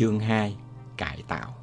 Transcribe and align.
Chương 0.00 0.20
2 0.20 0.56
Cải 0.96 1.22
tạo 1.28 1.54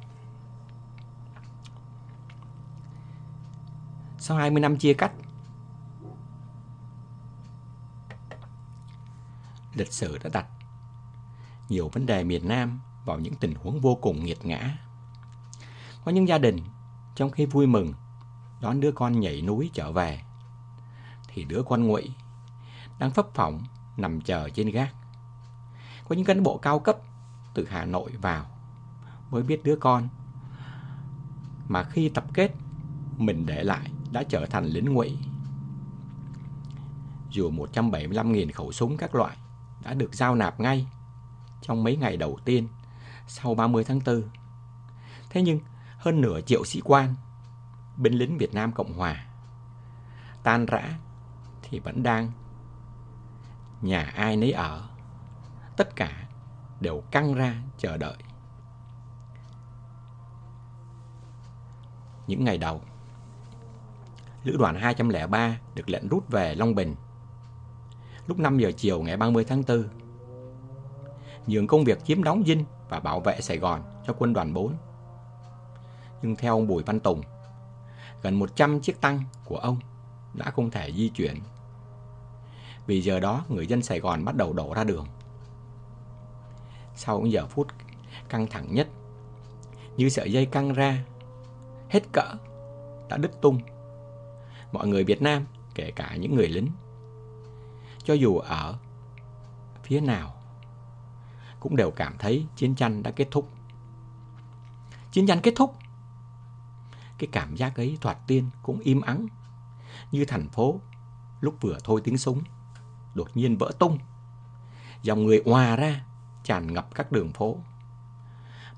Sau 4.18 4.36
20 4.36 4.60
năm 4.60 4.76
chia 4.76 4.94
cách, 4.94 5.12
Lịch 9.74 9.92
sử 9.92 10.18
đã 10.18 10.30
đặt 10.32 10.46
nhiều 11.68 11.88
vấn 11.88 12.06
đề 12.06 12.24
miền 12.24 12.48
Nam 12.48 12.80
vào 13.04 13.18
những 13.18 13.34
tình 13.34 13.54
huống 13.54 13.80
vô 13.80 13.94
cùng 13.94 14.24
nghiệt 14.24 14.44
ngã. 14.44 14.78
Có 16.04 16.12
những 16.12 16.28
gia 16.28 16.38
đình 16.38 16.58
trong 17.14 17.30
khi 17.30 17.46
vui 17.46 17.66
mừng 17.66 17.92
đón 18.60 18.80
đứa 18.80 18.92
con 18.92 19.20
nhảy 19.20 19.42
núi 19.42 19.70
trở 19.74 19.92
về 19.92 20.22
thì 21.28 21.44
đứa 21.44 21.62
con 21.68 21.86
ngụy 21.86 22.12
đang 22.98 23.10
phấp 23.10 23.34
phỏng 23.34 23.62
nằm 23.96 24.20
chờ 24.20 24.48
trên 24.48 24.70
gác. 24.70 24.94
Có 26.08 26.14
những 26.14 26.24
cán 26.24 26.42
bộ 26.42 26.58
cao 26.58 26.78
cấp 26.78 26.96
từ 27.58 27.66
Hà 27.70 27.84
Nội 27.84 28.12
vào 28.20 28.46
mới 29.30 29.42
biết 29.42 29.64
đứa 29.64 29.76
con 29.76 30.08
mà 31.68 31.82
khi 31.82 32.08
tập 32.08 32.24
kết, 32.34 32.52
mình 33.16 33.46
để 33.46 33.62
lại 33.64 33.90
đã 34.12 34.22
trở 34.28 34.46
thành 34.46 34.64
lính 34.64 34.92
ngụy. 34.92 35.18
Dù 37.30 37.50
175.000 37.50 38.52
khẩu 38.54 38.72
súng 38.72 38.96
các 38.96 39.14
loại 39.14 39.36
đã 39.82 39.94
được 39.94 40.14
giao 40.14 40.34
nạp 40.34 40.60
ngay 40.60 40.86
trong 41.62 41.84
mấy 41.84 41.96
ngày 41.96 42.16
đầu 42.16 42.38
tiên 42.44 42.68
sau 43.26 43.54
30 43.54 43.84
tháng 43.84 44.00
4. 44.06 44.22
Thế 45.30 45.42
nhưng 45.42 45.60
hơn 45.98 46.20
nửa 46.20 46.40
triệu 46.40 46.64
sĩ 46.64 46.80
quan, 46.84 47.14
binh 47.96 48.12
lính 48.12 48.38
Việt 48.38 48.54
Nam 48.54 48.72
Cộng 48.72 48.98
Hòa 48.98 49.26
tan 50.42 50.66
rã 50.66 50.98
thì 51.62 51.78
vẫn 51.78 52.02
đang 52.02 52.32
nhà 53.82 54.12
ai 54.16 54.36
nấy 54.36 54.52
ở. 54.52 54.88
Tất 55.76 55.96
cả 55.96 56.27
đều 56.80 57.02
căng 57.10 57.34
ra 57.34 57.54
chờ 57.78 57.96
đợi. 57.96 58.16
Những 62.26 62.44
ngày 62.44 62.58
đầu, 62.58 62.80
Lữ 64.44 64.56
đoàn 64.56 64.74
203 64.74 65.58
được 65.74 65.90
lệnh 65.90 66.08
rút 66.08 66.28
về 66.28 66.54
Long 66.54 66.74
Bình. 66.74 66.94
Lúc 68.26 68.38
5 68.38 68.58
giờ 68.58 68.72
chiều 68.76 69.02
ngày 69.02 69.16
30 69.16 69.44
tháng 69.44 69.62
4, 69.68 69.84
nhường 71.46 71.66
công 71.66 71.84
việc 71.84 72.04
chiếm 72.04 72.22
đóng 72.22 72.42
dinh 72.46 72.64
và 72.88 73.00
bảo 73.00 73.20
vệ 73.20 73.40
Sài 73.40 73.58
Gòn 73.58 73.82
cho 74.06 74.14
quân 74.18 74.32
đoàn 74.32 74.54
4. 74.54 74.74
Nhưng 76.22 76.36
theo 76.36 76.54
ông 76.54 76.66
Bùi 76.66 76.82
Văn 76.82 77.00
Tùng, 77.00 77.22
gần 78.22 78.38
100 78.38 78.80
chiếc 78.80 79.00
tăng 79.00 79.22
của 79.44 79.56
ông 79.56 79.76
đã 80.34 80.50
không 80.50 80.70
thể 80.70 80.92
di 80.92 81.08
chuyển. 81.08 81.34
Vì 82.86 83.02
giờ 83.02 83.20
đó 83.20 83.44
người 83.48 83.66
dân 83.66 83.82
Sài 83.82 84.00
Gòn 84.00 84.24
bắt 84.24 84.36
đầu 84.36 84.52
đổ 84.52 84.74
ra 84.74 84.84
đường. 84.84 85.06
Sau 86.98 87.20
những 87.20 87.32
giờ 87.32 87.46
phút 87.46 87.66
căng 88.28 88.46
thẳng 88.46 88.74
nhất, 88.74 88.88
như 89.96 90.08
sợi 90.08 90.32
dây 90.32 90.46
căng 90.46 90.72
ra, 90.72 91.04
hết 91.90 92.02
cỡ, 92.12 92.34
đã 93.08 93.16
đứt 93.16 93.40
tung. 93.42 93.60
Mọi 94.72 94.88
người 94.88 95.04
Việt 95.04 95.22
Nam, 95.22 95.46
kể 95.74 95.90
cả 95.90 96.16
những 96.16 96.34
người 96.34 96.48
lính, 96.48 96.68
cho 98.04 98.14
dù 98.14 98.38
ở 98.38 98.78
phía 99.82 100.00
nào, 100.00 100.34
cũng 101.60 101.76
đều 101.76 101.90
cảm 101.90 102.18
thấy 102.18 102.46
chiến 102.56 102.74
tranh 102.74 103.02
đã 103.02 103.10
kết 103.10 103.28
thúc. 103.30 103.48
Chiến 105.12 105.26
tranh 105.26 105.40
kết 105.42 105.54
thúc. 105.56 105.74
Cái 107.18 107.28
cảm 107.32 107.56
giác 107.56 107.76
ấy 107.76 107.98
thoạt 108.00 108.18
tiên 108.26 108.50
cũng 108.62 108.80
im 108.80 109.00
ắng, 109.00 109.26
như 110.12 110.24
thành 110.24 110.48
phố 110.48 110.80
lúc 111.40 111.54
vừa 111.60 111.78
thôi 111.84 112.00
tiếng 112.04 112.18
súng, 112.18 112.42
đột 113.14 113.28
nhiên 113.34 113.56
vỡ 113.56 113.70
tung. 113.78 113.98
Dòng 115.02 115.26
người 115.26 115.42
hòa 115.46 115.76
ra, 115.76 116.04
tràn 116.48 116.74
ngập 116.74 116.94
các 116.94 117.12
đường 117.12 117.32
phố. 117.32 117.56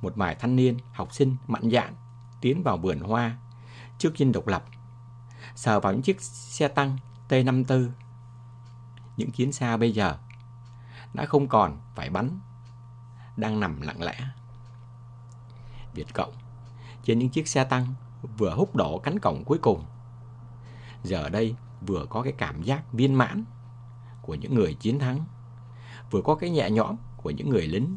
Một 0.02 0.12
vài 0.16 0.34
thanh 0.34 0.56
niên, 0.56 0.78
học 0.92 1.12
sinh 1.12 1.36
mạnh 1.46 1.70
dạn 1.70 1.94
tiến 2.40 2.62
vào 2.62 2.76
vườn 2.76 3.00
hoa 3.00 3.36
trước 3.98 4.12
dinh 4.16 4.32
độc 4.32 4.46
lập, 4.46 4.64
sờ 5.54 5.80
vào 5.80 5.92
những 5.92 6.02
chiếc 6.02 6.20
xe 6.20 6.68
tăng 6.68 6.98
T-54. 7.28 7.90
Những 9.16 9.30
chiến 9.30 9.52
xa 9.52 9.76
bây 9.76 9.92
giờ 9.92 10.18
đã 11.14 11.24
không 11.24 11.48
còn 11.48 11.80
phải 11.94 12.10
bắn, 12.10 12.40
đang 13.36 13.60
nằm 13.60 13.80
lặng 13.80 14.02
lẽ. 14.02 14.20
Việt 15.94 16.14
Cộng 16.14 16.32
trên 17.04 17.18
những 17.18 17.28
chiếc 17.28 17.48
xe 17.48 17.64
tăng 17.64 17.94
vừa 18.38 18.54
húc 18.54 18.76
đổ 18.76 18.98
cánh 18.98 19.18
cổng 19.18 19.44
cuối 19.44 19.58
cùng. 19.58 19.84
Giờ 21.02 21.28
đây 21.28 21.54
vừa 21.86 22.06
có 22.10 22.22
cái 22.22 22.32
cảm 22.38 22.62
giác 22.62 22.92
viên 22.92 23.14
mãn 23.14 23.44
của 24.22 24.34
những 24.34 24.54
người 24.54 24.74
chiến 24.74 24.98
thắng, 24.98 25.24
vừa 26.10 26.22
có 26.22 26.34
cái 26.34 26.50
nhẹ 26.50 26.70
nhõm 26.70 26.96
của 27.22 27.30
những 27.30 27.48
người 27.48 27.66
lính 27.66 27.96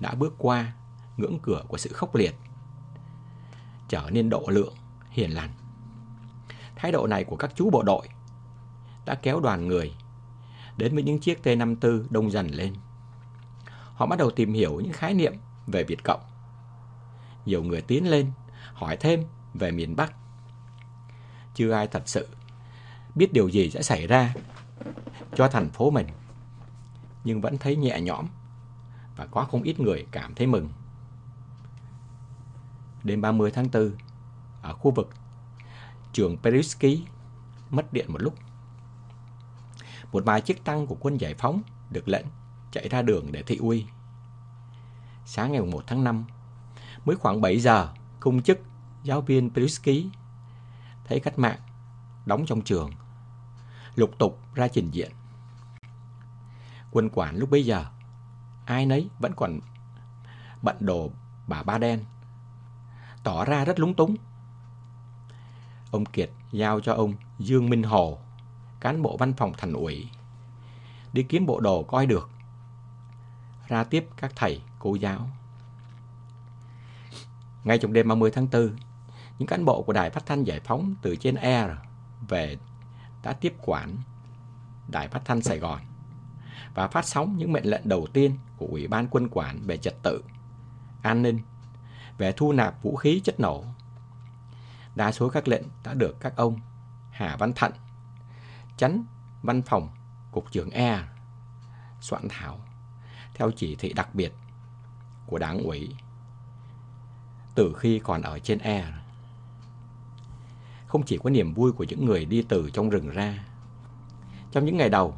đã 0.00 0.14
bước 0.14 0.34
qua 0.38 0.72
ngưỡng 1.16 1.38
cửa 1.42 1.62
của 1.68 1.78
sự 1.78 1.92
khốc 1.92 2.14
liệt, 2.14 2.34
trở 3.88 4.10
nên 4.12 4.30
độ 4.30 4.44
lượng, 4.48 4.74
hiền 5.10 5.30
lành. 5.30 5.50
Thái 6.76 6.92
độ 6.92 7.06
này 7.06 7.24
của 7.24 7.36
các 7.36 7.50
chú 7.54 7.70
bộ 7.70 7.82
đội 7.82 8.08
đã 9.04 9.14
kéo 9.14 9.40
đoàn 9.40 9.68
người 9.68 9.94
đến 10.76 10.94
với 10.94 11.02
những 11.02 11.18
chiếc 11.18 11.40
T-54 11.42 12.04
đông 12.10 12.30
dần 12.30 12.46
lên. 12.46 12.74
Họ 13.94 14.06
bắt 14.06 14.18
đầu 14.18 14.30
tìm 14.30 14.52
hiểu 14.52 14.80
những 14.80 14.92
khái 14.92 15.14
niệm 15.14 15.32
về 15.66 15.84
Việt 15.84 16.04
Cộng. 16.04 16.20
Nhiều 17.46 17.62
người 17.62 17.80
tiến 17.80 18.10
lên 18.10 18.32
hỏi 18.74 18.96
thêm 18.96 19.24
về 19.54 19.70
miền 19.70 19.96
Bắc. 19.96 20.12
Chưa 21.54 21.72
ai 21.72 21.86
thật 21.86 22.02
sự 22.06 22.28
biết 23.14 23.32
điều 23.32 23.48
gì 23.48 23.70
sẽ 23.70 23.82
xảy 23.82 24.06
ra 24.06 24.34
cho 25.34 25.48
thành 25.48 25.70
phố 25.70 25.90
mình 25.90 26.06
nhưng 27.24 27.40
vẫn 27.40 27.58
thấy 27.58 27.76
nhẹ 27.76 28.00
nhõm 28.00 28.26
và 29.16 29.26
có 29.26 29.44
không 29.44 29.62
ít 29.62 29.80
người 29.80 30.06
cảm 30.10 30.34
thấy 30.34 30.46
mừng. 30.46 30.68
Đêm 33.02 33.20
30 33.20 33.50
tháng 33.54 33.68
4, 33.72 33.90
ở 34.62 34.72
khu 34.72 34.90
vực 34.90 35.10
trường 36.12 36.36
Perisky 36.42 37.04
mất 37.70 37.92
điện 37.92 38.06
một 38.12 38.22
lúc. 38.22 38.34
Một 40.12 40.24
vài 40.24 40.40
chiếc 40.40 40.64
tăng 40.64 40.86
của 40.86 40.96
quân 41.00 41.16
giải 41.16 41.34
phóng 41.34 41.62
được 41.90 42.08
lệnh 42.08 42.26
chạy 42.72 42.88
ra 42.88 43.02
đường 43.02 43.32
để 43.32 43.42
thị 43.42 43.56
uy. 43.56 43.86
Sáng 45.24 45.52
ngày 45.52 45.60
1 45.60 45.84
tháng 45.86 46.04
5, 46.04 46.24
mới 47.04 47.16
khoảng 47.16 47.40
7 47.40 47.60
giờ, 47.60 47.88
công 48.20 48.42
chức 48.42 48.58
giáo 49.02 49.20
viên 49.20 49.50
Perisky 49.50 50.06
thấy 51.04 51.20
cách 51.20 51.38
mạng 51.38 51.58
đóng 52.26 52.46
trong 52.46 52.62
trường, 52.62 52.90
lục 53.94 54.10
tục 54.18 54.38
ra 54.54 54.68
trình 54.68 54.90
diện 54.90 55.10
quân 56.92 57.08
quản 57.12 57.36
lúc 57.36 57.50
bấy 57.50 57.64
giờ, 57.64 57.84
ai 58.66 58.86
nấy 58.86 59.08
vẫn 59.18 59.32
còn 59.36 59.60
bận 60.62 60.76
đồ 60.80 61.10
bà 61.46 61.62
ba 61.62 61.78
đen, 61.78 62.04
tỏ 63.22 63.44
ra 63.44 63.64
rất 63.64 63.80
lúng 63.80 63.94
túng. 63.94 64.16
Ông 65.90 66.04
Kiệt 66.04 66.30
giao 66.52 66.80
cho 66.80 66.94
ông 66.94 67.14
Dương 67.38 67.70
Minh 67.70 67.82
Hồ, 67.82 68.18
cán 68.80 69.02
bộ 69.02 69.16
văn 69.16 69.32
phòng 69.32 69.52
thành 69.58 69.72
ủy, 69.72 70.08
đi 71.12 71.22
kiếm 71.22 71.46
bộ 71.46 71.60
đồ 71.60 71.82
coi 71.82 72.06
được, 72.06 72.30
ra 73.68 73.84
tiếp 73.84 74.08
các 74.16 74.32
thầy, 74.36 74.62
cô 74.78 74.94
giáo. 74.94 75.28
Ngay 77.64 77.78
trong 77.78 77.92
đêm 77.92 78.08
30 78.08 78.30
tháng 78.34 78.48
4, 78.52 78.76
những 79.38 79.48
cán 79.48 79.64
bộ 79.64 79.82
của 79.82 79.92
Đài 79.92 80.10
Phát 80.10 80.26
thanh 80.26 80.44
Giải 80.44 80.60
phóng 80.60 80.94
từ 81.02 81.16
trên 81.16 81.34
Air 81.34 81.70
về 82.28 82.56
đã 83.22 83.32
tiếp 83.32 83.54
quản 83.62 83.96
Đài 84.88 85.08
Phát 85.08 85.22
thanh 85.24 85.42
Sài 85.42 85.58
Gòn 85.58 85.80
và 86.74 86.88
phát 86.88 87.06
sóng 87.06 87.36
những 87.36 87.52
mệnh 87.52 87.64
lệnh 87.64 87.88
đầu 87.88 88.06
tiên 88.12 88.38
của 88.56 88.66
Ủy 88.66 88.88
ban 88.88 89.06
quân 89.10 89.28
quản 89.30 89.60
về 89.66 89.76
trật 89.76 89.94
tự, 90.02 90.24
an 91.02 91.22
ninh, 91.22 91.40
về 92.18 92.32
thu 92.32 92.52
nạp 92.52 92.82
vũ 92.82 92.96
khí 92.96 93.20
chất 93.24 93.40
nổ. 93.40 93.64
Đa 94.94 95.12
số 95.12 95.28
các 95.28 95.48
lệnh 95.48 95.64
đã 95.84 95.94
được 95.94 96.20
các 96.20 96.36
ông 96.36 96.60
Hà 97.10 97.36
Văn 97.36 97.52
Thận, 97.52 97.72
chánh 98.76 99.04
văn 99.42 99.62
phòng 99.62 99.88
Cục 100.32 100.52
trưởng 100.52 100.70
E 100.70 101.02
soạn 102.00 102.28
thảo 102.28 102.60
theo 103.34 103.50
chỉ 103.50 103.74
thị 103.74 103.92
đặc 103.92 104.14
biệt 104.14 104.32
của 105.26 105.38
đảng 105.38 105.58
ủy 105.58 105.96
từ 107.54 107.74
khi 107.78 107.98
còn 107.98 108.22
ở 108.22 108.38
trên 108.38 108.58
E. 108.58 108.92
Không 110.86 111.02
chỉ 111.02 111.18
có 111.18 111.30
niềm 111.30 111.54
vui 111.54 111.72
của 111.72 111.84
những 111.84 112.04
người 112.04 112.24
đi 112.24 112.46
từ 112.48 112.70
trong 112.70 112.90
rừng 112.90 113.08
ra. 113.08 113.44
Trong 114.52 114.64
những 114.64 114.76
ngày 114.76 114.88
đầu, 114.88 115.16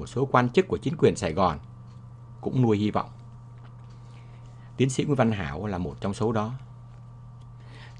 một 0.00 0.06
số 0.06 0.26
quan 0.26 0.48
chức 0.48 0.68
của 0.68 0.78
chính 0.78 0.96
quyền 0.96 1.16
Sài 1.16 1.32
Gòn 1.32 1.58
cũng 2.40 2.62
nuôi 2.62 2.78
hy 2.78 2.90
vọng. 2.90 3.10
Tiến 4.76 4.90
sĩ 4.90 5.04
Nguyễn 5.04 5.16
Văn 5.16 5.32
Hảo 5.32 5.66
là 5.66 5.78
một 5.78 5.96
trong 6.00 6.14
số 6.14 6.32
đó. 6.32 6.52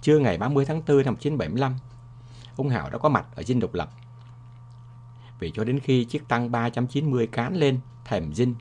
Trưa 0.00 0.18
ngày 0.18 0.38
30 0.38 0.64
tháng 0.64 0.82
4 0.86 0.96
năm 1.04 1.14
1975, 1.14 1.74
ông 2.56 2.68
Hảo 2.68 2.90
đã 2.90 2.98
có 2.98 3.08
mặt 3.08 3.26
ở 3.36 3.42
dinh 3.42 3.60
độc 3.60 3.74
lập. 3.74 3.90
Vì 5.38 5.50
cho 5.54 5.64
đến 5.64 5.80
khi 5.80 6.04
chiếc 6.04 6.28
tăng 6.28 6.50
390 6.50 7.26
cán 7.26 7.56
lên 7.56 7.80
thềm 8.04 8.34
dinh, 8.34 8.54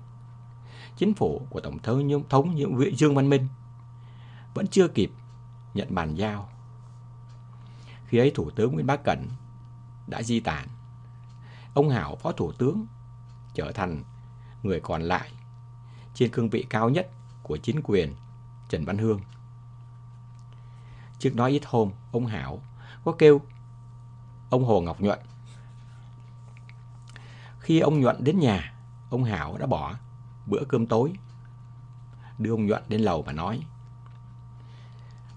chính 0.98 1.14
phủ 1.14 1.42
của 1.50 1.60
Tổng 1.60 1.80
thống 1.80 2.24
thống 2.30 2.58
Dương 2.98 3.16
Văn 3.16 3.30
Minh 3.30 3.48
vẫn 4.54 4.68
chưa 4.68 4.88
kịp 4.88 5.12
nhận 5.74 5.96
bàn 5.96 6.16
giao. 6.16 6.50
Khi 8.06 8.18
ấy 8.18 8.32
Thủ 8.36 8.50
tướng 8.50 8.74
Nguyễn 8.74 8.88
Bá 8.88 8.96
Cẩn 8.96 9.28
đã 10.08 10.24
di 10.24 10.40
tản. 10.40 10.68
Ông 11.74 11.90
Hảo, 11.90 12.16
Phó 12.16 12.32
Thủ 12.32 12.52
tướng 12.52 12.86
trở 13.54 13.72
thành 13.72 14.04
người 14.64 14.80
còn 14.80 15.02
lại 15.02 15.32
trên 16.14 16.32
cương 16.32 16.50
vị 16.50 16.66
cao 16.70 16.90
nhất 16.90 17.10
của 17.44 17.58
chính 17.58 17.82
quyền 17.84 18.16
Trần 18.70 18.86
Văn 18.86 18.98
Hương. 18.98 19.22
Trước 21.20 21.36
đó 21.36 21.46
ít 21.46 21.62
hôm, 21.66 21.92
ông 22.12 22.26
Hảo 22.26 22.62
có 23.06 23.12
kêu 23.18 23.42
ông 24.50 24.66
Hồ 24.66 24.82
Ngọc 24.82 25.02
Nhuận. 25.02 25.20
Khi 27.60 27.80
ông 27.80 28.02
Nhuận 28.02 28.24
đến 28.24 28.40
nhà, 28.40 28.74
ông 29.10 29.24
Hảo 29.24 29.58
đã 29.58 29.66
bỏ 29.66 29.94
bữa 30.46 30.64
cơm 30.68 30.86
tối. 30.86 31.14
Đưa 32.38 32.52
ông 32.52 32.66
Nhuận 32.66 32.84
đến 32.88 33.02
lầu 33.02 33.22
và 33.22 33.32
nói 33.32 33.62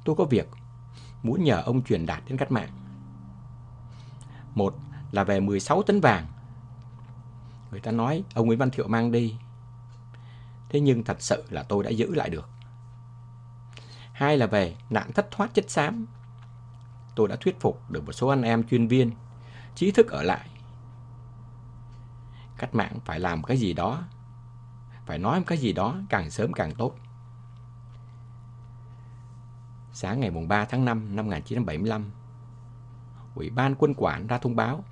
Tôi 0.04 0.16
có 0.16 0.24
việc 0.24 0.48
muốn 1.22 1.44
nhờ 1.44 1.62
ông 1.66 1.82
truyền 1.82 2.06
đạt 2.06 2.22
đến 2.28 2.38
cách 2.38 2.52
mạng. 2.52 2.70
Một 4.54 4.74
là 5.12 5.24
về 5.24 5.40
16 5.40 5.82
tấn 5.82 6.00
vàng. 6.00 6.26
Người 7.72 7.80
ta 7.80 7.90
nói 7.90 8.24
ông 8.34 8.46
Nguyễn 8.46 8.58
Văn 8.58 8.70
Thiệu 8.70 8.88
mang 8.88 9.12
đi. 9.12 9.36
Thế 10.68 10.80
nhưng 10.80 11.04
thật 11.04 11.22
sự 11.22 11.44
là 11.50 11.62
tôi 11.62 11.84
đã 11.84 11.90
giữ 11.90 12.14
lại 12.14 12.30
được. 12.30 12.48
Hai 14.12 14.36
là 14.36 14.46
về 14.46 14.76
nạn 14.90 15.12
thất 15.12 15.30
thoát 15.30 15.54
chất 15.54 15.70
xám. 15.70 16.06
Tôi 17.16 17.28
đã 17.28 17.36
thuyết 17.36 17.60
phục 17.60 17.90
được 17.90 18.06
một 18.06 18.12
số 18.12 18.28
anh 18.28 18.42
em 18.42 18.68
chuyên 18.68 18.88
viên, 18.88 19.10
trí 19.74 19.90
thức 19.90 20.06
ở 20.06 20.22
lại. 20.22 20.48
Cách 22.58 22.74
mạng 22.74 22.98
phải 23.04 23.20
làm 23.20 23.42
cái 23.42 23.56
gì 23.56 23.72
đó, 23.72 24.02
phải 25.06 25.18
nói 25.18 25.42
cái 25.46 25.58
gì 25.58 25.72
đó 25.72 25.96
càng 26.08 26.30
sớm 26.30 26.52
càng 26.52 26.74
tốt. 26.74 26.94
Sáng 29.92 30.20
ngày 30.20 30.30
3 30.30 30.64
tháng 30.64 30.84
5 30.84 31.16
năm 31.16 31.26
1975, 31.26 32.10
Ủy 33.34 33.50
ban 33.50 33.74
quân 33.74 33.94
quản 33.96 34.26
ra 34.26 34.38
thông 34.38 34.56
báo 34.56 34.84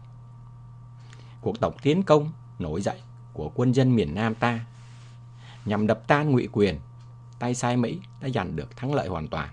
cuộc 1.41 1.61
tổng 1.61 1.77
tiến 1.83 2.03
công 2.03 2.33
nổi 2.61 2.83
dậy 2.83 3.01
của 3.33 3.53
quân 3.55 3.73
dân 3.73 3.97
miền 3.97 4.15
Nam 4.15 4.35
ta 4.35 4.61
nhằm 5.65 5.87
đập 5.87 6.03
tan 6.07 6.31
ngụy 6.31 6.49
quyền, 6.53 6.79
tay 7.39 7.55
sai 7.55 7.77
Mỹ 7.77 8.01
đã 8.21 8.29
giành 8.29 8.57
được 8.57 8.77
thắng 8.77 8.95
lợi 8.95 9.09
hoàn 9.09 9.29
toàn. 9.29 9.49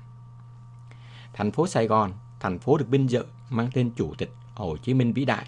Thành 1.33 1.51
phố 1.51 1.67
Sài 1.67 1.87
Gòn, 1.87 2.13
thành 2.39 2.59
phố 2.59 2.77
được 2.77 2.89
binh 2.89 3.07
dự 3.07 3.25
mang 3.49 3.69
tên 3.73 3.91
Chủ 3.95 4.13
tịch 4.17 4.33
Hồ 4.55 4.77
Chí 4.77 4.93
Minh 4.93 5.13
vĩ 5.13 5.25
đại, 5.25 5.47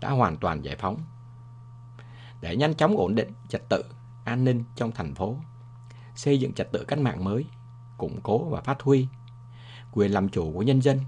đã 0.00 0.10
hoàn 0.10 0.36
toàn 0.36 0.64
giải 0.64 0.76
phóng. 0.76 1.00
Để 2.40 2.56
nhanh 2.56 2.74
chóng 2.74 2.96
ổn 2.96 3.14
định 3.14 3.32
trật 3.48 3.68
tự, 3.68 3.84
an 4.24 4.44
ninh 4.44 4.64
trong 4.76 4.92
thành 4.92 5.14
phố, 5.14 5.36
xây 6.14 6.40
dựng 6.40 6.52
trật 6.52 6.72
tự 6.72 6.84
cách 6.84 6.98
mạng 6.98 7.24
mới, 7.24 7.44
củng 7.98 8.20
cố 8.22 8.44
và 8.44 8.60
phát 8.60 8.82
huy 8.82 9.08
quyền 9.92 10.12
làm 10.12 10.28
chủ 10.28 10.52
của 10.52 10.62
nhân 10.62 10.82
dân 10.82 11.00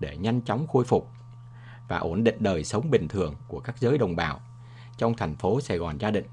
để 0.00 0.16
nhanh 0.16 0.40
chóng 0.40 0.66
khôi 0.66 0.84
phục 0.84 1.10
và 1.88 1.98
ổn 1.98 2.24
định 2.24 2.36
đời 2.38 2.64
sống 2.64 2.90
bình 2.90 3.08
thường 3.08 3.34
của 3.48 3.60
các 3.60 3.78
giới 3.78 3.98
đồng 3.98 4.16
bào 4.16 4.40
trong 4.98 5.14
thành 5.14 5.36
phố 5.36 5.60
Sài 5.60 5.78
Gòn 5.78 5.98
gia 5.98 6.10
định. 6.10 6.26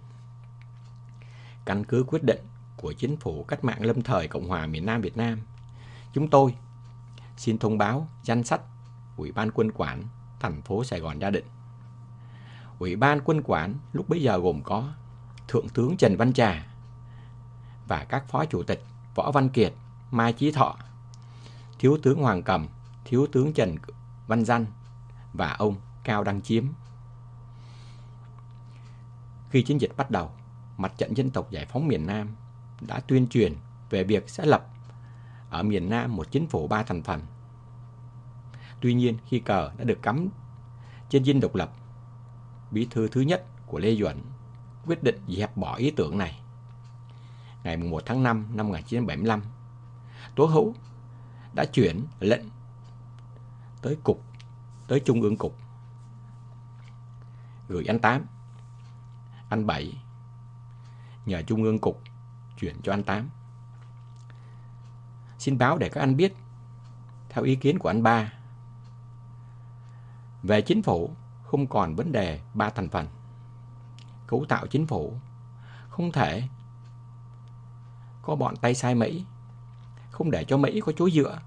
Căn 1.66 1.84
cứ 1.84 2.04
quyết 2.08 2.24
định 2.24 2.40
của 2.78 2.94
Chính 2.94 3.18
phủ 3.18 3.44
Cách 3.44 3.64
mạng 3.64 3.86
Lâm 3.86 4.02
thời 4.02 4.28
Cộng 4.28 4.50
hòa 4.50 4.68
miền 4.68 4.86
Nam 4.86 5.02
Việt 5.02 5.18
Nam, 5.18 5.40
chúng 6.14 6.30
tôi 6.30 6.56
xin 7.38 7.58
thông 7.58 7.78
báo 7.78 8.08
danh 8.24 8.44
sách 8.44 8.62
Ủy 9.18 9.32
ban 9.32 9.52
quân 9.52 9.72
quản 9.72 10.04
thành 10.40 10.62
phố 10.62 10.84
Sài 10.84 11.00
Gòn 11.00 11.20
gia 11.20 11.30
định. 11.30 11.46
Ủy 12.80 12.96
ban 12.96 13.20
quân 13.26 13.42
quản 13.46 13.76
lúc 13.94 14.10
bấy 14.10 14.22
giờ 14.22 14.38
gồm 14.38 14.64
có 14.64 14.90
Thượng 15.48 15.70
tướng 15.70 15.98
Trần 15.98 16.18
Văn 16.18 16.34
Trà 16.34 16.66
và 17.88 18.06
các 18.10 18.28
phó 18.28 18.46
chủ 18.46 18.64
tịch 18.64 18.84
Võ 19.16 19.32
Văn 19.32 19.50
Kiệt, 19.50 19.74
Mai 20.12 20.34
Chí 20.34 20.52
Thọ, 20.52 20.78
Thiếu 21.80 21.98
tướng 22.04 22.22
Hoàng 22.22 22.44
Cầm, 22.44 22.68
Thiếu 23.06 23.28
tướng 23.32 23.54
Trần 23.54 23.76
Văn 24.28 24.46
Danh 24.46 24.66
và 25.34 25.54
ông 25.54 25.76
Cao 26.04 26.24
Đăng 26.24 26.42
Chiếm. 26.42 26.66
Khi 29.56 29.64
chiến 29.64 29.82
dịch 29.82 29.98
bắt 29.98 30.12
đầu, 30.12 30.32
Mặt 30.78 30.94
trận 30.98 31.18
Dân 31.18 31.32
tộc 31.32 31.52
Giải 31.52 31.66
phóng 31.66 31.88
miền 31.88 32.08
Nam 32.08 32.36
đã 32.82 33.00
tuyên 33.00 33.28
truyền 33.28 33.56
về 33.90 34.04
việc 34.04 34.30
sẽ 34.30 34.46
lập 34.46 34.68
ở 35.50 35.64
miền 35.64 35.90
Nam 35.90 36.16
một 36.16 36.32
chính 36.32 36.48
phủ 36.48 36.68
ba 36.68 36.84
thành 36.84 37.04
phần. 37.04 37.22
Tuy 38.82 38.94
nhiên, 38.94 39.18
khi 39.28 39.40
cờ 39.40 39.72
đã 39.78 39.84
được 39.84 40.02
cắm 40.02 40.30
trên 41.10 41.24
dinh 41.24 41.40
độc 41.40 41.56
lập, 41.56 41.72
bí 42.72 42.88
thư 42.92 43.08
thứ 43.08 43.22
nhất 43.22 43.46
của 43.66 43.80
Lê 43.80 43.96
Duẩn 43.96 44.22
quyết 44.86 45.04
định 45.04 45.22
dẹp 45.28 45.58
bỏ 45.58 45.76
ý 45.76 45.92
tưởng 45.92 46.18
này. 46.18 46.42
Ngày 47.64 47.78
1 47.78 48.04
tháng 48.06 48.24
5 48.24 48.48
năm 48.54 48.68
1975, 48.68 49.42
Tố 50.36 50.46
Hữu 50.46 50.74
đã 51.54 51.66
chuyển 51.66 52.06
lệnh 52.20 52.44
tới 53.82 53.98
cục, 54.04 54.24
tới 54.88 55.00
trung 55.00 55.22
ương 55.22 55.38
cục. 55.38 55.58
Gửi 57.68 57.86
anh 57.88 58.00
Tám, 58.00 58.26
anh 59.50 59.68
Bảy, 59.68 59.98
nhờ 61.26 61.42
trung 61.42 61.64
ương 61.64 61.80
cục 61.80 62.02
chuyển 62.60 62.82
cho 62.84 62.94
anh 62.94 63.04
Tám. 63.04 63.30
Xin 65.40 65.58
báo 65.58 65.78
để 65.78 65.90
các 65.90 66.02
anh 66.02 66.18
biết, 66.18 66.36
theo 67.30 67.44
ý 67.44 67.56
kiến 67.56 67.80
của 67.80 67.90
anh 67.90 68.04
Ba, 68.04 68.34
về 70.44 70.62
chính 70.62 70.84
phủ 70.84 71.12
không 71.44 71.68
còn 71.68 71.96
vấn 71.96 72.12
đề 72.12 72.42
ba 72.54 72.70
thành 72.70 72.90
phần. 72.90 73.08
Cấu 74.28 74.46
tạo 74.50 74.68
chính 74.68 74.88
phủ 74.88 75.14
không 75.90 76.12
thể 76.12 76.48
có 78.22 78.36
bọn 78.36 78.56
tay 78.56 78.76
sai 78.76 78.96
Mỹ 78.96 79.26
không 80.12 80.32
để 80.32 80.44
cho 80.44 80.58
Mỹ 80.58 80.82
có 80.82 80.92
chỗ 80.98 81.10
dựa 81.10 81.40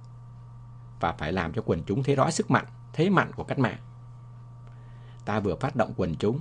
và 1.00 1.12
phải 1.12 1.32
làm 1.32 1.52
cho 1.52 1.62
quần 1.66 1.82
chúng 1.86 2.02
thấy 2.02 2.14
rõ 2.14 2.30
sức 2.30 2.50
mạnh, 2.50 2.66
thế 2.92 3.10
mạnh 3.10 3.30
của 3.36 3.44
cách 3.44 3.58
mạng. 3.58 3.78
Ta 5.24 5.40
vừa 5.40 5.56
phát 5.56 5.76
động 5.76 5.94
quần 5.96 6.14
chúng, 6.16 6.40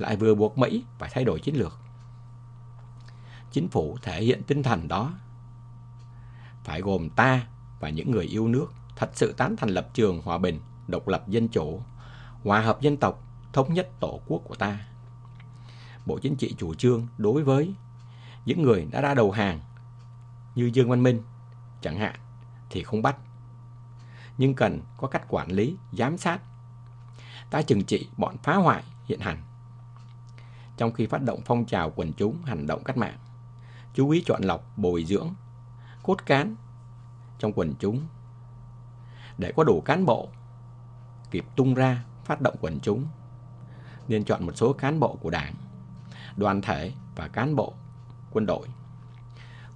lại 0.00 0.16
vừa 0.16 0.34
buộc 0.34 0.58
Mỹ 0.58 0.84
phải 0.98 1.10
thay 1.12 1.24
đổi 1.24 1.40
chiến 1.40 1.54
lược. 1.54 1.78
Chính 3.52 3.68
phủ 3.68 3.98
thể 4.02 4.22
hiện 4.22 4.42
tinh 4.42 4.62
thần 4.62 4.88
đó 4.88 5.12
phải 6.64 6.80
gồm 6.80 7.10
ta 7.10 7.46
và 7.80 7.88
những 7.88 8.10
người 8.10 8.24
yêu 8.24 8.48
nước 8.48 8.66
thật 8.96 9.10
sự 9.14 9.32
tán 9.32 9.56
thành 9.56 9.68
lập 9.68 9.88
trường 9.94 10.22
hòa 10.22 10.38
bình, 10.38 10.60
độc 10.88 11.08
lập 11.08 11.28
dân 11.28 11.48
chủ, 11.48 11.82
hòa 12.42 12.60
hợp 12.60 12.80
dân 12.80 12.96
tộc, 12.96 13.22
thống 13.52 13.74
nhất 13.74 13.88
tổ 14.00 14.20
quốc 14.26 14.42
của 14.44 14.54
ta. 14.54 14.78
Bộ 16.06 16.18
Chính 16.18 16.36
trị 16.36 16.54
chủ 16.58 16.74
trương 16.74 17.06
đối 17.18 17.42
với 17.42 17.74
những 18.44 18.62
người 18.62 18.88
đã 18.90 19.00
ra 19.00 19.14
đầu 19.14 19.30
hàng 19.30 19.60
như 20.54 20.70
Dương 20.74 20.90
Văn 20.90 21.02
Minh 21.02 21.22
chẳng 21.82 21.98
hạn 21.98 22.14
thì 22.70 22.82
không 22.82 23.02
bắt. 23.02 23.16
Nhưng 24.38 24.54
cần 24.54 24.80
có 24.96 25.08
cách 25.08 25.22
quản 25.28 25.50
lý, 25.50 25.76
giám 25.92 26.18
sát. 26.18 26.40
Ta 27.50 27.62
trừng 27.62 27.84
trị 27.84 28.08
bọn 28.16 28.36
phá 28.42 28.54
hoại 28.54 28.82
hiện 29.06 29.20
hành. 29.20 29.42
Trong 30.80 30.92
khi 30.92 31.06
phát 31.06 31.22
động 31.22 31.40
phong 31.44 31.64
trào 31.64 31.90
quần 31.90 32.12
chúng 32.12 32.42
hành 32.44 32.66
động 32.66 32.84
cách 32.84 32.96
mạng, 32.96 33.18
chú 33.94 34.10
ý 34.10 34.22
chọn 34.26 34.42
lọc, 34.42 34.64
bồi 34.76 35.04
dưỡng, 35.04 35.34
cốt 36.02 36.26
cán 36.26 36.56
trong 37.38 37.52
quần 37.52 37.74
chúng. 37.78 38.06
Để 39.38 39.52
có 39.56 39.64
đủ 39.64 39.82
cán 39.84 40.06
bộ 40.06 40.28
kịp 41.30 41.44
tung 41.56 41.74
ra 41.74 42.04
phát 42.24 42.40
động 42.40 42.54
quần 42.60 42.80
chúng 42.80 43.06
nên 44.08 44.24
chọn 44.24 44.46
một 44.46 44.52
số 44.56 44.72
cán 44.72 45.00
bộ 45.00 45.18
của 45.20 45.30
đảng, 45.30 45.54
đoàn 46.36 46.62
thể 46.62 46.92
và 47.16 47.28
cán 47.28 47.56
bộ 47.56 47.74
quân 48.30 48.46
đội. 48.46 48.68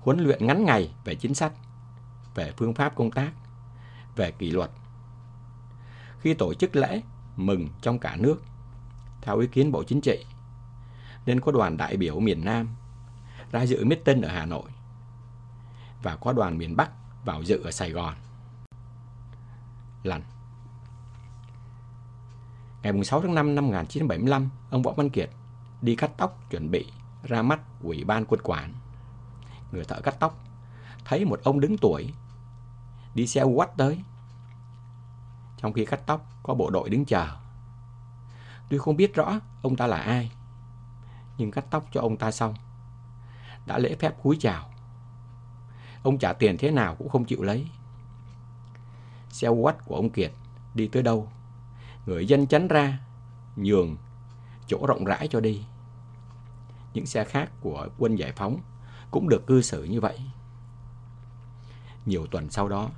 Huấn 0.01 0.19
luyện 0.19 0.47
ngắn 0.47 0.65
ngày 0.65 0.95
về 1.05 1.15
chính 1.15 1.35
sách, 1.35 1.53
về 2.35 2.53
phương 2.57 2.75
pháp 2.75 2.95
công 2.97 3.11
tác, 3.11 3.33
về 4.17 4.31
kỷ 4.31 4.51
luật. 4.51 4.71
Khi 6.21 6.35
tổ 6.35 6.55
chức 6.55 6.77
lễ 6.77 7.03
mừng 7.37 7.69
trong 7.83 7.99
cả 7.99 8.17
nước, 8.17 8.43
theo 9.23 9.39
ý 9.39 9.47
kiến 9.47 9.73
Bộ 9.73 9.85
Chính 9.85 10.01
trị, 10.01 10.25
nên 11.27 11.41
có 11.41 11.53
đoàn 11.53 11.77
đại 11.77 11.97
biểu 11.97 12.21
miền 12.21 12.45
Nam 12.45 12.69
ra 13.53 13.67
dự 13.67 13.85
meeting 13.85 14.23
ở 14.23 14.29
Hà 14.29 14.47
Nội 14.47 14.71
và 16.03 16.17
có 16.17 16.33
đoàn 16.33 16.59
miền 16.59 16.77
Bắc 16.77 16.91
vào 17.25 17.43
dự 17.43 17.63
ở 17.65 17.71
Sài 17.71 17.91
Gòn. 17.91 18.15
Lần 20.03 20.23
Ngày 22.83 23.05
6 23.05 23.21
tháng 23.21 23.35
5 23.35 23.55
năm 23.55 23.67
1975, 23.67 24.51
ông 24.71 24.83
Võ 24.83 24.93
Văn 24.93 25.11
Kiệt 25.11 25.31
đi 25.83 25.97
cắt 25.97 26.11
tóc 26.17 26.41
chuẩn 26.51 26.71
bị 26.71 26.93
ra 27.23 27.43
mắt 27.43 27.61
Ủy 27.83 28.05
ban 28.05 28.25
quân 28.25 28.41
quản 28.45 28.75
người 29.73 29.85
thợ 29.85 30.01
cắt 30.01 30.17
tóc, 30.21 30.45
thấy 31.05 31.25
một 31.25 31.41
ông 31.45 31.61
đứng 31.61 31.79
tuổi 31.79 32.13
đi 33.15 33.27
xe 33.27 33.45
quắt 33.55 33.77
tới. 33.77 34.01
Trong 35.59 35.73
khi 35.73 35.85
cắt 35.85 36.01
tóc 36.07 36.27
có 36.43 36.55
bộ 36.55 36.71
đội 36.71 36.91
đứng 36.91 37.05
chờ. 37.05 37.29
Tuy 38.69 38.79
không 38.79 38.97
biết 38.97 39.15
rõ 39.15 39.41
ông 39.63 39.77
ta 39.77 39.87
là 39.87 39.97
ai, 39.97 40.33
nhưng 41.39 41.51
cắt 41.51 41.65
tóc 41.71 41.87
cho 41.93 42.01
ông 42.01 42.17
ta 42.17 42.31
xong. 42.31 42.55
Đã 43.67 43.79
lễ 43.79 43.97
phép 44.01 44.23
cúi 44.23 44.37
chào. 44.41 44.71
Ông 46.03 46.19
trả 46.19 46.33
tiền 46.33 46.57
thế 46.59 46.71
nào 46.71 46.95
cũng 46.95 47.09
không 47.09 47.25
chịu 47.25 47.43
lấy. 47.43 47.69
Xe 49.29 49.49
quách 49.63 49.85
của 49.85 49.97
ông 49.97 50.11
Kiệt 50.11 50.33
đi 50.75 50.89
tới 50.89 51.03
đâu, 51.03 51.29
người 52.07 52.27
dân 52.27 52.47
tránh 52.47 52.69
ra, 52.69 52.99
nhường 53.57 53.97
chỗ 54.67 54.87
rộng 54.87 55.05
rãi 55.05 55.29
cho 55.29 55.41
đi. 55.41 55.65
Những 56.95 57.07
xe 57.07 57.25
khác 57.25 57.51
của 57.61 57.89
quân 57.99 58.17
giải 58.17 58.33
phóng 58.37 58.61
cũng 59.11 59.29
được 59.29 59.47
cư 59.47 59.63
xử 59.63 59.85
như 59.85 60.01
vậy. 60.01 60.21
Nhiều 62.07 62.27
tuần 62.27 62.51
sau 62.51 62.69
đó, 62.69 62.91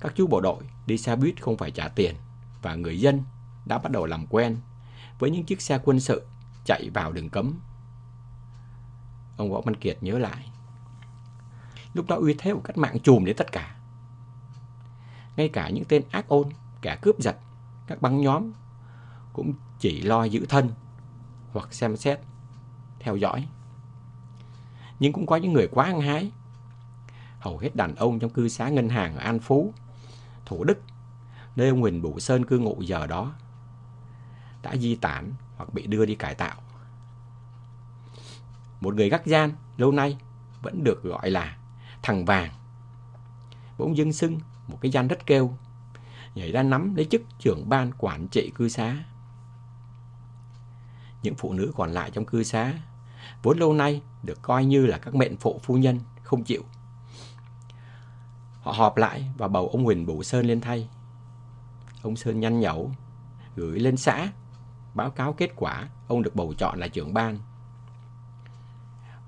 các 0.00 0.12
chú 0.16 0.26
bộ 0.26 0.40
đội 0.40 0.62
đi 0.86 0.98
xe 0.98 1.16
buýt 1.16 1.42
không 1.42 1.56
phải 1.56 1.70
trả 1.70 1.88
tiền 1.88 2.14
và 2.62 2.74
người 2.74 3.00
dân 3.00 3.22
đã 3.66 3.78
bắt 3.78 3.92
đầu 3.92 4.06
làm 4.06 4.26
quen 4.26 4.56
với 5.18 5.30
những 5.30 5.44
chiếc 5.44 5.62
xe 5.62 5.78
quân 5.84 6.00
sự 6.00 6.26
chạy 6.68 6.90
vào 6.94 7.12
đường 7.12 7.28
cấm. 7.28 7.54
Ông 9.36 9.52
Võ 9.52 9.60
Văn 9.60 9.76
Kiệt 9.76 9.98
nhớ 10.00 10.18
lại, 10.18 10.50
Lúc 11.94 12.06
đó 12.08 12.16
uy 12.16 12.34
thế 12.38 12.54
của 12.54 12.60
cách 12.60 12.78
mạng 12.78 12.98
chùm 13.02 13.24
đến 13.24 13.36
tất 13.36 13.52
cả. 13.52 13.76
Ngay 15.36 15.48
cả 15.48 15.68
những 15.68 15.84
tên 15.84 16.02
ác 16.10 16.28
ôn, 16.28 16.48
kẻ 16.82 16.98
cướp 17.02 17.18
giật, 17.18 17.36
các 17.86 18.02
băng 18.02 18.20
nhóm 18.20 18.52
cũng 19.32 19.52
chỉ 19.78 20.02
lo 20.02 20.24
giữ 20.24 20.46
thân 20.48 20.70
hoặc 21.52 21.74
xem 21.74 21.96
xét, 21.96 22.20
theo 23.00 23.16
dõi. 23.16 23.48
Nhưng 24.98 25.12
cũng 25.12 25.26
có 25.26 25.36
những 25.36 25.52
người 25.52 25.68
quá 25.70 25.84
ăn 25.84 26.00
hái. 26.00 26.32
Hầu 27.40 27.58
hết 27.58 27.76
đàn 27.76 27.94
ông 27.94 28.18
trong 28.18 28.30
cư 28.30 28.48
xá 28.48 28.68
ngân 28.68 28.88
hàng 28.88 29.16
ở 29.16 29.20
An 29.20 29.38
Phú, 29.38 29.74
Thủ 30.46 30.64
Đức, 30.64 30.82
nơi 31.56 31.68
ông 31.68 31.80
Huỳnh 31.80 32.02
Bủ 32.02 32.20
Sơn 32.20 32.44
cư 32.44 32.58
ngụ 32.58 32.82
giờ 32.82 33.06
đó, 33.06 33.32
đã 34.62 34.76
di 34.76 34.96
tản 34.96 35.32
hoặc 35.58 35.74
bị 35.74 35.86
đưa 35.86 36.06
đi 36.06 36.14
cải 36.14 36.34
tạo. 36.34 36.56
Một 38.80 38.94
người 38.94 39.08
gác 39.08 39.26
gian 39.26 39.52
lâu 39.76 39.92
nay 39.92 40.16
vẫn 40.62 40.84
được 40.84 41.02
gọi 41.02 41.30
là 41.30 41.56
thằng 42.02 42.24
vàng. 42.24 42.50
Bỗng 43.78 43.96
dưng 43.96 44.12
sưng 44.12 44.40
một 44.68 44.78
cái 44.80 44.90
gian 44.90 45.08
rất 45.08 45.26
kêu, 45.26 45.52
nhảy 46.34 46.52
ra 46.52 46.62
nắm 46.62 46.94
lấy 46.94 47.06
chức 47.10 47.22
trưởng 47.38 47.68
ban 47.68 47.90
quản 47.98 48.28
trị 48.28 48.52
cư 48.54 48.68
xá. 48.68 48.96
Những 51.22 51.34
phụ 51.34 51.52
nữ 51.52 51.72
còn 51.76 51.92
lại 51.92 52.10
trong 52.10 52.24
cư 52.24 52.42
xá, 52.42 52.72
vốn 53.42 53.58
lâu 53.58 53.72
nay 53.72 54.02
được 54.22 54.42
coi 54.42 54.64
như 54.64 54.86
là 54.86 54.98
các 54.98 55.14
mệnh 55.14 55.36
phụ 55.36 55.60
phu 55.62 55.76
nhân, 55.76 56.00
không 56.22 56.44
chịu. 56.44 56.62
Họ 58.62 58.72
họp 58.72 58.96
lại 58.96 59.30
và 59.38 59.48
bầu 59.48 59.68
ông 59.68 59.84
Huỳnh 59.84 60.06
Bủ 60.06 60.22
Sơn 60.22 60.46
lên 60.46 60.60
thay. 60.60 60.88
Ông 62.02 62.16
Sơn 62.16 62.40
nhăn 62.40 62.60
nhẩu, 62.60 62.92
gửi 63.56 63.78
lên 63.78 63.96
xã, 63.96 64.32
báo 64.98 65.10
cáo 65.10 65.32
kết 65.32 65.50
quả, 65.56 65.88
ông 66.08 66.22
được 66.22 66.34
bầu 66.34 66.54
chọn 66.58 66.78
là 66.78 66.88
trưởng 66.88 67.14
ban. 67.14 67.38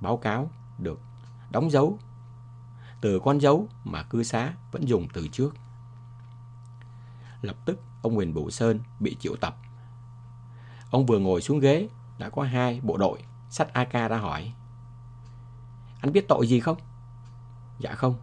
Báo 0.01 0.17
cáo 0.17 0.51
được 0.79 1.01
đóng 1.51 1.71
dấu 1.71 1.99
từ 3.01 3.21
con 3.25 3.41
dấu 3.41 3.69
mà 3.85 4.03
cư 4.03 4.23
xá 4.23 4.53
vẫn 4.73 4.89
dùng 4.89 5.09
từ 5.13 5.29
trước. 5.29 5.55
Lập 7.43 7.57
tức, 7.65 7.81
ông 8.03 8.15
Huỳnh 8.15 8.35
Bửu 8.35 8.51
Sơn 8.51 8.81
bị 9.01 9.17
triệu 9.21 9.37
tập. 9.37 9.57
Ông 10.91 11.07
vừa 11.07 11.19
ngồi 11.19 11.41
xuống 11.41 11.61
ghế, 11.61 11.89
đã 12.19 12.31
có 12.31 12.43
hai 12.43 12.81
bộ 12.83 12.97
đội 12.97 13.23
sắt 13.51 13.73
AK 13.73 13.93
ra 13.93 14.19
hỏi. 14.19 14.53
Anh 16.01 16.13
biết 16.13 16.29
tội 16.29 16.47
gì 16.47 16.61
không? 16.61 16.77
Dạ 17.79 17.95
không. 17.95 18.15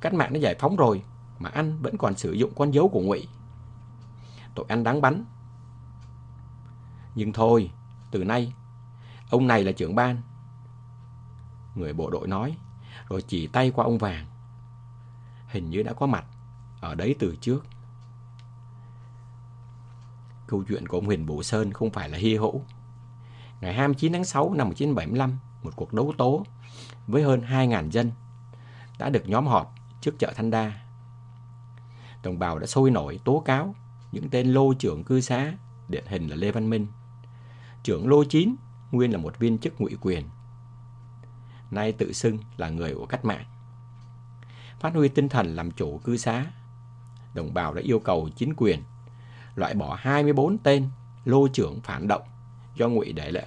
Cách 0.00 0.14
mạng 0.14 0.32
đã 0.32 0.38
giải 0.38 0.56
phóng 0.58 0.76
rồi, 0.76 1.02
mà 1.38 1.50
anh 1.54 1.82
vẫn 1.82 1.98
còn 1.98 2.16
sử 2.16 2.32
dụng 2.32 2.52
con 2.56 2.70
dấu 2.70 2.88
của 2.88 3.00
ngụy. 3.00 3.28
Tội 4.54 4.66
anh 4.68 4.84
đáng 4.84 5.00
bắn. 5.00 5.24
Nhưng 7.16 7.32
thôi, 7.32 7.70
từ 8.10 8.24
nay 8.24 8.52
ông 9.30 9.46
này 9.46 9.64
là 9.64 9.72
trưởng 9.72 9.94
ban. 9.94 10.20
Người 11.74 11.92
bộ 11.92 12.10
đội 12.10 12.28
nói 12.28 12.56
rồi 13.08 13.22
chỉ 13.22 13.46
tay 13.46 13.70
qua 13.70 13.84
ông 13.84 13.98
Vàng. 13.98 14.26
Hình 15.48 15.70
như 15.70 15.82
đã 15.82 15.92
có 15.92 16.06
mặt 16.06 16.24
ở 16.80 16.94
đấy 16.94 17.14
từ 17.18 17.36
trước. 17.40 17.66
Câu 20.46 20.64
chuyện 20.68 20.88
của 20.88 20.98
ông 20.98 21.06
Huyền 21.06 21.26
Bổ 21.26 21.42
Sơn 21.42 21.72
không 21.72 21.90
phải 21.90 22.08
là 22.08 22.18
hy 22.18 22.36
hữu. 22.36 22.62
Ngày 23.60 23.74
29 23.74 24.12
tháng 24.12 24.24
6 24.24 24.54
năm 24.54 24.68
1975, 24.68 25.38
một 25.62 25.72
cuộc 25.76 25.92
đấu 25.92 26.14
tố 26.18 26.44
với 27.06 27.22
hơn 27.22 27.40
2.000 27.40 27.90
dân 27.90 28.12
đã 28.98 29.10
được 29.10 29.28
nhóm 29.28 29.46
họp 29.46 29.74
trước 30.00 30.18
chợ 30.18 30.32
Thanh 30.36 30.50
Đa. 30.50 30.72
Đồng 32.22 32.38
bào 32.38 32.58
đã 32.58 32.66
sôi 32.66 32.90
nổi 32.90 33.20
tố 33.24 33.42
cáo 33.44 33.74
những 34.12 34.30
tên 34.30 34.46
lô 34.52 34.74
trưởng 34.74 35.04
cư 35.04 35.20
xá, 35.20 35.52
điển 35.88 36.04
hình 36.06 36.28
là 36.28 36.36
Lê 36.36 36.50
Văn 36.50 36.70
Minh. 36.70 36.86
Trưởng 37.86 38.08
lô 38.08 38.24
chín 38.24 38.54
nguyên 38.90 39.12
là 39.12 39.18
một 39.18 39.38
viên 39.38 39.58
chức 39.58 39.80
ngụy 39.80 39.96
quyền 40.00 40.28
nay 41.70 41.92
tự 41.92 42.12
xưng 42.12 42.38
là 42.56 42.68
người 42.68 42.94
của 42.94 43.06
cách 43.06 43.24
mạng. 43.24 43.44
Phát 44.80 44.94
huy 44.94 45.08
tinh 45.08 45.28
thần 45.28 45.56
làm 45.56 45.70
chủ 45.70 45.98
cư 45.98 46.16
xá, 46.16 46.46
đồng 47.34 47.54
bào 47.54 47.74
đã 47.74 47.82
yêu 47.84 47.98
cầu 47.98 48.28
chính 48.36 48.54
quyền 48.56 48.82
loại 49.54 49.74
bỏ 49.74 49.94
24 50.00 50.58
tên 50.58 50.88
lô 51.24 51.48
trưởng 51.48 51.80
phản 51.80 52.08
động 52.08 52.22
do 52.74 52.88
ngụy 52.88 53.12
để 53.12 53.30
lệ. 53.30 53.46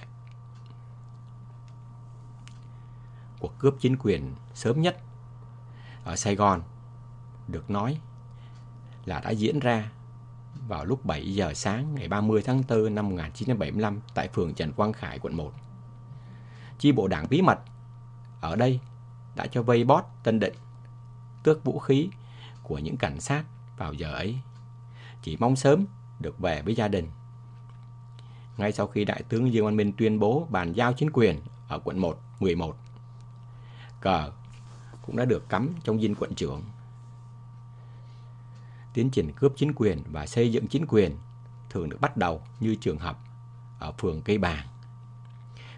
Cuộc 3.40 3.58
cướp 3.58 3.74
chính 3.80 3.96
quyền 3.96 4.34
sớm 4.54 4.80
nhất 4.80 4.96
ở 6.04 6.16
Sài 6.16 6.34
Gòn 6.36 6.62
được 7.48 7.70
nói 7.70 8.00
là 9.04 9.20
đã 9.20 9.30
diễn 9.30 9.58
ra 9.58 9.90
vào 10.70 10.84
lúc 10.84 11.04
7 11.04 11.34
giờ 11.34 11.54
sáng 11.54 11.94
ngày 11.94 12.08
30 12.08 12.42
tháng 12.44 12.62
4 12.68 12.94
năm 12.94 13.08
1975 13.08 14.00
tại 14.14 14.28
phường 14.28 14.54
Trần 14.54 14.72
Quang 14.72 14.92
Khải, 14.92 15.18
quận 15.18 15.36
1. 15.36 15.52
Chi 16.78 16.92
bộ 16.92 17.08
đảng 17.08 17.26
bí 17.30 17.42
mật 17.42 17.58
ở 18.40 18.56
đây 18.56 18.80
đã 19.36 19.46
cho 19.46 19.62
vây 19.62 19.84
bót 19.84 20.04
Tân 20.22 20.40
Định, 20.40 20.54
tước 21.42 21.64
vũ 21.64 21.78
khí 21.78 22.08
của 22.62 22.78
những 22.78 22.96
cảnh 22.96 23.20
sát 23.20 23.44
vào 23.76 23.92
giờ 23.92 24.12
ấy. 24.12 24.38
Chỉ 25.22 25.36
mong 25.40 25.56
sớm 25.56 25.86
được 26.20 26.38
về 26.38 26.62
với 26.62 26.74
gia 26.74 26.88
đình. 26.88 27.08
Ngay 28.56 28.72
sau 28.72 28.86
khi 28.86 29.04
Đại 29.04 29.22
tướng 29.28 29.52
Dương 29.52 29.64
Văn 29.64 29.76
Minh 29.76 29.92
tuyên 29.98 30.18
bố 30.18 30.46
bàn 30.50 30.72
giao 30.72 30.92
chính 30.92 31.10
quyền 31.12 31.40
ở 31.68 31.78
quận 31.84 31.98
1, 31.98 32.18
11, 32.40 32.76
cờ 34.00 34.30
cũng 35.06 35.16
đã 35.16 35.24
được 35.24 35.48
cắm 35.48 35.74
trong 35.84 36.00
dinh 36.00 36.14
quận 36.14 36.34
trưởng. 36.34 36.62
Tiến 38.94 39.10
trình 39.10 39.32
cướp 39.32 39.52
chính 39.56 39.72
quyền 39.76 40.02
và 40.12 40.26
xây 40.26 40.52
dựng 40.52 40.66
chính 40.66 40.86
quyền 40.88 41.16
thường 41.70 41.88
được 41.88 42.00
bắt 42.00 42.16
đầu 42.16 42.42
như 42.60 42.74
trường 42.74 42.98
hợp 42.98 43.18
ở 43.78 43.92
phường 43.92 44.22
Cây 44.22 44.38
Bàng. 44.38 44.66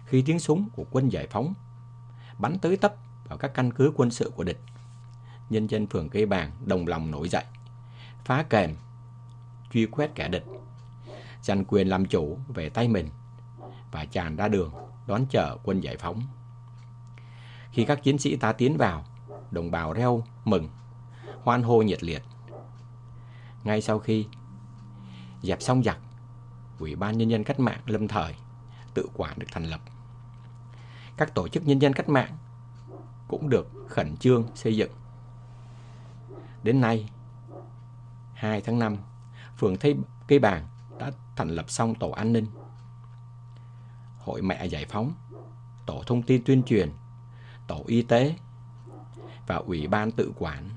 Khi 0.05 0.21
tiếng 0.21 0.39
súng 0.39 0.69
của 0.69 0.85
quân 0.91 1.09
giải 1.09 1.27
phóng 1.27 1.53
bắn 2.39 2.59
tới 2.59 2.77
tấp 2.77 2.95
vào 3.27 3.37
các 3.37 3.53
căn 3.53 3.73
cứ 3.73 3.91
quân 3.95 4.11
sự 4.11 4.31
của 4.35 4.43
địch. 4.43 4.59
Nhân 5.49 5.67
dân 5.67 5.87
phường 5.87 6.09
Cây 6.09 6.25
Bàng 6.25 6.51
đồng 6.65 6.87
lòng 6.87 7.11
nổi 7.11 7.29
dậy, 7.29 7.43
phá 8.25 8.43
kèm, 8.43 8.75
truy 9.73 9.85
quét 9.85 10.15
kẻ 10.15 10.27
địch, 10.27 10.45
giành 11.41 11.65
quyền 11.65 11.87
làm 11.87 12.05
chủ 12.05 12.37
về 12.47 12.69
tay 12.69 12.87
mình 12.87 13.09
và 13.91 14.05
tràn 14.05 14.35
ra 14.35 14.47
đường 14.47 14.73
đón 15.07 15.25
chờ 15.29 15.57
quân 15.63 15.81
giải 15.81 15.97
phóng. 15.97 16.21
Khi 17.71 17.85
các 17.85 18.03
chiến 18.03 18.17
sĩ 18.17 18.35
ta 18.35 18.53
tiến 18.53 18.77
vào, 18.77 19.05
đồng 19.51 19.71
bào 19.71 19.93
reo 19.93 20.23
mừng, 20.45 20.69
hoan 21.43 21.63
hô 21.63 21.81
nhiệt 21.81 22.03
liệt. 22.03 22.23
Ngay 23.63 23.81
sau 23.81 23.99
khi 23.99 24.27
dẹp 25.41 25.61
xong 25.61 25.83
giặc, 25.83 25.97
Ủy 26.79 26.95
ban 26.95 27.17
Nhân 27.17 27.29
dân 27.29 27.43
Cách 27.43 27.59
mạng 27.59 27.81
lâm 27.85 28.07
thời 28.07 28.35
tự 28.93 29.07
quản 29.13 29.39
được 29.39 29.47
thành 29.51 29.63
lập 29.63 29.81
các 31.17 31.33
tổ 31.33 31.47
chức 31.47 31.65
nhân 31.65 31.79
dân 31.79 31.93
cách 31.93 32.09
mạng 32.09 32.37
cũng 33.27 33.49
được 33.49 33.67
khẩn 33.89 34.17
trương 34.17 34.47
xây 34.55 34.75
dựng. 34.75 34.91
Đến 36.63 36.81
nay, 36.81 37.09
2 38.33 38.61
tháng 38.61 38.79
5, 38.79 38.97
phường 39.57 39.77
Tây 39.77 39.95
Cây 40.27 40.39
Bàng 40.39 40.67
đã 40.99 41.11
thành 41.35 41.49
lập 41.49 41.69
xong 41.69 41.95
tổ 41.95 42.09
an 42.09 42.33
ninh, 42.33 42.45
hội 44.19 44.41
mẹ 44.41 44.65
giải 44.65 44.85
phóng, 44.85 45.13
tổ 45.85 46.03
thông 46.07 46.23
tin 46.23 46.43
tuyên 46.45 46.63
truyền, 46.63 46.91
tổ 47.67 47.83
y 47.87 48.01
tế 48.01 48.35
và 49.47 49.55
ủy 49.55 49.87
ban 49.87 50.11
tự 50.11 50.33
quản 50.37 50.69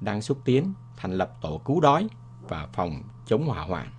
đang 0.00 0.22
xúc 0.22 0.38
tiến 0.44 0.72
thành 1.00 1.12
lập 1.12 1.32
tổ 1.40 1.60
cứu 1.64 1.80
đói 1.80 2.08
và 2.48 2.68
phòng 2.72 3.02
chống 3.26 3.46
hỏa 3.46 3.62
hoạn. 3.62 3.90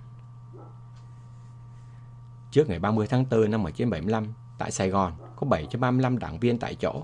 Trước 2.51 2.69
ngày 2.69 2.79
30 2.79 3.07
tháng 3.09 3.25
4 3.29 3.51
năm 3.51 3.63
1975, 3.63 4.33
Tại 4.57 4.71
Sài 4.71 4.89
Gòn 4.89 5.13
có 5.35 5.47
735 5.47 6.17
đảng 6.17 6.39
viên 6.39 6.59
tại 6.59 6.75
chỗ. 6.75 7.03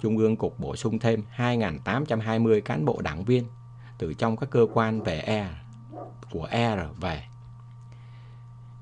Trung 0.00 0.18
ương 0.18 0.36
Cục 0.36 0.60
bổ 0.60 0.76
sung 0.76 0.98
thêm 0.98 1.22
2.820 1.36 2.60
cán 2.60 2.84
bộ 2.84 3.00
đảng 3.02 3.24
viên 3.24 3.44
từ 3.98 4.14
trong 4.14 4.36
các 4.36 4.50
cơ 4.50 4.66
quan 4.74 5.02
về 5.02 5.20
E 5.20 5.48
của 6.30 6.44
ER 6.44 6.80
về. 7.00 7.24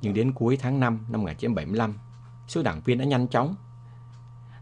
Nhưng 0.00 0.14
đến 0.14 0.32
cuối 0.32 0.56
tháng 0.60 0.80
5 0.80 1.06
năm 1.08 1.22
1975, 1.22 1.94
số 2.48 2.62
đảng 2.62 2.80
viên 2.80 2.98
đã 2.98 3.04
nhanh 3.04 3.28
chóng 3.28 3.54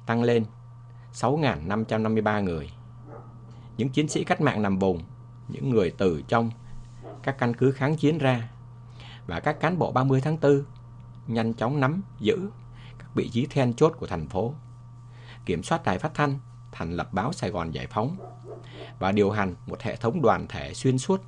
tăng 0.06 0.22
lên 0.22 0.44
6.553 1.12 2.42
người. 2.42 2.70
Những 3.76 3.88
chiến 3.88 4.08
sĩ 4.08 4.24
cách 4.24 4.40
mạng 4.40 4.62
nằm 4.62 4.78
vùng, 4.78 5.02
những 5.48 5.70
người 5.70 5.92
từ 5.98 6.22
trong 6.28 6.50
các 7.22 7.38
căn 7.38 7.54
cứ 7.54 7.72
kháng 7.72 7.96
chiến 7.96 8.18
ra 8.18 8.48
và 9.26 9.40
các 9.40 9.60
cán 9.60 9.78
bộ 9.78 9.92
30 9.92 10.20
tháng 10.20 10.40
4 10.40 10.64
nhanh 11.26 11.54
chóng 11.54 11.80
nắm 11.80 12.02
giữ 12.18 12.50
các 12.98 13.14
vị 13.14 13.28
trí 13.28 13.46
then 13.46 13.74
chốt 13.74 13.94
của 13.98 14.06
thành 14.06 14.28
phố, 14.28 14.54
kiểm 15.46 15.62
soát 15.62 15.84
đài 15.84 15.98
phát 15.98 16.14
thanh, 16.14 16.38
thành 16.72 16.92
lập 16.92 17.12
báo 17.12 17.32
Sài 17.32 17.50
Gòn 17.50 17.70
Giải 17.70 17.86
Phóng 17.86 18.16
và 18.98 19.12
điều 19.12 19.30
hành 19.30 19.54
một 19.66 19.82
hệ 19.82 19.96
thống 19.96 20.22
đoàn 20.22 20.46
thể 20.48 20.74
xuyên 20.74 20.98
suốt 20.98 21.22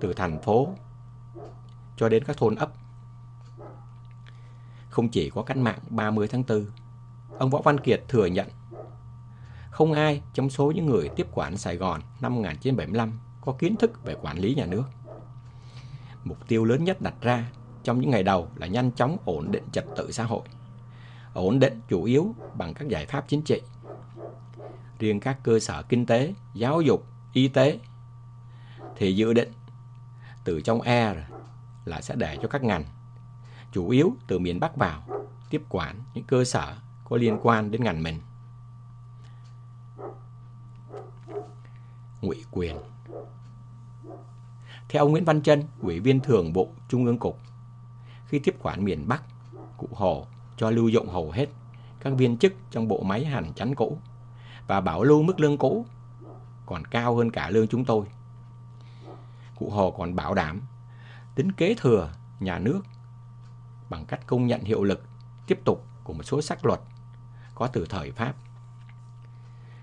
từ 0.00 0.12
thành 0.12 0.42
phố 0.42 0.68
cho 1.96 2.08
đến 2.08 2.24
các 2.24 2.36
thôn 2.36 2.54
ấp. 2.54 2.72
Không 4.90 5.08
chỉ 5.08 5.30
có 5.30 5.42
cách 5.42 5.56
mạng 5.56 5.78
30 5.88 6.28
tháng 6.28 6.44
4, 6.48 6.66
ông 7.38 7.50
Võ 7.50 7.60
Văn 7.62 7.80
Kiệt 7.80 8.02
thừa 8.08 8.26
nhận 8.26 8.48
không 9.70 9.92
ai 9.92 10.22
trong 10.34 10.50
số 10.50 10.70
những 10.70 10.86
người 10.86 11.08
tiếp 11.08 11.26
quản 11.32 11.56
Sài 11.56 11.76
Gòn 11.76 12.00
năm 12.20 12.34
1975 12.34 13.20
có 13.40 13.52
kiến 13.52 13.76
thức 13.76 14.04
về 14.04 14.16
quản 14.22 14.38
lý 14.38 14.54
nhà 14.54 14.66
nước. 14.66 14.84
Mục 16.24 16.48
tiêu 16.48 16.64
lớn 16.64 16.84
nhất 16.84 17.00
đặt 17.00 17.14
ra 17.20 17.50
trong 17.82 18.00
những 18.00 18.10
ngày 18.10 18.22
đầu 18.22 18.48
là 18.56 18.66
nhanh 18.66 18.92
chóng 18.92 19.16
ổn 19.24 19.50
định 19.50 19.64
trật 19.72 19.84
tự 19.96 20.12
xã 20.12 20.24
hội 20.24 20.42
ổn 21.34 21.58
định 21.58 21.80
chủ 21.88 22.04
yếu 22.04 22.34
bằng 22.54 22.74
các 22.74 22.88
giải 22.88 23.06
pháp 23.06 23.24
chính 23.28 23.42
trị. 23.42 23.62
riêng 24.98 25.20
các 25.20 25.38
cơ 25.42 25.60
sở 25.60 25.82
kinh 25.82 26.06
tế, 26.06 26.34
giáo 26.54 26.80
dục, 26.80 27.06
y 27.32 27.48
tế 27.48 27.78
thì 28.96 29.16
dự 29.16 29.32
định 29.32 29.52
từ 30.44 30.60
trong 30.60 30.80
E 30.80 31.14
là 31.84 32.00
sẽ 32.00 32.14
để 32.14 32.38
cho 32.42 32.48
các 32.48 32.62
ngành 32.62 32.84
chủ 33.72 33.88
yếu 33.88 34.16
từ 34.26 34.38
miền 34.38 34.60
Bắc 34.60 34.76
vào 34.76 35.02
tiếp 35.50 35.62
quản 35.68 35.96
những 36.14 36.24
cơ 36.24 36.44
sở 36.44 36.76
có 37.04 37.16
liên 37.16 37.38
quan 37.42 37.70
đến 37.70 37.84
ngành 37.84 38.02
mình. 38.02 38.20
Ngụy 42.20 42.44
quyền 42.50 42.76
theo 44.90 45.04
ông 45.04 45.10
Nguyễn 45.10 45.24
Văn 45.24 45.42
Trân, 45.42 45.62
Ủy 45.80 46.00
viên 46.00 46.20
Thường 46.20 46.52
vụ 46.52 46.72
Trung 46.88 47.06
ương 47.06 47.18
Cục, 47.18 47.38
khi 48.26 48.38
tiếp 48.38 48.56
quản 48.62 48.84
miền 48.84 49.08
Bắc, 49.08 49.22
Cụ 49.76 49.88
Hồ 49.92 50.26
cho 50.56 50.70
lưu 50.70 50.88
dụng 50.88 51.08
hầu 51.08 51.30
hết 51.30 51.46
các 52.00 52.12
viên 52.12 52.38
chức 52.38 52.52
trong 52.70 52.88
bộ 52.88 53.02
máy 53.02 53.24
hành 53.24 53.54
chánh 53.54 53.74
cũ 53.74 53.98
và 54.66 54.80
bảo 54.80 55.02
lưu 55.02 55.22
mức 55.22 55.40
lương 55.40 55.58
cũ 55.58 55.86
còn 56.66 56.84
cao 56.84 57.16
hơn 57.16 57.30
cả 57.30 57.50
lương 57.50 57.68
chúng 57.68 57.84
tôi. 57.84 58.06
Cụ 59.58 59.70
Hồ 59.70 59.90
còn 59.90 60.16
bảo 60.16 60.34
đảm 60.34 60.60
tính 61.34 61.52
kế 61.52 61.74
thừa 61.78 62.12
nhà 62.40 62.58
nước 62.58 62.80
bằng 63.90 64.06
cách 64.06 64.26
công 64.26 64.46
nhận 64.46 64.60
hiệu 64.60 64.84
lực 64.84 65.02
tiếp 65.46 65.60
tục 65.64 65.86
của 66.04 66.12
một 66.12 66.22
số 66.22 66.42
sắc 66.42 66.66
luật 66.66 66.80
có 67.54 67.66
từ 67.66 67.86
thời 67.88 68.10
Pháp. 68.10 68.34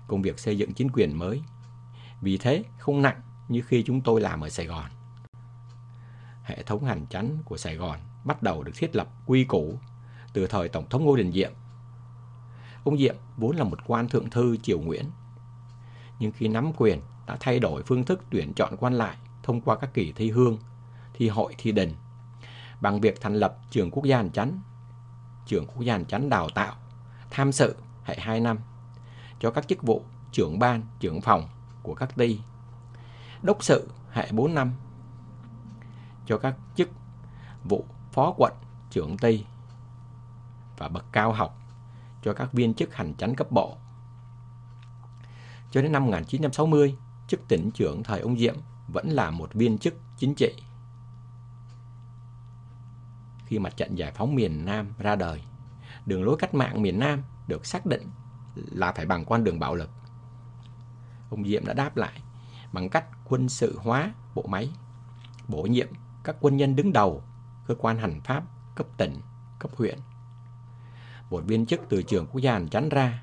Công 0.06 0.22
việc 0.22 0.38
xây 0.38 0.58
dựng 0.58 0.74
chính 0.74 0.90
quyền 0.90 1.18
mới 1.18 1.42
vì 2.20 2.38
thế 2.38 2.64
không 2.78 3.02
nặng 3.02 3.20
như 3.48 3.62
khi 3.66 3.82
chúng 3.86 4.00
tôi 4.00 4.20
làm 4.20 4.40
ở 4.40 4.48
Sài 4.48 4.66
Gòn. 4.66 4.90
Hệ 6.48 6.62
thống 6.62 6.84
hành 6.84 7.06
chánh 7.10 7.38
của 7.44 7.56
Sài 7.56 7.76
Gòn 7.76 7.98
bắt 8.24 8.42
đầu 8.42 8.62
được 8.62 8.72
thiết 8.76 8.96
lập 8.96 9.08
quy 9.26 9.44
củ 9.44 9.78
từ 10.32 10.46
thời 10.46 10.68
Tổng 10.68 10.88
thống 10.88 11.04
Ngô 11.04 11.16
Đình 11.16 11.32
Diệm. 11.32 11.52
Ông 12.84 12.98
Diệm 12.98 13.16
vốn 13.36 13.56
là 13.56 13.64
một 13.64 13.78
quan 13.86 14.08
thượng 14.08 14.30
thư 14.30 14.56
triều 14.56 14.80
Nguyễn, 14.80 15.04
nhưng 16.18 16.32
khi 16.32 16.48
nắm 16.48 16.72
quyền 16.76 17.00
đã 17.26 17.36
thay 17.40 17.58
đổi 17.58 17.82
phương 17.82 18.04
thức 18.04 18.24
tuyển 18.30 18.52
chọn 18.54 18.76
quan 18.76 18.94
lại 18.94 19.16
thông 19.42 19.60
qua 19.60 19.76
các 19.76 19.94
kỳ 19.94 20.12
thi 20.12 20.30
hương, 20.30 20.58
thi 21.14 21.28
hội, 21.28 21.54
thi 21.58 21.72
đình 21.72 21.94
bằng 22.80 23.00
việc 23.00 23.20
thành 23.20 23.34
lập 23.34 23.58
trường 23.70 23.90
quốc 23.90 24.04
gia 24.04 24.16
hành 24.16 24.30
chánh, 24.30 24.60
trường 25.46 25.66
quốc 25.66 25.82
gia 25.82 25.92
hành 25.92 26.04
chánh 26.04 26.28
đào 26.28 26.48
tạo, 26.54 26.74
tham 27.30 27.52
sự 27.52 27.76
hệ 28.04 28.16
2 28.18 28.40
năm 28.40 28.58
cho 29.40 29.50
các 29.50 29.68
chức 29.68 29.82
vụ 29.82 30.04
trưởng 30.32 30.58
ban, 30.58 30.82
trưởng 31.00 31.20
phòng 31.20 31.48
của 31.82 31.94
các 31.94 32.16
ty, 32.16 32.40
đốc 33.42 33.64
sự 33.64 33.88
hệ 34.10 34.28
4 34.32 34.54
năm 34.54 34.72
cho 36.28 36.38
các 36.38 36.56
chức 36.76 36.88
vụ 37.64 37.84
phó 38.12 38.34
quận, 38.36 38.52
trưởng 38.90 39.18
ty 39.18 39.44
và 40.78 40.88
bậc 40.88 41.04
cao 41.12 41.32
học 41.32 41.58
cho 42.22 42.32
các 42.32 42.52
viên 42.52 42.74
chức 42.74 42.94
hành 42.94 43.14
chánh 43.14 43.34
cấp 43.34 43.50
bộ. 43.50 43.76
Cho 45.70 45.82
đến 45.82 45.92
năm 45.92 46.04
1960, 46.04 46.96
chức 47.28 47.40
tỉnh 47.48 47.70
trưởng 47.70 48.02
thời 48.02 48.20
ông 48.20 48.38
Diệm 48.38 48.56
vẫn 48.88 49.08
là 49.08 49.30
một 49.30 49.54
viên 49.54 49.78
chức 49.78 49.94
chính 50.16 50.34
trị. 50.34 50.54
Khi 53.46 53.58
mặt 53.58 53.76
trận 53.76 53.94
giải 53.94 54.12
phóng 54.12 54.34
miền 54.34 54.64
Nam 54.64 54.92
ra 54.98 55.16
đời, 55.16 55.42
đường 56.06 56.24
lối 56.24 56.36
cách 56.38 56.54
mạng 56.54 56.82
miền 56.82 56.98
Nam 56.98 57.22
được 57.46 57.66
xác 57.66 57.86
định 57.86 58.02
là 58.54 58.92
phải 58.92 59.06
bằng 59.06 59.24
con 59.24 59.44
đường 59.44 59.58
bạo 59.58 59.74
lực. 59.74 59.90
Ông 61.30 61.44
Diệm 61.44 61.66
đã 61.66 61.74
đáp 61.74 61.96
lại 61.96 62.22
bằng 62.72 62.88
cách 62.88 63.04
quân 63.24 63.48
sự 63.48 63.78
hóa 63.82 64.12
bộ 64.34 64.44
máy, 64.48 64.70
bổ 65.48 65.62
nhiệm 65.62 65.88
các 66.28 66.36
quân 66.40 66.56
nhân 66.56 66.76
đứng 66.76 66.92
đầu 66.92 67.22
cơ 67.66 67.74
quan 67.78 67.98
hành 67.98 68.20
pháp 68.20 68.42
cấp 68.74 68.86
tỉnh, 68.96 69.20
cấp 69.58 69.70
huyện. 69.76 69.98
Một 71.30 71.44
viên 71.46 71.66
chức 71.66 71.80
từ 71.88 72.02
trường 72.02 72.26
quốc 72.26 72.40
gia 72.40 72.52
hành 72.52 72.68
chánh 72.68 72.88
ra, 72.88 73.22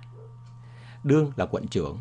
đương 1.04 1.32
là 1.36 1.46
quận 1.46 1.68
trưởng, 1.68 2.00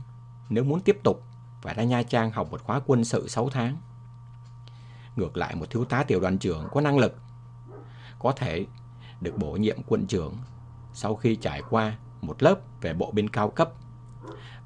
nếu 0.49 0.65
muốn 0.65 0.81
tiếp 0.81 0.99
tục 1.03 1.23
phải 1.63 1.75
ra 1.75 1.83
Nha 1.83 2.03
Trang 2.03 2.31
học 2.31 2.51
một 2.51 2.63
khóa 2.63 2.81
quân 2.87 3.05
sự 3.05 3.29
6 3.29 3.49
tháng. 3.49 3.77
Ngược 5.17 5.37
lại 5.37 5.55
một 5.55 5.71
thiếu 5.71 5.85
tá 5.85 6.05
tiểu 6.05 6.21
đoàn 6.21 6.39
trưởng 6.39 6.69
có 6.73 6.81
năng 6.81 6.99
lực 6.99 7.17
có 8.19 8.33
thể 8.33 8.67
được 9.21 9.39
bổ 9.39 9.53
nhiệm 9.53 9.83
quận 9.87 10.07
trưởng 10.07 10.37
sau 10.95 11.17
khi 11.17 11.37
trải 11.37 11.63
qua 11.71 11.97
một 12.21 12.43
lớp 12.43 12.55
về 12.81 12.95
bộ 12.95 13.11
binh 13.13 13.29
cao 13.29 13.51
cấp 13.51 13.71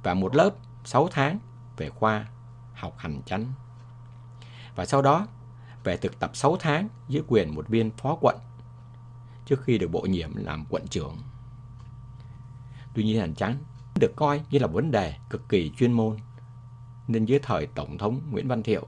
và 0.03 0.15
một 0.15 0.37
lớp 0.37 0.51
6 0.85 1.09
tháng 1.11 1.39
về 1.77 1.91
khoa 1.91 2.27
học 2.75 2.95
hành 2.99 3.23
chánh. 3.23 3.53
Và 4.75 4.87
sau 4.87 5.03
đó 5.03 5.27
về 5.89 5.97
thực 5.97 6.19
tập 6.19 6.31
6 6.35 6.57
tháng 6.61 6.89
dưới 7.09 7.23
quyền 7.29 7.55
một 7.55 7.69
viên 7.69 7.91
phó 7.91 8.19
quận 8.21 8.37
trước 9.47 9.63
khi 9.63 9.79
được 9.79 9.91
bổ 9.91 10.01
nhiệm 10.01 10.37
làm 10.37 10.65
quận 10.71 10.87
trưởng. 10.87 11.17
Tuy 12.95 13.05
nhiên 13.05 13.21
hành 13.21 13.35
chánh 13.35 13.57
được 14.01 14.13
coi 14.17 14.41
như 14.51 14.59
là 14.59 14.67
vấn 14.67 14.91
đề 14.91 15.15
cực 15.31 15.49
kỳ 15.49 15.73
chuyên 15.79 15.93
môn 15.93 16.17
nên 17.07 17.25
dưới 17.25 17.39
thời 17.43 17.67
Tổng 17.67 17.99
thống 17.99 18.21
Nguyễn 18.31 18.49
Văn 18.49 18.63
Thiệu 18.63 18.87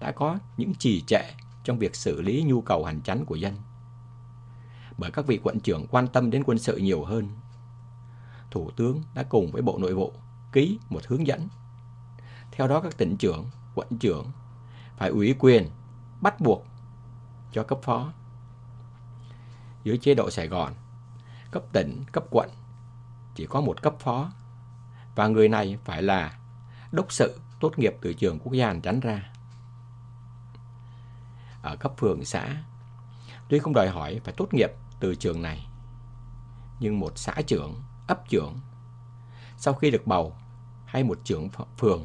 đã 0.00 0.12
có 0.12 0.38
những 0.56 0.74
trì 0.74 1.00
trệ 1.06 1.22
trong 1.64 1.78
việc 1.78 1.96
xử 1.96 2.22
lý 2.22 2.42
nhu 2.42 2.60
cầu 2.60 2.84
hành 2.84 3.00
chánh 3.02 3.24
của 3.24 3.36
dân. 3.36 3.54
Bởi 4.98 5.10
các 5.10 5.26
vị 5.26 5.40
quận 5.42 5.60
trưởng 5.60 5.86
quan 5.86 6.08
tâm 6.08 6.30
đến 6.30 6.42
quân 6.46 6.58
sự 6.58 6.76
nhiều 6.76 7.04
hơn, 7.04 7.28
Thủ 8.50 8.70
tướng 8.76 9.02
đã 9.14 9.22
cùng 9.22 9.50
với 9.52 9.62
Bộ 9.62 9.78
Nội 9.78 9.94
vụ 9.94 10.12
ký 10.52 10.78
một 10.88 11.06
hướng 11.06 11.26
dẫn. 11.26 11.48
Theo 12.52 12.68
đó 12.68 12.80
các 12.80 12.96
tỉnh 12.96 13.16
trưởng, 13.16 13.44
quận 13.74 13.88
trưởng 14.00 14.30
phải 14.96 15.10
ủy 15.10 15.34
quyền 15.38 15.68
bắt 16.20 16.40
buộc 16.40 16.66
cho 17.52 17.62
cấp 17.62 17.78
phó. 17.82 18.12
Dưới 19.84 19.98
chế 19.98 20.14
độ 20.14 20.30
Sài 20.30 20.48
Gòn, 20.48 20.72
cấp 21.50 21.62
tỉnh, 21.72 22.04
cấp 22.12 22.24
quận 22.30 22.50
chỉ 23.34 23.46
có 23.46 23.60
một 23.60 23.82
cấp 23.82 23.94
phó 23.98 24.30
và 25.14 25.28
người 25.28 25.48
này 25.48 25.78
phải 25.84 26.02
là 26.02 26.38
đốc 26.92 27.12
sự 27.12 27.40
tốt 27.60 27.78
nghiệp 27.78 27.96
từ 28.00 28.12
trường 28.12 28.38
quốc 28.38 28.52
gia 28.52 28.66
hành 28.66 28.80
tránh 28.80 29.00
ra. 29.00 29.32
Ở 31.62 31.76
cấp 31.76 31.92
phường 31.96 32.24
xã, 32.24 32.56
tuy 33.48 33.58
không 33.58 33.72
đòi 33.74 33.88
hỏi 33.88 34.20
phải 34.24 34.34
tốt 34.36 34.54
nghiệp 34.54 34.70
từ 35.00 35.14
trường 35.14 35.42
này, 35.42 35.66
nhưng 36.80 37.00
một 37.00 37.18
xã 37.18 37.34
trưởng, 37.46 37.82
ấp 38.06 38.28
trưởng, 38.28 38.54
sau 39.56 39.74
khi 39.74 39.90
được 39.90 40.06
bầu 40.06 40.36
hay 40.86 41.04
một 41.04 41.18
trưởng 41.24 41.48
phường, 41.78 42.04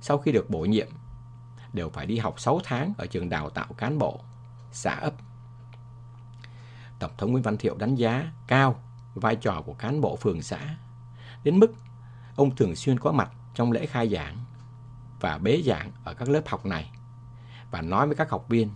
sau 0.00 0.18
khi 0.18 0.32
được 0.32 0.50
bổ 0.50 0.60
nhiệm, 0.60 0.88
đều 1.74 1.90
phải 1.90 2.06
đi 2.06 2.18
học 2.18 2.40
6 2.40 2.60
tháng 2.64 2.94
ở 2.98 3.06
trường 3.06 3.28
đào 3.28 3.50
tạo 3.50 3.66
cán 3.78 3.98
bộ, 3.98 4.20
xã 4.72 4.94
ấp. 4.94 5.14
Tổng 6.98 7.10
thống 7.18 7.32
Nguyễn 7.32 7.42
Văn 7.42 7.56
Thiệu 7.56 7.76
đánh 7.76 7.94
giá 7.94 8.32
cao 8.46 8.82
vai 9.14 9.36
trò 9.36 9.62
của 9.66 9.74
cán 9.74 10.00
bộ 10.00 10.16
phường 10.16 10.42
xã, 10.42 10.76
đến 11.44 11.58
mức 11.58 11.74
ông 12.36 12.56
thường 12.56 12.76
xuyên 12.76 12.98
có 12.98 13.12
mặt 13.12 13.30
trong 13.54 13.72
lễ 13.72 13.86
khai 13.86 14.08
giảng 14.08 14.36
và 15.20 15.38
bế 15.38 15.62
giảng 15.66 15.92
ở 16.04 16.14
các 16.14 16.28
lớp 16.28 16.42
học 16.46 16.66
này 16.66 16.90
và 17.70 17.82
nói 17.82 18.06
với 18.06 18.16
các 18.16 18.30
học 18.30 18.46
viên 18.48 18.70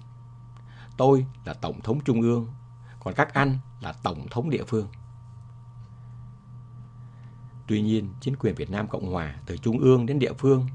tôi 0.97 1.27
là 1.45 1.55
tổng 1.55 1.81
thống 1.81 2.01
trung 2.01 2.21
ương 2.21 2.47
còn 3.01 3.15
các 3.15 3.35
anh 3.35 3.59
là 3.81 3.93
tổng 3.93 4.29
thống 4.31 4.51
địa 4.51 4.65
phương 4.67 4.89
tuy 7.67 7.83
nhiên 7.83 8.09
chính 8.21 8.37
quyền 8.37 8.55
Việt 8.55 8.71
Nam 8.71 8.89
Cộng 8.89 9.13
Hòa 9.13 9.37
từ 9.47 9.57
trung 9.57 9.79
ương 9.79 10.07
đến 10.07 10.19
địa 10.19 10.33
phương 10.33 10.67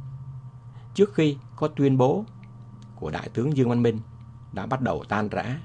trước 0.93 1.13
khi 1.13 1.37
có 1.55 1.67
tuyên 1.67 1.97
bố 1.97 2.25
của 2.95 3.11
Đại 3.11 3.29
tướng 3.33 3.57
Dương 3.57 3.69
Văn 3.69 3.83
Minh 3.83 3.99
đã 4.53 4.65
bắt 4.65 4.81
đầu 4.81 5.03
tan 5.09 5.29
rã. 5.29 5.59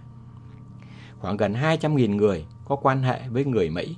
Khoảng 1.19 1.37
gần 1.37 1.53
200.000 1.53 2.17
người 2.17 2.47
có 2.65 2.77
quan 2.77 3.03
hệ 3.03 3.29
với 3.29 3.45
người 3.45 3.71
Mỹ 3.71 3.97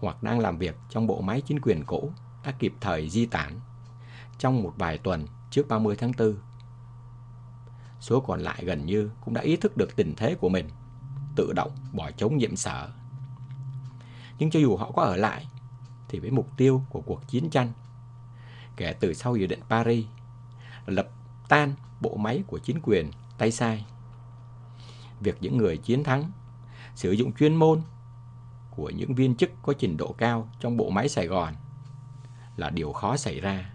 hoặc 0.00 0.22
đang 0.22 0.38
làm 0.40 0.58
việc 0.58 0.76
trong 0.88 1.06
bộ 1.06 1.20
máy 1.20 1.42
chính 1.46 1.60
quyền 1.60 1.84
cũ 1.84 2.12
đã 2.44 2.52
kịp 2.52 2.74
thời 2.80 3.10
di 3.10 3.26
tản 3.26 3.60
trong 4.38 4.62
một 4.62 4.72
vài 4.76 4.98
tuần 4.98 5.26
trước 5.50 5.68
30 5.68 5.96
tháng 5.96 6.12
4. 6.18 6.34
Số 8.00 8.20
còn 8.20 8.40
lại 8.40 8.64
gần 8.64 8.86
như 8.86 9.10
cũng 9.24 9.34
đã 9.34 9.40
ý 9.40 9.56
thức 9.56 9.76
được 9.76 9.96
tình 9.96 10.14
thế 10.16 10.34
của 10.34 10.48
mình, 10.48 10.68
tự 11.36 11.52
động 11.52 11.70
bỏ 11.92 12.10
trống 12.10 12.36
nhiệm 12.36 12.56
sở. 12.56 12.90
Nhưng 14.38 14.50
cho 14.50 14.60
dù 14.60 14.76
họ 14.76 14.90
có 14.90 15.02
ở 15.02 15.16
lại, 15.16 15.46
thì 16.08 16.18
với 16.18 16.30
mục 16.30 16.48
tiêu 16.56 16.82
của 16.90 17.00
cuộc 17.00 17.28
chiến 17.28 17.50
tranh, 17.50 17.72
kể 18.80 18.92
từ 19.00 19.14
sau 19.14 19.32
Hiệp 19.32 19.50
định 19.50 19.60
Paris, 19.68 20.04
lập 20.86 21.08
tan 21.48 21.74
bộ 22.00 22.16
máy 22.16 22.42
của 22.46 22.58
chính 22.58 22.80
quyền 22.82 23.10
tay 23.38 23.50
sai. 23.50 23.86
Việc 25.20 25.36
những 25.40 25.56
người 25.56 25.76
chiến 25.76 26.04
thắng 26.04 26.30
sử 26.94 27.12
dụng 27.12 27.32
chuyên 27.32 27.54
môn 27.54 27.82
của 28.70 28.90
những 28.90 29.14
viên 29.14 29.34
chức 29.34 29.50
có 29.62 29.72
trình 29.78 29.96
độ 29.96 30.14
cao 30.18 30.48
trong 30.60 30.76
bộ 30.76 30.90
máy 30.90 31.08
Sài 31.08 31.26
Gòn 31.26 31.54
là 32.56 32.70
điều 32.70 32.92
khó 32.92 33.16
xảy 33.16 33.40
ra. 33.40 33.70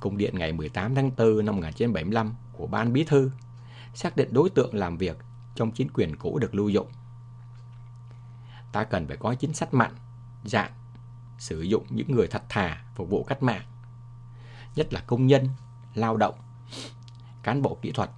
Công 0.00 0.16
điện 0.16 0.38
ngày 0.38 0.52
18 0.52 0.94
tháng 0.94 1.10
4 1.16 1.46
năm 1.46 1.56
1975 1.56 2.34
của 2.52 2.66
Ban 2.66 2.92
Bí 2.92 3.04
Thư 3.04 3.30
xác 3.94 4.16
định 4.16 4.28
đối 4.32 4.50
tượng 4.50 4.74
làm 4.74 4.96
việc 4.98 5.18
trong 5.54 5.70
chính 5.70 5.88
quyền 5.94 6.16
cũ 6.16 6.38
được 6.38 6.54
lưu 6.54 6.68
dụng. 6.68 6.88
Ta 8.72 8.84
cần 8.84 9.06
phải 9.08 9.16
có 9.16 9.34
chính 9.34 9.52
sách 9.52 9.74
mạnh, 9.74 9.94
dạng, 10.44 10.72
sử 11.38 11.60
dụng 11.60 11.86
những 11.90 12.12
người 12.12 12.26
thật 12.26 12.42
thà 12.48 12.84
phục 12.94 13.10
vụ 13.10 13.24
cách 13.24 13.42
mạng, 13.42 13.64
nhất 14.76 14.92
là 14.92 15.00
công 15.00 15.26
nhân, 15.26 15.48
lao 15.94 16.16
động, 16.16 16.34
cán 17.42 17.62
bộ 17.62 17.78
kỹ 17.82 17.92
thuật, 17.92 18.10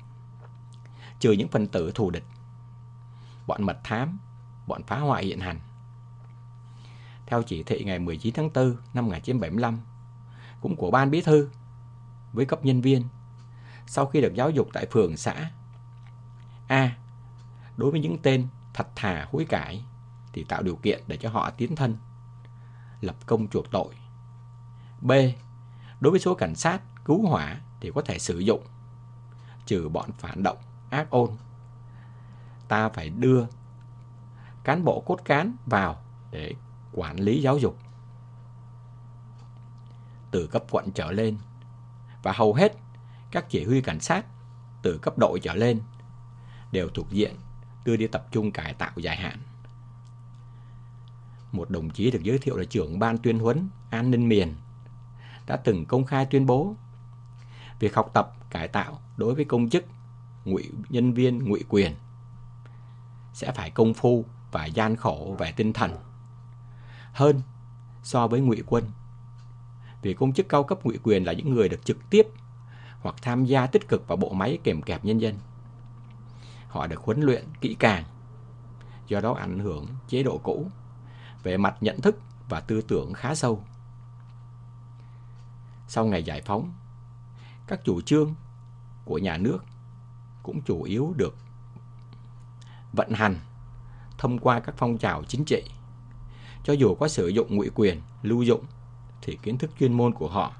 trừ 1.20 1.32
những 1.32 1.48
phần 1.48 1.66
tử 1.66 1.92
thù 1.94 2.10
địch, 2.10 2.24
bọn 3.46 3.62
mật 3.62 3.78
thám, 3.84 4.18
bọn 4.66 4.82
phá 4.82 4.98
hoại 4.98 5.24
hiện 5.24 5.40
hành. 5.40 5.60
theo 7.26 7.42
chỉ 7.42 7.62
thị 7.62 7.84
ngày 7.84 7.98
19 7.98 8.34
tháng 8.34 8.50
4 8.54 8.76
năm 8.94 9.06
1975, 9.06 9.80
cũng 10.60 10.76
của 10.76 10.90
ban 10.90 11.10
bí 11.10 11.20
thư 11.20 11.50
với 12.32 12.46
cấp 12.46 12.64
nhân 12.64 12.80
viên 12.80 13.08
sau 13.86 14.06
khi 14.06 14.20
được 14.20 14.34
giáo 14.34 14.50
dục 14.50 14.68
tại 14.72 14.86
phường 14.90 15.16
xã. 15.16 15.50
A. 16.68 16.96
Đối 17.76 17.90
với 17.90 18.00
những 18.00 18.18
tên 18.22 18.48
thật 18.74 18.86
thà 18.94 19.26
hối 19.32 19.44
cải 19.44 19.84
thì 20.32 20.44
tạo 20.44 20.62
điều 20.62 20.76
kiện 20.76 21.02
để 21.06 21.16
cho 21.16 21.30
họ 21.30 21.50
tiến 21.50 21.76
thân, 21.76 21.96
lập 23.04 23.16
công 23.26 23.48
chuộc 23.48 23.70
tội. 23.70 23.94
B. 25.00 25.12
Đối 26.00 26.10
với 26.10 26.20
số 26.20 26.34
cảnh 26.34 26.54
sát 26.54 26.80
cứu 27.04 27.26
hỏa 27.26 27.60
thì 27.80 27.90
có 27.94 28.02
thể 28.02 28.18
sử 28.18 28.38
dụng, 28.38 28.64
trừ 29.66 29.88
bọn 29.88 30.12
phản 30.12 30.42
động, 30.42 30.58
ác 30.90 31.10
ôn. 31.10 31.30
Ta 32.68 32.88
phải 32.88 33.10
đưa 33.10 33.46
cán 34.64 34.84
bộ 34.84 35.00
cốt 35.00 35.20
cán 35.24 35.56
vào 35.66 35.96
để 36.30 36.54
quản 36.92 37.16
lý 37.20 37.42
giáo 37.42 37.58
dục. 37.58 37.78
Từ 40.30 40.46
cấp 40.46 40.64
quận 40.70 40.90
trở 40.94 41.12
lên, 41.12 41.38
và 42.22 42.32
hầu 42.32 42.54
hết 42.54 42.76
các 43.30 43.46
chỉ 43.48 43.64
huy 43.64 43.80
cảnh 43.80 44.00
sát 44.00 44.26
từ 44.82 44.98
cấp 44.98 45.18
đội 45.18 45.40
trở 45.40 45.54
lên 45.54 45.80
đều 46.72 46.88
thuộc 46.88 47.10
diện 47.10 47.36
đưa 47.84 47.96
đi 47.96 48.06
tập 48.06 48.26
trung 48.30 48.52
cải 48.52 48.74
tạo 48.74 48.92
dài 48.96 49.16
hạn. 49.16 49.38
Một 51.54 51.70
đồng 51.70 51.90
chí 51.90 52.10
được 52.10 52.22
giới 52.22 52.38
thiệu 52.38 52.56
là 52.56 52.64
trưởng 52.64 52.98
ban 52.98 53.18
tuyên 53.18 53.38
huấn 53.38 53.68
an 53.90 54.10
ninh 54.10 54.28
miền 54.28 54.54
đã 55.46 55.56
từng 55.56 55.84
công 55.84 56.04
khai 56.04 56.26
tuyên 56.26 56.46
bố 56.46 56.74
việc 57.78 57.94
học 57.94 58.10
tập 58.14 58.32
cải 58.50 58.68
tạo 58.68 59.00
đối 59.16 59.34
với 59.34 59.44
công 59.44 59.70
chức, 59.70 59.84
ngụy 60.44 60.70
nhân 60.88 61.12
viên 61.12 61.44
ngụy 61.44 61.64
quyền 61.68 61.92
sẽ 63.32 63.52
phải 63.52 63.70
công 63.70 63.94
phu 63.94 64.24
và 64.52 64.66
gian 64.66 64.96
khổ 64.96 65.36
về 65.38 65.52
tinh 65.52 65.72
thần 65.72 65.96
hơn 67.12 67.40
so 68.02 68.28
với 68.28 68.40
ngụy 68.40 68.62
quân. 68.66 68.84
Vì 70.02 70.14
công 70.14 70.32
chức 70.32 70.48
cao 70.48 70.64
cấp 70.64 70.78
ngụy 70.84 70.98
quyền 71.02 71.24
là 71.24 71.32
những 71.32 71.54
người 71.54 71.68
được 71.68 71.84
trực 71.84 72.10
tiếp 72.10 72.26
hoặc 73.00 73.14
tham 73.22 73.44
gia 73.44 73.66
tích 73.66 73.88
cực 73.88 74.08
vào 74.08 74.16
bộ 74.16 74.32
máy 74.32 74.58
kèm 74.64 74.82
kẹp 74.82 75.04
nhân 75.04 75.18
dân. 75.20 75.38
Họ 76.68 76.86
được 76.86 77.00
huấn 77.00 77.20
luyện 77.20 77.44
kỹ 77.60 77.76
càng, 77.78 78.04
do 79.06 79.20
đó 79.20 79.32
ảnh 79.32 79.58
hưởng 79.58 79.86
chế 80.08 80.22
độ 80.22 80.38
cũ 80.38 80.70
về 81.44 81.56
mặt 81.56 81.76
nhận 81.80 82.00
thức 82.00 82.16
và 82.48 82.60
tư 82.60 82.82
tưởng 82.88 83.12
khá 83.12 83.34
sâu. 83.34 83.64
Sau 85.88 86.06
ngày 86.06 86.22
giải 86.22 86.42
phóng, 86.42 86.72
các 87.66 87.80
chủ 87.84 88.00
trương 88.00 88.34
của 89.04 89.18
nhà 89.18 89.36
nước 89.36 89.64
cũng 90.42 90.62
chủ 90.62 90.82
yếu 90.82 91.14
được 91.16 91.36
vận 92.92 93.12
hành 93.12 93.36
thông 94.18 94.38
qua 94.38 94.60
các 94.60 94.74
phong 94.78 94.98
trào 94.98 95.24
chính 95.24 95.44
trị. 95.44 95.62
Cho 96.64 96.72
dù 96.72 96.94
có 96.94 97.08
sử 97.08 97.28
dụng 97.28 97.56
ngụy 97.56 97.70
quyền, 97.74 98.00
lưu 98.22 98.42
dụng, 98.42 98.64
thì 99.22 99.38
kiến 99.42 99.58
thức 99.58 99.70
chuyên 99.80 99.92
môn 99.92 100.14
của 100.14 100.28
họ 100.28 100.52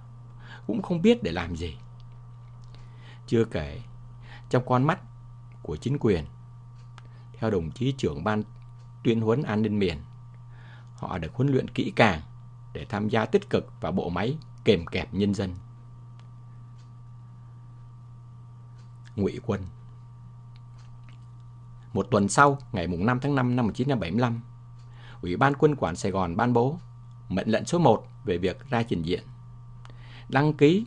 cũng 0.66 0.82
không 0.82 1.02
biết 1.02 1.22
để 1.22 1.32
làm 1.32 1.56
gì. 1.56 1.76
Chưa 3.26 3.44
kể, 3.44 3.80
trong 4.50 4.66
con 4.66 4.84
mắt 4.84 5.00
của 5.62 5.76
chính 5.76 5.98
quyền, 5.98 6.24
theo 7.32 7.50
đồng 7.50 7.70
chí 7.70 7.92
trưởng 7.92 8.24
ban 8.24 8.42
tuyên 9.04 9.20
huấn 9.20 9.42
an 9.42 9.62
ninh 9.62 9.78
miền, 9.78 9.98
họ 10.94 11.18
được 11.18 11.34
huấn 11.34 11.48
luyện 11.48 11.70
kỹ 11.70 11.92
càng 11.96 12.20
để 12.72 12.86
tham 12.88 13.08
gia 13.08 13.26
tích 13.26 13.50
cực 13.50 13.80
vào 13.80 13.92
bộ 13.92 14.08
máy 14.08 14.36
kềm 14.64 14.86
kẹp 14.86 15.14
nhân 15.14 15.34
dân. 15.34 15.54
Ngụy 19.16 19.40
quân 19.46 19.60
một 21.94 22.06
tuần 22.10 22.28
sau, 22.28 22.58
ngày 22.72 22.86
5 22.86 23.20
tháng 23.20 23.34
5 23.34 23.56
năm 23.56 23.66
1975, 23.66 24.40
Ủy 25.22 25.36
ban 25.36 25.54
quân 25.58 25.76
quản 25.76 25.96
Sài 25.96 26.12
Gòn 26.12 26.36
ban 26.36 26.52
bố 26.52 26.78
mệnh 27.28 27.48
lệnh 27.48 27.64
số 27.64 27.78
1 27.78 28.06
về 28.24 28.38
việc 28.38 28.70
ra 28.70 28.82
trình 28.82 29.02
diện, 29.02 29.22
đăng 30.28 30.54
ký 30.54 30.86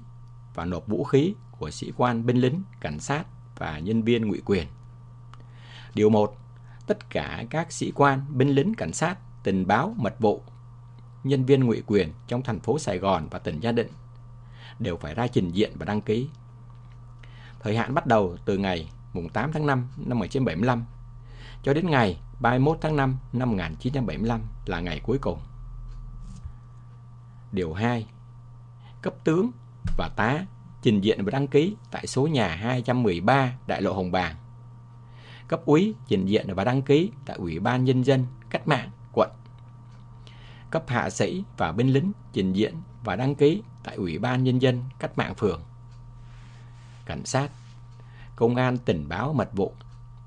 và 0.53 0.65
nộp 0.65 0.87
vũ 0.87 1.03
khí 1.03 1.33
của 1.51 1.71
sĩ 1.71 1.91
quan 1.97 2.25
binh 2.25 2.37
lính, 2.37 2.63
cảnh 2.79 2.99
sát 2.99 3.25
và 3.57 3.79
nhân 3.79 4.03
viên 4.03 4.27
ngụy 4.27 4.41
quyền. 4.45 4.67
Điều 5.93 6.09
1. 6.09 6.37
Tất 6.87 7.09
cả 7.09 7.43
các 7.49 7.71
sĩ 7.71 7.91
quan, 7.95 8.25
binh 8.29 8.49
lính, 8.49 8.73
cảnh 8.73 8.93
sát, 8.93 9.17
tình 9.47 9.67
báo, 9.67 9.93
mật 9.97 10.19
vụ, 10.19 10.41
nhân 11.23 11.45
viên 11.45 11.63
ngụy 11.63 11.83
quyền 11.87 12.13
trong 12.27 12.41
thành 12.41 12.59
phố 12.59 12.79
Sài 12.79 12.97
Gòn 12.97 13.27
và 13.31 13.39
tỉnh 13.39 13.59
Gia 13.59 13.71
Định 13.71 13.87
đều 14.79 14.97
phải 14.97 15.15
ra 15.15 15.27
trình 15.27 15.49
diện 15.49 15.71
và 15.75 15.85
đăng 15.85 16.01
ký. 16.01 16.29
Thời 17.59 17.77
hạn 17.77 17.93
bắt 17.93 18.05
đầu 18.05 18.37
từ 18.45 18.57
ngày 18.57 18.89
8 19.33 19.51
tháng 19.51 19.65
5 19.65 19.87
năm 19.97 20.19
1975 20.19 20.85
cho 21.63 21.73
đến 21.73 21.89
ngày 21.89 22.19
31 22.39 22.77
tháng 22.81 22.95
5 22.95 23.17
năm 23.33 23.49
1975 23.49 24.41
là 24.65 24.79
ngày 24.79 24.99
cuối 25.03 25.17
cùng. 25.17 25.39
Điều 27.51 27.73
2. 27.73 28.07
Cấp 29.01 29.13
tướng 29.23 29.51
và 29.97 30.09
tá 30.15 30.45
trình 30.81 31.01
diện 31.01 31.25
và 31.25 31.31
đăng 31.31 31.47
ký 31.47 31.75
tại 31.91 32.07
số 32.07 32.27
nhà 32.27 32.47
213 32.47 33.51
Đại 33.67 33.81
lộ 33.81 33.93
Hồng 33.93 34.11
Bàng. 34.11 34.35
Cấp 35.47 35.61
úy 35.65 35.95
trình 36.07 36.25
diện 36.25 36.53
và 36.53 36.63
đăng 36.63 36.81
ký 36.81 37.11
tại 37.25 37.37
Ủy 37.37 37.59
ban 37.59 37.83
Nhân 37.83 38.03
dân 38.03 38.25
Cách 38.49 38.67
mạng 38.67 38.89
quận. 39.17 39.29
Cấp 40.71 40.83
hạ 40.87 41.09
sĩ 41.09 41.43
và 41.57 41.71
binh 41.71 41.93
lính 41.93 42.11
trình 42.33 42.53
diện 42.53 42.75
và 43.03 43.15
đăng 43.15 43.35
ký 43.35 43.61
tại 43.83 43.95
Ủy 43.95 44.17
ban 44.17 44.43
Nhân 44.43 44.59
dân 44.59 44.83
Cách 44.99 45.17
mạng 45.17 45.35
phường. 45.35 45.61
Cảnh 47.05 47.25
sát, 47.25 47.51
Công 48.35 48.55
an 48.55 48.77
tình 48.77 49.07
báo 49.07 49.33
mật 49.33 49.49
vụ 49.53 49.73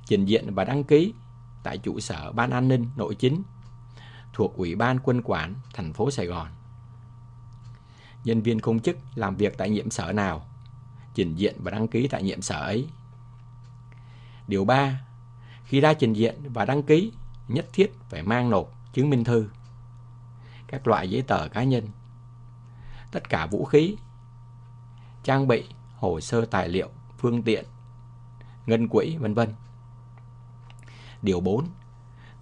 trình 0.06 0.24
diện 0.24 0.54
và 0.54 0.64
đăng 0.64 0.84
ký 0.84 1.12
tại 1.62 1.78
trụ 1.78 2.00
sở 2.00 2.32
Ban 2.32 2.50
An 2.50 2.68
ninh 2.68 2.90
Nội 2.96 3.14
chính 3.14 3.42
thuộc 4.32 4.56
Ủy 4.56 4.74
ban 4.74 4.98
Quân 4.98 5.22
quản 5.24 5.54
thành 5.74 5.92
phố 5.92 6.10
Sài 6.10 6.26
Gòn. 6.26 6.48
Nhân 8.24 8.42
viên 8.42 8.60
công 8.60 8.80
chức 8.80 8.96
làm 9.14 9.36
việc 9.36 9.58
tại 9.58 9.70
nhiệm 9.70 9.90
sở 9.90 10.12
nào, 10.12 10.46
trình 11.14 11.34
diện 11.34 11.56
và 11.62 11.70
đăng 11.70 11.88
ký 11.88 12.08
tại 12.08 12.22
nhiệm 12.22 12.42
sở 12.42 12.60
ấy. 12.60 12.86
Điều 14.48 14.64
3. 14.64 15.00
Khi 15.64 15.80
ra 15.80 15.94
trình 15.94 16.12
diện 16.12 16.34
và 16.52 16.64
đăng 16.64 16.82
ký, 16.82 17.12
nhất 17.48 17.66
thiết 17.72 17.92
phải 18.08 18.22
mang 18.22 18.50
nộp 18.50 18.79
chứng 18.92 19.10
minh 19.10 19.24
thư, 19.24 19.48
các 20.66 20.86
loại 20.86 21.10
giấy 21.10 21.22
tờ 21.22 21.48
cá 21.48 21.62
nhân, 21.62 21.88
tất 23.12 23.28
cả 23.28 23.46
vũ 23.46 23.64
khí, 23.64 23.96
trang 25.22 25.48
bị, 25.48 25.64
hồ 25.96 26.20
sơ 26.20 26.44
tài 26.44 26.68
liệu, 26.68 26.88
phương 27.18 27.42
tiện, 27.42 27.64
ngân 28.66 28.88
quỹ, 28.88 29.16
vân 29.16 29.34
vân 29.34 29.54
Điều 31.22 31.40
4. 31.40 31.66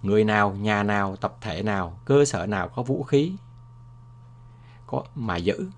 Người 0.01 0.23
nào, 0.23 0.51
nhà 0.51 0.83
nào, 0.83 1.15
tập 1.15 1.37
thể 1.41 1.63
nào, 1.63 1.99
cơ 2.05 2.25
sở 2.25 2.45
nào 2.45 2.69
có 2.69 2.83
vũ 2.83 3.03
khí 3.03 3.35
có 4.87 5.03
mà 5.15 5.37
giữ 5.37 5.69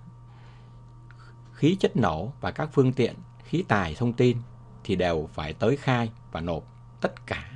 khí 1.53 1.77
chất 1.79 1.97
nổ 1.97 2.33
và 2.41 2.51
các 2.51 2.69
phương 2.73 2.93
tiện 2.93 3.15
khí 3.43 3.63
tài 3.67 3.95
thông 3.95 4.13
tin 4.13 4.37
thì 4.83 4.95
đều 4.95 5.29
phải 5.33 5.53
tới 5.53 5.77
khai 5.77 6.11
và 6.31 6.41
nộp 6.41 6.63
tất 7.01 7.27
cả. 7.27 7.51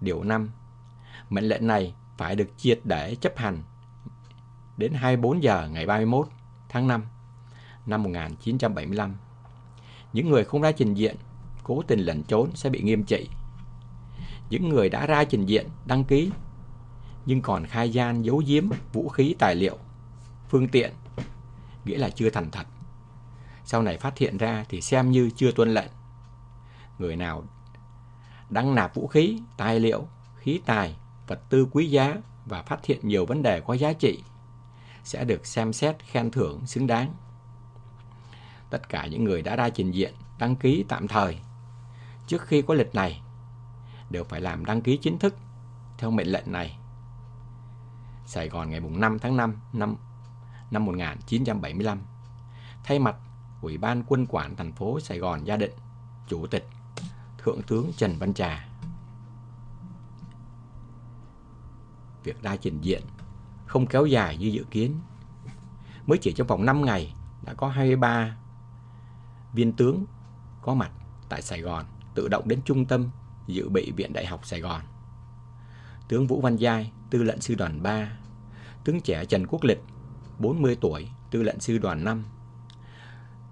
Điều 0.00 0.24
5. 0.24 0.50
Mệnh 1.30 1.44
lệnh 1.44 1.66
này 1.66 1.94
phải 2.16 2.36
được 2.36 2.48
triệt 2.56 2.80
để 2.84 3.16
chấp 3.20 3.32
hành 3.36 3.62
đến 4.76 4.92
24 4.94 5.42
giờ 5.42 5.68
ngày 5.72 5.86
31 5.86 6.28
tháng 6.68 6.88
5 6.88 7.04
năm 7.86 8.02
1975. 8.02 9.14
Những 10.12 10.30
người 10.30 10.44
không 10.44 10.62
ra 10.62 10.72
trình 10.72 10.94
diện, 10.94 11.16
cố 11.62 11.82
tình 11.82 12.00
lẩn 12.00 12.22
trốn 12.22 12.50
sẽ 12.54 12.70
bị 12.70 12.82
nghiêm 12.82 13.04
trị 13.04 13.28
những 14.50 14.68
người 14.68 14.88
đã 14.88 15.06
ra 15.06 15.24
trình 15.24 15.46
diện, 15.46 15.68
đăng 15.86 16.04
ký, 16.04 16.30
nhưng 17.26 17.42
còn 17.42 17.66
khai 17.66 17.90
gian 17.90 18.24
giấu 18.24 18.42
giếm 18.46 18.68
vũ 18.92 19.08
khí 19.08 19.34
tài 19.38 19.54
liệu, 19.54 19.78
phương 20.48 20.68
tiện, 20.68 20.92
nghĩa 21.84 21.98
là 21.98 22.10
chưa 22.10 22.30
thành 22.30 22.50
thật. 22.50 22.66
Sau 23.64 23.82
này 23.82 23.96
phát 23.96 24.18
hiện 24.18 24.36
ra 24.36 24.64
thì 24.68 24.80
xem 24.80 25.10
như 25.10 25.30
chưa 25.36 25.52
tuân 25.52 25.74
lệnh. 25.74 25.90
Người 26.98 27.16
nào 27.16 27.44
đăng 28.50 28.74
nạp 28.74 28.94
vũ 28.94 29.06
khí, 29.06 29.40
tài 29.56 29.80
liệu, 29.80 30.06
khí 30.36 30.60
tài, 30.66 30.96
vật 31.30 31.40
tư 31.48 31.68
quý 31.72 31.86
giá 31.86 32.16
và 32.46 32.62
phát 32.62 32.86
hiện 32.86 33.00
nhiều 33.02 33.26
vấn 33.26 33.42
đề 33.42 33.60
có 33.60 33.74
giá 33.74 33.92
trị 33.92 34.22
sẽ 35.04 35.24
được 35.24 35.46
xem 35.46 35.72
xét 35.72 35.96
khen 36.04 36.30
thưởng 36.30 36.66
xứng 36.66 36.86
đáng. 36.86 37.14
Tất 38.70 38.88
cả 38.88 39.06
những 39.06 39.24
người 39.24 39.42
đã 39.42 39.56
ra 39.56 39.68
trình 39.68 39.90
diện, 39.90 40.14
đăng 40.38 40.56
ký 40.56 40.84
tạm 40.88 41.08
thời 41.08 41.38
trước 42.26 42.42
khi 42.42 42.62
có 42.62 42.74
lịch 42.74 42.94
này 42.94 43.20
đều 44.10 44.24
phải 44.24 44.40
làm 44.40 44.64
đăng 44.64 44.82
ký 44.82 44.96
chính 44.96 45.18
thức 45.18 45.34
theo 45.98 46.10
mệnh 46.10 46.28
lệnh 46.28 46.52
này. 46.52 46.78
Sài 48.26 48.48
Gòn 48.48 48.70
ngày 48.70 48.80
5 48.80 49.18
tháng 49.18 49.36
5 49.36 49.56
năm 49.72 49.96
năm 50.70 50.84
1975 50.84 51.98
thay 52.84 52.98
mặt 52.98 53.16
Ủy 53.62 53.78
ban 53.78 54.04
Quân 54.06 54.26
quản 54.28 54.56
thành 54.56 54.72
phố 54.72 55.00
Sài 55.00 55.18
Gòn 55.18 55.44
gia 55.44 55.56
định 55.56 55.72
Chủ 56.28 56.46
tịch 56.46 56.68
Thượng 57.38 57.62
tướng 57.62 57.90
Trần 57.96 58.16
Văn 58.18 58.34
Trà 58.34 58.69
Việc 62.24 62.42
đa 62.42 62.56
trình 62.56 62.80
diện 62.80 63.02
không 63.66 63.86
kéo 63.86 64.06
dài 64.06 64.36
như 64.36 64.46
dự 64.46 64.64
kiến. 64.70 65.00
Mới 66.06 66.18
chỉ 66.18 66.32
trong 66.32 66.46
vòng 66.46 66.64
5 66.64 66.84
ngày 66.84 67.14
đã 67.42 67.54
có 67.54 67.68
23 67.68 68.36
viên 69.52 69.72
tướng 69.72 70.04
có 70.62 70.74
mặt 70.74 70.90
tại 71.28 71.42
Sài 71.42 71.60
Gòn 71.60 71.84
tự 72.14 72.28
động 72.28 72.48
đến 72.48 72.60
trung 72.64 72.84
tâm 72.84 73.10
dự 73.46 73.68
bị 73.68 73.92
Viện 73.96 74.12
Đại 74.12 74.26
học 74.26 74.46
Sài 74.46 74.60
Gòn. 74.60 74.80
tướng 76.08 76.26
Vũ 76.26 76.40
Văn 76.40 76.56
Giai, 76.56 76.92
tư 77.10 77.22
lệnh 77.22 77.40
sư 77.40 77.54
đoàn 77.54 77.82
3, 77.82 78.12
tướng 78.84 79.00
trẻ 79.00 79.24
Trần 79.24 79.46
Quốc 79.46 79.64
Lịch, 79.64 79.80
40 80.38 80.76
tuổi, 80.80 81.08
tư 81.30 81.42
lệnh 81.42 81.60
sư 81.60 81.78
đoàn 81.78 82.04
5, 82.04 82.24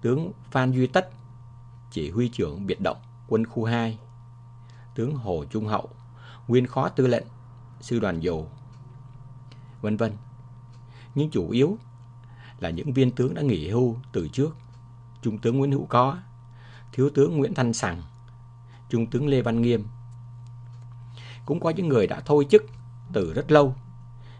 tướng 0.01 0.31
Phan 0.51 0.71
Duy 0.71 0.87
Tất, 0.87 1.09
chỉ 1.91 2.09
huy 2.09 2.29
trưởng 2.29 2.67
biệt 2.67 2.81
động 2.81 2.97
quân 3.27 3.45
khu 3.45 3.63
2, 3.63 3.99
tướng 4.95 5.15
Hồ 5.15 5.45
Trung 5.45 5.65
Hậu, 5.65 5.89
nguyên 6.47 6.67
phó 6.67 6.89
tư 6.89 7.07
lệnh 7.07 7.25
sư 7.81 7.99
đoàn 7.99 8.19
dầu, 8.19 8.51
vân 9.81 9.97
vân. 9.97 10.11
Nhưng 11.15 11.29
chủ 11.29 11.49
yếu 11.49 11.77
là 12.59 12.69
những 12.69 12.93
viên 12.93 13.11
tướng 13.11 13.33
đã 13.33 13.41
nghỉ 13.41 13.69
hưu 13.69 13.97
từ 14.11 14.27
trước. 14.27 14.55
Trung 15.21 15.37
tướng 15.37 15.57
Nguyễn 15.57 15.71
Hữu 15.71 15.85
Có, 15.85 16.17
Thiếu 16.93 17.09
tướng 17.15 17.37
Nguyễn 17.37 17.53
Thanh 17.53 17.73
Sằng, 17.73 18.01
Trung 18.89 19.07
tướng 19.07 19.27
Lê 19.27 19.41
Văn 19.41 19.61
Nghiêm. 19.61 19.87
Cũng 21.45 21.59
có 21.59 21.69
những 21.69 21.87
người 21.87 22.07
đã 22.07 22.19
thôi 22.19 22.45
chức 22.49 22.63
từ 23.13 23.33
rất 23.33 23.51
lâu, 23.51 23.75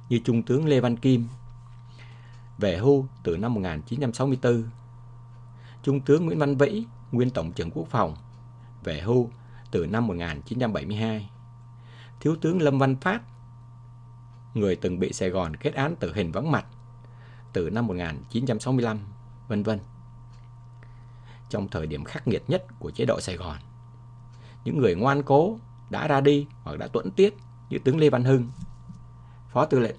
như 0.09 0.19
Trung 0.25 0.43
tướng 0.43 0.65
Lê 0.65 0.79
Văn 0.79 0.97
Kim, 0.97 1.27
về 2.57 2.77
hưu 2.77 3.07
từ 3.23 3.37
năm 3.37 3.53
1964. 3.53 4.63
Trung 5.83 6.01
tướng 6.01 6.25
Nguyễn 6.25 6.39
Văn 6.39 6.57
Vĩ, 6.57 6.83
nguyên 7.11 7.29
Tổng 7.29 7.51
trưởng 7.51 7.71
Quốc 7.71 7.87
phòng, 7.89 8.15
về 8.83 9.01
hưu 9.01 9.29
từ 9.71 9.85
năm 9.85 10.07
1972. 10.07 11.29
Thiếu 12.19 12.35
tướng 12.41 12.61
Lâm 12.61 12.79
Văn 12.79 12.95
Phát, 12.95 13.21
người 14.53 14.75
từng 14.75 14.99
bị 14.99 15.13
Sài 15.13 15.29
Gòn 15.29 15.55
kết 15.55 15.73
án 15.73 15.95
tử 15.95 16.13
hình 16.13 16.31
vắng 16.31 16.51
mặt 16.51 16.65
từ 17.53 17.69
năm 17.69 17.87
1965, 17.87 18.99
vân 19.47 19.63
vân. 19.63 19.79
Trong 21.49 21.67
thời 21.67 21.87
điểm 21.87 22.03
khắc 22.03 22.27
nghiệt 22.27 22.43
nhất 22.47 22.65
của 22.79 22.91
chế 22.91 23.05
độ 23.05 23.19
Sài 23.19 23.37
Gòn, 23.37 23.57
những 24.63 24.77
người 24.77 24.95
ngoan 24.95 25.23
cố 25.23 25.59
đã 25.89 26.07
ra 26.07 26.21
đi 26.21 26.47
hoặc 26.63 26.77
đã 26.79 26.87
tuẫn 26.87 27.11
tiết 27.11 27.37
như 27.69 27.79
tướng 27.79 27.99
Lê 27.99 28.09
Văn 28.09 28.23
Hưng, 28.23 28.49
Phó 29.49 29.65
Tư 29.65 29.79
lệnh, 29.79 29.95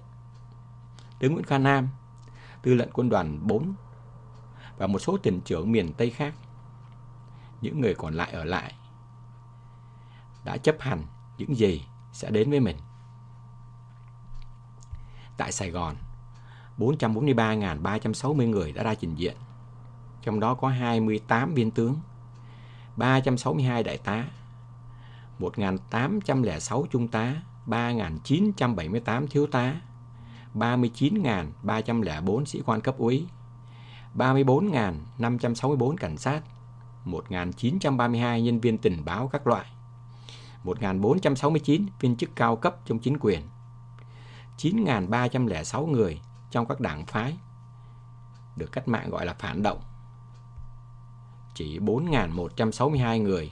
tướng 1.19 1.33
Nguyễn 1.33 1.45
Kha 1.45 1.57
Nam, 1.57 1.89
Tư 2.63 2.73
lệnh 2.73 2.89
quân 2.93 3.09
đoàn 3.09 3.47
4 3.47 3.73
và 4.77 4.87
một 4.87 4.99
số 4.99 5.17
tỉnh 5.17 5.41
trưởng 5.41 5.71
miền 5.71 5.93
Tây 5.93 6.09
khác. 6.09 6.33
Những 7.61 7.81
người 7.81 7.95
còn 7.95 8.13
lại 8.13 8.31
ở 8.31 8.43
lại 8.43 8.73
đã 10.45 10.57
chấp 10.57 10.75
hành 10.79 11.03
những 11.37 11.55
gì 11.55 11.85
sẽ 12.13 12.31
đến 12.31 12.49
với 12.49 12.59
mình. 12.59 12.77
Tại 15.41 15.51
Sài 15.51 15.69
Gòn, 15.71 15.95
443.360 16.77 18.49
người 18.49 18.71
đã 18.71 18.83
ra 18.83 18.95
trình 18.95 19.15
diện, 19.15 19.35
trong 20.21 20.39
đó 20.39 20.53
có 20.53 20.67
28 20.67 21.53
viên 21.53 21.71
tướng, 21.71 21.95
362 22.95 23.83
đại 23.83 23.97
tá, 23.97 24.25
1.806 25.39 26.85
trung 26.85 27.07
tá, 27.07 27.35
3.978 27.67 29.27
thiếu 29.27 29.47
tá, 29.47 29.81
39.304 30.55 32.45
sĩ 32.45 32.61
quan 32.65 32.81
cấp 32.81 32.97
úy, 32.97 33.27
34.564 34.15 35.95
cảnh 35.95 36.17
sát, 36.17 36.41
1.932 37.05 38.39
nhân 38.39 38.59
viên 38.59 38.77
tình 38.77 39.05
báo 39.05 39.27
các 39.27 39.47
loại, 39.47 39.65
1.469 40.63 41.85
viên 41.99 42.15
chức 42.15 42.29
cao 42.35 42.55
cấp 42.55 42.75
trong 42.85 42.99
chính 42.99 43.17
quyền, 43.19 43.41
9.306 44.57 45.85
người 45.85 46.21
trong 46.51 46.67
các 46.67 46.79
đảng 46.79 47.05
phái 47.05 47.37
được 48.55 48.71
cách 48.71 48.87
mạng 48.87 49.09
gọi 49.09 49.25
là 49.25 49.33
phản 49.33 49.63
động. 49.63 49.81
Chỉ 51.53 51.79
4.162 51.79 53.21
người 53.23 53.51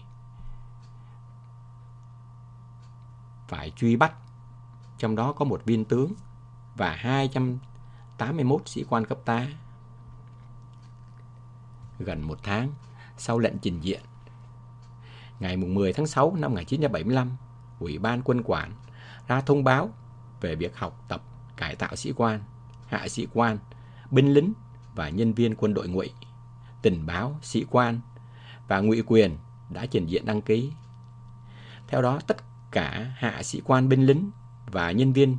phải 3.47 3.71
truy 3.75 3.95
bắt, 3.95 4.13
trong 4.97 5.15
đó 5.15 5.33
có 5.33 5.45
một 5.45 5.61
viên 5.65 5.85
tướng 5.85 6.13
và 6.77 6.95
281 6.99 8.67
sĩ 8.67 8.85
quan 8.89 9.05
cấp 9.05 9.17
tá. 9.25 9.47
Gần 11.99 12.21
một 12.21 12.39
tháng 12.43 12.71
sau 13.17 13.39
lệnh 13.39 13.59
trình 13.59 13.79
diện, 13.79 14.01
ngày 15.39 15.57
10 15.57 15.93
tháng 15.93 16.07
6 16.07 16.35
năm 16.35 16.51
1975, 16.51 17.37
Ủy 17.79 17.97
ban 17.97 18.21
quân 18.21 18.41
quản 18.45 18.71
ra 19.27 19.41
thông 19.41 19.63
báo 19.63 19.89
về 20.41 20.55
việc 20.55 20.77
học 20.77 21.05
tập 21.07 21.21
cải 21.57 21.75
tạo 21.75 21.95
sĩ 21.95 22.13
quan, 22.15 22.39
hạ 22.87 23.07
sĩ 23.07 23.27
quan, 23.33 23.57
binh 24.11 24.33
lính 24.33 24.53
và 24.95 25.09
nhân 25.09 25.33
viên 25.33 25.55
quân 25.55 25.73
đội 25.73 25.87
ngụy, 25.87 26.11
tình 26.81 27.05
báo, 27.05 27.37
sĩ 27.41 27.65
quan 27.69 27.99
và 28.67 28.79
ngụy 28.79 29.03
quyền 29.05 29.37
đã 29.69 29.85
trình 29.85 30.05
diện 30.05 30.25
đăng 30.25 30.41
ký. 30.41 30.71
Theo 31.87 32.01
đó, 32.01 32.19
tất 32.27 32.37
cả 32.71 33.11
hạ 33.15 33.43
sĩ 33.43 33.61
quan 33.65 33.89
binh 33.89 34.05
lính 34.05 34.31
và 34.65 34.91
nhân 34.91 35.13
viên 35.13 35.37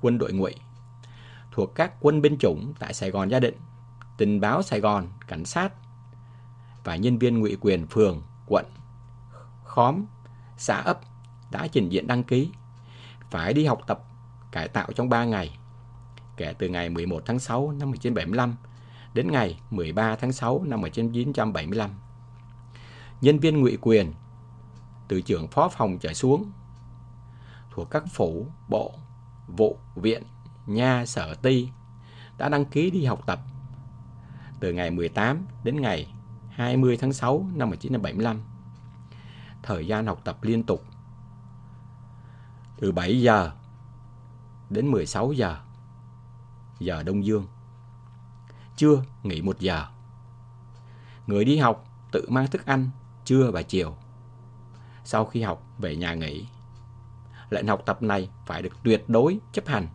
quân 0.00 0.18
đội 0.18 0.32
ngụy 0.32 0.54
thuộc 1.52 1.74
các 1.74 1.92
quân 2.00 2.22
binh 2.22 2.36
chủng 2.38 2.74
tại 2.78 2.94
Sài 2.94 3.10
Gòn 3.10 3.30
Gia 3.30 3.40
Định, 3.40 3.54
tình 4.18 4.40
báo 4.40 4.62
Sài 4.62 4.80
Gòn, 4.80 5.06
cảnh 5.26 5.44
sát 5.44 5.72
và 6.84 6.96
nhân 6.96 7.18
viên 7.18 7.38
ngụy 7.38 7.56
quyền 7.60 7.86
phường, 7.86 8.22
quận, 8.46 8.66
khóm, 9.64 10.04
xã 10.56 10.76
ấp 10.76 11.00
đã 11.50 11.66
trình 11.66 11.88
diện 11.88 12.06
đăng 12.06 12.24
ký 12.24 12.50
phải 13.30 13.54
đi 13.54 13.64
học 13.64 13.80
tập 13.86 14.02
cải 14.52 14.68
tạo 14.68 14.88
trong 14.94 15.08
3 15.08 15.24
ngày 15.24 15.58
kể 16.36 16.54
từ 16.58 16.68
ngày 16.68 16.90
11 16.90 17.22
tháng 17.26 17.38
6 17.38 17.72
năm 17.72 17.90
1975 17.90 18.56
đến 19.14 19.30
ngày 19.32 19.60
13 19.70 20.16
tháng 20.16 20.32
6 20.32 20.64
năm 20.64 20.80
1975. 20.80 21.90
Nhân 23.20 23.38
viên 23.38 23.60
ngụy 23.60 23.78
quyền 23.80 24.12
từ 25.08 25.20
trưởng 25.20 25.48
phó 25.48 25.68
phòng 25.68 25.98
trở 25.98 26.12
xuống 26.12 26.50
thuộc 27.70 27.90
các 27.90 28.04
phủ, 28.12 28.46
bộ, 28.68 28.94
vụ, 29.46 29.78
viện, 29.94 30.22
nha, 30.66 31.06
sở 31.06 31.34
ty 31.34 31.68
đã 32.38 32.48
đăng 32.48 32.64
ký 32.64 32.90
đi 32.90 33.04
học 33.04 33.20
tập 33.26 33.40
từ 34.60 34.72
ngày 34.72 34.90
18 34.90 35.46
đến 35.64 35.80
ngày 35.80 36.14
20 36.50 36.96
tháng 36.96 37.12
6 37.12 37.46
năm 37.54 37.70
1975. 37.70 38.42
Thời 39.62 39.86
gian 39.86 40.06
học 40.06 40.20
tập 40.24 40.38
liên 40.42 40.62
tục 40.62 40.84
từ 42.80 42.92
7 42.92 43.20
giờ 43.20 43.50
đến 44.72 44.90
16 44.90 45.32
giờ 45.32 45.58
giờ 46.78 47.02
Đông 47.02 47.24
Dương. 47.24 47.46
Trưa 48.76 49.02
nghỉ 49.22 49.42
một 49.42 49.58
giờ. 49.58 49.86
Người 51.26 51.44
đi 51.44 51.58
học 51.58 51.84
tự 52.12 52.26
mang 52.30 52.46
thức 52.50 52.66
ăn 52.66 52.90
trưa 53.24 53.50
và 53.50 53.62
chiều. 53.62 53.96
Sau 55.04 55.24
khi 55.24 55.42
học 55.42 55.62
về 55.78 55.96
nhà 55.96 56.14
nghỉ. 56.14 56.46
Lệnh 57.50 57.66
học 57.66 57.82
tập 57.86 58.02
này 58.02 58.30
phải 58.46 58.62
được 58.62 58.72
tuyệt 58.82 59.04
đối 59.08 59.38
chấp 59.52 59.66
hành. 59.66 59.88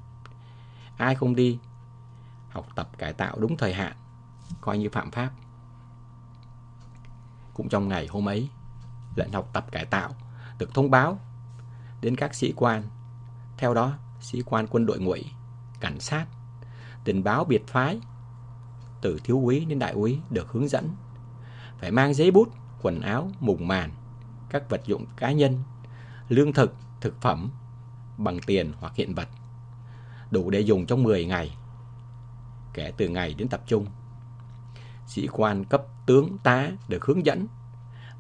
Ai 0.98 1.16
không 1.16 1.36
đi 1.36 1.60
học 2.50 2.68
tập 2.76 2.90
cải 2.98 3.14
tạo 3.14 3.38
đúng 3.40 3.58
thời 3.58 3.74
hạn 3.74 3.96
coi 4.62 4.78
như 4.78 4.90
phạm 4.90 5.12
pháp. 5.12 5.32
Cũng 7.54 7.70
trong 7.70 7.88
ngày 7.88 8.08
hôm 8.08 8.30
ấy, 8.30 8.50
lệnh 9.16 9.32
học 9.32 9.50
tập 9.54 9.66
cải 9.72 9.86
tạo 9.86 10.10
được 10.58 10.74
thông 10.74 10.92
báo 10.92 11.20
đến 12.02 12.16
các 12.16 12.36
sĩ 12.36 12.54
quan. 12.56 12.84
Theo 13.58 13.74
đó, 13.74 13.94
sĩ 14.22 14.42
quan 14.46 14.68
quân 14.70 14.86
đội 14.86 15.00
ngụy, 15.00 15.26
cảnh 15.80 16.00
sát, 16.00 16.26
tình 17.04 17.24
báo 17.24 17.46
biệt 17.46 17.68
phái, 17.68 18.00
từ 19.02 19.20
thiếu 19.24 19.40
úy 19.44 19.66
đến 19.66 19.80
đại 19.80 19.92
úy 19.92 20.20
được 20.30 20.52
hướng 20.52 20.68
dẫn. 20.68 20.96
Phải 21.80 21.92
mang 21.92 22.14
giấy 22.14 22.32
bút, 22.32 22.50
quần 22.82 23.02
áo, 23.02 23.32
mùng 23.40 23.68
màn, 23.68 23.92
các 24.50 24.70
vật 24.70 24.82
dụng 24.86 25.06
cá 25.18 25.32
nhân, 25.32 25.64
lương 26.30 26.54
thực, 26.54 26.76
thực 27.02 27.22
phẩm, 27.22 27.52
bằng 28.18 28.40
tiền 28.46 28.74
hoặc 28.80 28.94
hiện 28.96 29.16
vật, 29.16 29.28
đủ 30.32 30.50
để 30.50 30.60
dùng 30.60 30.86
trong 30.86 31.04
10 31.04 31.26
ngày, 31.26 31.58
kể 32.74 32.94
từ 32.98 33.10
ngày 33.10 33.34
đến 33.34 33.48
tập 33.48 33.62
trung. 33.68 33.86
Sĩ 35.08 35.28
quan 35.32 35.66
cấp 35.66 35.84
tướng 36.06 36.38
tá 36.44 36.72
được 36.88 37.06
hướng 37.06 37.26
dẫn, 37.26 37.48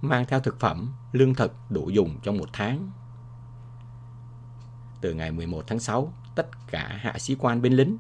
mang 0.01 0.25
theo 0.25 0.39
thực 0.39 0.59
phẩm, 0.59 0.93
lương 1.11 1.33
thực 1.33 1.53
đủ 1.69 1.89
dùng 1.89 2.19
trong 2.23 2.37
một 2.37 2.49
tháng. 2.53 2.91
Từ 5.01 5.13
ngày 5.13 5.31
11 5.31 5.63
tháng 5.67 5.79
6, 5.79 6.13
tất 6.35 6.47
cả 6.71 6.99
hạ 7.01 7.13
sĩ 7.17 7.35
quan 7.39 7.61
binh 7.61 7.73
lính 7.73 7.97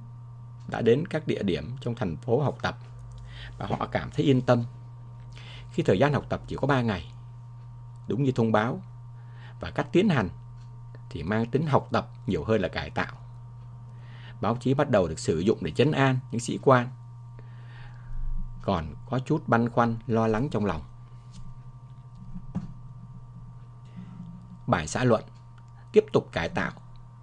đã 0.67 0.81
đến 0.81 1.07
các 1.07 1.27
địa 1.27 1.43
điểm 1.43 1.75
trong 1.81 1.95
thành 1.95 2.17
phố 2.17 2.41
học 2.41 2.57
tập 2.61 2.77
và 3.57 3.67
họ 3.67 3.87
cảm 3.91 4.11
thấy 4.11 4.25
yên 4.25 4.41
tâm 4.41 4.63
khi 5.71 5.83
thời 5.83 5.99
gian 5.99 6.13
học 6.13 6.25
tập 6.29 6.41
chỉ 6.47 6.55
có 6.55 6.67
3 6.67 6.81
ngày. 6.81 7.13
Đúng 8.07 8.23
như 8.23 8.31
thông 8.31 8.51
báo 8.51 8.81
và 9.59 9.71
cách 9.71 9.87
tiến 9.91 10.09
hành 10.09 10.29
thì 11.09 11.23
mang 11.23 11.45
tính 11.45 11.67
học 11.67 11.87
tập 11.91 12.09
nhiều 12.27 12.43
hơn 12.43 12.61
là 12.61 12.67
cải 12.67 12.89
tạo. 12.89 13.15
Báo 14.41 14.57
chí 14.59 14.73
bắt 14.73 14.89
đầu 14.89 15.07
được 15.07 15.19
sử 15.19 15.39
dụng 15.39 15.57
để 15.61 15.71
chấn 15.71 15.91
an 15.91 16.19
những 16.31 16.39
sĩ 16.39 16.59
quan 16.61 16.89
còn 18.61 18.95
có 19.09 19.19
chút 19.19 19.43
băn 19.47 19.69
khoăn 19.69 19.95
lo 20.07 20.27
lắng 20.27 20.47
trong 20.51 20.65
lòng. 20.65 20.81
Bài 24.67 24.87
xã 24.87 25.03
luận 25.03 25.23
tiếp 25.91 26.05
tục 26.13 26.29
cải 26.31 26.49
tạo 26.49 26.71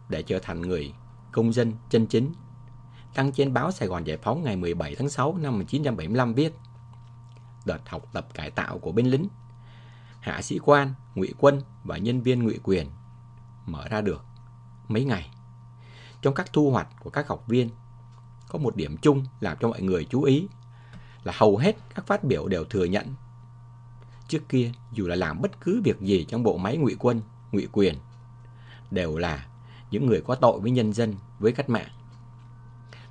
để 0.09 0.23
trở 0.23 0.39
thành 0.39 0.61
người 0.61 0.95
công 1.33 1.53
dân 1.53 1.73
chân 1.91 2.07
chính 2.07 2.33
đăng 3.17 3.33
trên 3.33 3.53
báo 3.53 3.73
Sài 3.73 3.89
Gòn 3.89 4.05
Giải 4.05 4.17
Phóng 4.17 4.43
ngày 4.43 4.57
17 4.57 4.95
tháng 4.95 5.09
6 5.09 5.37
năm 5.37 5.53
1975 5.53 6.35
viết 6.35 6.55
Đợt 7.65 7.89
học 7.89 8.09
tập 8.13 8.27
cải 8.35 8.51
tạo 8.51 8.79
của 8.79 8.93
binh 8.93 9.11
lính, 9.11 9.29
hạ 10.21 10.43
sĩ 10.43 10.59
quan, 10.65 10.95
ngụy 11.15 11.35
quân 11.39 11.61
và 11.85 11.99
nhân 11.99 12.23
viên 12.23 12.45
ngụy 12.45 12.59
quyền 12.63 12.91
mở 13.67 13.89
ra 13.89 14.01
được 14.01 14.25
mấy 14.89 15.05
ngày. 15.05 15.31
Trong 16.23 16.35
các 16.35 16.53
thu 16.53 16.71
hoạch 16.71 16.89
của 17.01 17.11
các 17.11 17.29
học 17.29 17.45
viên, 17.47 17.71
có 18.49 18.59
một 18.59 18.77
điểm 18.77 18.97
chung 18.97 19.25
làm 19.41 19.57
cho 19.61 19.69
mọi 19.69 19.83
người 19.83 20.07
chú 20.11 20.23
ý 20.23 20.49
là 21.25 21.33
hầu 21.37 21.57
hết 21.57 21.77
các 21.95 22.07
phát 22.07 22.25
biểu 22.25 22.49
đều 22.49 22.65
thừa 22.65 22.85
nhận. 22.85 23.15
Trước 24.29 24.49
kia, 24.49 24.73
dù 24.93 25.07
là 25.07 25.17
làm 25.17 25.43
bất 25.43 25.61
cứ 25.61 25.81
việc 25.85 26.01
gì 26.01 26.25
trong 26.29 26.43
bộ 26.43 26.57
máy 26.57 26.77
ngụy 26.77 26.97
quân, 26.99 27.21
ngụy 27.53 27.69
quyền, 27.73 27.95
đều 28.91 29.17
là 29.17 29.47
những 29.95 30.07
người 30.07 30.23
có 30.27 30.35
tội 30.35 30.61
với 30.61 30.71
nhân 30.71 30.93
dân, 30.93 31.15
với 31.39 31.53
cách 31.53 31.69
mạng. 31.69 31.89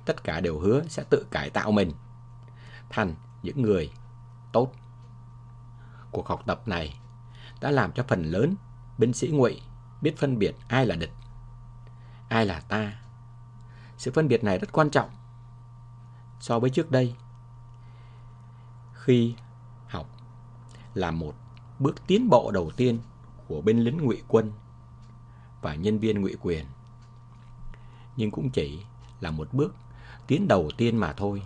Tất 0.04 0.24
cả 0.24 0.40
đều 0.40 0.58
hứa 0.58 0.82
sẽ 0.88 1.04
tự 1.10 1.26
cải 1.30 1.50
tạo 1.50 1.72
mình 1.72 1.92
thành 2.90 3.14
những 3.42 3.62
người 3.62 3.92
tốt. 4.52 4.72
Cuộc 6.10 6.26
học 6.28 6.42
tập 6.46 6.68
này 6.68 7.00
đã 7.60 7.70
làm 7.70 7.92
cho 7.92 8.04
phần 8.08 8.22
lớn 8.22 8.54
binh 8.98 9.12
sĩ 9.12 9.28
ngụy 9.28 9.60
biết 10.02 10.18
phân 10.18 10.38
biệt 10.38 10.56
ai 10.68 10.86
là 10.86 10.96
địch, 10.96 11.12
ai 12.28 12.46
là 12.46 12.60
ta. 12.60 12.92
Sự 13.96 14.10
phân 14.14 14.28
biệt 14.28 14.44
này 14.44 14.58
rất 14.58 14.72
quan 14.72 14.90
trọng 14.90 15.10
so 16.40 16.58
với 16.58 16.70
trước 16.70 16.90
đây. 16.90 17.14
Khi 18.92 19.34
học 19.88 20.06
là 20.94 21.10
một 21.10 21.34
bước 21.78 22.06
tiến 22.06 22.28
bộ 22.28 22.50
đầu 22.50 22.70
tiên 22.76 22.98
của 23.48 23.60
binh 23.60 23.78
lính 23.78 24.04
ngụy 24.04 24.22
quân 24.28 24.52
và 25.62 25.74
nhân 25.74 25.98
viên 25.98 26.20
ngụy 26.20 26.36
quyền. 26.42 26.66
Nhưng 28.16 28.30
cũng 28.30 28.50
chỉ 28.50 28.82
là 29.20 29.30
một 29.30 29.48
bước 29.52 29.74
tiến 30.26 30.48
đầu 30.48 30.70
tiên 30.76 30.96
mà 30.96 31.12
thôi. 31.12 31.42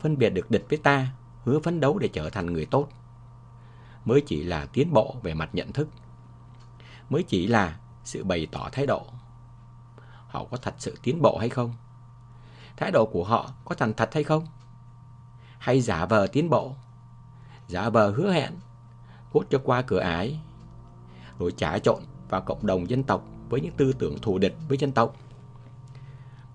Phân 0.00 0.18
biệt 0.18 0.30
được 0.30 0.50
địch 0.50 0.66
với 0.68 0.78
ta, 0.78 1.12
hứa 1.44 1.58
phấn 1.58 1.80
đấu 1.80 1.98
để 1.98 2.08
trở 2.08 2.30
thành 2.30 2.46
người 2.52 2.66
tốt. 2.66 2.88
Mới 4.04 4.22
chỉ 4.26 4.44
là 4.44 4.66
tiến 4.66 4.92
bộ 4.92 5.16
về 5.22 5.34
mặt 5.34 5.50
nhận 5.52 5.72
thức. 5.72 5.88
Mới 7.10 7.22
chỉ 7.22 7.46
là 7.46 7.78
sự 8.04 8.24
bày 8.24 8.46
tỏ 8.52 8.68
thái 8.72 8.86
độ. 8.86 9.06
Họ 10.28 10.44
có 10.44 10.56
thật 10.56 10.74
sự 10.78 10.98
tiến 11.02 11.22
bộ 11.22 11.38
hay 11.38 11.48
không? 11.48 11.74
Thái 12.76 12.90
độ 12.90 13.06
của 13.06 13.24
họ 13.24 13.50
có 13.64 13.74
thành 13.74 13.94
thật 13.94 14.10
hay 14.14 14.24
không? 14.24 14.46
Hay 15.58 15.80
giả 15.80 16.06
vờ 16.06 16.26
tiến 16.26 16.50
bộ? 16.50 16.74
Giả 17.68 17.88
vờ 17.88 18.10
hứa 18.10 18.32
hẹn, 18.32 18.52
cốt 19.32 19.44
cho 19.50 19.60
qua 19.64 19.82
cửa 19.82 19.98
ái, 20.00 20.38
rồi 21.38 21.52
trả 21.56 21.78
trộn 21.78 22.02
vào 22.28 22.40
cộng 22.40 22.66
đồng 22.66 22.90
dân 22.90 23.02
tộc 23.02 23.24
với 23.48 23.60
những 23.60 23.74
tư 23.76 23.92
tưởng 23.98 24.18
thù 24.18 24.38
địch 24.38 24.56
với 24.68 24.78
dân 24.78 24.92
tộc. 24.92 25.16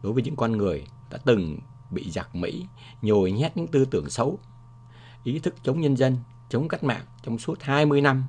Đối 0.01 0.13
với 0.13 0.23
những 0.23 0.35
con 0.35 0.51
người 0.51 0.87
đã 1.09 1.17
từng 1.25 1.59
bị 1.91 2.11
giặc 2.11 2.35
Mỹ 2.35 2.67
nhồi 3.01 3.31
nhét 3.31 3.57
những 3.57 3.67
tư 3.67 3.85
tưởng 3.85 4.09
xấu, 4.09 4.39
ý 5.23 5.39
thức 5.39 5.55
chống 5.63 5.81
nhân 5.81 5.97
dân, 5.97 6.17
chống 6.49 6.67
cách 6.67 6.83
mạng 6.83 7.05
trong 7.23 7.37
suốt 7.39 7.63
20 7.63 8.01
năm, 8.01 8.23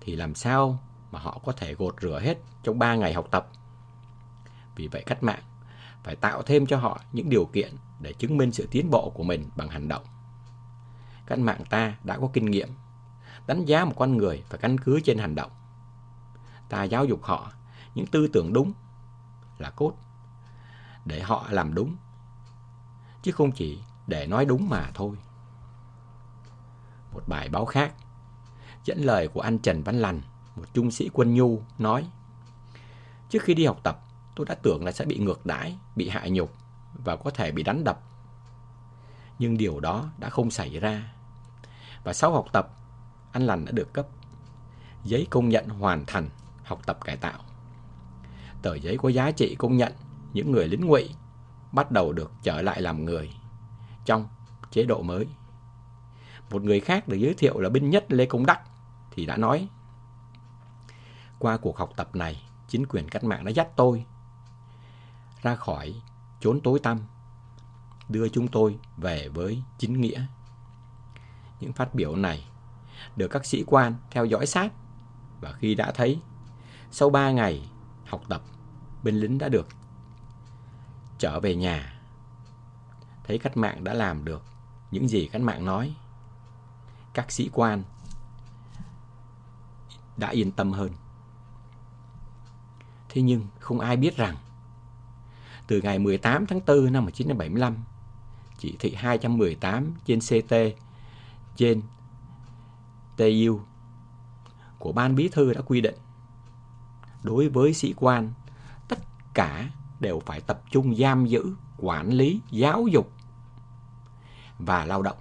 thì 0.00 0.16
làm 0.16 0.34
sao 0.34 0.78
mà 1.10 1.18
họ 1.18 1.40
có 1.44 1.52
thể 1.52 1.74
gột 1.74 1.94
rửa 2.02 2.20
hết 2.22 2.38
trong 2.62 2.78
3 2.78 2.94
ngày 2.94 3.14
học 3.14 3.28
tập. 3.30 3.48
Vì 4.76 4.88
vậy 4.88 5.02
cách 5.06 5.22
mạng 5.22 5.42
phải 6.04 6.16
tạo 6.16 6.42
thêm 6.42 6.66
cho 6.66 6.76
họ 6.76 7.00
những 7.12 7.30
điều 7.30 7.44
kiện 7.44 7.74
để 8.00 8.12
chứng 8.12 8.36
minh 8.36 8.52
sự 8.52 8.68
tiến 8.70 8.90
bộ 8.90 9.10
của 9.10 9.24
mình 9.24 9.50
bằng 9.56 9.68
hành 9.68 9.88
động. 9.88 10.04
Cách 11.26 11.38
mạng 11.38 11.62
ta 11.70 11.96
đã 12.04 12.18
có 12.18 12.30
kinh 12.32 12.50
nghiệm, 12.50 12.68
đánh 13.46 13.64
giá 13.64 13.84
một 13.84 13.94
con 13.96 14.16
người 14.16 14.42
phải 14.48 14.58
căn 14.58 14.78
cứ 14.78 15.00
trên 15.04 15.18
hành 15.18 15.34
động. 15.34 15.50
Ta 16.68 16.84
giáo 16.84 17.04
dục 17.04 17.22
họ 17.22 17.52
những 17.94 18.06
tư 18.06 18.28
tưởng 18.32 18.52
đúng 18.52 18.72
là 19.58 19.70
cốt, 19.70 19.92
để 21.08 21.20
họ 21.20 21.46
làm 21.50 21.74
đúng, 21.74 21.96
chứ 23.22 23.32
không 23.32 23.52
chỉ 23.52 23.78
để 24.06 24.26
nói 24.26 24.44
đúng 24.44 24.68
mà 24.68 24.90
thôi. 24.94 25.16
Một 27.12 27.22
bài 27.26 27.48
báo 27.48 27.64
khác, 27.64 27.92
dẫn 28.84 28.98
lời 28.98 29.28
của 29.28 29.40
anh 29.40 29.58
Trần 29.58 29.82
Văn 29.82 29.98
Lành, 29.98 30.20
một 30.56 30.64
trung 30.74 30.90
sĩ 30.90 31.10
quân 31.12 31.34
nhu, 31.34 31.62
nói 31.78 32.10
Trước 33.28 33.42
khi 33.42 33.54
đi 33.54 33.66
học 33.66 33.80
tập, 33.82 34.00
tôi 34.36 34.46
đã 34.46 34.54
tưởng 34.54 34.84
là 34.84 34.92
sẽ 34.92 35.04
bị 35.04 35.18
ngược 35.18 35.46
đãi, 35.46 35.78
bị 35.96 36.08
hại 36.08 36.30
nhục 36.30 36.54
và 36.94 37.16
có 37.16 37.30
thể 37.30 37.52
bị 37.52 37.62
đánh 37.62 37.84
đập. 37.84 38.00
Nhưng 39.38 39.56
điều 39.56 39.80
đó 39.80 40.04
đã 40.18 40.28
không 40.28 40.50
xảy 40.50 40.78
ra. 40.78 41.12
Và 42.04 42.12
sau 42.12 42.32
học 42.32 42.46
tập, 42.52 42.70
anh 43.32 43.46
Lành 43.46 43.64
đã 43.64 43.72
được 43.72 43.92
cấp 43.92 44.06
giấy 45.04 45.26
công 45.30 45.48
nhận 45.48 45.68
hoàn 45.68 46.04
thành 46.06 46.28
học 46.64 46.80
tập 46.86 46.98
cải 47.04 47.16
tạo. 47.16 47.38
Tờ 48.62 48.74
giấy 48.74 48.96
có 48.98 49.08
giá 49.08 49.30
trị 49.30 49.54
công 49.58 49.76
nhận 49.76 49.92
những 50.32 50.52
người 50.52 50.68
lính 50.68 50.86
ngụy 50.86 51.14
bắt 51.72 51.90
đầu 51.90 52.12
được 52.12 52.32
trở 52.42 52.62
lại 52.62 52.82
làm 52.82 53.04
người 53.04 53.30
trong 54.04 54.28
chế 54.70 54.84
độ 54.84 55.02
mới. 55.02 55.26
Một 56.50 56.62
người 56.62 56.80
khác 56.80 57.08
được 57.08 57.16
giới 57.16 57.34
thiệu 57.34 57.60
là 57.60 57.68
binh 57.68 57.90
nhất 57.90 58.04
Lê 58.08 58.26
Công 58.26 58.46
Đắc 58.46 58.60
thì 59.10 59.26
đã 59.26 59.36
nói 59.36 59.68
qua 61.38 61.56
cuộc 61.56 61.78
học 61.78 61.90
tập 61.96 62.16
này, 62.16 62.42
chính 62.68 62.86
quyền 62.86 63.08
cách 63.08 63.24
mạng 63.24 63.44
đã 63.44 63.50
dắt 63.50 63.68
tôi 63.76 64.04
ra 65.42 65.56
khỏi 65.56 66.02
chốn 66.40 66.60
tối 66.60 66.78
tăm, 66.78 66.98
đưa 68.08 68.28
chúng 68.28 68.48
tôi 68.48 68.78
về 68.96 69.28
với 69.28 69.62
chính 69.78 70.00
nghĩa. 70.00 70.22
Những 71.60 71.72
phát 71.72 71.94
biểu 71.94 72.16
này 72.16 72.48
được 73.16 73.28
các 73.28 73.46
sĩ 73.46 73.64
quan 73.66 73.94
theo 74.10 74.24
dõi 74.24 74.46
sát 74.46 74.72
và 75.40 75.52
khi 75.52 75.74
đã 75.74 75.92
thấy 75.92 76.20
sau 76.90 77.10
3 77.10 77.30
ngày 77.30 77.70
học 78.06 78.22
tập, 78.28 78.42
binh 79.02 79.14
lính 79.14 79.38
đã 79.38 79.48
được 79.48 79.68
trở 81.18 81.40
về 81.40 81.56
nhà. 81.56 82.00
Thấy 83.24 83.38
cách 83.38 83.56
mạng 83.56 83.84
đã 83.84 83.94
làm 83.94 84.24
được 84.24 84.44
những 84.90 85.08
gì 85.08 85.28
cách 85.32 85.42
mạng 85.42 85.64
nói. 85.64 85.94
Các 87.14 87.32
sĩ 87.32 87.50
quan 87.52 87.82
đã 90.16 90.28
yên 90.28 90.52
tâm 90.52 90.72
hơn. 90.72 90.92
Thế 93.08 93.22
nhưng 93.22 93.46
không 93.60 93.80
ai 93.80 93.96
biết 93.96 94.16
rằng 94.16 94.36
từ 95.66 95.80
ngày 95.82 95.98
18 95.98 96.46
tháng 96.46 96.60
4 96.66 96.92
năm 96.92 97.04
1975, 97.04 97.76
chỉ 98.58 98.76
thị 98.78 98.94
218 98.94 99.94
trên 100.04 100.20
CT 100.20 100.54
trên 101.56 101.82
TU 103.16 103.60
của 104.78 104.92
Ban 104.92 105.14
Bí 105.14 105.28
thư 105.28 105.54
đã 105.54 105.60
quy 105.60 105.80
định 105.80 105.94
đối 107.22 107.48
với 107.48 107.74
sĩ 107.74 107.94
quan 107.96 108.32
tất 108.88 108.98
cả 109.34 109.70
đều 110.00 110.20
phải 110.26 110.40
tập 110.40 110.62
trung 110.70 110.96
giam 110.96 111.26
giữ, 111.26 111.54
quản 111.78 112.08
lý, 112.08 112.40
giáo 112.50 112.86
dục 112.86 113.12
và 114.58 114.84
lao 114.84 115.02
động. 115.02 115.16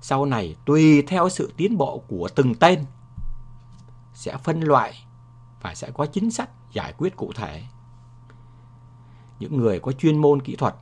Sau 0.00 0.26
này 0.26 0.56
tùy 0.64 1.02
theo 1.02 1.28
sự 1.28 1.52
tiến 1.56 1.76
bộ 1.76 1.98
của 2.08 2.28
từng 2.34 2.54
tên 2.54 2.84
sẽ 4.14 4.36
phân 4.36 4.60
loại 4.60 5.06
và 5.60 5.74
sẽ 5.74 5.90
có 5.90 6.06
chính 6.06 6.30
sách 6.30 6.50
giải 6.72 6.94
quyết 6.98 7.16
cụ 7.16 7.32
thể 7.32 7.62
những 9.42 9.56
người 9.56 9.80
có 9.80 9.92
chuyên 9.92 10.18
môn 10.18 10.42
kỹ 10.42 10.56
thuật, 10.56 10.74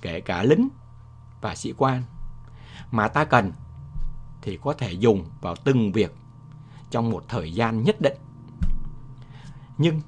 kể 0.00 0.20
cả 0.20 0.42
lính 0.42 0.68
và 1.40 1.54
sĩ 1.54 1.72
quan 1.78 2.02
mà 2.90 3.08
ta 3.08 3.24
cần 3.24 3.52
thì 4.42 4.58
có 4.62 4.72
thể 4.72 4.92
dùng 4.92 5.24
vào 5.40 5.54
từng 5.64 5.92
việc 5.92 6.14
trong 6.90 7.10
một 7.10 7.24
thời 7.28 7.54
gian 7.54 7.82
nhất 7.82 8.00
định. 8.00 8.16
Nhưng 9.78 10.00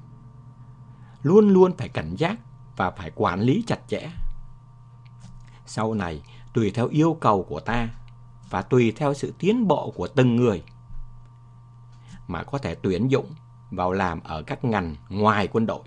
luôn 1.25 1.49
luôn 1.49 1.71
phải 1.77 1.89
cảnh 1.89 2.15
giác 2.15 2.37
và 2.77 2.91
phải 2.91 3.11
quản 3.15 3.41
lý 3.41 3.63
chặt 3.67 3.79
chẽ. 3.87 4.11
Sau 5.65 5.93
này, 5.93 6.21
tùy 6.53 6.71
theo 6.71 6.87
yêu 6.87 7.17
cầu 7.21 7.43
của 7.43 7.59
ta 7.59 7.89
và 8.49 8.61
tùy 8.61 8.93
theo 8.95 9.13
sự 9.13 9.33
tiến 9.39 9.67
bộ 9.67 9.91
của 9.95 10.07
từng 10.07 10.35
người 10.35 10.63
mà 12.27 12.43
có 12.43 12.57
thể 12.57 12.75
tuyển 12.75 13.11
dụng 13.11 13.25
vào 13.71 13.91
làm 13.91 14.19
ở 14.23 14.41
các 14.41 14.65
ngành 14.65 14.95
ngoài 15.09 15.47
quân 15.51 15.65
đội. 15.65 15.83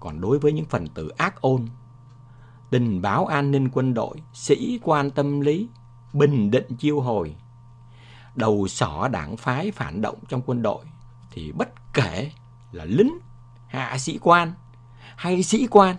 Còn 0.00 0.20
đối 0.20 0.38
với 0.38 0.52
những 0.52 0.66
phần 0.66 0.88
tử 0.88 1.08
ác 1.08 1.40
ôn, 1.40 1.66
tình 2.70 3.02
báo 3.02 3.26
an 3.26 3.50
ninh 3.50 3.68
quân 3.72 3.94
đội, 3.94 4.16
sĩ 4.32 4.80
quan 4.82 5.10
tâm 5.10 5.40
lý, 5.40 5.68
bình 6.12 6.50
định 6.50 6.76
chiêu 6.78 7.00
hồi, 7.00 7.36
đầu 8.34 8.68
sỏ 8.68 9.08
đảng 9.08 9.36
phái 9.36 9.70
phản 9.70 10.00
động 10.02 10.18
trong 10.28 10.42
quân 10.46 10.62
đội, 10.62 10.84
thì 11.30 11.52
bất 11.52 11.92
kể 11.94 12.32
là 12.72 12.84
lính, 12.84 13.18
hạ 13.72 13.98
sĩ 13.98 14.18
quan 14.22 14.52
hay 15.16 15.42
sĩ 15.42 15.66
quan 15.70 15.96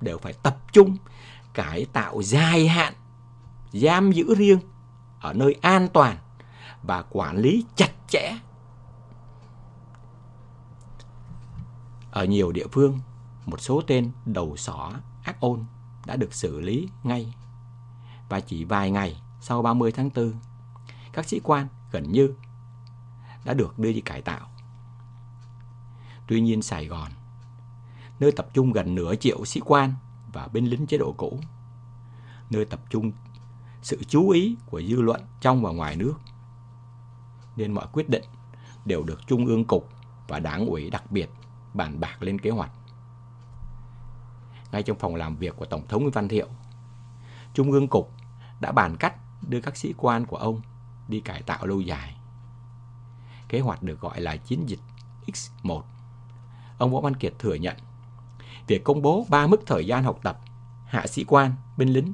đều 0.00 0.18
phải 0.18 0.32
tập 0.32 0.58
trung 0.72 0.96
cải 1.54 1.86
tạo 1.92 2.22
dài 2.22 2.68
hạn, 2.68 2.94
giam 3.72 4.12
giữ 4.12 4.34
riêng 4.34 4.58
ở 5.20 5.32
nơi 5.32 5.56
an 5.62 5.88
toàn 5.92 6.16
và 6.82 7.04
quản 7.10 7.36
lý 7.36 7.64
chặt 7.76 7.90
chẽ. 8.08 8.36
Ở 12.10 12.24
nhiều 12.24 12.52
địa 12.52 12.66
phương, 12.72 13.00
một 13.46 13.60
số 13.60 13.82
tên 13.86 14.12
đầu 14.24 14.56
sỏ 14.56 14.92
ác 15.24 15.40
ôn 15.40 15.64
đã 16.06 16.16
được 16.16 16.34
xử 16.34 16.60
lý 16.60 16.88
ngay. 17.02 17.34
Và 18.28 18.40
chỉ 18.40 18.64
vài 18.64 18.90
ngày 18.90 19.22
sau 19.40 19.62
30 19.62 19.92
tháng 19.92 20.10
4, 20.14 20.32
các 21.12 21.28
sĩ 21.28 21.40
quan 21.44 21.68
gần 21.92 22.12
như 22.12 22.34
đã 23.44 23.54
được 23.54 23.78
đưa 23.78 23.92
đi 23.92 24.00
cải 24.00 24.22
tạo. 24.22 24.53
Tuy 26.26 26.40
nhiên 26.40 26.62
Sài 26.62 26.86
Gòn, 26.86 27.10
nơi 28.20 28.32
tập 28.32 28.46
trung 28.52 28.72
gần 28.72 28.94
nửa 28.94 29.14
triệu 29.14 29.44
sĩ 29.44 29.60
quan 29.64 29.94
và 30.32 30.48
binh 30.52 30.64
lính 30.64 30.86
chế 30.86 30.98
độ 30.98 31.14
cũ, 31.16 31.40
nơi 32.50 32.64
tập 32.64 32.80
trung 32.90 33.12
sự 33.82 34.02
chú 34.08 34.28
ý 34.28 34.56
của 34.66 34.82
dư 34.82 35.00
luận 35.00 35.20
trong 35.40 35.62
và 35.62 35.70
ngoài 35.70 35.96
nước, 35.96 36.14
nên 37.56 37.72
mọi 37.72 37.86
quyết 37.92 38.08
định 38.08 38.24
đều 38.84 39.02
được 39.02 39.26
Trung 39.26 39.46
ương 39.46 39.64
Cục 39.64 39.88
và 40.28 40.40
đảng 40.40 40.66
ủy 40.66 40.90
đặc 40.90 41.10
biệt 41.10 41.30
bàn 41.74 42.00
bạc 42.00 42.22
lên 42.22 42.38
kế 42.38 42.50
hoạch. 42.50 42.70
Ngay 44.72 44.82
trong 44.82 44.98
phòng 44.98 45.14
làm 45.14 45.36
việc 45.36 45.56
của 45.56 45.66
Tổng 45.66 45.86
thống 45.88 46.02
Nguyễn 46.02 46.12
Văn 46.12 46.28
Thiệu, 46.28 46.46
Trung 47.54 47.72
ương 47.72 47.88
Cục 47.88 48.12
đã 48.60 48.72
bàn 48.72 48.96
cách 48.96 49.14
đưa 49.48 49.60
các 49.60 49.76
sĩ 49.76 49.94
quan 49.96 50.26
của 50.26 50.36
ông 50.36 50.60
đi 51.08 51.20
cải 51.20 51.42
tạo 51.42 51.66
lâu 51.66 51.80
dài. 51.80 52.16
Kế 53.48 53.60
hoạch 53.60 53.82
được 53.82 54.00
gọi 54.00 54.20
là 54.20 54.36
chiến 54.36 54.64
dịch 54.66 54.80
X1. 55.26 55.82
Ông 56.78 56.92
Võ 56.92 57.00
Văn 57.00 57.16
Kiệt 57.16 57.32
thừa 57.38 57.54
nhận 57.54 57.76
việc 58.66 58.84
công 58.84 59.02
bố 59.02 59.26
ba 59.28 59.46
mức 59.46 59.60
thời 59.66 59.86
gian 59.86 60.04
học 60.04 60.18
tập 60.22 60.40
hạ 60.86 61.06
sĩ 61.06 61.24
quan, 61.28 61.52
binh 61.76 61.88
lính 61.88 62.12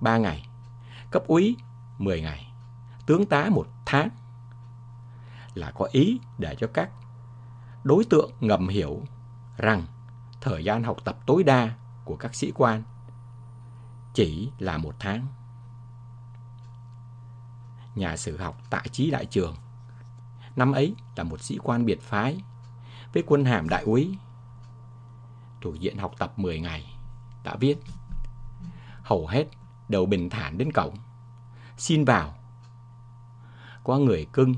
3 0.00 0.18
ngày, 0.18 0.48
cấp 1.10 1.22
úy 1.26 1.56
10 1.98 2.20
ngày, 2.20 2.52
tướng 3.06 3.26
tá 3.26 3.48
một 3.50 3.66
tháng 3.86 4.08
là 5.54 5.70
có 5.70 5.88
ý 5.92 6.20
để 6.38 6.56
cho 6.58 6.66
các 6.74 6.90
đối 7.84 8.04
tượng 8.04 8.30
ngầm 8.40 8.68
hiểu 8.68 9.02
rằng 9.56 9.82
thời 10.40 10.64
gian 10.64 10.82
học 10.82 10.96
tập 11.04 11.18
tối 11.26 11.42
đa 11.42 11.74
của 12.04 12.16
các 12.16 12.34
sĩ 12.34 12.52
quan 12.54 12.82
chỉ 14.14 14.50
là 14.58 14.78
một 14.78 14.94
tháng. 14.98 15.26
Nhà 17.94 18.16
sử 18.16 18.36
học 18.36 18.58
tại 18.70 18.88
Chí 18.92 19.10
Đại 19.10 19.26
Trường 19.26 19.56
năm 20.56 20.72
ấy 20.72 20.94
là 21.16 21.24
một 21.24 21.40
sĩ 21.40 21.58
quan 21.62 21.84
biệt 21.84 22.02
phái 22.02 22.40
với 23.16 23.24
quân 23.26 23.44
hàm 23.44 23.68
đại 23.68 23.82
úy. 23.82 24.18
Thuộc 25.60 25.80
diện 25.80 25.98
học 25.98 26.12
tập 26.18 26.38
10 26.38 26.60
ngày, 26.60 26.96
đã 27.44 27.56
viết. 27.56 27.76
Hầu 29.02 29.26
hết 29.26 29.44
đều 29.88 30.06
bình 30.06 30.30
thản 30.30 30.58
đến 30.58 30.72
cổng. 30.72 30.96
Xin 31.76 32.04
vào. 32.04 32.34
Có 33.84 33.98
người 33.98 34.26
cưng, 34.32 34.54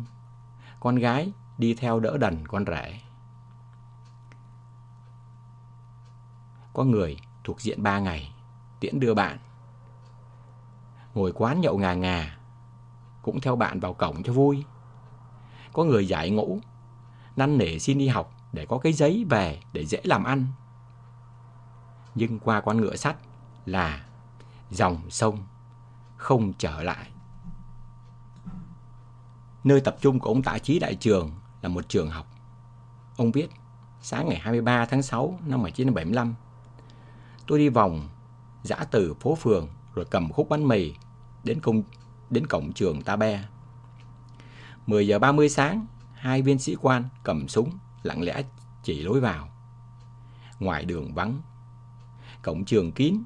con 0.80 0.96
gái 0.96 1.32
đi 1.58 1.74
theo 1.74 2.00
đỡ 2.00 2.16
đần 2.16 2.46
con 2.48 2.64
rể. 2.66 3.00
Có 6.72 6.84
người 6.84 7.16
thuộc 7.44 7.60
diện 7.60 7.82
3 7.82 7.98
ngày, 7.98 8.32
tiễn 8.80 9.00
đưa 9.00 9.14
bạn. 9.14 9.38
Ngồi 11.14 11.32
quán 11.32 11.60
nhậu 11.60 11.78
ngà 11.78 11.94
ngà, 11.94 12.38
cũng 13.22 13.40
theo 13.40 13.56
bạn 13.56 13.80
vào 13.80 13.94
cổng 13.94 14.22
cho 14.22 14.32
vui. 14.32 14.64
Có 15.72 15.84
người 15.84 16.08
giải 16.08 16.30
ngũ, 16.30 16.58
năn 17.36 17.58
nỉ 17.58 17.78
xin 17.78 17.98
đi 17.98 18.08
học 18.08 18.37
để 18.52 18.66
có 18.66 18.78
cái 18.78 18.92
giấy 18.92 19.26
về 19.30 19.60
để 19.72 19.86
dễ 19.86 20.00
làm 20.04 20.24
ăn 20.24 20.46
nhưng 22.14 22.38
qua 22.38 22.60
con 22.60 22.80
ngựa 22.80 22.96
sắt 22.96 23.16
là 23.66 24.04
dòng 24.70 25.10
sông 25.10 25.38
không 26.16 26.52
trở 26.52 26.82
lại. 26.82 27.10
Nơi 29.64 29.80
tập 29.80 29.96
trung 30.00 30.20
của 30.20 30.30
ông 30.30 30.42
Tạ 30.42 30.58
Chí 30.58 30.78
Đại 30.78 30.94
Trường 30.94 31.32
là 31.62 31.68
một 31.68 31.88
trường 31.88 32.10
học. 32.10 32.26
Ông 33.16 33.32
viết, 33.32 33.50
sáng 34.00 34.28
ngày 34.28 34.38
23 34.38 34.86
tháng 34.86 35.02
6 35.02 35.38
năm 35.46 35.62
1975, 35.62 36.34
tôi 37.46 37.58
đi 37.58 37.68
vòng 37.68 38.08
dã 38.62 38.76
từ 38.90 39.14
phố 39.14 39.34
phường 39.34 39.68
rồi 39.94 40.04
cầm 40.10 40.32
khúc 40.32 40.48
bánh 40.48 40.68
mì 40.68 40.94
đến 41.44 41.60
công 41.60 41.82
đến 42.30 42.46
cổng 42.46 42.72
trường 42.72 43.02
Ta 43.02 43.16
Be. 43.16 43.44
10 44.86 45.06
giờ 45.06 45.18
30 45.18 45.48
sáng, 45.48 45.86
hai 46.14 46.42
viên 46.42 46.58
sĩ 46.58 46.76
quan 46.80 47.08
cầm 47.22 47.48
súng 47.48 47.70
lặng 48.02 48.22
lẽ 48.22 48.42
chỉ 48.82 49.02
lối 49.02 49.20
vào. 49.20 49.48
Ngoài 50.60 50.84
đường 50.84 51.14
vắng, 51.14 51.42
cổng 52.42 52.64
trường 52.64 52.92
kín, 52.92 53.22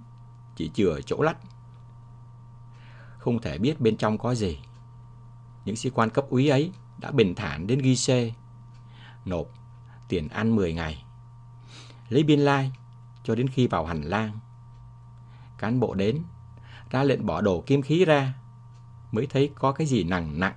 chỉ 0.57 0.70
chừa 0.75 1.01
chỗ 1.07 1.23
lách. 1.23 1.37
Không 3.18 3.41
thể 3.41 3.59
biết 3.59 3.81
bên 3.81 3.97
trong 3.97 4.18
có 4.18 4.35
gì. 4.35 4.59
Những 5.64 5.77
sĩ 5.77 5.91
quan 5.91 6.11
cấp 6.11 6.25
úy 6.31 6.49
ấy 6.49 6.73
đã 6.99 7.11
bình 7.11 7.35
thản 7.35 7.66
đến 7.66 7.79
ghi 7.79 7.97
xê, 7.97 8.33
nộp 9.25 9.47
tiền 10.09 10.29
ăn 10.29 10.57
10 10.57 10.75
ngày, 10.75 11.05
lấy 12.09 12.23
biên 12.23 12.41
lai 12.41 12.64
like, 12.64 12.77
cho 13.25 13.35
đến 13.35 13.49
khi 13.49 13.66
vào 13.66 13.87
hành 13.87 14.03
lang. 14.03 14.39
Cán 15.59 15.81
bộ 15.81 15.95
đến, 15.95 16.23
ra 16.91 17.03
lệnh 17.03 17.27
bỏ 17.27 17.41
đồ 17.41 17.64
kim 17.66 17.83
khí 17.83 18.05
ra, 18.05 18.35
mới 19.12 19.27
thấy 19.27 19.51
có 19.55 19.73
cái 19.73 19.87
gì 19.87 20.05
nặng 20.05 20.41
nặng, 20.41 20.55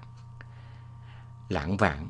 lãng 1.49 1.78
vảng. 1.78 2.09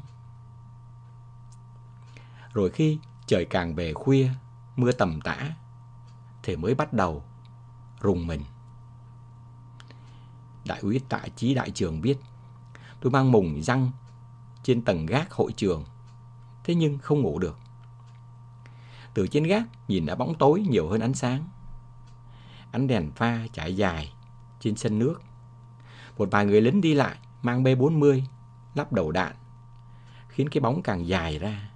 Rồi 2.55 2.69
khi 2.69 2.99
trời 3.27 3.45
càng 3.45 3.75
về 3.75 3.93
khuya, 3.93 4.29
mưa 4.75 4.91
tầm 4.91 5.21
tã, 5.21 5.55
thì 6.43 6.55
mới 6.55 6.75
bắt 6.75 6.93
đầu 6.93 7.23
rùng 8.01 8.27
mình. 8.27 8.41
Đại 10.65 10.79
úy 10.79 10.99
Tạ 11.09 11.21
Chí 11.35 11.53
Đại 11.53 11.71
Trường 11.71 12.01
biết, 12.01 12.17
tôi 13.01 13.11
mang 13.11 13.31
mùng 13.31 13.63
răng 13.63 13.91
trên 14.63 14.81
tầng 14.81 15.05
gác 15.05 15.31
hội 15.31 15.51
trường, 15.51 15.85
thế 16.63 16.75
nhưng 16.75 16.97
không 16.97 17.21
ngủ 17.21 17.39
được. 17.39 17.57
Từ 19.13 19.27
trên 19.27 19.43
gác 19.43 19.63
nhìn 19.87 20.05
đã 20.05 20.15
bóng 20.15 20.35
tối 20.35 20.65
nhiều 20.69 20.89
hơn 20.89 21.01
ánh 21.01 21.13
sáng. 21.13 21.49
Ánh 22.71 22.87
đèn 22.87 23.11
pha 23.11 23.47
trải 23.53 23.75
dài 23.75 24.13
trên 24.59 24.75
sân 24.75 24.99
nước. 24.99 25.21
Một 26.17 26.27
vài 26.31 26.45
người 26.45 26.61
lính 26.61 26.81
đi 26.81 26.93
lại 26.93 27.17
mang 27.41 27.63
B40 27.63 28.21
lắp 28.75 28.93
đầu 28.93 29.11
đạn, 29.11 29.35
khiến 30.27 30.49
cái 30.49 30.61
bóng 30.61 30.81
càng 30.81 31.07
dài 31.07 31.39
ra. 31.39 31.69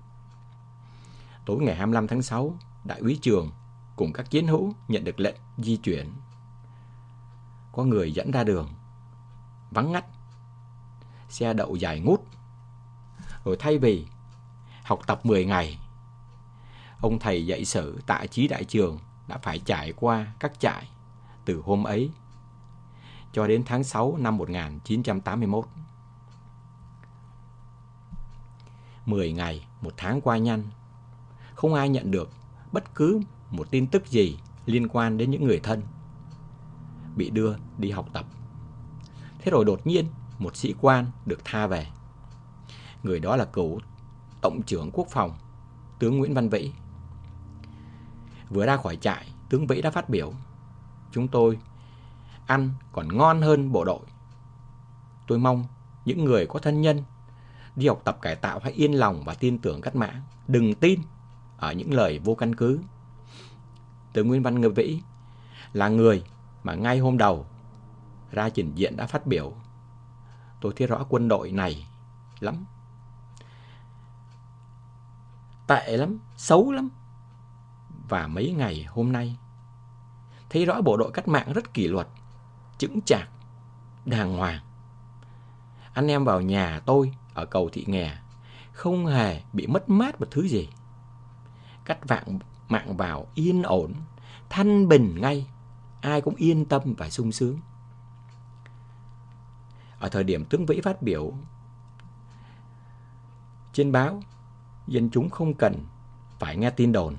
Tối 1.50 1.58
ngày 1.62 1.76
25 1.76 2.08
tháng 2.08 2.22
6, 2.22 2.58
Đại 2.84 3.00
úy 3.00 3.20
Trường 3.22 3.52
cùng 3.96 4.14
các 4.14 4.30
chiến 4.30 4.48
hữu 4.48 4.74
nhận 4.88 5.04
được 5.04 5.20
lệnh 5.20 5.36
di 5.58 5.78
chuyển. 5.78 6.14
Có 7.72 7.84
người 7.84 8.12
dẫn 8.12 8.32
ra 8.32 8.44
đường, 8.44 8.70
vắng 9.72 9.92
ngắt, 9.92 10.06
xe 11.30 11.54
đậu 11.54 11.76
dài 11.76 12.00
ngút. 12.00 12.22
Rồi 13.46 13.58
thay 13.60 13.78
vì 13.78 14.08
học 14.84 15.00
tập 15.08 15.26
10 15.26 15.46
ngày, 15.46 15.80
ông 17.02 17.20
thầy 17.20 17.46
dạy 17.46 17.66
sử 17.66 18.02
tại 18.08 18.28
trí 18.28 18.48
đại 18.48 18.64
trường 18.64 19.00
đã 19.28 19.38
phải 19.38 19.60
trải 19.60 19.94
qua 19.96 20.28
các 20.40 20.60
trại 20.60 20.90
từ 21.46 21.62
hôm 21.66 21.84
ấy 21.84 22.12
cho 23.32 23.48
đến 23.48 23.64
tháng 23.66 23.84
6 23.84 24.18
năm 24.18 24.38
1981. 24.38 25.66
10 29.06 29.32
ngày, 29.32 29.68
một 29.82 29.94
tháng 29.98 30.22
qua 30.22 30.38
nhanh, 30.38 30.64
không 31.60 31.74
ai 31.74 31.90
nhận 31.90 32.12
được 32.12 32.30
bất 32.72 32.96
cứ 32.96 33.22
một 33.52 33.72
tin 33.72 33.88
tức 33.88 34.08
gì 34.08 34.38
liên 34.66 34.88
quan 34.88 35.18
đến 35.18 35.32
những 35.32 35.44
người 35.44 35.60
thân 35.60 35.82
bị 37.16 37.30
đưa 37.30 37.56
đi 37.78 37.92
học 37.92 38.08
tập. 38.14 38.26
Thế 39.40 39.52
rồi 39.52 39.66
đột 39.66 39.88
nhiên 39.88 40.06
một 40.38 40.56
sĩ 40.56 40.76
quan 40.82 41.06
được 41.26 41.40
tha 41.44 41.68
về. 41.68 41.88
Người 43.04 43.20
đó 43.20 43.36
là 43.36 43.46
cựu 43.46 43.80
Tổng 44.42 44.62
trưởng 44.66 44.90
Quốc 44.94 45.08
phòng, 45.12 45.34
tướng 46.00 46.18
Nguyễn 46.18 46.34
Văn 46.34 46.50
Vĩ. 46.50 46.72
Vừa 48.50 48.66
ra 48.66 48.78
khỏi 48.78 48.96
trại, 48.96 49.28
tướng 49.50 49.68
Vĩ 49.68 49.82
đã 49.82 49.92
phát 49.92 50.10
biểu. 50.10 50.34
Chúng 51.12 51.28
tôi 51.28 51.60
ăn 52.48 52.70
còn 52.92 53.18
ngon 53.18 53.42
hơn 53.42 53.72
bộ 53.72 53.86
đội. 53.86 54.06
Tôi 55.28 55.40
mong 55.40 55.66
những 56.06 56.26
người 56.26 56.46
có 56.46 56.60
thân 56.60 56.82
nhân 56.82 57.04
đi 57.76 57.88
học 57.88 58.02
tập 58.04 58.18
cải 58.22 58.36
tạo 58.36 58.60
hãy 58.64 58.74
yên 58.74 58.94
lòng 58.94 59.24
và 59.26 59.34
tin 59.34 59.60
tưởng 59.60 59.82
cách 59.82 59.96
mạng. 59.96 60.22
Đừng 60.48 60.76
tin 60.76 61.00
ở 61.60 61.74
những 61.74 61.94
lời 61.94 62.20
vô 62.20 62.36
căn 62.36 62.56
cứ 62.56 62.80
từ 64.14 64.24
Nguyên 64.24 64.44
Văn 64.44 64.62
Ngư 64.62 64.70
Vĩ 64.70 65.02
là 65.74 65.88
người 65.88 66.24
mà 66.64 66.76
ngay 66.76 67.00
hôm 67.00 67.18
đầu 67.18 67.46
ra 68.32 68.50
trình 68.50 68.72
diện 68.76 68.98
đã 68.98 69.08
phát 69.08 69.28
biểu. 69.28 69.54
Tôi 70.62 70.74
thấy 70.78 70.88
rõ 70.88 71.06
quân 71.10 71.28
đội 71.28 71.52
này 71.52 71.88
lắm. 72.40 72.66
Tệ 75.68 75.98
lắm, 75.98 76.20
xấu 76.38 76.72
lắm. 76.72 76.90
Và 78.10 78.28
mấy 78.28 78.52
ngày 78.52 78.86
hôm 78.90 79.12
nay, 79.12 79.38
thấy 80.50 80.66
rõ 80.66 80.82
bộ 80.82 80.98
đội 80.98 81.12
cách 81.12 81.28
mạng 81.28 81.54
rất 81.54 81.74
kỷ 81.74 81.88
luật, 81.88 82.08
chững 82.78 83.02
chạc, 83.02 83.30
đàng 84.06 84.38
hoàng. 84.38 84.60
Anh 85.94 86.08
em 86.08 86.26
vào 86.26 86.42
nhà 86.42 86.82
tôi 86.86 87.14
ở 87.34 87.46
cầu 87.46 87.70
Thị 87.74 87.84
Nghè, 87.88 88.18
không 88.72 89.06
hề 89.06 89.42
bị 89.54 89.68
mất 89.68 89.90
mát 89.90 90.20
một 90.20 90.28
thứ 90.32 90.48
gì. 90.48 90.70
Cách 91.90 92.08
vạn 92.08 92.40
mạng 92.68 92.98
vào 92.98 93.28
yên 93.36 93.64
ổn, 93.64 93.94
thanh 94.50 94.88
bình 94.88 95.18
ngay, 95.22 95.48
ai 96.02 96.22
cũng 96.22 96.36
yên 96.36 96.66
tâm 96.66 96.82
và 96.98 97.10
sung 97.10 97.32
sướng. 97.32 97.60
Ở 100.00 100.10
thời 100.10 100.24
điểm 100.24 100.46
tướng 100.46 100.66
Vĩ 100.66 100.82
phát 100.82 101.02
biểu 101.02 101.34
trên 103.74 103.92
báo, 103.92 104.22
dân 104.88 105.10
chúng 105.10 105.30
không 105.30 105.54
cần 105.54 105.86
phải 106.40 106.58
nghe 106.58 106.70
tin 106.70 106.92
đồn. 106.92 107.16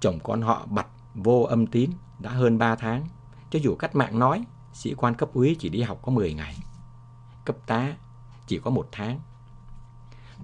Chồng 0.00 0.18
con 0.22 0.42
họ 0.42 0.66
bật 0.66 0.86
vô 1.14 1.42
âm 1.42 1.66
tín 1.66 1.90
đã 2.18 2.30
hơn 2.30 2.58
3 2.58 2.76
tháng, 2.76 3.06
cho 3.50 3.58
dù 3.62 3.74
cách 3.74 3.96
mạng 3.96 4.18
nói 4.18 4.44
sĩ 4.72 4.94
quan 4.94 5.14
cấp 5.14 5.28
úy 5.32 5.56
chỉ 5.58 5.68
đi 5.68 5.82
học 5.82 5.98
có 6.02 6.12
10 6.12 6.34
ngày, 6.34 6.56
cấp 7.44 7.56
tá 7.66 7.92
chỉ 8.46 8.60
có 8.64 8.70
một 8.70 8.88
tháng. 8.92 9.20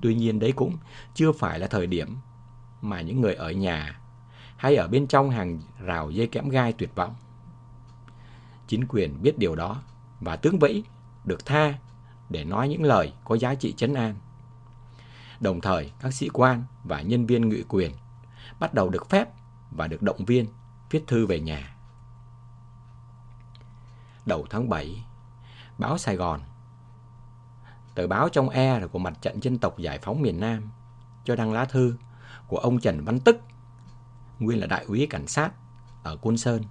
Tuy 0.03 0.14
nhiên 0.14 0.38
đấy 0.38 0.53
cũng 0.53 0.76
chưa 1.14 1.32
phải 1.32 1.59
là 1.59 1.66
thời 1.66 1.86
điểm 1.86 2.16
mà 2.82 3.00
những 3.00 3.20
người 3.20 3.34
ở 3.34 3.50
nhà 3.50 4.00
hay 4.56 4.76
ở 4.76 4.88
bên 4.88 5.06
trong 5.06 5.30
hàng 5.30 5.60
rào 5.78 6.10
dây 6.10 6.26
kẽm 6.26 6.48
gai 6.48 6.72
tuyệt 6.72 6.94
vọng. 6.94 7.14
Chính 8.66 8.86
quyền 8.88 9.22
biết 9.22 9.38
điều 9.38 9.56
đó 9.56 9.82
và 10.20 10.36
tướng 10.36 10.58
Vĩ 10.58 10.82
được 11.24 11.46
tha 11.46 11.74
để 12.28 12.44
nói 12.44 12.68
những 12.68 12.82
lời 12.82 13.12
có 13.24 13.34
giá 13.34 13.54
trị 13.54 13.74
chấn 13.76 13.94
an. 13.94 14.14
Đồng 15.40 15.60
thời, 15.60 15.92
các 16.00 16.14
sĩ 16.14 16.28
quan 16.32 16.64
và 16.84 17.00
nhân 17.00 17.26
viên 17.26 17.48
ngụy 17.48 17.64
quyền 17.68 17.92
bắt 18.60 18.74
đầu 18.74 18.88
được 18.88 19.08
phép 19.08 19.28
và 19.70 19.86
được 19.86 20.02
động 20.02 20.24
viên 20.24 20.46
viết 20.90 21.04
thư 21.06 21.26
về 21.26 21.40
nhà. 21.40 21.76
Đầu 24.26 24.46
tháng 24.50 24.68
7, 24.68 25.04
báo 25.78 25.98
Sài 25.98 26.16
Gòn, 26.16 26.40
tờ 27.94 28.06
báo 28.06 28.28
trong 28.28 28.48
e 28.48 28.86
của 28.92 28.98
mặt 28.98 29.22
trận 29.22 29.42
dân 29.42 29.58
tộc 29.58 29.78
giải 29.78 29.98
phóng 29.98 30.22
miền 30.22 30.40
Nam, 30.40 30.70
cho 31.24 31.36
đăng 31.36 31.52
lá 31.52 31.64
thư 31.64 31.96
của 32.49 32.57
ông 32.57 32.80
Trần 32.80 33.05
Văn 33.05 33.20
Tức, 33.20 33.40
nguyên 34.38 34.61
là 34.61 34.66
đại 34.66 34.84
úy 34.84 35.07
cảnh 35.11 35.26
sát 35.26 35.51
ở 36.03 36.16
Côn 36.16 36.36
Sơn, 36.36 36.62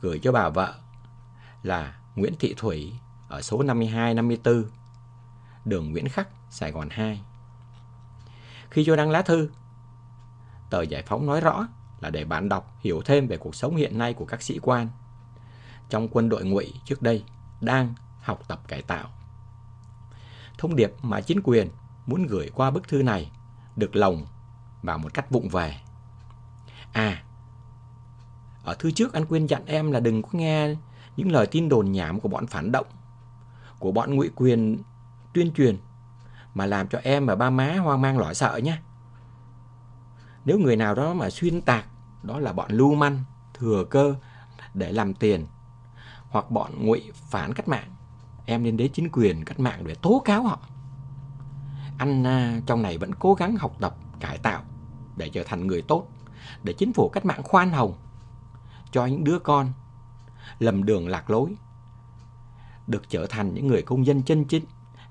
gửi 0.00 0.18
cho 0.22 0.32
bà 0.32 0.48
vợ 0.48 0.74
là 1.62 1.98
Nguyễn 2.16 2.34
Thị 2.38 2.54
Thủy 2.56 2.92
ở 3.28 3.42
số 3.42 3.62
52-54, 3.62 4.64
đường 5.64 5.92
Nguyễn 5.92 6.08
Khắc, 6.08 6.28
Sài 6.50 6.72
Gòn 6.72 6.88
2. 6.90 7.22
Khi 8.70 8.84
cho 8.84 8.96
đăng 8.96 9.10
lá 9.10 9.22
thư, 9.22 9.50
tờ 10.70 10.82
Giải 10.82 11.02
Phóng 11.06 11.26
nói 11.26 11.40
rõ 11.40 11.68
là 12.00 12.10
để 12.10 12.24
bạn 12.24 12.48
đọc 12.48 12.76
hiểu 12.80 13.02
thêm 13.04 13.26
về 13.26 13.36
cuộc 13.36 13.54
sống 13.54 13.76
hiện 13.76 13.98
nay 13.98 14.14
của 14.14 14.24
các 14.24 14.42
sĩ 14.42 14.58
quan 14.62 14.88
trong 15.88 16.08
quân 16.08 16.28
đội 16.28 16.44
ngụy 16.44 16.72
trước 16.84 17.02
đây 17.02 17.24
đang 17.60 17.94
học 18.20 18.40
tập 18.48 18.60
cải 18.68 18.82
tạo. 18.82 19.08
Thông 20.58 20.76
điệp 20.76 20.92
mà 21.02 21.20
chính 21.20 21.40
quyền 21.44 21.68
muốn 22.06 22.26
gửi 22.26 22.50
qua 22.54 22.70
bức 22.70 22.88
thư 22.88 23.02
này 23.02 23.30
được 23.76 23.96
lòng 23.96 24.26
vào 24.82 24.98
một 24.98 25.14
cách 25.14 25.30
vụng 25.30 25.48
về. 25.48 25.76
À, 26.92 27.22
ở 28.64 28.74
thư 28.74 28.90
trước 28.90 29.12
anh 29.12 29.24
quên 29.26 29.46
dặn 29.46 29.66
em 29.66 29.92
là 29.92 30.00
đừng 30.00 30.22
có 30.22 30.28
nghe 30.32 30.74
những 31.16 31.32
lời 31.32 31.46
tin 31.46 31.68
đồn 31.68 31.92
nhảm 31.92 32.20
của 32.20 32.28
bọn 32.28 32.46
phản 32.46 32.72
động, 32.72 32.86
của 33.78 33.92
bọn 33.92 34.14
ngụy 34.14 34.30
quyền 34.34 34.82
tuyên 35.34 35.52
truyền 35.52 35.78
mà 36.54 36.66
làm 36.66 36.88
cho 36.88 36.98
em 37.02 37.26
và 37.26 37.34
ba 37.34 37.50
má 37.50 37.76
hoang 37.76 38.00
mang 38.00 38.18
lo 38.18 38.34
sợ 38.34 38.56
nhé. 38.56 38.78
Nếu 40.44 40.58
người 40.58 40.76
nào 40.76 40.94
đó 40.94 41.14
mà 41.14 41.30
xuyên 41.30 41.60
tạc, 41.60 41.86
đó 42.22 42.38
là 42.38 42.52
bọn 42.52 42.70
lưu 42.70 42.94
manh, 42.94 43.24
thừa 43.54 43.84
cơ 43.90 44.14
để 44.74 44.92
làm 44.92 45.14
tiền, 45.14 45.46
hoặc 46.30 46.50
bọn 46.50 46.86
ngụy 46.86 47.12
phản 47.14 47.54
cách 47.54 47.68
mạng, 47.68 47.94
em 48.46 48.62
nên 48.62 48.76
đến 48.76 48.92
chính 48.92 49.08
quyền 49.12 49.44
cách 49.44 49.60
mạng 49.60 49.86
để 49.86 49.94
tố 49.94 50.22
cáo 50.24 50.42
họ. 50.42 50.58
Anh 51.98 52.26
à, 52.26 52.60
trong 52.66 52.82
này 52.82 52.98
vẫn 52.98 53.14
cố 53.14 53.34
gắng 53.34 53.56
học 53.56 53.76
tập, 53.80 53.96
cải 54.20 54.38
tạo 54.38 54.62
để 55.16 55.28
trở 55.28 55.42
thành 55.46 55.66
người 55.66 55.82
tốt, 55.82 56.08
để 56.62 56.72
chính 56.72 56.92
phủ 56.92 57.08
cách 57.08 57.24
mạng 57.24 57.42
khoan 57.42 57.70
hồng 57.70 57.94
cho 58.90 59.06
những 59.06 59.24
đứa 59.24 59.38
con 59.38 59.72
lầm 60.58 60.84
đường 60.84 61.08
lạc 61.08 61.30
lối, 61.30 61.56
được 62.86 63.08
trở 63.08 63.26
thành 63.26 63.54
những 63.54 63.66
người 63.66 63.82
công 63.82 64.06
dân 64.06 64.22
chân 64.22 64.44
chính 64.44 64.64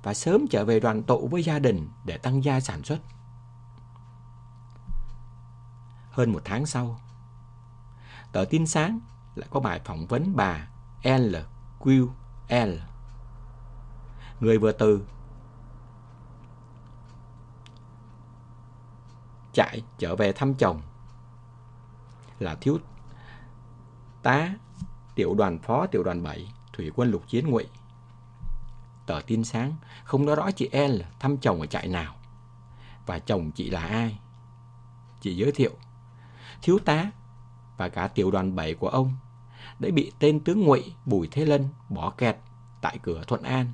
và 0.03 0.13
sớm 0.13 0.47
trở 0.49 0.65
về 0.65 0.79
đoàn 0.79 1.03
tụ 1.03 1.27
với 1.27 1.43
gia 1.43 1.59
đình 1.59 1.89
để 2.05 2.17
tăng 2.17 2.43
gia 2.43 2.59
sản 2.59 2.83
xuất. 2.83 2.99
Hơn 6.11 6.33
một 6.33 6.41
tháng 6.45 6.65
sau, 6.65 6.99
tờ 8.31 8.45
tin 8.49 8.67
sáng 8.67 8.99
lại 9.35 9.47
có 9.51 9.59
bài 9.59 9.81
phỏng 9.85 10.07
vấn 10.07 10.35
bà 10.35 10.67
L. 11.03 11.35
Q. 11.79 12.07
L. 12.49 12.73
Người 14.39 14.57
vừa 14.57 14.71
từ 14.71 15.07
chạy 19.57 19.81
trở 19.97 20.15
về 20.15 20.31
thăm 20.31 20.53
chồng. 20.53 20.81
Là 22.39 22.55
thiếu 22.55 22.77
tá 24.23 24.49
tiểu 25.15 25.35
đoàn 25.37 25.59
phó 25.59 25.87
tiểu 25.87 26.03
đoàn 26.03 26.23
7 26.23 26.47
thủy 26.73 26.91
quân 26.95 27.11
lục 27.11 27.23
chiến 27.27 27.49
ngụy. 27.49 27.67
Tờ 29.05 29.21
tin 29.27 29.43
sáng, 29.43 29.73
không 30.03 30.25
nói 30.25 30.35
rõ 30.35 30.51
chị 30.51 30.69
L 30.71 31.01
thăm 31.19 31.37
chồng 31.37 31.61
ở 31.61 31.65
trại 31.65 31.87
nào 31.87 32.15
và 33.05 33.19
chồng 33.19 33.51
chị 33.51 33.69
là 33.69 33.81
ai. 33.81 34.19
Chị 35.21 35.35
giới 35.35 35.51
thiệu, 35.51 35.71
thiếu 36.61 36.79
tá 36.85 37.11
và 37.77 37.89
cả 37.89 38.07
tiểu 38.07 38.31
đoàn 38.31 38.55
7 38.55 38.73
của 38.73 38.89
ông 38.89 39.13
đã 39.79 39.89
bị 39.93 40.11
tên 40.19 40.39
tướng 40.39 40.61
ngụy 40.61 40.93
Bùi 41.05 41.27
Thế 41.31 41.45
Lân 41.45 41.67
bỏ 41.89 42.09
kẹt 42.09 42.37
tại 42.81 42.99
cửa 43.03 43.23
Thuận 43.27 43.43
An 43.43 43.71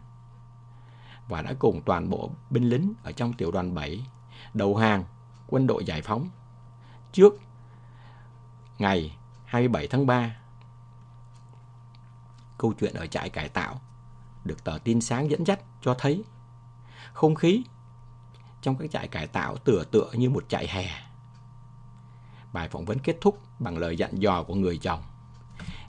và 1.28 1.42
đã 1.42 1.54
cùng 1.60 1.82
toàn 1.86 2.10
bộ 2.10 2.32
binh 2.50 2.70
lính 2.70 2.94
ở 3.04 3.12
trong 3.12 3.34
tiểu 3.34 3.52
đoàn 3.52 3.74
7 3.76 4.06
đầu 4.54 4.76
hàng 4.76 5.04
quân 5.54 5.68
đội 5.68 5.86
giải 5.86 6.02
phóng 6.02 6.30
trước 7.12 7.34
ngày 8.78 9.18
27 9.46 9.88
tháng 9.88 10.06
3. 10.08 10.36
Câu 12.58 12.74
chuyện 12.80 12.94
ở 12.94 13.08
trại 13.08 13.30
cải 13.30 13.50
tạo 13.50 13.82
được 14.44 14.64
tờ 14.64 14.78
tin 14.84 15.02
sáng 15.02 15.30
dẫn 15.30 15.48
dắt 15.48 15.60
cho 15.82 15.94
thấy 15.94 16.24
không 17.14 17.36
khí 17.36 17.64
trong 18.62 18.76
các 18.76 18.92
trại 18.92 19.08
cải 19.08 19.28
tạo 19.28 19.58
tựa 19.58 19.84
tựa 19.92 20.12
như 20.14 20.30
một 20.30 20.44
trại 20.50 20.68
hè. 20.68 20.86
Bài 22.54 22.70
phỏng 22.70 22.86
vấn 22.86 23.00
kết 23.00 23.18
thúc 23.22 23.40
bằng 23.60 23.78
lời 23.78 23.98
dặn 23.98 24.22
dò 24.22 24.44
của 24.44 24.56
người 24.56 24.78
chồng. 24.78 25.04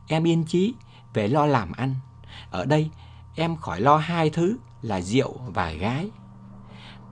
Em 0.09 0.27
yên 0.27 0.45
chí 0.45 0.75
về 1.15 1.29
lo 1.29 1.47
làm 1.47 1.73
ăn. 1.73 1.95
Ở 2.51 2.65
đây 2.65 2.91
em 3.37 3.57
khỏi 3.57 3.81
lo 3.81 3.97
hai 3.97 4.31
thứ 4.31 4.57
là 4.83 5.01
rượu 5.01 5.39
và 5.39 5.73
gái. 5.73 6.11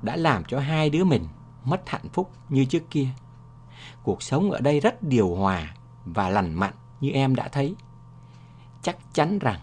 Đã 0.02 0.16
làm 0.16 0.44
cho 0.44 0.60
hai 0.60 0.90
đứa 0.90 1.04
mình 1.04 1.26
mất 1.64 1.88
hạnh 1.88 2.08
phúc 2.12 2.32
như 2.48 2.64
trước 2.64 2.82
kia. 2.90 3.08
Cuộc 4.02 4.22
sống 4.22 4.50
ở 4.50 4.60
đây 4.60 4.80
rất 4.80 5.02
điều 5.02 5.34
hòa 5.34 5.74
và 6.04 6.28
lành 6.28 6.54
mạnh 6.54 6.74
như 7.00 7.10
em 7.10 7.34
đã 7.34 7.48
thấy. 7.48 7.76
Chắc 8.82 8.96
chắn 9.12 9.38
rằng 9.38 9.60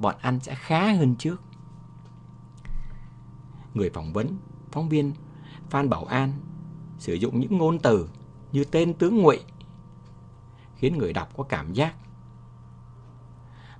bọn 0.00 0.14
anh 0.20 0.40
sẽ 0.40 0.54
khá 0.54 0.92
hơn 0.92 1.16
trước. 1.16 1.42
Người 3.74 3.90
phỏng 3.90 4.12
vấn, 4.12 4.38
phóng 4.72 4.88
viên 4.88 5.12
Phan 5.70 5.88
Bảo 5.90 6.04
An 6.04 6.32
sử 6.98 7.14
dụng 7.14 7.40
những 7.40 7.58
ngôn 7.58 7.78
từ 7.78 8.08
như 8.52 8.64
tên 8.64 8.94
tướng 8.94 9.22
ngụy 9.22 9.40
khiến 10.76 10.98
người 10.98 11.12
đọc 11.12 11.28
có 11.36 11.44
cảm 11.44 11.72
giác 11.72 11.94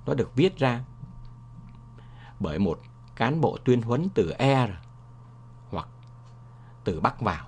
nó 0.05 0.13
được 0.13 0.35
viết 0.35 0.57
ra 0.57 0.83
bởi 2.39 2.59
một 2.59 2.79
cán 3.15 3.41
bộ 3.41 3.57
tuyên 3.65 3.81
huấn 3.81 4.09
từ 4.13 4.31
Er 4.31 4.69
từ 6.85 6.99
Bắc 6.99 7.21
vào. 7.21 7.45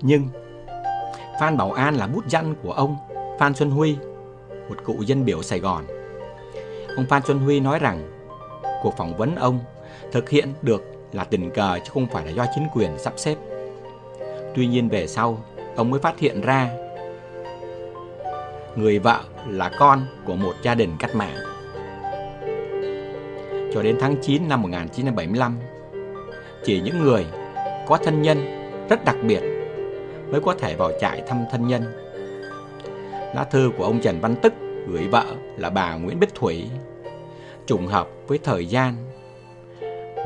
Nhưng 0.00 0.28
Phan 1.40 1.56
Bảo 1.56 1.72
An 1.72 1.94
là 1.94 2.06
bút 2.06 2.24
danh 2.28 2.54
của 2.62 2.72
ông 2.72 2.96
Phan 3.38 3.54
Xuân 3.54 3.70
Huy, 3.70 3.96
một 4.68 4.76
cụ 4.84 5.02
dân 5.06 5.24
biểu 5.24 5.42
Sài 5.42 5.60
Gòn. 5.60 5.84
Ông 6.96 7.06
Phan 7.08 7.22
Xuân 7.22 7.38
Huy 7.38 7.60
nói 7.60 7.78
rằng 7.78 8.10
cuộc 8.82 8.96
phỏng 8.96 9.16
vấn 9.16 9.34
ông 9.34 9.60
thực 10.12 10.28
hiện 10.28 10.52
được 10.62 10.84
là 11.12 11.24
tình 11.24 11.50
cờ 11.50 11.78
chứ 11.84 11.90
không 11.94 12.06
phải 12.06 12.26
là 12.26 12.30
do 12.30 12.46
chính 12.54 12.66
quyền 12.74 12.98
sắp 12.98 13.12
xếp. 13.16 13.36
Tuy 14.54 14.66
nhiên 14.66 14.88
về 14.88 15.06
sau, 15.06 15.44
ông 15.76 15.90
mới 15.90 16.00
phát 16.00 16.18
hiện 16.18 16.40
ra 16.40 16.70
người 18.76 18.98
vợ 18.98 19.20
là 19.48 19.70
con 19.78 20.06
của 20.24 20.34
một 20.34 20.54
gia 20.62 20.74
đình 20.74 20.90
cách 20.98 21.14
mạng. 21.14 21.36
Cho 23.74 23.82
đến 23.82 23.96
tháng 24.00 24.16
9 24.22 24.48
năm 24.48 24.62
1975, 24.62 25.58
chỉ 26.64 26.80
những 26.80 27.04
người 27.04 27.26
có 27.88 27.96
thân 27.96 28.22
nhân 28.22 28.38
rất 28.88 29.04
đặc 29.04 29.16
biệt 29.22 29.40
mới 30.30 30.40
có 30.40 30.54
thể 30.54 30.76
vào 30.76 30.92
trại 31.00 31.22
thăm 31.26 31.44
thân 31.50 31.68
nhân. 31.68 31.82
Lá 33.34 33.44
thư 33.50 33.70
của 33.78 33.84
ông 33.84 34.00
Trần 34.00 34.20
Văn 34.20 34.34
Tức 34.42 34.52
gửi 34.88 35.08
vợ 35.08 35.24
là 35.56 35.70
bà 35.70 35.94
Nguyễn 35.94 36.20
Bích 36.20 36.34
Thủy, 36.34 36.70
trùng 37.66 37.86
hợp 37.86 38.08
với 38.26 38.38
thời 38.38 38.66
gian 38.66 38.94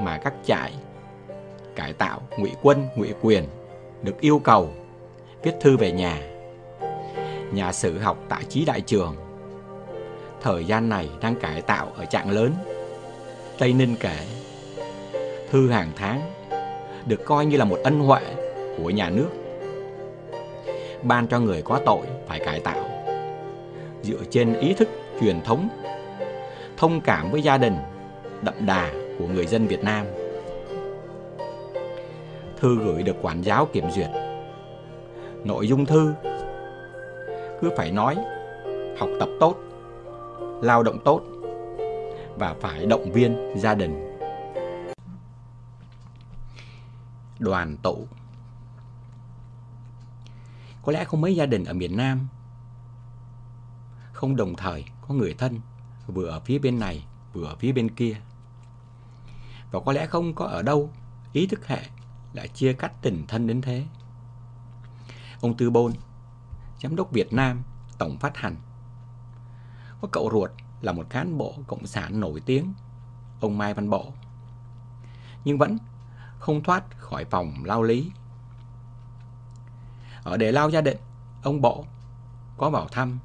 mà 0.01 0.19
các 0.25 0.35
trại 0.45 0.73
cải 1.77 1.93
tạo 1.93 2.21
ngụy 2.39 2.51
quân, 2.63 2.89
ngụy 2.97 3.09
quyền 3.21 3.45
được 4.03 4.21
yêu 4.21 4.41
cầu 4.45 4.71
viết 5.43 5.53
thư 5.61 5.77
về 5.77 5.93
nhà. 5.93 6.23
Nhà 7.53 7.73
sử 7.73 7.99
học 7.99 8.19
tại 8.29 8.45
trí 8.49 8.65
đại 8.65 8.81
trường. 8.81 9.17
Thời 10.43 10.65
gian 10.65 10.89
này 10.89 11.11
đang 11.21 11.37
cải 11.37 11.63
tạo 11.63 11.93
ở 11.97 12.05
trạng 12.05 12.31
lớn. 12.31 12.53
Tây 13.59 13.73
ninh 13.73 13.97
kể, 14.01 14.17
thư 15.51 15.71
hàng 15.71 15.91
tháng 15.97 16.21
được 17.07 17.25
coi 17.25 17.47
như 17.47 17.57
là 17.57 17.65
một 17.65 17.79
ân 17.85 18.01
huệ 18.01 18.21
của 18.83 18.91
nhà 18.91 19.11
nước 19.11 19.29
ban 21.03 21.27
cho 21.27 21.41
người 21.41 21.63
có 21.63 21.81
tội 21.87 22.07
phải 22.27 22.41
cải 22.41 22.61
tạo 22.61 22.85
dựa 24.03 24.21
trên 24.31 24.61
ý 24.61 24.75
thức 24.75 24.89
truyền 25.21 25.41
thống 25.45 25.69
thông 26.77 27.01
cảm 27.01 27.31
với 27.31 27.43
gia 27.43 27.59
đình 27.59 27.77
đậm 28.43 28.55
đà 28.67 28.91
của 29.19 29.27
người 29.35 29.47
dân 29.47 29.67
Việt 29.67 29.85
Nam. 29.85 30.07
Thư 32.57 32.79
gửi 32.85 33.03
được 33.03 33.17
quản 33.23 33.43
giáo 33.43 33.69
kiểm 33.73 33.91
duyệt. 33.91 34.09
Nội 35.45 35.69
dung 35.69 35.87
thư 35.87 36.13
cứ 37.61 37.71
phải 37.77 37.91
nói 37.91 38.17
học 38.99 39.09
tập 39.21 39.29
tốt, 39.41 39.55
lao 40.63 40.83
động 40.83 40.99
tốt 41.05 41.21
và 42.39 42.55
phải 42.61 42.87
động 42.87 43.13
viên 43.13 43.55
gia 43.57 43.75
đình. 43.75 44.12
Đoàn 47.43 47.77
tụ 47.77 48.09
Có 50.83 50.93
lẽ 50.93 51.05
không 51.05 51.21
mấy 51.21 51.37
gia 51.37 51.47
đình 51.47 51.65
ở 51.65 51.73
miền 51.73 51.97
Nam 51.97 52.29
không 54.13 54.37
đồng 54.37 54.57
thời 54.57 54.85
có 55.09 55.15
người 55.15 55.35
thân 55.39 55.61
vừa 56.07 56.27
ở 56.27 56.41
phía 56.41 56.59
bên 56.59 56.79
này 56.79 57.07
vừa 57.33 57.47
ở 57.47 57.57
phía 57.57 57.73
bên 57.73 57.91
kia. 57.95 58.17
Và 59.71 59.81
có 59.87 59.93
lẽ 59.93 60.07
không 60.07 60.35
có 60.35 60.47
ở 60.47 60.63
đâu 60.63 60.91
ý 61.33 61.47
thức 61.47 61.67
hệ 61.67 61.83
lại 62.33 62.49
chia 62.49 62.73
cắt 62.73 62.93
tình 63.03 63.27
thân 63.29 63.47
đến 63.47 63.63
thế. 63.63 63.87
Ông 65.41 65.57
Tư 65.57 65.71
Bôn, 65.71 65.93
giám 66.83 66.97
đốc 66.97 67.13
Việt 67.13 67.33
Nam, 67.33 67.63
tổng 67.99 68.19
phát 68.19 68.37
hành. 68.37 68.57
Có 70.01 70.09
cậu 70.13 70.31
ruột 70.33 70.51
là 70.81 70.93
một 70.93 71.07
cán 71.11 71.39
bộ 71.39 71.55
cộng 71.67 71.87
sản 71.87 72.21
nổi 72.21 72.41
tiếng, 72.47 72.75
ông 73.41 73.59
Mai 73.59 73.75
Văn 73.75 73.91
Bộ. 73.91 74.13
Nhưng 75.45 75.59
vẫn 75.59 75.79
không 76.43 76.63
thoát 76.63 76.85
khỏi 76.99 77.25
phòng 77.25 77.55
lao 77.65 77.83
lý. 77.83 78.13
Ở 80.25 80.37
để 80.37 80.53
lao 80.53 80.71
gia 80.71 80.81
đình, 80.81 80.97
ông 81.43 81.61
Bộ 81.61 81.85
có 82.57 82.71
vào 82.71 82.89
thăm. 82.89 83.19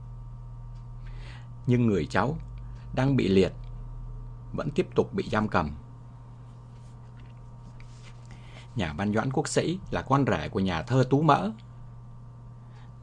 Nhưng 1.67 1.87
người 1.87 2.05
cháu 2.05 2.37
đang 2.93 3.15
bị 3.15 3.27
liệt, 3.27 3.53
vẫn 4.53 4.71
tiếp 4.71 4.87
tục 4.95 5.13
bị 5.13 5.29
giam 5.31 5.47
cầm. 5.47 5.71
Nhà 8.75 8.93
văn 8.93 9.13
Doãn 9.13 9.31
Quốc 9.31 9.47
Sĩ 9.47 9.79
là 9.91 10.01
con 10.01 10.25
rể 10.27 10.49
của 10.49 10.59
nhà 10.59 10.81
thơ 10.81 11.03
Tú 11.09 11.21
Mỡ. 11.21 11.51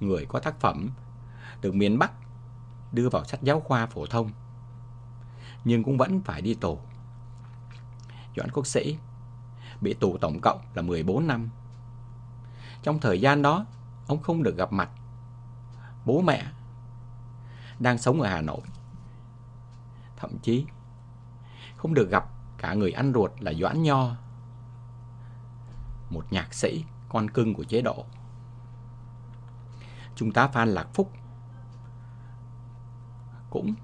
Người 0.00 0.26
có 0.26 0.38
tác 0.38 0.60
phẩm 0.60 0.90
được 1.60 1.74
miền 1.74 1.98
Bắc 1.98 2.12
đưa 2.92 3.08
vào 3.08 3.24
sách 3.24 3.42
giáo 3.42 3.60
khoa 3.60 3.86
phổ 3.86 4.06
thông. 4.06 4.30
Nhưng 5.64 5.84
cũng 5.84 5.98
vẫn 5.98 6.20
phải 6.20 6.42
đi 6.42 6.54
tù. 6.54 6.78
Doãn 8.36 8.50
Quốc 8.50 8.66
Sĩ 8.66 8.98
bị 9.84 9.94
tù 9.94 10.18
tổng 10.18 10.40
cộng 10.40 10.60
là 10.74 10.82
14 10.82 11.26
năm. 11.26 11.48
Trong 12.82 13.00
thời 13.00 13.20
gian 13.20 13.42
đó, 13.42 13.66
ông 14.06 14.22
không 14.22 14.42
được 14.42 14.56
gặp 14.56 14.72
mặt 14.72 14.90
bố 16.04 16.20
mẹ 16.20 16.46
đang 17.78 17.98
sống 17.98 18.20
ở 18.20 18.28
Hà 18.28 18.40
Nội. 18.40 18.60
Thậm 20.16 20.38
chí 20.42 20.66
không 21.76 21.94
được 21.94 22.10
gặp 22.10 22.24
cả 22.58 22.74
người 22.74 22.92
ăn 22.92 23.12
ruột 23.14 23.30
là 23.40 23.52
Doãn 23.52 23.82
Nho, 23.82 24.16
một 26.10 26.24
nhạc 26.30 26.54
sĩ 26.54 26.84
con 27.08 27.30
cưng 27.30 27.54
của 27.54 27.64
chế 27.64 27.82
độ. 27.82 28.04
Chúng 30.16 30.32
ta 30.32 30.48
Phan 30.48 30.68
Lạc 30.68 30.88
Phúc 30.94 31.12
cũng 33.50 33.74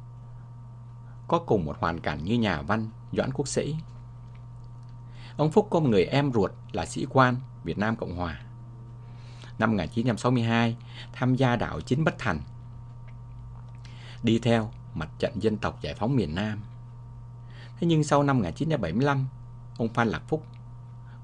có 1.29 1.39
cùng 1.39 1.65
một 1.65 1.77
hoàn 1.81 2.01
cảnh 2.01 2.25
như 2.25 2.35
nhà 2.35 2.63
văn 2.63 2.91
Doãn 3.13 3.33
Quốc 3.33 3.49
Sĩ. 3.49 3.77
Ông 5.41 5.51
Phúc 5.51 5.69
có 5.71 5.81
một 5.81 5.89
người 5.89 6.05
em 6.05 6.33
ruột 6.33 6.53
là 6.73 6.87
sĩ 6.87 7.07
quan 7.11 7.37
Việt 7.65 7.79
Nam 7.79 7.97
Cộng 7.97 8.17
Hòa. 8.17 8.41
Năm 9.59 9.71
1962, 9.71 10.77
tham 11.13 11.35
gia 11.35 11.57
đảo 11.57 11.81
chính 11.81 12.05
Bất 12.05 12.15
Thành. 12.19 12.41
Đi 14.23 14.39
theo 14.39 14.71
mặt 14.95 15.09
trận 15.19 15.43
dân 15.43 15.57
tộc 15.57 15.79
giải 15.83 15.95
phóng 15.95 16.17
miền 16.17 16.35
Nam. 16.35 16.61
Thế 17.79 17.87
nhưng 17.87 18.05
sau 18.05 18.23
năm 18.23 18.37
1975, 18.37 19.27
ông 19.79 19.89
Phan 19.89 20.09
Lạc 20.09 20.23
Phúc 20.29 20.47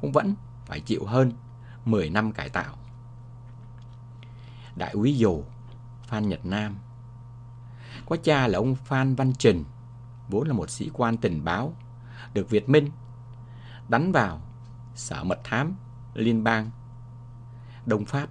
cũng 0.01 0.13
vẫn 0.13 0.35
phải 0.67 0.81
chịu 0.81 1.05
hơn 1.07 1.33
10 1.85 2.11
năm 2.11 2.33
cải 2.33 2.49
tạo. 2.49 2.77
Đại 4.77 4.91
úy 4.93 5.17
Dù, 5.17 5.43
Phan 6.07 6.29
Nhật 6.29 6.47
Nam. 6.47 6.77
Có 8.07 8.17
cha 8.17 8.49
là 8.49 8.59
ông 8.59 8.75
Phan 8.75 9.15
Văn 9.15 9.33
Trình, 9.39 9.65
vốn 10.29 10.49
là 10.49 10.53
một 10.55 10.71
sĩ 10.71 10.91
quan 10.93 11.17
tình 11.17 11.45
báo, 11.45 11.73
được 12.35 12.51
Việt 12.51 12.69
Minh 12.69 12.91
đánh 13.89 14.13
vào 14.13 14.41
sở 14.95 15.25
mật 15.25 15.41
thám 15.45 15.75
liên 16.15 16.45
bang 16.45 16.71
Đông 17.87 18.05
Pháp. 18.05 18.29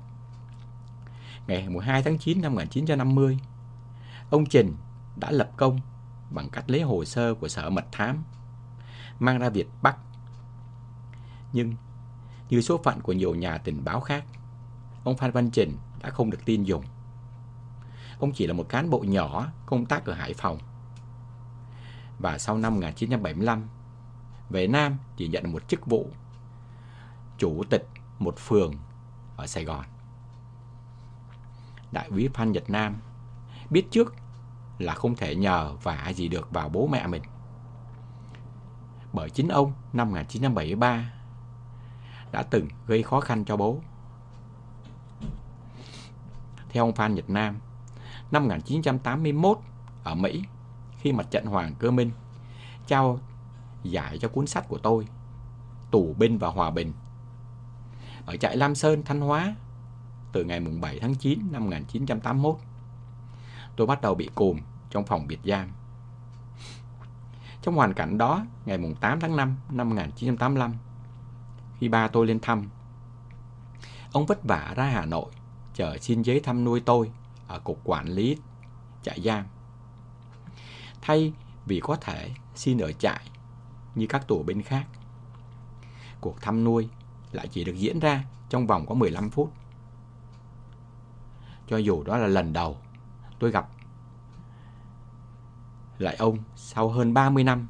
Ngày 1.47 1.69
12 1.69 2.03
tháng 2.03 2.17
9 2.17 2.41
năm 2.41 2.51
1950, 2.51 3.39
ông 4.29 4.45
Trình 4.45 4.75
đã 5.15 5.31
lập 5.31 5.51
công 5.57 5.79
bằng 6.31 6.49
cách 6.49 6.69
lấy 6.69 6.81
hồ 6.81 7.05
sơ 7.05 7.33
của 7.33 7.47
sở 7.47 7.69
mật 7.69 7.85
thám 7.91 8.23
mang 9.19 9.39
ra 9.39 9.49
Việt 9.49 9.67
Bắc. 9.81 9.97
Nhưng 11.53 11.73
như 12.49 12.61
số 12.61 12.79
phận 12.83 13.01
của 13.01 13.13
nhiều 13.13 13.35
nhà 13.35 13.57
tình 13.57 13.83
báo 13.83 13.99
khác, 13.99 14.23
ông 15.03 15.17
Phan 15.17 15.31
Văn 15.31 15.49
Trình 15.49 15.77
đã 16.01 16.09
không 16.09 16.29
được 16.29 16.45
tin 16.45 16.63
dùng. 16.63 16.83
Ông 18.19 18.31
chỉ 18.31 18.47
là 18.47 18.53
một 18.53 18.69
cán 18.69 18.89
bộ 18.89 18.99
nhỏ 18.99 19.47
công 19.65 19.85
tác 19.85 20.05
ở 20.05 20.13
Hải 20.13 20.33
Phòng. 20.33 20.57
Và 22.19 22.37
sau 22.37 22.57
năm 22.57 22.73
1975, 22.73 23.67
về 24.49 24.67
Nam 24.67 24.97
chỉ 25.17 25.27
nhận 25.27 25.51
một 25.51 25.67
chức 25.67 25.85
vụ 25.85 26.09
chủ 27.37 27.63
tịch 27.69 27.87
một 28.19 28.37
phường 28.37 28.73
ở 29.37 29.47
Sài 29.47 29.63
Gòn. 29.63 29.85
Đại 31.91 32.07
úy 32.07 32.29
Phan 32.33 32.51
Nhật 32.51 32.69
Nam 32.69 32.95
biết 33.69 33.85
trước 33.91 34.15
là 34.79 34.93
không 34.93 35.15
thể 35.15 35.35
nhờ 35.35 35.75
vả 35.83 36.11
gì 36.15 36.27
được 36.27 36.51
vào 36.51 36.69
bố 36.69 36.87
mẹ 36.87 37.07
mình. 37.07 37.23
Bởi 39.13 39.29
chính 39.29 39.47
ông 39.47 39.73
năm 39.93 40.07
1973 40.07 41.11
đã 42.31 42.43
từng 42.43 42.67
gây 42.87 43.03
khó 43.03 43.19
khăn 43.19 43.45
cho 43.45 43.57
bố. 43.57 43.79
Theo 46.69 46.83
ông 46.85 46.95
Phan 46.95 47.15
Nhật 47.15 47.29
Nam, 47.29 47.59
năm 48.31 48.43
1981 48.43 49.57
ở 50.03 50.15
Mỹ, 50.15 50.43
khi 50.99 51.11
mặt 51.11 51.27
trận 51.31 51.45
Hoàng 51.45 51.75
Cơ 51.79 51.91
Minh 51.91 52.11
trao 52.87 53.19
giải 53.91 54.17
cho 54.17 54.27
cuốn 54.27 54.47
sách 54.47 54.65
của 54.67 54.77
tôi, 54.77 55.07
Tù 55.91 56.15
binh 56.17 56.37
và 56.37 56.49
Hòa 56.49 56.71
bình, 56.71 56.93
ở 58.25 58.37
trại 58.37 58.57
Lam 58.57 58.75
Sơn, 58.75 59.03
Thanh 59.05 59.21
Hóa, 59.21 59.55
từ 60.31 60.43
ngày 60.43 60.59
7 60.59 60.99
tháng 60.99 61.15
9 61.15 61.39
năm 61.51 61.63
1981. 61.63 62.57
Tôi 63.75 63.87
bắt 63.87 64.01
đầu 64.01 64.15
bị 64.15 64.29
cùm 64.35 64.59
trong 64.89 65.05
phòng 65.05 65.27
biệt 65.27 65.39
giam. 65.45 65.71
Trong 67.61 67.75
hoàn 67.75 67.93
cảnh 67.93 68.17
đó, 68.17 68.45
ngày 68.65 68.79
8 68.99 69.19
tháng 69.19 69.35
5 69.35 69.55
năm 69.69 69.89
1985, 69.89 70.73
khi 71.79 71.89
ba 71.89 72.07
tôi 72.07 72.27
lên 72.27 72.39
thăm. 72.39 72.69
Ông 74.11 74.25
vất 74.25 74.43
vả 74.43 74.73
ra 74.75 74.83
Hà 74.83 75.05
Nội, 75.05 75.31
chờ 75.73 75.97
xin 76.01 76.21
giấy 76.21 76.39
thăm 76.39 76.63
nuôi 76.63 76.79
tôi 76.79 77.11
ở 77.47 77.59
cục 77.59 77.81
quản 77.83 78.07
lý 78.07 78.37
trại 79.03 79.21
giam. 79.21 79.45
Thay 81.01 81.33
vì 81.65 81.79
có 81.79 81.95
thể 81.95 82.31
xin 82.55 82.77
ở 82.77 82.91
trại 82.91 83.21
như 83.95 84.07
các 84.07 84.27
tổ 84.27 84.43
bên 84.43 84.61
khác. 84.61 84.85
Cuộc 86.21 86.41
thăm 86.41 86.63
nuôi 86.63 86.89
lại 87.31 87.47
chỉ 87.47 87.63
được 87.63 87.75
diễn 87.75 87.99
ra 87.99 88.23
trong 88.49 88.67
vòng 88.67 88.85
có 88.85 88.95
15 88.95 89.29
phút. 89.29 89.53
Cho 91.67 91.77
dù 91.77 92.03
đó 92.03 92.17
là 92.17 92.27
lần 92.27 92.53
đầu 92.53 92.77
tôi 93.39 93.51
gặp 93.51 93.69
lại 95.97 96.15
ông 96.15 96.37
sau 96.55 96.89
hơn 96.89 97.13
30 97.13 97.43
năm. 97.43 97.67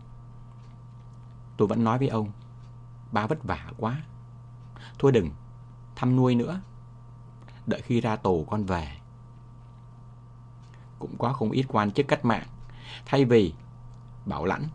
Tôi 1.57 1.67
vẫn 1.67 1.83
nói 1.83 1.97
với 1.97 2.07
ông, 2.07 2.31
Ba 3.11 3.27
vất 3.27 3.43
vả 3.43 3.71
quá, 3.77 4.03
Thôi 4.99 5.11
đừng 5.11 5.29
thăm 5.95 6.15
nuôi 6.15 6.35
nữa, 6.35 6.61
Đợi 7.65 7.81
khi 7.81 8.01
ra 8.01 8.15
tù 8.15 8.45
con 8.45 8.63
về 8.63 8.97
Cũng 10.99 11.17
có 11.17 11.33
không 11.33 11.51
ít 11.51 11.65
quan 11.67 11.91
chức 11.91 12.07
cách 12.07 12.25
mạng 12.25 12.47
Thay 13.05 13.25
vì 13.25 13.53
bảo 14.25 14.45
lãnh 14.45 14.67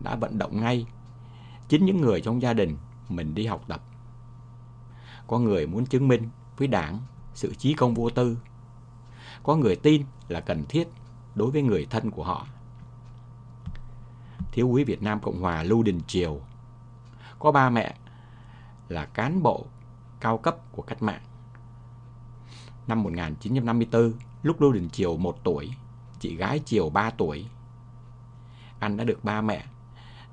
đã 0.00 0.16
vận 0.16 0.38
động 0.38 0.60
ngay. 0.60 0.86
Chính 1.68 1.84
những 1.84 2.00
người 2.00 2.20
trong 2.20 2.42
gia 2.42 2.52
đình 2.52 2.76
Mình 3.08 3.34
đi 3.34 3.46
học 3.46 3.64
tập. 3.68 3.82
Có 5.26 5.38
người 5.38 5.66
muốn 5.66 5.86
chứng 5.86 6.08
minh 6.08 6.28
với 6.56 6.68
đảng 6.68 7.00
Sự 7.34 7.54
trí 7.54 7.74
công 7.74 7.94
vô 7.94 8.10
tư. 8.10 8.38
Có 9.42 9.56
người 9.56 9.76
tin 9.76 10.02
là 10.28 10.40
cần 10.40 10.64
thiết 10.68 10.88
Đối 11.34 11.50
với 11.50 11.62
người 11.62 11.86
thân 11.90 12.10
của 12.10 12.24
họ. 12.24 12.46
Thiếu 14.52 14.70
úy 14.70 14.84
Việt 14.84 15.02
Nam 15.02 15.20
Cộng 15.20 15.40
Hòa 15.40 15.62
Lưu 15.62 15.82
Đình 15.82 16.00
Triều. 16.06 16.40
Có 17.38 17.52
ba 17.52 17.70
mẹ 17.70 17.94
là 18.88 19.04
cán 19.04 19.42
bộ 19.42 19.66
cao 20.20 20.38
cấp 20.38 20.56
của 20.72 20.82
cách 20.82 21.02
mạng. 21.02 21.22
Năm 22.86 23.02
1954, 23.02 24.12
lúc 24.42 24.60
Lưu 24.60 24.72
Đình 24.72 24.90
Triều 24.90 25.16
1 25.16 25.36
tuổi, 25.44 25.70
chị 26.20 26.36
gái 26.36 26.60
Triều 26.64 26.90
3 26.90 27.10
tuổi, 27.10 27.46
anh 28.78 28.96
đã 28.96 29.04
được 29.04 29.24
ba 29.24 29.40
mẹ 29.40 29.64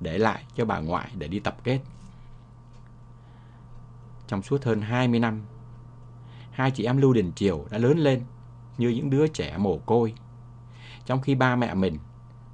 để 0.00 0.18
lại 0.18 0.44
cho 0.54 0.64
bà 0.64 0.78
ngoại 0.78 1.10
để 1.14 1.28
đi 1.28 1.38
tập 1.38 1.56
kết. 1.64 1.80
Trong 4.26 4.42
suốt 4.42 4.64
hơn 4.64 4.80
20 4.80 5.20
năm, 5.20 5.42
hai 6.50 6.70
chị 6.70 6.84
em 6.84 6.96
Lưu 6.96 7.12
Đình 7.12 7.32
Triều 7.36 7.64
đã 7.70 7.78
lớn 7.78 7.98
lên 7.98 8.22
như 8.78 8.88
những 8.88 9.10
đứa 9.10 9.26
trẻ 9.26 9.58
mồ 9.58 9.78
côi, 9.78 10.14
trong 11.06 11.20
khi 11.20 11.34
ba 11.34 11.56
mẹ 11.56 11.74
mình 11.74 11.98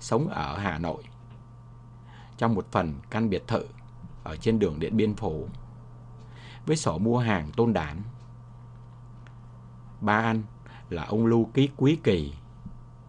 sống 0.00 0.28
ở 0.28 0.58
Hà 0.58 0.78
Nội, 0.78 1.02
trong 2.38 2.54
một 2.54 2.66
phần 2.70 2.94
căn 3.10 3.30
biệt 3.30 3.42
thự 3.46 3.66
ở 4.24 4.36
trên 4.36 4.58
đường 4.58 4.80
Điện 4.80 4.96
Biên 4.96 5.14
Phủ 5.14 5.48
với 6.66 6.76
sổ 6.76 6.98
mua 6.98 7.18
hàng 7.18 7.50
tôn 7.56 7.72
đản. 7.72 8.02
Ba 10.00 10.16
anh 10.16 10.42
là 10.90 11.04
ông 11.04 11.26
Lưu 11.26 11.50
Ký 11.54 11.68
Quý 11.76 11.98
Kỳ, 12.04 12.32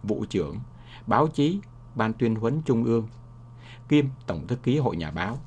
vụ 0.02 0.24
trưởng, 0.28 0.60
báo 1.06 1.28
chí, 1.28 1.60
ban 1.94 2.12
tuyên 2.12 2.34
huấn 2.34 2.62
trung 2.64 2.84
ương, 2.84 3.08
kiêm 3.88 4.06
tổng 4.26 4.46
thư 4.46 4.56
ký 4.56 4.78
hội 4.78 4.96
nhà 4.96 5.10
báo. 5.10 5.38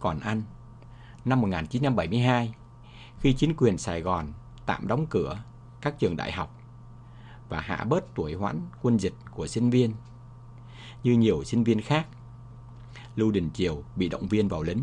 Còn 0.00 0.20
anh, 0.20 0.42
năm 1.24 1.40
1972, 1.40 2.54
khi 3.20 3.32
chính 3.32 3.56
quyền 3.56 3.78
Sài 3.78 4.00
Gòn 4.00 4.32
tạm 4.66 4.88
đóng 4.88 5.06
cửa 5.10 5.42
các 5.80 5.98
trường 5.98 6.16
đại 6.16 6.32
học 6.32 6.54
và 7.48 7.60
hạ 7.60 7.84
bớt 7.88 8.14
tuổi 8.14 8.34
hoãn 8.34 8.60
quân 8.82 8.98
dịch 8.98 9.14
của 9.30 9.46
sinh 9.46 9.70
viên, 9.70 9.94
như 11.02 11.12
nhiều 11.12 11.44
sinh 11.44 11.64
viên 11.64 11.80
khác 11.80 12.06
Lưu 13.16 13.30
Đình 13.30 13.50
Triều 13.54 13.82
bị 13.96 14.08
động 14.08 14.28
viên 14.28 14.48
vào 14.48 14.62
lính. 14.62 14.82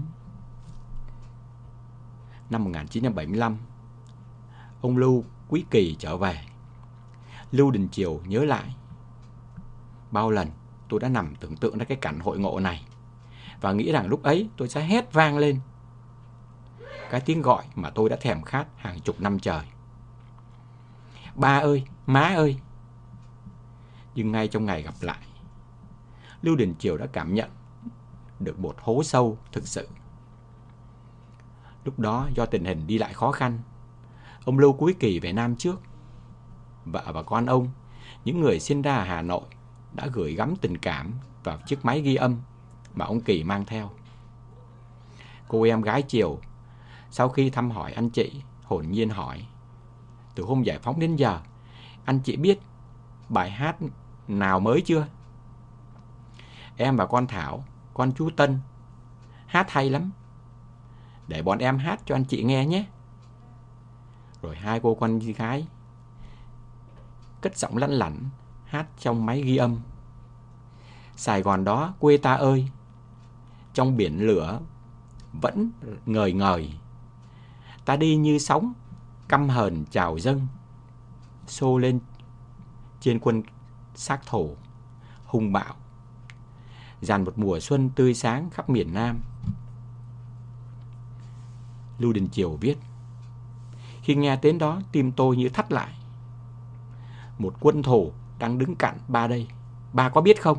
năm 2.49 2.63
1975, 2.63 3.57
ông 4.81 4.97
Lưu 4.97 5.23
Quý 5.49 5.65
Kỳ 5.71 5.95
trở 5.99 6.17
về. 6.17 6.45
Lưu 7.51 7.71
Đình 7.71 7.89
Triều 7.91 8.21
nhớ 8.25 8.45
lại. 8.45 8.75
Bao 10.11 10.31
lần 10.31 10.47
tôi 10.89 10.99
đã 10.99 11.09
nằm 11.09 11.35
tưởng 11.35 11.57
tượng 11.57 11.77
ra 11.77 11.85
cái 11.85 11.97
cảnh 12.01 12.19
hội 12.19 12.39
ngộ 12.39 12.59
này 12.59 12.85
và 13.61 13.71
nghĩ 13.71 13.91
rằng 13.91 14.07
lúc 14.07 14.23
ấy 14.23 14.49
tôi 14.57 14.69
sẽ 14.69 14.85
hét 14.85 15.13
vang 15.13 15.37
lên. 15.37 15.59
Cái 17.09 17.21
tiếng 17.21 17.41
gọi 17.41 17.63
mà 17.75 17.89
tôi 17.89 18.09
đã 18.09 18.17
thèm 18.21 18.41
khát 18.41 18.67
hàng 18.77 18.99
chục 18.99 19.21
năm 19.21 19.39
trời. 19.39 19.65
Ba 21.35 21.59
ơi, 21.59 21.83
má 22.05 22.21
ơi! 22.21 22.57
Nhưng 24.15 24.31
ngay 24.31 24.47
trong 24.47 24.65
ngày 24.65 24.81
gặp 24.83 24.93
lại, 25.01 25.27
Lưu 26.41 26.55
Đình 26.55 26.75
Triều 26.79 26.97
đã 26.97 27.05
cảm 27.05 27.33
nhận 27.33 27.49
được 28.39 28.59
một 28.59 28.75
hố 28.79 29.03
sâu 29.03 29.37
thực 29.51 29.67
sự. 29.67 29.87
Lúc 31.85 31.99
đó 31.99 32.29
do 32.35 32.45
tình 32.45 32.65
hình 32.65 32.87
đi 32.87 32.97
lại 32.97 33.13
khó 33.13 33.31
khăn, 33.31 33.59
ông 34.45 34.59
Lưu 34.59 34.73
Quý 34.73 34.93
Kỳ 34.93 35.19
về 35.19 35.33
Nam 35.33 35.55
trước. 35.55 35.81
Vợ 36.85 37.11
và 37.13 37.23
con 37.23 37.45
ông, 37.45 37.69
những 38.25 38.41
người 38.41 38.59
sinh 38.59 38.81
ra 38.81 38.95
ở 38.95 39.03
Hà 39.03 39.21
Nội, 39.21 39.43
đã 39.95 40.07
gửi 40.13 40.35
gắm 40.35 40.55
tình 40.61 40.77
cảm 40.77 41.13
vào 41.43 41.57
chiếc 41.65 41.85
máy 41.85 42.01
ghi 42.01 42.15
âm 42.15 42.35
mà 42.93 43.05
ông 43.05 43.21
Kỳ 43.21 43.43
mang 43.43 43.65
theo. 43.65 43.89
Cô 45.47 45.63
em 45.63 45.81
gái 45.81 46.01
chiều 46.01 46.39
sau 47.11 47.29
khi 47.29 47.49
thăm 47.49 47.71
hỏi 47.71 47.91
anh 47.91 48.09
chị, 48.09 48.41
hồn 48.63 48.85
nhiên 48.89 49.09
hỏi, 49.09 49.47
từ 50.35 50.43
hôm 50.43 50.63
giải 50.63 50.79
phóng 50.79 50.99
đến 50.99 51.15
giờ, 51.15 51.39
anh 52.05 52.19
chị 52.19 52.35
biết 52.37 52.59
bài 53.29 53.51
hát 53.51 53.75
nào 54.27 54.59
mới 54.59 54.81
chưa? 54.81 55.07
Em 56.77 56.95
và 56.95 57.05
con 57.05 57.27
Thảo, 57.27 57.65
con 57.93 58.11
chú 58.13 58.29
Tân, 58.29 58.59
hát 59.47 59.71
hay 59.71 59.89
lắm. 59.89 60.11
Để 61.27 61.41
bọn 61.41 61.57
em 61.57 61.77
hát 61.77 62.01
cho 62.05 62.15
anh 62.15 62.25
chị 62.25 62.43
nghe 62.43 62.65
nhé. 62.65 62.85
Rồi 64.41 64.55
hai 64.55 64.79
cô 64.79 64.95
con 64.95 65.19
gái 65.19 65.67
cất 67.41 67.57
giọng 67.57 67.77
lăn 67.77 67.91
lẳng 67.91 68.29
hát 68.75 68.87
trong 68.99 69.25
máy 69.25 69.41
ghi 69.41 69.57
âm. 69.57 69.77
Sài 71.15 71.41
Gòn 71.41 71.63
đó 71.63 71.93
quê 71.99 72.17
ta 72.17 72.33
ơi, 72.33 72.67
trong 73.73 73.97
biển 73.97 74.19
lửa 74.19 74.59
vẫn 75.41 75.71
ngời 76.05 76.33
ngời. 76.33 76.73
Ta 77.85 77.95
đi 77.95 78.15
như 78.15 78.39
sóng, 78.39 78.73
căm 79.27 79.49
hờn 79.49 79.85
trào 79.85 80.17
dâng, 80.17 80.47
xô 81.47 81.77
lên 81.77 81.99
trên 83.01 83.19
quân 83.19 83.43
xác 83.95 84.25
thổ, 84.25 84.49
hung 85.25 85.53
bạo, 85.53 85.75
dàn 87.01 87.23
một 87.23 87.37
mùa 87.37 87.59
xuân 87.59 87.89
tươi 87.89 88.13
sáng 88.13 88.49
khắp 88.49 88.69
miền 88.69 88.93
Nam. 88.93 89.19
Lưu 91.99 92.13
Đình 92.13 92.29
Triều 92.29 92.55
viết, 92.55 92.77
khi 94.01 94.15
nghe 94.15 94.39
đến 94.41 94.57
đó 94.57 94.81
tim 94.91 95.11
tôi 95.11 95.37
như 95.37 95.49
thắt 95.49 95.71
lại. 95.71 95.93
Một 97.37 97.55
quân 97.59 97.83
thổ 97.83 98.11
đang 98.39 98.57
đứng 98.57 98.75
cạnh 98.75 98.97
ba 99.07 99.27
đây, 99.27 99.47
ba 99.93 100.09
có 100.09 100.21
biết 100.21 100.41
không? 100.41 100.57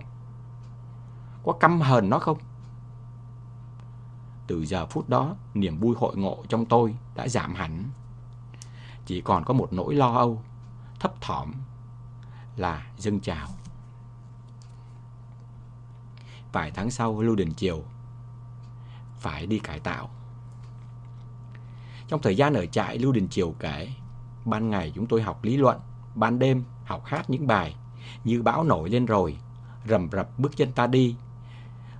Có 1.44 1.52
căm 1.52 1.80
hờn 1.80 2.10
nó 2.10 2.18
không? 2.18 2.38
Từ 4.46 4.64
giờ 4.64 4.86
phút 4.86 5.08
đó, 5.08 5.36
niềm 5.54 5.78
vui 5.78 5.96
hội 5.98 6.16
ngộ 6.16 6.44
trong 6.48 6.66
tôi 6.66 6.96
đã 7.14 7.28
giảm 7.28 7.54
hẳn. 7.54 7.84
Chỉ 9.06 9.20
còn 9.20 9.44
có 9.44 9.54
một 9.54 9.72
nỗi 9.72 9.94
lo 9.94 10.14
âu, 10.14 10.42
thấp 11.00 11.20
thỏm 11.20 11.52
là 12.56 12.86
dâng 12.98 13.20
chào. 13.20 13.48
Vài 16.52 16.70
tháng 16.70 16.90
sau, 16.90 17.20
Lưu 17.20 17.36
Đình 17.36 17.54
Triều 17.54 17.82
phải 19.18 19.46
đi 19.46 19.58
cải 19.58 19.80
tạo. 19.80 20.10
Trong 22.08 22.22
thời 22.22 22.36
gian 22.36 22.54
ở 22.54 22.66
trại, 22.66 22.98
Lưu 22.98 23.12
Đình 23.12 23.28
Triều 23.28 23.54
kể, 23.58 23.92
ban 24.44 24.70
ngày 24.70 24.92
chúng 24.94 25.06
tôi 25.06 25.22
học 25.22 25.44
lý 25.44 25.56
luận, 25.56 25.80
ban 26.14 26.38
đêm 26.38 26.64
học 26.86 27.04
hát 27.04 27.30
những 27.30 27.46
bài 27.46 27.76
như 28.24 28.42
bão 28.42 28.64
nổi 28.64 28.90
lên 28.90 29.06
rồi, 29.06 29.36
rầm 29.88 30.08
rập 30.12 30.38
bước 30.38 30.56
chân 30.56 30.72
ta 30.72 30.86
đi, 30.86 31.16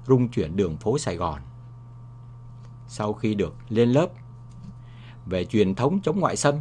rung 0.07 0.29
chuyển 0.29 0.57
đường 0.57 0.77
phố 0.77 0.99
Sài 0.99 1.17
Gòn. 1.17 1.41
Sau 2.89 3.13
khi 3.13 3.35
được 3.35 3.55
lên 3.69 3.89
lớp 3.89 4.09
về 5.27 5.45
truyền 5.45 5.75
thống 5.75 6.01
chống 6.03 6.21
ngoại 6.21 6.37
xâm, 6.37 6.55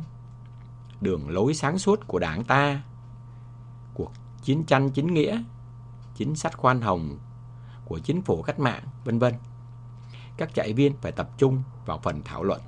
đường 1.02 1.30
lối 1.30 1.54
sáng 1.54 1.78
suốt 1.78 2.08
của 2.08 2.20
đảng 2.20 2.44
ta, 2.44 2.84
cuộc 3.94 4.12
chiến 4.44 4.64
tranh 4.64 4.90
chính 4.90 5.14
nghĩa, 5.14 5.44
chính 6.16 6.36
sách 6.36 6.58
khoan 6.58 6.82
hồng 6.82 7.18
của 7.86 8.00
chính 8.00 8.22
phủ 8.22 8.42
cách 8.42 8.60
mạng, 8.60 8.84
vân 9.04 9.20
vân. 9.20 9.34
Các 10.38 10.54
trại 10.54 10.74
viên 10.74 10.94
phải 11.02 11.12
tập 11.12 11.30
trung 11.38 11.64
vào 11.86 12.00
phần 12.04 12.22
thảo 12.24 12.44
luận. 12.44 12.62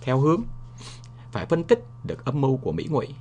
Theo 0.00 0.18
hướng 0.18 0.42
phải 1.32 1.46
phân 1.46 1.64
tích 1.64 1.84
được 2.04 2.24
âm 2.24 2.40
mưu 2.40 2.56
của 2.56 2.72
Mỹ 2.72 2.86
ngụy, 2.90 3.14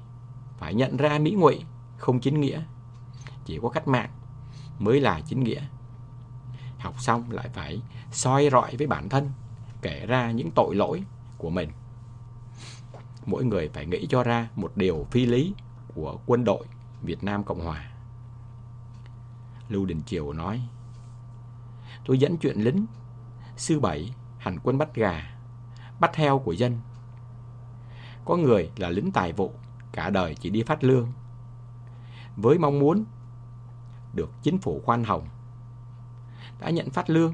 phải 0.58 0.74
nhận 0.74 0.98
ra 0.98 1.20
Mỹ 1.20 1.32
ngụy 1.32 1.64
không 1.98 2.20
chính 2.20 2.42
nghĩa, 2.42 2.62
chỉ 3.46 3.60
có 3.62 3.70
cách 3.70 3.88
mạng 3.88 4.10
mới 4.80 5.02
là 5.02 5.22
chính 5.26 5.44
nghĩa. 5.44 5.62
Học 6.80 6.96
xong 7.00 7.32
lại 7.32 7.50
phải 7.50 7.82
soi 8.12 8.50
rọi 8.52 8.76
với 8.78 8.88
bản 8.88 9.10
thân, 9.10 9.32
kể 9.82 10.06
ra 10.06 10.32
những 10.32 10.50
tội 10.56 10.76
lỗi 10.76 11.04
của 11.38 11.50
mình. 11.50 11.70
Mỗi 13.26 13.46
người 13.46 13.70
phải 13.70 13.86
nghĩ 13.86 14.08
cho 14.10 14.24
ra 14.24 14.50
một 14.56 14.72
điều 14.76 15.08
phi 15.12 15.26
lý 15.26 15.54
của 15.96 16.20
quân 16.26 16.44
đội 16.44 16.66
Việt 17.02 17.24
Nam 17.24 17.44
Cộng 17.44 17.66
Hòa. 17.66 17.92
Lưu 19.70 19.86
Đình 19.86 20.02
Triều 20.06 20.34
nói, 20.34 20.62
tôi 22.06 22.18
dẫn 22.20 22.38
chuyện 22.38 22.58
lính, 22.58 22.86
sư 23.58 23.80
bảy, 23.80 24.14
hành 24.38 24.60
quân 24.64 24.78
bắt 24.78 24.96
gà, 24.96 25.38
bắt 26.00 26.16
heo 26.16 26.40
của 26.40 26.52
dân. 26.52 26.80
Có 28.26 28.36
người 28.36 28.72
là 28.78 28.90
lính 28.90 29.12
tài 29.12 29.34
vụ, 29.34 29.54
cả 29.98 30.10
đời 30.10 30.36
chỉ 30.36 30.50
đi 30.50 30.64
phát 30.64 30.84
lương. 30.84 31.12
Với 32.36 32.58
mong 32.58 32.80
muốn 32.80 33.06
được 34.14 34.30
chính 34.44 34.58
phủ 34.58 34.82
khoan 34.86 35.04
hồng, 35.04 35.28
đã 36.60 36.70
nhận 36.70 36.90
phát 36.90 37.10
lương, 37.10 37.34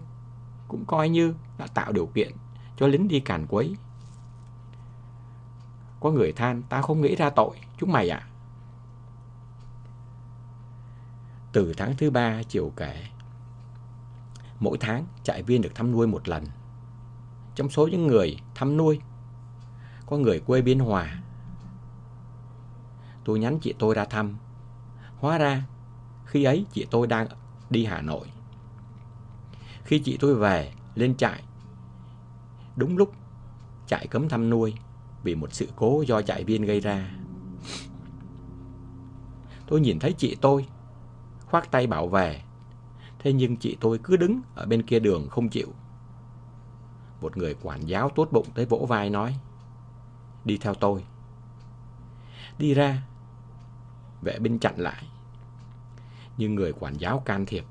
cũng 0.68 0.86
coi 0.86 1.10
như 1.10 1.36
đã 1.58 1.68
tạo 1.68 1.92
điều 1.92 2.06
kiện 2.06 2.32
cho 2.78 2.88
lính 2.88 3.08
đi 3.08 3.20
càn 3.20 3.46
quấy. 3.48 3.76
Có 6.00 6.12
người 6.12 6.32
than, 6.32 6.62
ta 6.62 6.82
không 6.82 7.02
nghĩ 7.02 7.16
ra 7.16 7.30
tội, 7.30 7.58
chúng 7.78 7.92
mày 7.92 8.10
ạ. 8.10 8.28
À. 8.28 8.30
Từ 11.54 11.74
tháng 11.78 11.96
thứ 11.98 12.12
ba 12.12 12.44
chiều 12.44 12.72
kể, 12.76 13.04
mỗi 14.60 14.78
tháng 14.78 15.06
trại 15.24 15.44
viên 15.44 15.62
được 15.62 15.76
thăm 15.76 15.92
nuôi 15.92 16.08
một 16.08 16.28
lần. 16.30 16.46
Trong 17.56 17.70
số 17.70 17.88
những 17.88 18.08
người 18.08 18.38
thăm 18.56 18.78
nuôi, 18.78 19.00
có 20.06 20.18
người 20.18 20.40
quê 20.40 20.62
Biên 20.62 20.80
Hòa. 20.80 21.23
Tôi 23.26 23.40
nhắn 23.40 23.60
chị 23.60 23.74
tôi 23.80 23.96
ra 23.96 24.06
thăm. 24.06 24.38
Hóa 25.18 25.38
ra, 25.38 25.64
khi 26.26 26.44
ấy 26.44 26.66
chị 26.72 26.88
tôi 26.92 27.08
đang 27.08 27.28
đi 27.70 27.86
Hà 27.86 28.02
Nội. 28.02 28.28
Khi 29.84 30.00
chị 30.00 30.18
tôi 30.20 30.36
về, 30.36 30.74
lên 30.96 31.18
trại, 31.18 31.44
đúng 32.76 32.98
lúc 32.98 33.14
trại 33.88 34.08
cấm 34.08 34.30
thăm 34.30 34.50
nuôi 34.50 34.74
vì 35.24 35.36
một 35.36 35.54
sự 35.54 35.68
cố 35.76 36.04
do 36.08 36.22
trại 36.22 36.44
viên 36.44 36.66
gây 36.66 36.80
ra. 36.80 37.12
Tôi 39.68 39.82
nhìn 39.82 40.00
thấy 40.00 40.14
chị 40.14 40.38
tôi 40.42 40.66
khoác 41.46 41.72
tay 41.72 41.88
bảo 41.88 42.08
vệ. 42.08 42.42
Thế 43.20 43.34
nhưng 43.34 43.58
chị 43.58 43.78
tôi 43.80 44.00
cứ 44.04 44.18
đứng 44.18 44.42
ở 44.56 44.66
bên 44.66 44.84
kia 44.84 45.00
đường 45.00 45.30
không 45.30 45.50
chịu. 45.50 45.68
Một 47.22 47.38
người 47.38 47.56
quản 47.62 47.86
giáo 47.86 48.10
tốt 48.10 48.28
bụng 48.32 48.48
tới 48.56 48.66
vỗ 48.66 48.86
vai 48.90 49.10
nói, 49.10 49.36
đi 50.46 50.58
theo 50.58 50.74
tôi. 50.74 51.04
Đi 52.58 52.74
ra, 52.74 53.02
vệ 54.24 54.40
binh 54.40 54.60
chặn 54.60 54.74
lại. 54.78 55.08
Nhưng 56.38 56.56
người 56.56 56.74
quản 56.80 56.98
giáo 56.98 57.20
can 57.20 57.46
thiệp. 57.46 57.66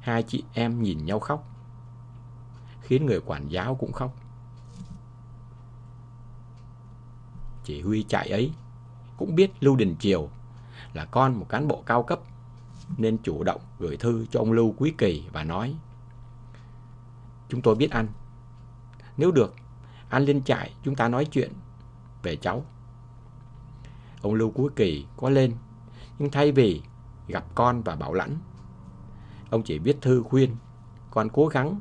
Hai 0.00 0.22
chị 0.22 0.44
em 0.52 0.82
nhìn 0.82 1.04
nhau 1.04 1.18
khóc, 1.20 1.48
khiến 2.82 3.06
người 3.06 3.20
quản 3.20 3.48
giáo 3.48 3.74
cũng 3.74 3.92
khóc. 3.92 4.16
Chỉ 7.64 7.80
huy 7.80 8.04
chạy 8.08 8.28
ấy 8.28 8.52
cũng 9.16 9.34
biết 9.34 9.50
Lưu 9.60 9.76
Đình 9.76 9.96
Triều 9.98 10.28
là 10.92 11.04
con 11.04 11.34
một 11.34 11.46
cán 11.48 11.68
bộ 11.68 11.82
cao 11.86 12.02
cấp 12.02 12.20
nên 12.96 13.18
chủ 13.22 13.44
động 13.44 13.60
gửi 13.78 13.96
thư 13.96 14.26
cho 14.30 14.40
ông 14.40 14.52
Lưu 14.52 14.74
Quý 14.78 14.94
Kỳ 14.98 15.24
và 15.32 15.44
nói 15.44 15.74
Chúng 17.50 17.62
tôi 17.62 17.74
biết 17.74 17.90
anh. 17.90 18.08
Nếu 19.16 19.30
được, 19.32 19.54
anh 20.08 20.24
lên 20.24 20.42
trại 20.42 20.74
chúng 20.84 20.94
ta 20.94 21.08
nói 21.08 21.24
chuyện 21.24 21.52
về 22.22 22.36
cháu. 22.36 22.64
Ông 24.22 24.34
Lưu 24.34 24.52
Quý 24.54 24.64
Kỳ 24.76 25.06
có 25.16 25.30
lên, 25.30 25.54
nhưng 26.18 26.30
thay 26.30 26.52
vì 26.52 26.82
gặp 27.28 27.44
con 27.54 27.82
và 27.82 27.96
bảo 27.96 28.12
lãnh, 28.12 28.36
ông 29.50 29.62
chỉ 29.62 29.78
viết 29.78 29.98
thư 30.00 30.22
khuyên 30.22 30.56
con 31.10 31.28
cố 31.28 31.46
gắng 31.46 31.80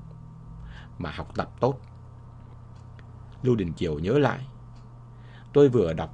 mà 0.98 1.12
học 1.12 1.36
tập 1.36 1.52
tốt. 1.60 1.80
Lưu 3.44 3.56
Đình 3.56 3.74
Triều 3.74 4.00
nhớ 4.00 4.20
lại, 4.20 4.48
tôi 5.54 5.70
vừa 5.70 5.94
đọc 5.94 6.14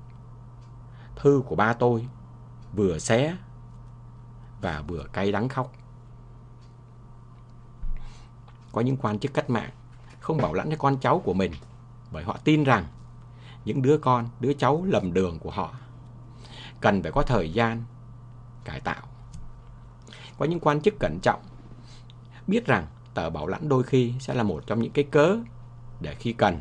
thư 1.15 1.43
của 1.47 1.55
ba 1.55 1.73
tôi, 1.73 2.07
vừa 2.73 2.99
xé 2.99 3.37
và 4.61 4.83
vừa 4.87 5.03
cay 5.13 5.31
đắng 5.31 5.49
khóc. 5.49 5.71
Có 8.71 8.81
những 8.81 8.97
quan 8.97 9.19
chức 9.19 9.33
cách 9.33 9.49
mạng 9.49 9.71
không 10.19 10.37
bảo 10.37 10.53
lãnh 10.53 10.69
cho 10.69 10.75
con 10.79 10.97
cháu 10.97 11.21
của 11.25 11.33
mình 11.33 11.51
bởi 12.11 12.23
họ 12.23 12.37
tin 12.43 12.63
rằng 12.63 12.85
những 13.65 13.81
đứa 13.81 13.97
con, 13.97 14.29
đứa 14.39 14.53
cháu 14.53 14.83
lầm 14.85 15.13
đường 15.13 15.39
của 15.39 15.51
họ 15.51 15.73
cần 16.85 17.03
phải 17.03 17.11
có 17.11 17.21
thời 17.21 17.53
gian 17.53 17.83
cải 18.65 18.79
tạo. 18.79 19.07
Có 20.37 20.45
những 20.45 20.59
quan 20.59 20.81
chức 20.81 20.93
cẩn 20.99 21.19
trọng 21.21 21.41
biết 22.47 22.65
rằng 22.65 22.87
tờ 23.13 23.29
bảo 23.29 23.47
lãnh 23.47 23.69
đôi 23.69 23.83
khi 23.83 24.13
sẽ 24.19 24.33
là 24.33 24.43
một 24.43 24.63
trong 24.67 24.81
những 24.81 24.91
cái 24.91 25.03
cớ 25.11 25.37
để 26.01 26.15
khi 26.15 26.33
cần 26.33 26.59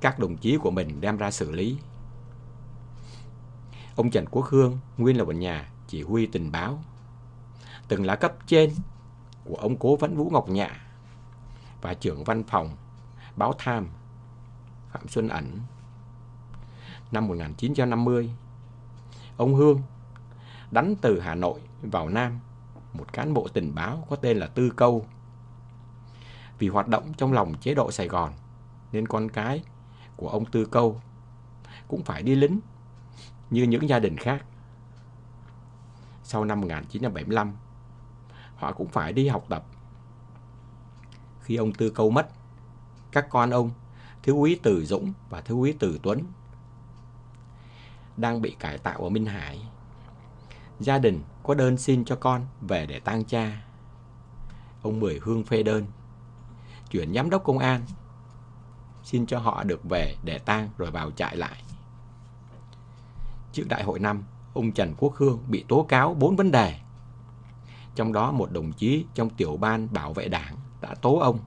các 0.00 0.18
đồng 0.18 0.36
chí 0.36 0.56
của 0.56 0.70
mình 0.70 1.00
đem 1.00 1.16
ra 1.16 1.30
xử 1.30 1.52
lý. 1.52 1.78
Ông 3.96 4.10
Trần 4.10 4.26
Quốc 4.30 4.46
Hương 4.46 4.78
nguyên 4.98 5.16
là 5.16 5.24
một 5.24 5.34
nhà 5.34 5.72
chỉ 5.86 6.02
huy 6.02 6.26
tình 6.26 6.52
báo, 6.52 6.82
từng 7.88 8.04
là 8.04 8.16
cấp 8.16 8.32
trên 8.46 8.70
của 9.44 9.56
ông 9.56 9.76
Cố 9.76 9.96
Vấn 9.96 10.16
Vũ 10.16 10.30
Ngọc 10.30 10.48
Nhạ 10.48 10.80
và 11.82 11.94
trưởng 11.94 12.24
văn 12.24 12.44
phòng 12.44 12.76
báo 13.36 13.52
Tham 13.58 13.88
Phạm 14.92 15.08
Xuân 15.08 15.28
Ẩn. 15.28 15.60
Năm 17.12 17.28
1950, 17.28 18.30
ông 19.40 19.54
Hương 19.54 19.82
đánh 20.70 20.94
từ 21.00 21.20
Hà 21.20 21.34
Nội 21.34 21.60
vào 21.82 22.08
Nam 22.08 22.40
một 22.92 23.12
cán 23.12 23.34
bộ 23.34 23.48
tình 23.52 23.74
báo 23.74 24.06
có 24.10 24.16
tên 24.16 24.38
là 24.38 24.46
Tư 24.46 24.70
Câu. 24.76 25.06
Vì 26.58 26.68
hoạt 26.68 26.88
động 26.88 27.12
trong 27.16 27.32
lòng 27.32 27.54
chế 27.60 27.74
độ 27.74 27.90
Sài 27.90 28.08
Gòn 28.08 28.32
nên 28.92 29.08
con 29.08 29.28
cái 29.28 29.62
của 30.16 30.28
ông 30.28 30.44
Tư 30.44 30.64
Câu 30.64 31.00
cũng 31.88 32.02
phải 32.02 32.22
đi 32.22 32.34
lính 32.34 32.60
như 33.50 33.62
những 33.62 33.88
gia 33.88 33.98
đình 33.98 34.16
khác. 34.16 34.44
Sau 36.24 36.44
năm 36.44 36.60
1975, 36.60 37.52
họ 38.56 38.72
cũng 38.72 38.88
phải 38.88 39.12
đi 39.12 39.28
học 39.28 39.44
tập. 39.48 39.64
Khi 41.40 41.56
ông 41.56 41.72
Tư 41.72 41.90
Câu 41.90 42.10
mất, 42.10 42.28
các 43.12 43.26
con 43.30 43.50
ông, 43.50 43.70
Thiếu 44.22 44.36
úy 44.36 44.60
Từ 44.62 44.84
Dũng 44.84 45.12
và 45.30 45.40
Thiếu 45.40 45.58
úy 45.60 45.74
Từ 45.78 46.00
Tuấn, 46.02 46.22
đang 48.20 48.42
bị 48.42 48.56
cải 48.58 48.78
tạo 48.78 48.98
ở 48.98 49.08
Minh 49.08 49.26
Hải. 49.26 49.60
Gia 50.80 50.98
đình 50.98 51.22
có 51.42 51.54
đơn 51.54 51.76
xin 51.76 52.04
cho 52.04 52.16
con 52.16 52.46
về 52.60 52.86
để 52.86 53.00
tang 53.00 53.24
cha. 53.24 53.62
Ông 54.82 55.00
Mười 55.00 55.20
Hương 55.22 55.44
phê 55.44 55.62
đơn, 55.62 55.86
chuyển 56.90 57.14
giám 57.14 57.30
đốc 57.30 57.44
công 57.44 57.58
an, 57.58 57.80
xin 59.02 59.26
cho 59.26 59.38
họ 59.38 59.64
được 59.64 59.84
về 59.84 60.14
để 60.24 60.38
tang 60.38 60.68
rồi 60.78 60.90
vào 60.90 61.10
trại 61.10 61.36
lại. 61.36 61.62
Trước 63.52 63.64
đại 63.68 63.82
hội 63.82 63.98
năm, 63.98 64.22
ông 64.54 64.72
Trần 64.72 64.94
Quốc 64.98 65.14
Hương 65.16 65.38
bị 65.48 65.64
tố 65.68 65.86
cáo 65.88 66.14
bốn 66.14 66.36
vấn 66.36 66.50
đề. 66.50 66.80
Trong 67.94 68.12
đó 68.12 68.32
một 68.32 68.52
đồng 68.52 68.72
chí 68.72 69.04
trong 69.14 69.30
tiểu 69.30 69.56
ban 69.56 69.92
bảo 69.92 70.12
vệ 70.12 70.28
đảng 70.28 70.56
đã 70.80 70.94
tố 70.94 71.18
ông 71.18 71.38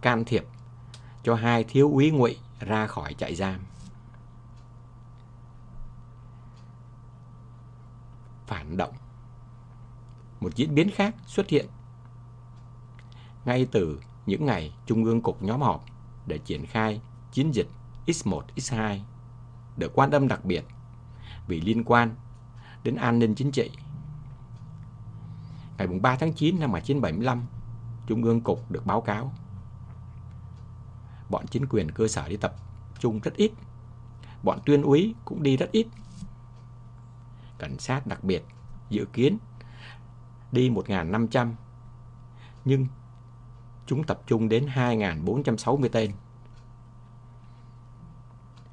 can 0.00 0.24
thiệp 0.24 0.46
cho 1.22 1.34
hai 1.34 1.64
thiếu 1.64 1.90
úy 1.92 2.10
ngụy 2.10 2.38
ra 2.60 2.86
khỏi 2.86 3.14
trại 3.14 3.34
giam. 3.34 3.60
Phản 8.50 8.76
động 8.76 8.92
Một 10.40 10.56
diễn 10.56 10.74
biến 10.74 10.90
khác 10.90 11.14
xuất 11.26 11.48
hiện 11.48 11.66
ngay 13.44 13.66
từ 13.72 14.00
những 14.26 14.46
ngày 14.46 14.74
Trung 14.86 15.04
ương 15.04 15.20
Cục 15.20 15.42
nhóm 15.42 15.60
họp 15.60 15.84
để 16.26 16.38
triển 16.38 16.66
khai 16.66 17.00
chiến 17.32 17.50
dịch 17.54 17.68
X1, 18.06 18.42
X2 18.56 18.98
được 19.76 19.92
quan 19.94 20.10
tâm 20.10 20.28
đặc 20.28 20.44
biệt 20.44 20.64
vì 21.46 21.60
liên 21.60 21.84
quan 21.84 22.14
đến 22.84 22.96
an 22.96 23.18
ninh 23.18 23.34
chính 23.34 23.50
trị. 23.52 23.70
Ngày 25.78 25.86
3 25.86 26.16
tháng 26.16 26.32
9 26.32 26.60
năm 26.60 26.72
1975, 26.72 27.46
Trung 28.06 28.22
ương 28.22 28.40
Cục 28.40 28.70
được 28.70 28.86
báo 28.86 29.00
cáo. 29.00 29.32
Bọn 31.28 31.46
chính 31.46 31.66
quyền 31.66 31.90
cơ 31.90 32.08
sở 32.08 32.28
đi 32.28 32.36
tập 32.36 32.54
trung 32.98 33.20
rất 33.20 33.34
ít. 33.36 33.52
Bọn 34.42 34.58
tuyên 34.66 34.82
úy 34.82 35.14
cũng 35.24 35.42
đi 35.42 35.56
rất 35.56 35.72
ít. 35.72 35.86
Cảnh 37.60 37.78
sát 37.78 38.06
đặc 38.06 38.24
biệt 38.24 38.44
dự 38.90 39.04
kiến 39.12 39.38
đi 40.52 40.70
1.500 40.70 41.52
nhưng 42.64 42.86
chúng 43.86 44.04
tập 44.04 44.22
trung 44.26 44.48
đến 44.48 44.66
2.460 44.74 45.88
tên. 45.92 46.10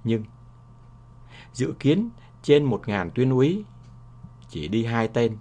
Nhưng 0.04 0.24
dự 1.54 1.74
kiến 1.80 2.10
trên 2.42 2.70
1.000 2.70 3.10
tuyên 3.10 3.30
úy, 3.30 3.64
chỉ 4.50 4.68
đi 4.68 4.86
hai 4.86 5.08
tên. 5.08 5.38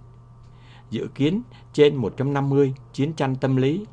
Dự 0.89 1.09
kiến 1.15 1.41
trên 1.73 1.95
150 1.95 2.75
chiến 2.93 3.13
tranh 3.13 3.35
tâm 3.35 3.55
lý, 3.55 3.85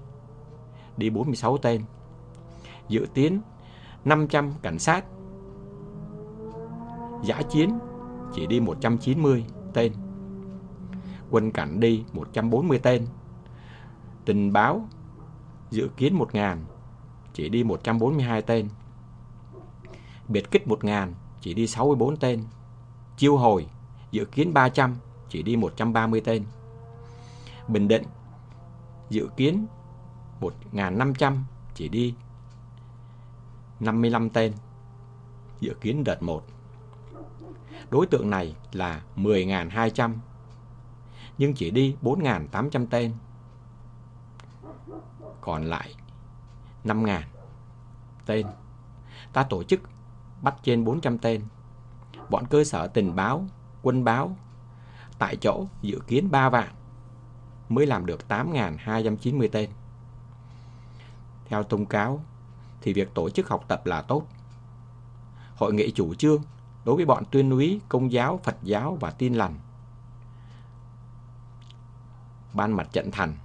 đi 0.97 1.11
46 1.11 1.59
tên. 1.59 1.85
Dự 2.89 3.07
kiến 3.15 3.41
500 4.05 4.53
cảnh 4.63 4.79
sát, 4.79 5.05
giã 7.25 7.43
chiến 7.51 7.79
chỉ 8.35 8.47
đi 8.47 8.61
190 8.61 9.45
tên. 9.73 9.93
Quân 11.31 11.51
cảnh 11.51 11.81
đi 11.81 12.05
140 12.13 12.79
tên. 12.79 13.07
Tình 14.25 14.53
báo 14.53 14.89
dự 15.71 15.89
kiến 15.97 16.19
1.000 16.19 16.57
chỉ 17.33 17.49
đi 17.49 17.65
142 17.65 18.43
tên. 18.43 18.69
Biệt 20.29 20.51
kích 20.51 20.67
1.000 20.67 21.13
chỉ 21.41 21.55
đi 21.55 21.67
64 21.67 22.17
tên. 22.17 22.45
Chiêu 23.17 23.37
hồi 23.37 23.67
dự 24.11 24.25
kiến 24.25 24.55
300 24.55 24.97
chỉ 25.29 25.43
đi 25.43 25.57
130 25.57 26.21
tên. 26.25 26.45
Bình 27.69 27.89
Định 27.89 28.03
dự 29.11 29.29
kiến 29.37 29.67
1.500 30.41 31.37
chỉ 31.75 31.89
đi 31.89 32.15
55 33.81 34.31
tên. 34.31 34.53
Dự 35.61 35.75
kiến 35.81 36.05
đợt 36.05 36.23
1. 36.23 36.43
Đối 37.95 38.07
tượng 38.07 38.31
này 38.31 38.57
là 38.73 39.03
10.200 39.17 40.15
nhưng 41.39 41.55
chỉ 41.55 41.71
đi 41.71 41.97
4.800 42.03 42.87
tên. 42.91 43.15
Còn 45.41 45.65
lại 45.65 45.95
5.000 46.85 47.21
tên. 48.27 48.47
Ta 49.33 49.43
tổ 49.43 49.63
chức 49.63 49.81
bắt 50.43 50.55
trên 50.63 50.85
400 50.85 51.19
tên 51.19 51.43
bọn 52.31 52.47
cơ 52.47 52.65
sở 52.65 52.87
tình 52.87 53.17
báo, 53.17 53.47
quân 53.83 54.05
báo 54.05 54.37
tại 55.19 55.37
chỗ 55.37 55.67
dự 55.83 56.01
kiến 56.07 56.31
3 56.31 56.49
vạn 56.49 56.75
mới 57.69 57.87
làm 57.87 58.07
được 58.07 58.21
8.290 58.29 59.49
tên. 59.53 59.71
Theo 61.49 61.63
thông 61.63 61.87
cáo 61.87 62.25
thì 62.81 62.93
việc 62.93 63.15
tổ 63.15 63.31
chức 63.31 63.49
học 63.49 63.65
tập 63.69 63.87
là 63.87 64.03
tốt. 64.03 64.27
Hội 65.57 65.75
nghị 65.75 65.91
chủ 65.91 66.15
trương 66.15 66.43
đối 66.85 66.97
với 66.97 67.05
bọn 67.05 67.25
tuyên 67.31 67.51
úy, 67.51 67.81
công 67.89 68.13
giáo, 68.13 68.41
Phật 68.45 68.57
giáo 68.63 68.97
và 69.01 69.11
tin 69.11 69.35
lành. 69.35 69.59
Ban 72.53 72.73
mặt 72.73 72.89
trận 72.93 73.11
thành 73.11 73.37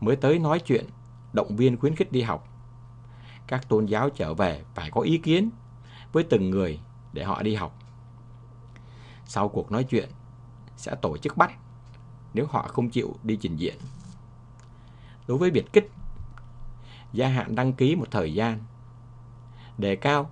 mới 0.00 0.16
tới 0.16 0.38
nói 0.38 0.60
chuyện, 0.60 0.86
động 1.32 1.56
viên 1.56 1.76
khuyến 1.76 1.96
khích 1.96 2.12
đi 2.12 2.22
học. 2.22 2.48
Các 3.46 3.68
tôn 3.68 3.86
giáo 3.86 4.10
trở 4.10 4.34
về 4.34 4.64
phải 4.74 4.90
có 4.90 5.00
ý 5.00 5.18
kiến 5.18 5.50
với 6.12 6.24
từng 6.30 6.50
người 6.50 6.80
để 7.12 7.24
họ 7.24 7.42
đi 7.42 7.54
học. 7.54 7.78
Sau 9.26 9.48
cuộc 9.48 9.72
nói 9.72 9.84
chuyện, 9.84 10.08
sẽ 10.76 10.94
tổ 11.02 11.16
chức 11.16 11.36
bắt 11.36 11.52
nếu 12.34 12.46
họ 12.46 12.62
không 12.62 12.90
chịu 12.90 13.16
đi 13.22 13.36
trình 13.40 13.56
diện. 13.56 13.74
Đối 15.26 15.38
với 15.38 15.50
biệt 15.50 15.72
kích, 15.72 15.90
gia 17.12 17.28
hạn 17.28 17.54
đăng 17.54 17.72
ký 17.72 17.96
một 17.96 18.06
thời 18.10 18.34
gian. 18.34 18.58
Đề 19.78 19.96
cao, 19.96 20.30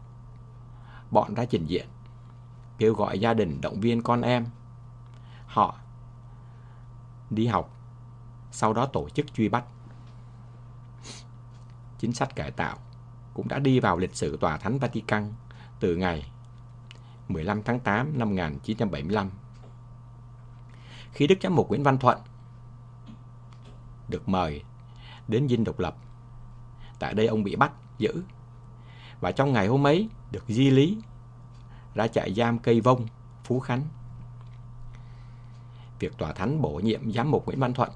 bọn 1.10 1.34
ra 1.34 1.44
trình 1.44 1.66
diện, 1.66 1.86
kêu 2.78 2.94
gọi 2.94 3.18
gia 3.18 3.34
đình 3.34 3.60
động 3.60 3.80
viên 3.80 4.02
con 4.02 4.22
em. 4.22 4.46
Họ 5.46 5.78
đi 7.30 7.46
học, 7.46 7.76
sau 8.50 8.72
đó 8.72 8.86
tổ 8.86 9.08
chức 9.08 9.34
truy 9.34 9.48
bắt. 9.48 9.64
Chính 11.98 12.12
sách 12.12 12.36
cải 12.36 12.50
tạo 12.50 12.78
cũng 13.34 13.48
đã 13.48 13.58
đi 13.58 13.80
vào 13.80 13.98
lịch 13.98 14.16
sử 14.16 14.36
Tòa 14.36 14.56
Thánh 14.56 14.78
Vatican 14.78 15.32
từ 15.80 15.96
ngày 15.96 16.32
15 17.28 17.62
tháng 17.62 17.80
8 17.80 18.18
năm 18.18 18.28
1975. 18.28 19.30
Khi 21.12 21.26
Đức 21.26 21.34
Giám 21.42 21.56
mục 21.56 21.68
Nguyễn 21.68 21.82
Văn 21.82 21.98
Thuận 21.98 22.18
được 24.08 24.28
mời 24.28 24.62
đến 25.28 25.48
dinh 25.48 25.64
độc 25.64 25.78
lập, 25.78 25.96
tại 26.98 27.14
đây 27.14 27.26
ông 27.26 27.44
bị 27.44 27.56
bắt, 27.56 27.72
giữ. 27.98 28.22
Và 29.20 29.32
trong 29.32 29.52
ngày 29.52 29.66
hôm 29.66 29.86
ấy 29.86 30.08
được 30.30 30.44
di 30.48 30.70
lý 30.70 30.98
ra 31.94 32.08
trại 32.08 32.34
giam 32.34 32.58
cây 32.58 32.80
vông, 32.80 33.06
Phú 33.44 33.60
Khánh. 33.60 33.82
Việc 35.98 36.18
tòa 36.18 36.32
thánh 36.32 36.62
bổ 36.62 36.80
nhiệm 36.84 37.12
giám 37.12 37.30
mục 37.30 37.46
Nguyễn 37.46 37.60
Văn 37.60 37.74
Thuận 37.74 37.90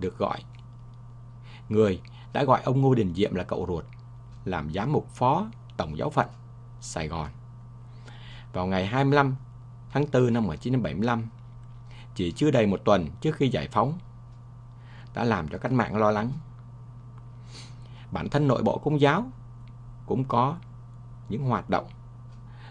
được 0.00 0.18
gọi. 0.18 0.44
Người 1.68 2.00
đã 2.32 2.44
gọi 2.44 2.62
ông 2.64 2.80
Ngô 2.80 2.94
Đình 2.94 3.14
Diệm 3.14 3.34
là 3.34 3.44
cậu 3.44 3.64
ruột, 3.68 3.84
làm 4.44 4.72
giám 4.72 4.92
mục 4.92 5.08
phó 5.08 5.46
tổng 5.76 5.98
giáo 5.98 6.10
phận 6.10 6.28
Sài 6.80 7.08
Gòn 7.08 7.30
vào 8.56 8.66
ngày 8.66 8.86
25 8.86 9.36
tháng 9.90 10.04
4 10.12 10.32
năm 10.32 10.46
1975, 10.46 11.28
chỉ 12.14 12.32
chưa 12.32 12.50
đầy 12.50 12.66
một 12.66 12.80
tuần 12.84 13.06
trước 13.20 13.36
khi 13.36 13.48
giải 13.48 13.68
phóng, 13.68 13.98
đã 15.14 15.24
làm 15.24 15.48
cho 15.48 15.58
cách 15.58 15.72
mạng 15.72 15.96
lo 15.96 16.10
lắng. 16.10 16.32
Bản 18.10 18.28
thân 18.28 18.48
nội 18.48 18.62
bộ 18.62 18.78
công 18.78 19.00
giáo 19.00 19.26
cũng 20.06 20.24
có 20.24 20.56
những 21.28 21.44
hoạt 21.44 21.70
động 21.70 21.86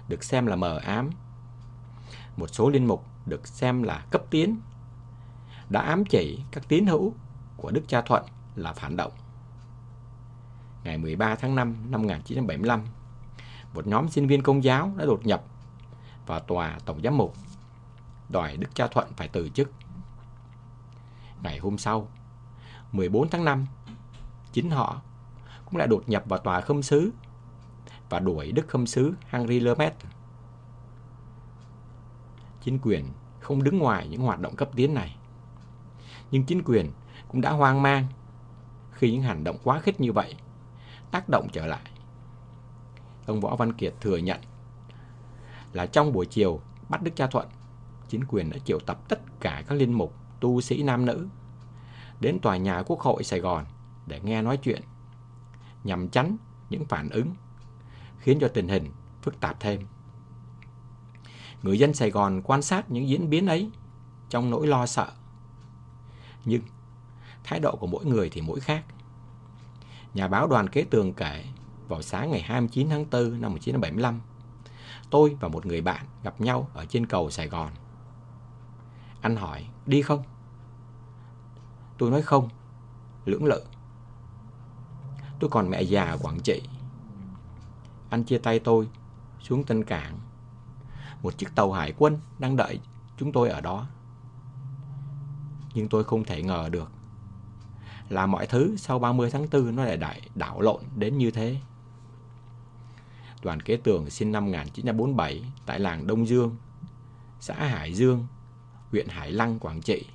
được 0.07 0.23
xem 0.23 0.45
là 0.45 0.55
mờ 0.55 0.77
ám. 0.77 1.09
Một 2.37 2.47
số 2.47 2.69
linh 2.69 2.87
mục 2.87 3.05
được 3.25 3.47
xem 3.47 3.83
là 3.83 4.05
cấp 4.11 4.21
tiến 4.29 4.59
đã 5.69 5.81
ám 5.81 6.05
chỉ 6.05 6.43
các 6.51 6.63
tín 6.67 6.85
hữu 6.85 7.13
của 7.57 7.71
Đức 7.71 7.83
Cha 7.87 8.01
Thuận 8.01 8.23
là 8.55 8.73
phản 8.73 8.97
động. 8.97 9.11
Ngày 10.83 10.97
13 10.97 11.35
tháng 11.35 11.55
5 11.55 11.75
năm 11.89 12.01
1975, 12.01 12.81
một 13.73 13.87
nhóm 13.87 14.09
sinh 14.09 14.27
viên 14.27 14.43
công 14.43 14.63
giáo 14.63 14.91
đã 14.97 15.05
đột 15.05 15.25
nhập 15.25 15.43
vào 16.25 16.39
tòa 16.39 16.77
tổng 16.85 17.01
giám 17.03 17.17
mục, 17.17 17.33
đòi 18.29 18.57
Đức 18.57 18.67
Cha 18.73 18.87
Thuận 18.87 19.07
phải 19.17 19.27
từ 19.27 19.49
chức. 19.49 19.71
Ngày 21.43 21.57
hôm 21.57 21.77
sau, 21.77 22.07
14 22.91 23.29
tháng 23.29 23.45
5, 23.45 23.65
chính 24.53 24.71
họ 24.71 25.01
cũng 25.75 25.79
lại 25.79 25.87
đột 25.87 26.09
nhập 26.09 26.23
vào 26.25 26.39
tòa 26.39 26.61
khâm 26.61 26.83
sứ 26.83 27.11
và 28.09 28.19
đuổi 28.19 28.51
Đức 28.51 28.67
khâm 28.67 28.87
sứ 28.87 29.13
Henri 29.29 29.59
Lemaitre. 29.59 30.09
Chính 32.61 32.79
quyền 32.79 33.05
không 33.39 33.63
đứng 33.63 33.77
ngoài 33.77 34.07
những 34.07 34.21
hoạt 34.21 34.39
động 34.39 34.55
cấp 34.55 34.69
tiến 34.75 34.93
này. 34.93 35.15
Nhưng 36.31 36.43
chính 36.43 36.61
quyền 36.63 36.91
cũng 37.27 37.41
đã 37.41 37.51
hoang 37.51 37.81
mang 37.81 38.07
khi 38.91 39.11
những 39.11 39.21
hành 39.21 39.43
động 39.43 39.57
quá 39.63 39.79
khích 39.79 39.99
như 40.01 40.11
vậy 40.11 40.35
tác 41.11 41.29
động 41.29 41.47
trở 41.51 41.65
lại. 41.65 41.91
Ông 43.25 43.41
Võ 43.41 43.55
Văn 43.55 43.73
Kiệt 43.73 43.93
thừa 44.01 44.17
nhận 44.17 44.39
là 45.73 45.85
trong 45.85 46.13
buổi 46.13 46.25
chiều 46.25 46.59
bắt 46.89 47.03
Đức 47.03 47.11
Cha 47.15 47.27
Thuận, 47.27 47.47
chính 48.07 48.25
quyền 48.25 48.49
đã 48.49 48.57
triệu 48.57 48.79
tập 48.79 48.99
tất 49.07 49.19
cả 49.39 49.63
các 49.67 49.75
linh 49.75 49.93
mục, 49.93 50.13
tu 50.39 50.61
sĩ 50.61 50.83
nam 50.83 51.05
nữ 51.05 51.27
đến 52.19 52.39
tòa 52.39 52.57
nhà 52.57 52.83
Quốc 52.85 52.99
hội 52.99 53.23
Sài 53.23 53.39
Gòn 53.39 53.65
để 54.05 54.19
nghe 54.23 54.41
nói 54.41 54.57
chuyện, 54.57 54.81
nhằm 55.85 56.07
tránh 56.07 56.37
những 56.69 56.85
phản 56.85 57.09
ứng 57.09 57.35
khiến 58.19 58.37
cho 58.41 58.47
tình 58.47 58.67
hình 58.67 58.91
phức 59.21 59.39
tạp 59.39 59.59
thêm. 59.59 59.81
Người 61.63 61.79
dân 61.79 61.93
Sài 61.93 62.11
Gòn 62.11 62.41
quan 62.43 62.61
sát 62.61 62.91
những 62.91 63.07
diễn 63.07 63.29
biến 63.29 63.47
ấy 63.47 63.69
trong 64.29 64.49
nỗi 64.49 64.67
lo 64.67 64.85
sợ. 64.85 65.11
Nhưng 66.45 66.61
thái 67.43 67.59
độ 67.59 67.75
của 67.75 67.87
mỗi 67.87 68.05
người 68.05 68.29
thì 68.29 68.41
mỗi 68.41 68.59
khác. 68.59 68.83
Nhà 70.13 70.27
báo 70.27 70.47
đoàn 70.47 70.69
kế 70.69 70.83
tường 70.83 71.13
kể 71.13 71.45
vào 71.87 72.01
sáng 72.01 72.31
ngày 72.31 72.41
29 72.41 72.89
tháng 72.89 73.05
4 73.11 73.41
năm 73.41 73.51
1975, 73.51 74.21
tôi 75.09 75.37
và 75.39 75.47
một 75.47 75.65
người 75.65 75.81
bạn 75.81 76.05
gặp 76.23 76.41
nhau 76.41 76.69
ở 76.73 76.85
trên 76.85 77.05
cầu 77.05 77.29
Sài 77.29 77.47
Gòn. 77.47 77.71
Anh 79.21 79.35
hỏi, 79.35 79.67
đi 79.85 80.01
không? 80.01 80.23
Tôi 81.97 82.11
nói 82.11 82.21
không, 82.21 82.49
lưỡng 83.25 83.45
lự. 83.45 83.61
Tôi 85.39 85.49
còn 85.49 85.69
mẹ 85.69 85.81
già 85.81 86.03
ở 86.03 86.17
Quảng 86.17 86.39
Trị. 86.39 86.61
Anh 88.09 88.23
chia 88.23 88.37
tay 88.37 88.59
tôi 88.59 88.87
xuống 89.39 89.63
Tân 89.63 89.83
Cảng. 89.83 90.19
Một 91.23 91.37
chiếc 91.37 91.55
tàu 91.55 91.71
hải 91.71 91.93
quân 91.97 92.17
đang 92.39 92.55
đợi 92.55 92.79
chúng 93.17 93.31
tôi 93.31 93.49
ở 93.49 93.61
đó. 93.61 93.87
Nhưng 95.73 95.89
tôi 95.89 96.03
không 96.03 96.23
thể 96.23 96.41
ngờ 96.41 96.69
được 96.71 96.91
là 98.09 98.25
mọi 98.25 98.47
thứ 98.47 98.75
sau 98.77 98.99
30 98.99 99.29
tháng 99.31 99.47
4 99.51 99.75
nó 99.75 99.83
lại 99.83 99.97
đại 99.97 100.21
đảo 100.35 100.61
lộn 100.61 100.81
đến 100.95 101.17
như 101.17 101.31
thế. 101.31 101.57
Đoàn 103.43 103.61
Kế 103.61 103.77
Tường 103.77 104.09
sinh 104.09 104.31
năm 104.31 104.45
1947 104.45 105.43
tại 105.65 105.79
làng 105.79 106.07
Đông 106.07 106.27
Dương, 106.27 106.55
xã 107.39 107.53
Hải 107.53 107.93
Dương, 107.93 108.27
huyện 108.91 109.07
Hải 109.07 109.31
Lăng, 109.31 109.59
Quảng 109.59 109.81
Trị. 109.81 110.05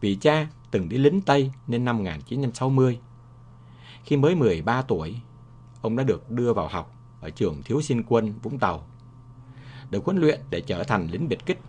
Vì 0.00 0.16
cha 0.16 0.46
từng 0.70 0.88
đi 0.88 0.98
lính 0.98 1.20
Tây 1.20 1.52
nên 1.66 1.84
năm 1.84 1.96
1960. 1.96 3.00
Khi 4.04 4.16
mới 4.16 4.34
13 4.34 4.82
tuổi, 4.82 5.20
ông 5.82 5.96
đã 5.96 6.04
được 6.04 6.30
đưa 6.30 6.52
vào 6.52 6.68
học 6.68 6.94
ở 7.20 7.30
trường 7.30 7.62
Thiếu 7.62 7.82
sinh 7.82 8.02
quân 8.08 8.34
Vũng 8.42 8.58
Tàu, 8.58 8.86
được 9.90 10.04
huấn 10.04 10.16
luyện 10.16 10.40
để 10.50 10.60
trở 10.60 10.84
thành 10.84 11.08
lính 11.10 11.28
biệt 11.28 11.46
kích. 11.46 11.60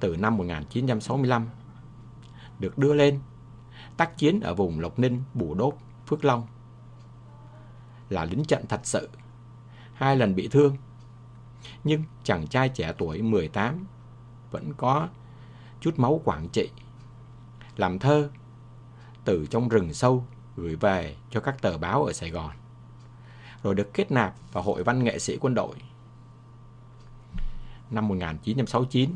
Từ 0.00 0.16
năm 0.16 0.36
1965, 0.36 1.48
được 2.58 2.78
đưa 2.78 2.94
lên 2.94 3.20
tác 3.96 4.18
chiến 4.18 4.40
ở 4.40 4.54
vùng 4.54 4.80
Lộc 4.80 4.98
Ninh, 4.98 5.22
Bù 5.34 5.54
Đốp, 5.54 5.78
Phước 6.06 6.24
Long. 6.24 6.46
Là 8.08 8.24
lính 8.24 8.44
trận 8.44 8.64
thật 8.68 8.80
sự, 8.82 9.08
hai 9.94 10.16
lần 10.16 10.34
bị 10.34 10.48
thương. 10.48 10.76
Nhưng 11.84 12.02
chàng 12.24 12.46
trai 12.46 12.68
trẻ 12.68 12.92
tuổi 12.98 13.22
18 13.22 13.86
vẫn 14.50 14.72
có 14.76 15.08
chút 15.80 15.98
máu 15.98 16.20
Quảng 16.24 16.48
Trị. 16.48 16.70
Làm 17.76 17.98
thơ, 17.98 18.30
từ 19.24 19.46
trong 19.46 19.68
rừng 19.68 19.94
sâu 19.94 20.24
gửi 20.56 20.76
về 20.76 21.16
cho 21.30 21.40
các 21.40 21.62
tờ 21.62 21.78
báo 21.78 22.04
ở 22.04 22.12
Sài 22.12 22.30
Gòn. 22.30 22.50
Rồi 23.62 23.74
được 23.74 23.94
kết 23.94 24.12
nạp 24.12 24.34
vào 24.52 24.62
Hội 24.64 24.82
Văn 24.82 25.04
Nghệ 25.04 25.18
sĩ 25.18 25.38
Quân 25.40 25.54
đội. 25.54 25.76
Năm 27.90 28.08
1969, 28.08 29.10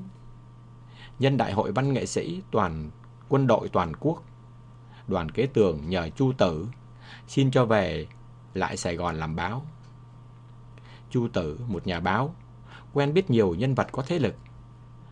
nhân 1.19 1.37
đại 1.37 1.53
hội 1.53 1.73
văn 1.73 1.93
nghệ 1.93 2.07
sĩ 2.07 2.43
toàn 2.51 2.91
quân 3.29 3.47
đội 3.47 3.69
toàn 3.69 3.93
quốc 4.01 4.23
đoàn 5.09 5.31
kế 5.31 5.47
tường 5.47 5.81
nhờ 5.89 6.11
Chu 6.17 6.33
Tử 6.33 6.67
xin 7.29 7.51
cho 7.51 7.65
về 7.65 8.07
lại 8.55 8.77
Sài 8.77 8.97
Gòn 8.97 9.17
làm 9.17 9.37
báo. 9.37 9.67
Chu 11.11 11.29
Tử, 11.29 11.61
một 11.69 11.87
nhà 11.87 12.01
báo, 12.01 12.35
quen 12.93 13.15
biết 13.15 13.31
nhiều 13.31 13.55
nhân 13.55 13.75
vật 13.75 13.89
có 13.93 14.03
thế 14.07 14.19
lực, 14.19 14.35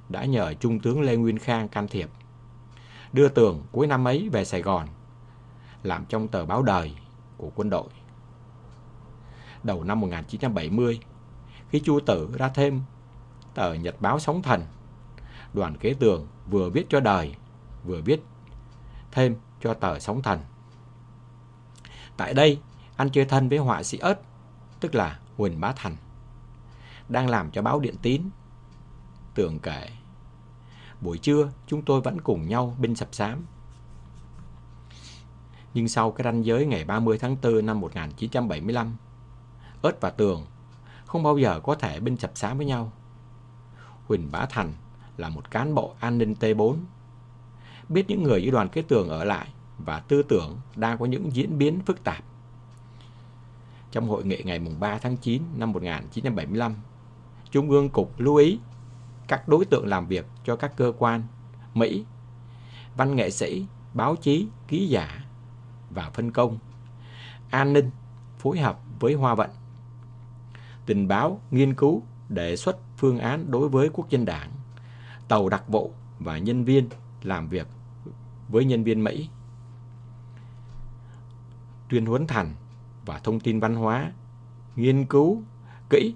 đã 0.08 0.24
nhờ 0.24 0.54
Trung 0.54 0.80
tướng 0.80 1.00
Lê 1.00 1.16
Nguyên 1.16 1.38
Khang 1.38 1.68
can 1.68 1.88
thiệp, 1.88 2.10
đưa 3.12 3.28
Tường 3.28 3.62
cuối 3.72 3.86
năm 3.86 4.08
ấy 4.08 4.28
về 4.32 4.44
Sài 4.44 4.62
Gòn, 4.62 4.88
làm 5.86 6.04
trong 6.04 6.28
tờ 6.28 6.46
báo 6.46 6.62
đời 6.62 6.94
của 7.36 7.50
quân 7.54 7.70
đội. 7.70 7.88
Đầu 9.62 9.84
năm 9.84 10.00
1970, 10.00 11.00
khi 11.68 11.80
Chu 11.84 12.00
Tử 12.00 12.30
ra 12.38 12.48
thêm 12.48 12.82
tờ 13.54 13.74
Nhật 13.74 14.00
báo 14.00 14.18
Sóng 14.18 14.42
Thần, 14.42 14.62
đoàn 15.52 15.76
kế 15.76 15.94
tường 15.94 16.26
vừa 16.50 16.70
viết 16.70 16.86
cho 16.88 17.00
đời, 17.00 17.34
vừa 17.84 18.00
viết 18.00 18.22
thêm 19.12 19.36
cho 19.60 19.74
tờ 19.74 19.98
Sống 19.98 20.22
Thần. 20.22 20.40
Tại 22.16 22.34
đây, 22.34 22.60
anh 22.96 23.10
chơi 23.10 23.24
thân 23.24 23.48
với 23.48 23.58
họa 23.58 23.82
sĩ 23.82 23.98
ớt, 23.98 24.20
tức 24.80 24.94
là 24.94 25.18
Huỳnh 25.36 25.60
Bá 25.60 25.72
Thành, 25.76 25.96
đang 27.08 27.28
làm 27.28 27.50
cho 27.50 27.62
báo 27.62 27.80
Điện 27.80 27.94
Tín. 28.02 28.22
Tưởng 29.34 29.58
kể, 29.58 29.88
buổi 31.00 31.18
trưa 31.18 31.50
chúng 31.66 31.82
tôi 31.82 32.00
vẫn 32.00 32.20
cùng 32.20 32.48
nhau 32.48 32.76
binh 32.78 32.94
sập 32.94 33.08
sám. 33.12 33.46
Nhưng 35.76 35.88
sau 35.88 36.10
cái 36.10 36.24
ranh 36.24 36.44
giới 36.44 36.66
ngày 36.66 36.84
30 36.84 37.18
tháng 37.18 37.36
4 37.42 37.66
năm 37.66 37.80
1975, 37.80 38.96
ớt 39.82 40.00
và 40.00 40.10
Tường 40.10 40.46
không 41.06 41.22
bao 41.22 41.38
giờ 41.38 41.60
có 41.60 41.74
thể 41.74 42.00
binh 42.00 42.16
chập 42.16 42.30
xá 42.34 42.54
với 42.54 42.66
nhau. 42.66 42.92
Huỳnh 44.06 44.28
Bá 44.32 44.46
Thành 44.46 44.72
là 45.16 45.28
một 45.28 45.50
cán 45.50 45.74
bộ 45.74 45.94
an 46.00 46.18
ninh 46.18 46.34
T4 46.40 46.76
biết 47.88 48.04
những 48.08 48.22
người 48.22 48.42
dưới 48.42 48.50
đoàn 48.50 48.68
kết 48.68 48.82
tường 48.88 49.08
ở 49.08 49.24
lại 49.24 49.48
và 49.78 50.00
tư 50.00 50.22
tưởng 50.22 50.58
đang 50.76 50.98
có 50.98 51.06
những 51.06 51.32
diễn 51.32 51.58
biến 51.58 51.80
phức 51.86 52.04
tạp. 52.04 52.24
Trong 53.90 54.08
hội 54.08 54.24
nghị 54.24 54.42
ngày 54.44 54.58
3 54.80 54.98
tháng 54.98 55.16
9 55.16 55.42
năm 55.56 55.72
1975, 55.72 56.74
Trung 57.50 57.70
ương 57.70 57.88
Cục 57.88 58.20
lưu 58.20 58.36
ý 58.36 58.58
các 59.28 59.48
đối 59.48 59.64
tượng 59.64 59.86
làm 59.86 60.06
việc 60.06 60.26
cho 60.44 60.56
các 60.56 60.76
cơ 60.76 60.92
quan 60.98 61.22
Mỹ, 61.74 62.04
văn 62.96 63.16
nghệ 63.16 63.30
sĩ, 63.30 63.66
báo 63.94 64.16
chí, 64.16 64.46
ký 64.68 64.86
giả 64.86 65.25
và 65.90 66.10
phân 66.10 66.30
công, 66.30 66.58
an 67.50 67.72
ninh 67.72 67.90
phối 68.38 68.58
hợp 68.58 68.80
với 69.00 69.14
Hoa 69.14 69.34
Vận, 69.34 69.50
tình 70.86 71.08
báo 71.08 71.40
nghiên 71.50 71.74
cứu 71.74 72.02
đề 72.28 72.56
xuất 72.56 72.76
phương 72.96 73.18
án 73.18 73.50
đối 73.50 73.68
với 73.68 73.90
quốc 73.92 74.10
dân 74.10 74.24
đảng, 74.24 74.50
tàu 75.28 75.48
đặc 75.48 75.68
vụ 75.68 75.92
và 76.18 76.38
nhân 76.38 76.64
viên 76.64 76.88
làm 77.22 77.48
việc 77.48 77.66
với 78.48 78.64
nhân 78.64 78.84
viên 78.84 79.04
Mỹ. 79.04 79.28
Tuyên 81.88 82.06
huấn 82.06 82.26
thành 82.26 82.54
và 83.04 83.18
thông 83.18 83.40
tin 83.40 83.60
văn 83.60 83.74
hóa, 83.74 84.12
nghiên 84.76 85.06
cứu 85.06 85.42
kỹ 85.90 86.14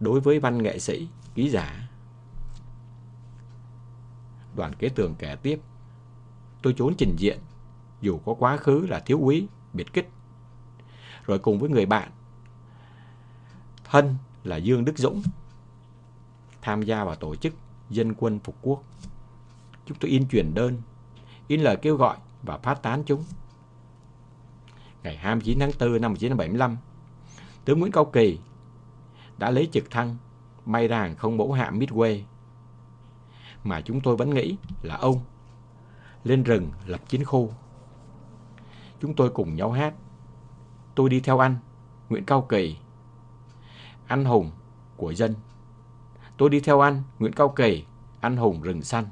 đối 0.00 0.20
với 0.20 0.40
văn 0.40 0.62
nghệ 0.62 0.78
sĩ, 0.78 1.08
ký 1.34 1.50
giả. 1.50 1.88
Đoàn 4.56 4.74
kế 4.74 4.88
tường 4.88 5.14
kể 5.18 5.36
tiếp, 5.42 5.60
tôi 6.62 6.72
trốn 6.72 6.94
trình 6.98 7.16
diện, 7.16 7.38
dù 8.04 8.18
có 8.24 8.34
quá 8.34 8.56
khứ 8.56 8.86
là 8.86 9.00
thiếu 9.00 9.18
úy, 9.20 9.48
biệt 9.72 9.92
kích. 9.92 10.10
Rồi 11.24 11.38
cùng 11.38 11.58
với 11.58 11.70
người 11.70 11.86
bạn, 11.86 12.10
thân 13.84 14.16
là 14.44 14.56
Dương 14.56 14.84
Đức 14.84 14.98
Dũng, 14.98 15.22
tham 16.62 16.82
gia 16.82 17.04
vào 17.04 17.14
tổ 17.14 17.36
chức 17.36 17.54
Dân 17.90 18.14
quân 18.14 18.38
Phục 18.44 18.56
Quốc. 18.62 18.82
Chúng 19.86 19.98
tôi 20.00 20.10
in 20.10 20.28
truyền 20.28 20.54
đơn 20.54 20.82
in 21.48 21.60
lời 21.60 21.76
kêu 21.76 21.96
gọi 21.96 22.16
và 22.42 22.58
phát 22.58 22.82
tán 22.82 23.02
chúng. 23.06 23.24
Ngày 25.02 25.16
29 25.16 25.58
tháng 25.60 25.70
4 25.80 26.00
năm 26.00 26.12
1975, 26.12 26.76
tướng 27.64 27.80
Nguyễn 27.80 27.92
Cao 27.92 28.04
Kỳ 28.04 28.38
đã 29.38 29.50
lấy 29.50 29.68
trực 29.72 29.90
thăng 29.90 30.16
bay 30.66 30.88
ra 30.88 30.98
hàng 30.98 31.16
không 31.16 31.36
mẫu 31.36 31.52
hạm 31.52 31.78
Midway 31.78 32.22
mà 33.64 33.80
chúng 33.80 34.00
tôi 34.00 34.16
vẫn 34.16 34.34
nghĩ 34.34 34.56
là 34.82 34.96
ông 34.96 35.20
lên 36.24 36.42
rừng 36.42 36.70
lập 36.86 37.00
chiến 37.08 37.24
khu. 37.24 37.52
Chúng 39.04 39.14
tôi 39.14 39.30
cùng 39.30 39.54
nhau 39.54 39.72
hát 39.72 39.94
tôi 40.94 41.10
đi 41.10 41.20
theo 41.20 41.38
anh, 41.38 41.56
Nguyễn 42.08 42.24
Cao 42.24 42.42
Kỳ, 42.42 42.76
anh 44.06 44.24
hùng 44.24 44.50
của 44.96 45.12
dân. 45.12 45.34
Tôi 46.36 46.50
đi 46.50 46.60
theo 46.60 46.80
anh, 46.80 47.02
Nguyễn 47.18 47.32
Cao 47.32 47.48
Kỳ, 47.48 47.84
anh 48.20 48.36
hùng 48.36 48.62
rừng 48.62 48.82
xanh. 48.82 49.04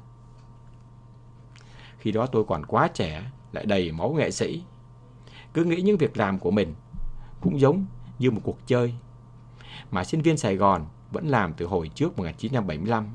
Khi 1.97 2.11
đó 2.11 2.25
tôi 2.25 2.43
còn 2.47 2.65
quá 2.65 2.87
trẻ, 2.93 3.31
lại 3.51 3.65
đầy 3.65 3.91
máu 3.91 4.13
nghệ 4.13 4.31
sĩ. 4.31 4.63
Cứ 5.53 5.63
nghĩ 5.63 5.81
những 5.81 5.97
việc 5.97 6.17
làm 6.17 6.39
của 6.39 6.51
mình 6.51 6.73
cũng 7.41 7.59
giống 7.59 7.85
như 8.19 8.31
một 8.31 8.41
cuộc 8.43 8.57
chơi 8.65 8.93
mà 9.91 10.03
sinh 10.03 10.21
viên 10.21 10.37
Sài 10.37 10.55
Gòn 10.55 10.85
vẫn 11.11 11.27
làm 11.27 11.53
từ 11.53 11.65
hồi 11.65 11.91
trước 11.95 12.17
1975. 12.17 13.07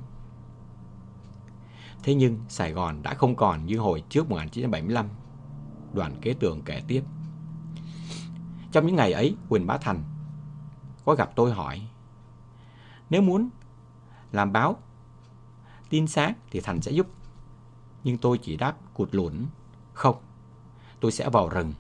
Thế 2.02 2.14
nhưng 2.14 2.38
Sài 2.48 2.72
Gòn 2.72 3.02
đã 3.02 3.14
không 3.14 3.36
còn 3.36 3.66
như 3.66 3.78
hồi 3.78 4.04
trước 4.08 4.30
1975. 4.30 5.08
Đoàn 5.92 6.16
kế 6.20 6.34
tường 6.34 6.62
kể 6.64 6.82
tiếp. 6.86 7.04
Trong 8.72 8.86
những 8.86 8.96
ngày 8.96 9.12
ấy, 9.12 9.36
Quỳnh 9.48 9.66
Bá 9.66 9.78
Thành 9.78 10.02
có 11.04 11.14
gặp 11.14 11.30
tôi 11.36 11.52
hỏi 11.52 11.82
Nếu 13.10 13.22
muốn 13.22 13.48
làm 14.32 14.52
báo 14.52 14.76
tin 15.90 16.06
sáng 16.06 16.34
thì 16.50 16.60
Thành 16.60 16.80
sẽ 16.80 16.92
giúp. 16.92 17.06
Nhưng 18.04 18.18
tôi 18.18 18.38
chỉ 18.38 18.56
đáp 18.56 18.76
cụt 18.94 19.08
lũn 19.12 19.46
Không, 19.92 20.16
tôi 21.00 21.12
sẽ 21.12 21.28
vào 21.28 21.48
rừng. 21.48 21.72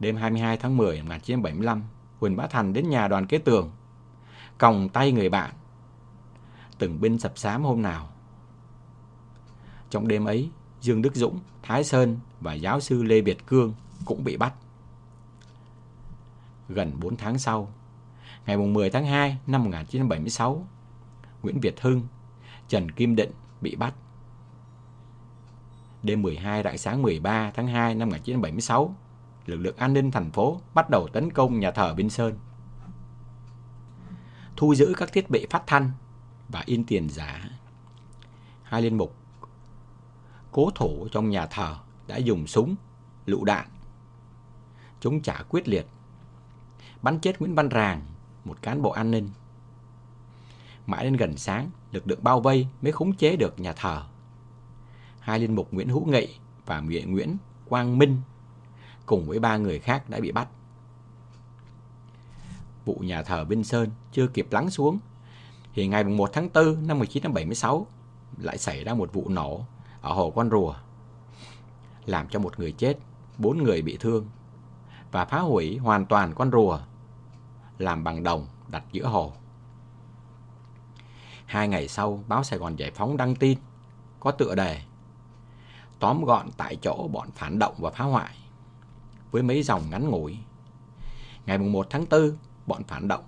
Đêm 0.00 0.16
22 0.16 0.56
tháng 0.56 0.76
10 0.76 0.96
năm 0.96 1.08
1975, 1.08 1.82
Quỳnh 2.20 2.36
Bá 2.36 2.46
Thành 2.46 2.72
đến 2.72 2.90
nhà 2.90 3.08
đoàn 3.08 3.26
kế 3.26 3.38
tường, 3.38 3.70
còng 4.58 4.88
tay 4.88 5.12
người 5.12 5.28
bạn. 5.28 5.54
Từng 6.78 7.00
binh 7.00 7.18
sập 7.18 7.38
sám 7.38 7.64
hôm 7.64 7.82
nào. 7.82 8.08
Trong 9.90 10.08
đêm 10.08 10.24
ấy, 10.24 10.50
Dương 10.82 11.02
Đức 11.02 11.14
Dũng, 11.14 11.38
Thái 11.62 11.84
Sơn 11.84 12.18
và 12.40 12.54
giáo 12.54 12.80
sư 12.80 13.02
Lê 13.02 13.20
Việt 13.20 13.46
Cương 13.46 13.74
cũng 14.04 14.24
bị 14.24 14.36
bắt. 14.36 14.54
Gần 16.68 16.92
4 17.00 17.16
tháng 17.16 17.38
sau, 17.38 17.72
ngày 18.46 18.56
10 18.56 18.90
tháng 18.90 19.06
2 19.06 19.38
năm 19.46 19.64
1976, 19.64 20.66
Nguyễn 21.42 21.60
Việt 21.60 21.80
Hưng, 21.80 22.02
Trần 22.68 22.90
Kim 22.90 23.16
Định 23.16 23.30
bị 23.60 23.76
bắt. 23.76 23.94
Đêm 26.02 26.22
12 26.22 26.62
rạng 26.62 26.78
sáng 26.78 27.02
13 27.02 27.50
tháng 27.50 27.66
2 27.66 27.94
năm 27.94 28.08
1976, 28.08 28.94
lực 29.46 29.56
lượng 29.56 29.76
an 29.76 29.92
ninh 29.92 30.10
thành 30.10 30.30
phố 30.30 30.60
bắt 30.74 30.90
đầu 30.90 31.08
tấn 31.12 31.30
công 31.30 31.60
nhà 31.60 31.70
thờ 31.70 31.94
Vinh 31.94 32.10
Sơn. 32.10 32.38
Thu 34.56 34.74
giữ 34.74 34.94
các 34.96 35.12
thiết 35.12 35.30
bị 35.30 35.46
phát 35.50 35.62
thanh 35.66 35.90
và 36.48 36.62
in 36.66 36.84
tiền 36.84 37.08
giả. 37.08 37.50
Hai 38.62 38.82
liên 38.82 38.98
mục 38.98 39.21
cố 40.52 40.70
thủ 40.74 41.08
trong 41.12 41.30
nhà 41.30 41.46
thờ 41.46 41.76
đã 42.06 42.16
dùng 42.16 42.46
súng, 42.46 42.74
lựu 43.26 43.44
đạn. 43.44 43.66
Chúng 45.00 45.20
trả 45.20 45.42
quyết 45.48 45.68
liệt. 45.68 45.86
Bắn 47.02 47.18
chết 47.18 47.40
Nguyễn 47.40 47.54
Văn 47.54 47.68
Ràng, 47.68 48.02
một 48.44 48.62
cán 48.62 48.82
bộ 48.82 48.90
an 48.90 49.10
ninh. 49.10 49.30
Mãi 50.86 51.04
đến 51.04 51.16
gần 51.16 51.36
sáng, 51.36 51.70
lực 51.92 52.08
lượng 52.08 52.18
bao 52.22 52.40
vây 52.40 52.66
mới 52.82 52.92
khống 52.92 53.12
chế 53.12 53.36
được 53.36 53.60
nhà 53.60 53.72
thờ. 53.72 54.02
Hai 55.20 55.38
linh 55.38 55.54
mục 55.54 55.68
Nguyễn 55.72 55.88
Hữu 55.88 56.06
Nghị 56.06 56.28
và 56.66 56.80
Nguyễn 56.80 57.36
Quang 57.68 57.98
Minh 57.98 58.20
cùng 59.06 59.26
với 59.26 59.38
ba 59.38 59.56
người 59.56 59.78
khác 59.78 60.10
đã 60.10 60.20
bị 60.20 60.32
bắt. 60.32 60.48
Vụ 62.84 62.94
nhà 62.94 63.22
thờ 63.22 63.44
Vinh 63.44 63.64
Sơn 63.64 63.90
chưa 64.12 64.26
kịp 64.26 64.46
lắng 64.50 64.70
xuống, 64.70 64.98
thì 65.74 65.86
ngày 65.86 66.04
1 66.04 66.30
tháng 66.32 66.48
4 66.54 66.86
năm 66.86 66.98
1976 66.98 67.86
lại 68.38 68.58
xảy 68.58 68.84
ra 68.84 68.94
một 68.94 69.12
vụ 69.12 69.28
nổ 69.28 69.64
ở 70.02 70.12
hồ 70.12 70.30
Con 70.30 70.50
Rùa, 70.50 70.74
làm 72.06 72.28
cho 72.28 72.38
một 72.38 72.58
người 72.58 72.72
chết, 72.72 72.98
bốn 73.38 73.62
người 73.62 73.82
bị 73.82 73.96
thương 74.00 74.26
và 75.12 75.24
phá 75.24 75.40
hủy 75.40 75.78
hoàn 75.78 76.06
toàn 76.06 76.34
con 76.34 76.50
rùa 76.50 76.78
làm 77.78 78.04
bằng 78.04 78.22
đồng 78.22 78.46
đặt 78.68 78.84
giữa 78.92 79.06
hồ. 79.06 79.32
Hai 81.46 81.68
ngày 81.68 81.88
sau, 81.88 82.24
báo 82.28 82.44
Sài 82.44 82.58
Gòn 82.58 82.76
Giải 82.76 82.90
Phóng 82.90 83.16
đăng 83.16 83.34
tin 83.34 83.58
có 84.20 84.30
tựa 84.30 84.54
đề 84.54 84.82
tóm 85.98 86.24
gọn 86.24 86.46
tại 86.56 86.76
chỗ 86.76 87.08
bọn 87.12 87.30
phản 87.30 87.58
động 87.58 87.74
và 87.78 87.90
phá 87.90 88.04
hoại 88.04 88.36
với 89.30 89.42
mấy 89.42 89.62
dòng 89.62 89.90
ngắn 89.90 90.10
ngủi. 90.10 90.38
Ngày 91.46 91.58
1 91.58 91.86
tháng 91.90 92.04
4, 92.10 92.36
bọn 92.66 92.82
phản 92.84 93.08
động 93.08 93.24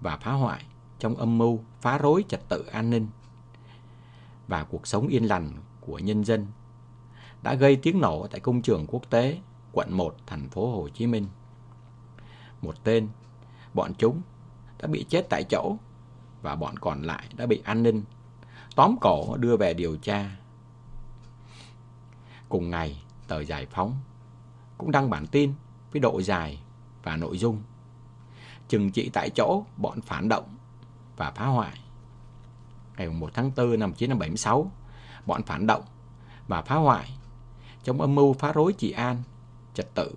và 0.00 0.16
phá 0.16 0.32
hoại 0.32 0.64
trong 0.98 1.16
âm 1.16 1.38
mưu 1.38 1.60
phá 1.80 1.98
rối 1.98 2.24
trật 2.28 2.48
tự 2.48 2.64
an 2.66 2.90
ninh 2.90 3.06
và 4.48 4.64
cuộc 4.64 4.86
sống 4.86 5.08
yên 5.08 5.24
lành 5.24 5.52
của 5.86 5.98
nhân 5.98 6.24
dân 6.24 6.46
đã 7.42 7.54
gây 7.54 7.76
tiếng 7.76 8.00
nổ 8.00 8.26
tại 8.30 8.40
công 8.40 8.62
trường 8.62 8.86
quốc 8.86 9.10
tế 9.10 9.38
quận 9.72 9.92
1 9.92 10.16
thành 10.26 10.48
phố 10.48 10.76
Hồ 10.76 10.88
Chí 10.88 11.06
Minh. 11.06 11.26
Một 12.62 12.84
tên, 12.84 13.08
bọn 13.74 13.94
chúng 13.98 14.20
đã 14.78 14.88
bị 14.88 15.04
chết 15.08 15.26
tại 15.28 15.44
chỗ 15.44 15.76
và 16.42 16.56
bọn 16.56 16.78
còn 16.78 17.02
lại 17.02 17.28
đã 17.36 17.46
bị 17.46 17.62
an 17.64 17.82
ninh 17.82 18.02
tóm 18.76 18.96
cổ 19.00 19.36
đưa 19.36 19.56
về 19.56 19.74
điều 19.74 19.96
tra. 19.96 20.30
Cùng 22.48 22.70
ngày, 22.70 23.02
tờ 23.28 23.44
Giải 23.44 23.66
Phóng 23.66 23.96
cũng 24.78 24.90
đăng 24.90 25.10
bản 25.10 25.26
tin 25.26 25.52
với 25.92 26.00
độ 26.00 26.22
dài 26.22 26.62
và 27.02 27.16
nội 27.16 27.38
dung 27.38 27.62
chừng 28.68 28.90
trị 28.90 29.10
tại 29.12 29.30
chỗ 29.30 29.64
bọn 29.76 30.00
phản 30.00 30.28
động 30.28 30.56
và 31.16 31.30
phá 31.30 31.46
hoại. 31.46 31.80
Ngày 32.96 33.08
1 33.08 33.30
tháng 33.34 33.50
4 33.56 33.78
năm 33.78 33.90
1976, 33.90 34.72
bọn 35.26 35.42
phản 35.42 35.66
động 35.66 35.82
và 36.48 36.62
phá 36.62 36.74
hoại 36.74 37.10
trong 37.84 38.00
âm 38.00 38.14
mưu 38.14 38.32
phá 38.32 38.52
rối 38.52 38.72
trị 38.72 38.90
an, 38.90 39.22
trật 39.74 39.94
tự 39.94 40.14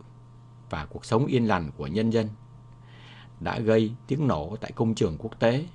và 0.70 0.86
cuộc 0.86 1.06
sống 1.06 1.26
yên 1.26 1.48
lành 1.48 1.72
của 1.78 1.88
nhân 1.88 2.10
dân 2.10 2.30
đã 3.40 3.60
gây 3.60 3.92
tiếng 4.08 4.28
nổ 4.28 4.56
tại 4.62 4.72
công 4.72 4.96
trường 4.96 5.18
quốc 5.18 5.40
tế. 5.40 5.66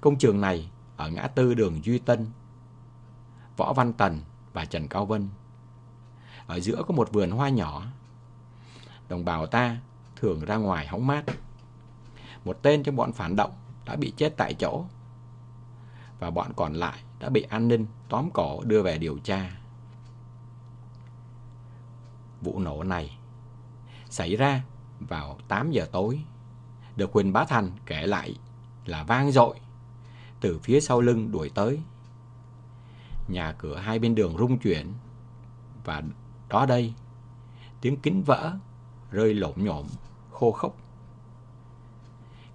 Công 0.00 0.16
trường 0.16 0.40
này 0.40 0.70
ở 0.96 1.10
ngã 1.10 1.26
tư 1.26 1.54
đường 1.54 1.84
Duy 1.84 1.98
Tân, 1.98 2.26
Võ 3.56 3.72
Văn 3.72 3.92
Tần 3.92 4.20
và 4.52 4.64
Trần 4.64 4.88
Cao 4.88 5.06
Vân. 5.06 5.28
Ở 6.46 6.60
giữa 6.60 6.82
có 6.88 6.94
một 6.94 7.12
vườn 7.12 7.30
hoa 7.30 7.48
nhỏ. 7.48 7.86
Đồng 9.08 9.24
bào 9.24 9.46
ta 9.46 9.76
thường 10.16 10.44
ra 10.44 10.56
ngoài 10.56 10.86
hóng 10.86 11.06
mát. 11.06 11.24
Một 12.44 12.58
tên 12.62 12.82
trong 12.82 12.96
bọn 12.96 13.12
phản 13.12 13.36
động 13.36 13.50
đã 13.84 13.96
bị 13.96 14.12
chết 14.16 14.34
tại 14.36 14.54
chỗ 14.54 14.84
và 16.18 16.30
bọn 16.30 16.52
còn 16.56 16.74
lại 16.74 16.98
đã 17.18 17.28
bị 17.28 17.42
an 17.42 17.68
ninh 17.68 17.86
tóm 18.08 18.30
cổ 18.30 18.62
đưa 18.64 18.82
về 18.82 18.98
điều 18.98 19.18
tra. 19.18 19.50
Vụ 22.40 22.58
nổ 22.58 22.82
này 22.82 23.18
xảy 24.10 24.36
ra 24.36 24.62
vào 25.00 25.38
8 25.48 25.70
giờ 25.70 25.88
tối, 25.92 26.20
được 26.96 27.12
Quỳnh 27.12 27.32
Bá 27.32 27.44
Thành 27.44 27.70
kể 27.86 28.06
lại 28.06 28.38
là 28.86 29.04
vang 29.04 29.32
dội 29.32 29.60
từ 30.40 30.58
phía 30.58 30.80
sau 30.80 31.00
lưng 31.00 31.32
đuổi 31.32 31.50
tới. 31.54 31.80
Nhà 33.28 33.52
cửa 33.58 33.76
hai 33.76 33.98
bên 33.98 34.14
đường 34.14 34.36
rung 34.38 34.58
chuyển 34.58 34.92
và 35.84 36.02
đó 36.48 36.66
đây 36.66 36.94
tiếng 37.80 37.96
kính 37.96 38.22
vỡ 38.22 38.52
rơi 39.10 39.34
lộn 39.34 39.54
nhộm 39.56 39.86
khô 40.30 40.52
khốc. 40.52 40.76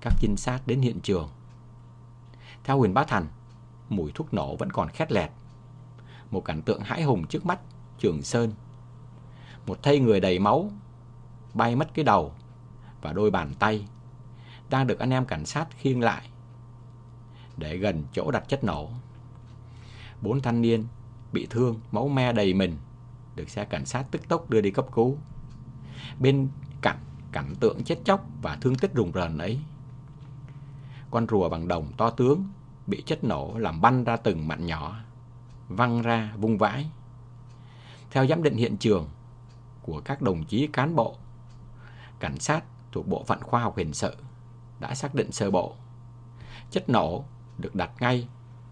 Các 0.02 0.14
trinh 0.20 0.36
sát 0.38 0.62
đến 0.66 0.82
hiện 0.82 1.00
trường. 1.00 1.30
Theo 2.64 2.78
Huỳnh 2.78 2.94
Bá 2.94 3.04
Thành, 3.04 3.28
mùi 3.90 4.12
thuốc 4.16 4.34
nổ 4.34 4.56
vẫn 4.56 4.72
còn 4.72 4.90
khét 4.90 5.12
lẹt. 5.12 5.32
Một 6.32 6.46
cảnh 6.46 6.62
tượng 6.62 6.82
hãi 6.82 7.04
hùng 7.04 7.28
trước 7.28 7.46
mắt 7.46 7.60
Trường 8.00 8.22
Sơn. 8.22 8.52
Một 9.68 9.84
thây 9.84 10.00
người 10.00 10.20
đầy 10.20 10.40
máu, 10.40 10.72
bay 11.54 11.76
mất 11.76 11.94
cái 11.94 12.06
đầu 12.06 12.34
và 13.02 13.14
đôi 13.14 13.32
bàn 13.32 13.54
tay 13.60 13.88
đang 14.70 14.88
được 14.88 15.00
anh 15.00 15.10
em 15.10 15.26
cảnh 15.26 15.46
sát 15.46 15.68
khiêng 15.78 16.02
lại 16.02 16.30
để 17.58 17.78
gần 17.78 18.04
chỗ 18.14 18.32
đặt 18.32 18.44
chất 18.48 18.64
nổ. 18.64 18.90
Bốn 20.22 20.42
thanh 20.42 20.62
niên 20.62 20.86
bị 21.32 21.48
thương, 21.50 21.80
máu 21.92 22.08
me 22.08 22.34
đầy 22.34 22.54
mình, 22.54 22.78
được 23.36 23.50
xe 23.50 23.66
cảnh 23.66 23.86
sát 23.86 24.06
tức 24.12 24.28
tốc 24.28 24.50
đưa 24.50 24.62
đi 24.62 24.72
cấp 24.72 24.86
cứu. 24.94 25.18
Bên 26.20 26.48
cạnh 26.82 26.98
cảnh 27.32 27.56
tượng 27.60 27.84
chết 27.84 28.00
chóc 28.06 28.26
và 28.42 28.58
thương 28.62 28.76
tích 28.76 28.94
rùng 28.94 29.12
rợn 29.12 29.38
ấy, 29.38 29.60
con 31.12 31.28
rùa 31.30 31.50
bằng 31.50 31.68
đồng 31.68 31.94
to 31.98 32.10
tướng 32.10 32.44
bị 32.90 33.04
chất 33.06 33.24
nổ 33.24 33.58
làm 33.58 33.82
banh 33.82 34.04
ra 34.04 34.18
từng 34.18 34.48
mảnh 34.48 34.66
nhỏ, 34.66 34.96
văng 35.68 36.02
ra 36.02 36.34
vung 36.38 36.58
vãi. 36.58 36.90
Theo 38.12 38.28
giám 38.28 38.44
định 38.44 38.56
hiện 38.56 38.78
trường 38.78 39.10
của 39.82 40.02
các 40.06 40.22
đồng 40.22 40.46
chí 40.46 40.68
cán 40.68 40.96
bộ, 40.96 41.16
cảnh 42.20 42.40
sát 42.40 42.64
thuộc 42.92 43.08
Bộ 43.08 43.24
phận 43.24 43.40
Khoa 43.42 43.62
học 43.62 43.78
Hình 43.78 43.94
sự 43.94 44.16
đã 44.80 44.96
xác 44.96 45.16
định 45.16 45.32
sơ 45.32 45.52
bộ. 45.52 45.76
Chất 46.72 46.90
nổ 46.90 47.24
được 47.58 47.76
đặt 47.76 47.92
ngay 48.00 48.28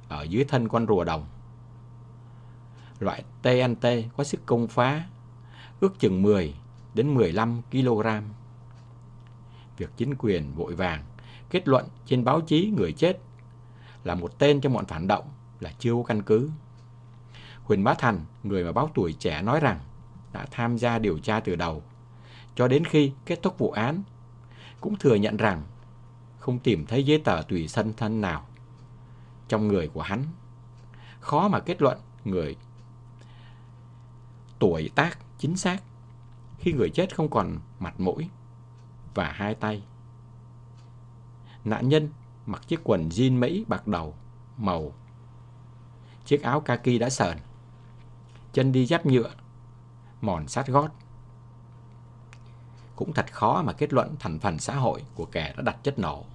ở 0.07 0.23
dưới 0.23 0.44
thân 0.44 0.68
con 0.68 0.88
rùa 0.88 1.03
đồng. 1.03 1.26
Loại 2.99 3.23
TNT 3.41 3.88
có 4.18 4.23
sức 4.23 4.41
công 4.45 4.68
phá 4.68 5.06
ước 5.80 5.99
chừng 5.99 6.22
10 6.22 6.56
đến 6.94 7.14
15 7.14 7.61
kg. 7.72 8.07
Việc 9.77 9.89
chính 9.98 10.15
quyền 10.18 10.53
vội 10.56 10.76
vàng 10.76 11.03
kết 11.49 11.68
luận 11.68 11.85
trên 12.06 12.23
báo 12.23 12.41
chí 12.41 12.73
người 12.77 12.91
chết 12.91 13.19
là 14.07 14.15
một 14.15 14.39
tên 14.39 14.61
cho 14.61 14.69
bọn 14.69 14.85
phản 14.85 15.07
động 15.07 15.25
là 15.59 15.71
chưa 15.79 15.93
có 15.93 16.03
căn 16.03 16.21
cứ. 16.21 16.49
Huỳnh 17.63 17.84
Bá 17.84 17.93
Thành, 17.93 18.19
người 18.43 18.63
mà 18.63 18.71
báo 18.71 18.89
tuổi 18.93 19.13
trẻ 19.13 19.41
nói 19.41 19.59
rằng 19.59 19.79
đã 20.34 20.45
tham 20.51 20.77
gia 20.77 20.99
điều 20.99 21.19
tra 21.19 21.39
từ 21.39 21.55
đầu 21.55 21.84
cho 22.55 22.67
đến 22.67 22.85
khi 22.85 23.11
kết 23.25 23.39
thúc 23.41 23.57
vụ 23.57 23.71
án, 23.71 24.03
cũng 24.81 24.95
thừa 24.95 25.15
nhận 25.15 25.38
rằng 25.38 25.63
không 26.39 26.59
tìm 26.59 26.85
thấy 26.85 27.03
giấy 27.03 27.21
tờ 27.25 27.41
tùy 27.47 27.67
thân 27.73 27.93
thân 27.97 28.21
nào 28.21 28.45
trong 29.47 29.67
người 29.67 29.88
của 29.88 30.01
hắn. 30.01 30.23
Khó 31.19 31.47
mà 31.47 31.59
kết 31.59 31.81
luận 31.81 31.99
người 32.25 32.55
tuổi 34.59 34.89
tác 34.95 35.19
chính 35.38 35.57
xác 35.57 35.84
khi 36.59 36.73
người 36.73 36.89
chết 36.89 37.15
không 37.15 37.29
còn 37.29 37.59
mặt 37.79 37.99
mũi 37.99 38.29
và 39.13 39.31
hai 39.31 39.55
tay. 39.55 39.84
Nạn 41.65 41.89
nhân 41.89 42.09
mặc 42.48 42.68
chiếc 42.68 42.80
quần 42.84 43.10
jean 43.10 43.40
Mỹ 43.40 43.65
bạc 43.68 43.88
đầu, 43.88 44.15
màu. 44.57 44.94
Chiếc 46.26 46.44
áo 46.44 46.61
kaki 46.61 46.99
đã 46.99 47.10
sờn. 47.10 47.38
Chân 48.53 48.72
đi 48.72 48.86
dép 48.86 49.06
nhựa, 49.06 49.32
mòn 50.22 50.48
sát 50.48 50.68
gót. 50.68 50.90
Cũng 52.95 53.14
thật 53.14 53.34
khó 53.34 53.61
mà 53.61 53.74
kết 53.74 53.94
luận 53.94 54.15
thành 54.19 54.40
phần 54.40 54.60
xã 54.60 54.76
hội 54.76 55.03
của 55.15 55.26
kẻ 55.26 55.53
đã 55.57 55.64
đặt 55.64 55.78
chất 55.84 55.99
nổ. 55.99 56.26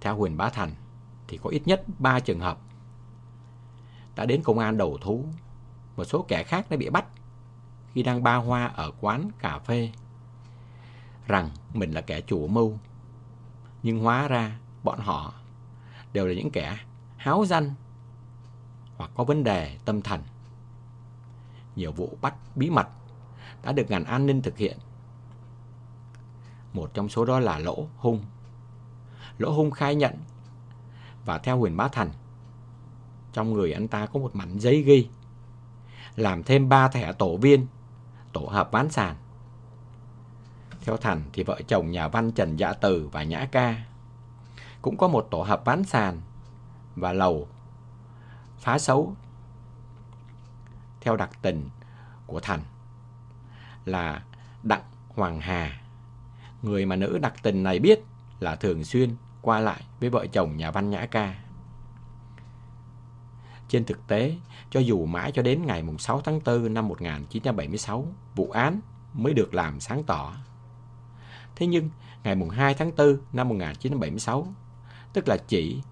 Theo 0.00 0.16
Huyền 0.16 0.36
Bá 0.36 0.48
Thành 0.48 0.70
thì 1.28 1.38
có 1.42 1.50
ít 1.50 1.62
nhất 1.66 1.84
3 1.98 2.20
trường 2.20 2.40
hợp 2.40 2.58
đã 4.16 4.26
đến 4.26 4.42
công 4.42 4.58
an 4.58 4.76
đầu 4.76 4.98
thú. 5.00 5.24
Một 5.96 6.04
số 6.04 6.24
kẻ 6.28 6.42
khác 6.42 6.70
đã 6.70 6.76
bị 6.76 6.90
bắt 6.90 7.04
khi 7.92 8.02
đang 8.02 8.22
ba 8.22 8.36
hoa 8.36 8.66
ở 8.66 8.90
quán 9.00 9.28
cà 9.38 9.58
phê 9.58 9.92
rằng 11.26 11.50
mình 11.72 11.92
là 11.92 12.00
kẻ 12.00 12.20
chủ 12.20 12.46
mưu. 12.46 12.78
Nhưng 13.84 14.00
hóa 14.00 14.28
ra 14.28 14.58
bọn 14.82 14.98
họ 14.98 15.34
đều 16.12 16.26
là 16.26 16.34
những 16.34 16.50
kẻ 16.50 16.78
háo 17.16 17.44
danh 17.44 17.74
hoặc 18.96 19.10
có 19.14 19.24
vấn 19.24 19.44
đề 19.44 19.78
tâm 19.84 20.02
thần. 20.02 20.22
Nhiều 21.76 21.92
vụ 21.92 22.18
bắt 22.20 22.34
bí 22.54 22.70
mật 22.70 22.88
đã 23.62 23.72
được 23.72 23.90
ngành 23.90 24.04
an 24.04 24.26
ninh 24.26 24.42
thực 24.42 24.58
hiện. 24.58 24.78
Một 26.72 26.90
trong 26.94 27.08
số 27.08 27.24
đó 27.24 27.40
là 27.40 27.58
Lỗ 27.58 27.88
Hung. 27.96 28.24
Lỗ 29.38 29.52
Hung 29.52 29.70
khai 29.70 29.94
nhận 29.94 30.14
và 31.24 31.38
theo 31.38 31.58
Huyền 31.58 31.76
Bá 31.76 31.88
Thành, 31.88 32.10
trong 33.32 33.52
người 33.52 33.72
anh 33.72 33.88
ta 33.88 34.06
có 34.06 34.20
một 34.20 34.36
mảnh 34.36 34.58
giấy 34.58 34.82
ghi 34.82 35.08
làm 36.16 36.42
thêm 36.42 36.68
ba 36.68 36.88
thẻ 36.88 37.12
tổ 37.12 37.36
viên 37.36 37.66
tổ 38.32 38.40
hợp 38.40 38.72
ván 38.72 38.90
sàn 38.90 39.16
theo 40.84 40.96
Thành 40.96 41.22
thì 41.32 41.42
vợ 41.42 41.60
chồng 41.68 41.90
nhà 41.90 42.08
văn 42.08 42.32
Trần 42.32 42.56
Dạ 42.56 42.72
Từ 42.72 43.08
và 43.12 43.22
Nhã 43.22 43.48
Ca 43.52 43.84
cũng 44.82 44.96
có 44.96 45.08
một 45.08 45.28
tổ 45.30 45.42
hợp 45.42 45.64
ván 45.64 45.84
sàn 45.84 46.20
và 46.96 47.12
lầu 47.12 47.48
phá 48.58 48.78
xấu. 48.78 49.14
Theo 51.00 51.16
đặc 51.16 51.30
tình 51.42 51.68
của 52.26 52.40
Thành 52.40 52.60
là 53.84 54.22
Đặng 54.62 54.82
Hoàng 55.08 55.40
Hà. 55.40 55.80
Người 56.62 56.86
mà 56.86 56.96
nữ 56.96 57.18
đặc 57.18 57.34
tình 57.42 57.62
này 57.62 57.78
biết 57.78 58.04
là 58.40 58.56
thường 58.56 58.84
xuyên 58.84 59.16
qua 59.42 59.60
lại 59.60 59.82
với 60.00 60.10
vợ 60.10 60.26
chồng 60.26 60.56
nhà 60.56 60.70
văn 60.70 60.90
Nhã 60.90 61.06
Ca. 61.06 61.34
Trên 63.68 63.84
thực 63.84 64.06
tế, 64.06 64.36
cho 64.70 64.80
dù 64.80 65.06
mãi 65.06 65.32
cho 65.32 65.42
đến 65.42 65.66
ngày 65.66 65.84
6 65.98 66.20
tháng 66.20 66.40
4 66.44 66.74
năm 66.74 66.88
1976, 66.88 68.06
vụ 68.34 68.50
án 68.50 68.80
mới 69.12 69.34
được 69.34 69.54
làm 69.54 69.80
sáng 69.80 70.04
tỏ. 70.04 70.34
Thế 71.56 71.66
nhưng, 71.66 71.90
ngày 72.24 72.36
2 72.52 72.74
tháng 72.74 72.90
4 72.96 73.18
năm 73.32 73.48
1976, 73.48 74.46
tức 75.12 75.28
là 75.28 75.36
chỉ 75.36 75.82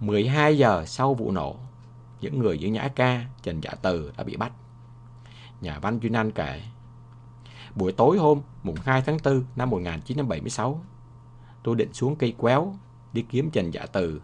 12 0.00 0.58
giờ 0.58 0.84
sau 0.86 1.14
vụ 1.14 1.30
nổ, 1.30 1.56
những 2.20 2.38
người 2.38 2.58
giữ 2.58 2.68
Nhã 2.68 2.88
Ca, 2.88 3.24
Trần 3.42 3.60
Dạ 3.60 3.70
Từ 3.82 4.12
đã 4.16 4.24
bị 4.24 4.36
bắt. 4.36 4.52
Nhà 5.60 5.78
văn 5.78 5.98
Duyên 6.02 6.12
Anh 6.12 6.30
kể, 6.30 6.62
buổi 7.74 7.92
tối 7.92 8.18
hôm 8.18 8.40
mùng 8.62 8.76
2 8.84 9.02
tháng 9.02 9.16
4 9.24 9.44
năm 9.56 9.70
1976, 9.70 10.84
tôi 11.62 11.76
định 11.76 11.92
xuống 11.92 12.16
cây 12.16 12.34
quéo 12.38 12.74
đi 13.12 13.24
kiếm 13.30 13.50
Trần 13.50 13.74
Dạ 13.74 13.86
Từ, 13.86 14.22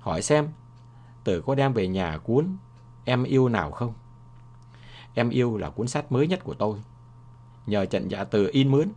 hỏi 0.00 0.22
xem 0.22 0.48
Từ 1.24 1.40
có 1.40 1.54
đem 1.54 1.72
về 1.72 1.88
nhà 1.88 2.18
cuốn 2.18 2.56
Em 3.04 3.24
yêu 3.24 3.48
nào 3.48 3.70
không? 3.70 3.92
Em 5.14 5.30
yêu 5.30 5.56
là 5.56 5.70
cuốn 5.70 5.88
sách 5.88 6.12
mới 6.12 6.26
nhất 6.26 6.44
của 6.44 6.54
tôi. 6.54 6.78
Nhờ 7.66 7.86
Trần 7.86 8.10
Dạ 8.10 8.24
Từ 8.24 8.48
in 8.52 8.70
mướn 8.70 8.88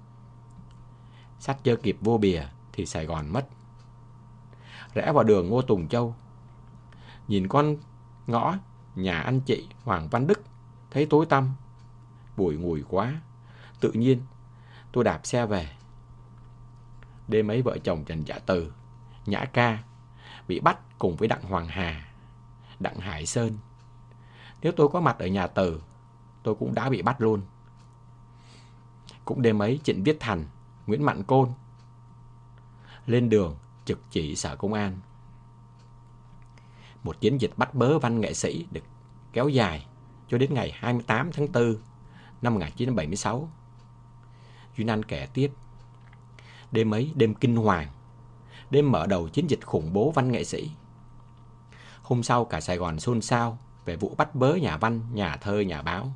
Sách 1.40 1.58
chưa 1.64 1.76
kịp 1.76 1.98
vô 2.02 2.18
bìa 2.18 2.44
thì 2.74 2.86
Sài 2.86 3.06
Gòn 3.06 3.34
mất. 3.34 3.48
Rẽ 4.94 5.12
vào 5.12 5.24
đường 5.24 5.50
Ngô 5.50 5.62
Tùng 5.62 5.88
Châu. 5.88 6.16
Nhìn 7.28 7.48
con 7.48 7.76
ngõ 8.28 8.56
nhà 8.96 9.22
anh 9.22 9.42
chị 9.42 9.68
Hoàng 9.84 10.08
Văn 10.10 10.28
Đức 10.28 10.42
thấy 10.92 11.06
tối 11.06 11.26
tăm, 11.26 11.50
bụi 12.38 12.56
ngùi 12.56 12.84
quá. 12.90 13.22
Tự 13.80 13.92
nhiên 13.92 14.22
tôi 14.92 15.04
đạp 15.04 15.20
xe 15.24 15.46
về. 15.46 15.70
Đêm 17.28 17.52
ấy 17.52 17.62
vợ 17.62 17.78
chồng 17.84 18.06
Trần 18.06 18.24
Dạ 18.28 18.40
Từ, 18.46 18.74
Nhã 19.26 19.46
Ca 19.46 19.84
bị 20.48 20.60
bắt 20.60 20.78
cùng 21.00 21.16
với 21.16 21.28
Đặng 21.28 21.44
Hoàng 21.44 21.68
Hà, 21.68 22.06
Đặng 22.80 23.00
Hải 23.00 23.26
Sơn. 23.26 23.58
Nếu 24.62 24.72
tôi 24.72 24.90
có 24.90 25.00
mặt 25.00 25.20
ở 25.20 25.28
nhà 25.28 25.48
Từ, 25.48 25.82
tôi 26.44 26.56
cũng 26.56 26.76
đã 26.76 26.90
bị 26.90 27.02
bắt 27.02 27.22
luôn. 27.22 27.42
Cũng 29.26 29.42
đêm 29.42 29.62
ấy 29.62 29.80
Trịnh 29.84 30.04
Viết 30.04 30.18
Thành 30.20 30.46
Nguyễn 30.90 31.04
Mạnh 31.04 31.24
Côn 31.24 31.50
lên 33.06 33.30
đường 33.30 33.56
trực 33.86 34.00
chỉ 34.12 34.36
sở 34.36 34.56
công 34.56 34.74
an. 34.74 34.98
Một 37.04 37.22
chiến 37.22 37.42
dịch 37.42 37.52
bắt 37.58 37.76
bớ 37.76 38.00
văn 38.00 38.22
nghệ 38.22 38.34
sĩ 38.34 38.68
được 38.72 38.84
kéo 39.34 39.50
dài 39.50 39.88
cho 40.28 40.38
đến 40.38 40.54
ngày 40.54 40.72
28 40.76 41.32
tháng 41.32 41.52
4 41.54 41.76
năm 42.42 42.54
1976. 42.54 43.50
Duyên 44.78 44.88
An 44.88 45.04
kể 45.04 45.28
tiếp. 45.34 45.52
Đêm 46.72 46.94
ấy, 46.94 47.12
đêm 47.16 47.36
kinh 47.36 47.56
hoàng, 47.56 47.88
đêm 48.70 48.92
mở 48.92 49.06
đầu 49.06 49.30
chiến 49.30 49.50
dịch 49.50 49.66
khủng 49.66 49.94
bố 49.94 50.12
văn 50.12 50.32
nghệ 50.32 50.44
sĩ. 50.44 50.72
Hôm 52.02 52.24
sau 52.24 52.46
cả 52.46 52.62
Sài 52.62 52.78
Gòn 52.78 53.00
xôn 53.00 53.22
xao 53.22 53.58
về 53.86 53.96
vụ 53.96 54.16
bắt 54.18 54.36
bớ 54.36 54.54
nhà 54.56 54.78
văn, 54.78 55.02
nhà 55.14 55.38
thơ, 55.38 55.60
nhà 55.60 55.82
báo. 55.82 56.12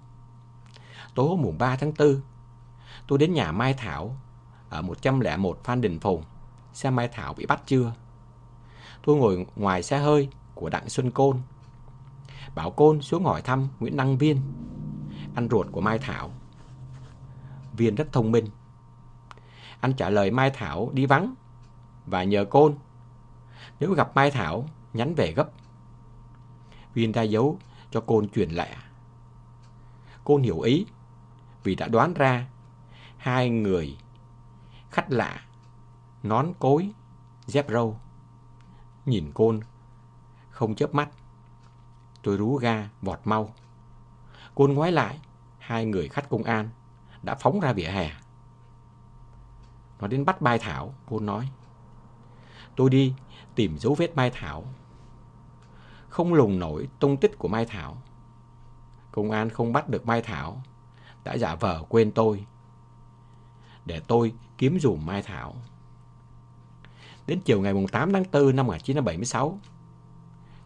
Tối 1.15 1.37
mùng 1.37 1.57
3 1.57 1.75
tháng 1.75 1.93
4, 1.99 2.21
tôi 3.07 3.19
đến 3.19 3.33
nhà 3.33 3.51
Mai 3.51 3.73
Thảo 3.73 4.17
ở 4.73 4.81
101 4.81 5.63
Phan 5.63 5.81
Đình 5.81 5.99
Phùng, 5.99 6.23
xe 6.73 6.89
Mai 6.89 7.07
Thảo 7.07 7.33
bị 7.33 7.45
bắt 7.45 7.61
chưa. 7.65 7.93
Tôi 9.05 9.15
ngồi 9.17 9.45
ngoài 9.55 9.83
xe 9.83 9.97
hơi 9.97 10.29
của 10.55 10.69
Đặng 10.69 10.89
Xuân 10.89 11.11
Côn. 11.11 11.41
Bảo 12.55 12.71
Côn 12.71 13.01
xuống 13.01 13.25
hỏi 13.25 13.41
thăm 13.41 13.67
Nguyễn 13.79 13.97
Đăng 13.97 14.17
Viên, 14.17 14.41
anh 15.35 15.47
ruột 15.51 15.67
của 15.71 15.81
Mai 15.81 15.99
Thảo. 15.99 16.31
Viên 17.73 17.95
rất 17.95 18.11
thông 18.11 18.31
minh. 18.31 18.45
Anh 19.79 19.93
trả 19.93 20.09
lời 20.09 20.31
Mai 20.31 20.49
Thảo 20.49 20.89
đi 20.93 21.05
vắng 21.05 21.33
và 22.05 22.23
nhờ 22.23 22.45
Côn 22.45 22.75
nếu 23.79 23.93
gặp 23.93 24.15
Mai 24.15 24.31
Thảo 24.31 24.69
nhắn 24.93 25.15
về 25.15 25.31
gấp. 25.31 25.49
Viên 26.93 27.11
ra 27.11 27.21
dấu 27.21 27.57
cho 27.91 28.01
Côn 28.01 28.29
truyền 28.29 28.49
lẹ. 28.49 28.77
Côn 30.23 30.41
hiểu 30.43 30.59
ý 30.59 30.85
vì 31.63 31.75
đã 31.75 31.87
đoán 31.87 32.13
ra 32.13 32.47
hai 33.17 33.49
người 33.49 33.97
khách 34.93 35.11
lạ, 35.11 35.41
nón 36.23 36.53
cối, 36.59 36.91
dép 37.45 37.69
râu. 37.69 37.99
Nhìn 39.05 39.31
côn, 39.33 39.59
không 40.49 40.75
chớp 40.75 40.93
mắt. 40.93 41.09
Tôi 42.23 42.37
rú 42.37 42.55
ga, 42.55 42.89
vọt 43.01 43.19
mau. 43.23 43.53
Côn 44.55 44.73
ngoái 44.73 44.91
lại, 44.91 45.19
hai 45.59 45.85
người 45.85 46.07
khách 46.07 46.29
công 46.29 46.43
an 46.43 46.69
đã 47.23 47.35
phóng 47.35 47.59
ra 47.59 47.73
vỉa 47.73 47.87
hè. 47.87 48.11
Nó 49.99 50.07
đến 50.07 50.25
bắt 50.25 50.41
Mai 50.41 50.59
Thảo, 50.59 50.93
côn 51.05 51.25
nói. 51.25 51.49
Tôi 52.75 52.89
đi 52.89 53.13
tìm 53.55 53.77
dấu 53.77 53.95
vết 53.95 54.15
Mai 54.15 54.29
Thảo. 54.33 54.63
Không 56.09 56.33
lùng 56.33 56.59
nổi 56.59 56.89
tung 56.99 57.17
tích 57.17 57.37
của 57.37 57.47
Mai 57.47 57.65
Thảo. 57.65 57.97
Công 59.11 59.31
an 59.31 59.49
không 59.49 59.73
bắt 59.73 59.89
được 59.89 60.05
Mai 60.05 60.21
Thảo, 60.21 60.61
đã 61.23 61.37
giả 61.37 61.55
vờ 61.55 61.83
quên 61.89 62.11
tôi 62.11 62.45
để 63.85 63.99
tôi 64.07 64.33
kiếm 64.57 64.79
dùm 64.79 65.05
Mai 65.05 65.21
Thảo. 65.21 65.55
Đến 67.27 67.39
chiều 67.45 67.61
ngày 67.61 67.73
8 67.91 68.13
tháng 68.13 68.23
4 68.31 68.55
năm 68.55 68.67
1976, 68.67 69.59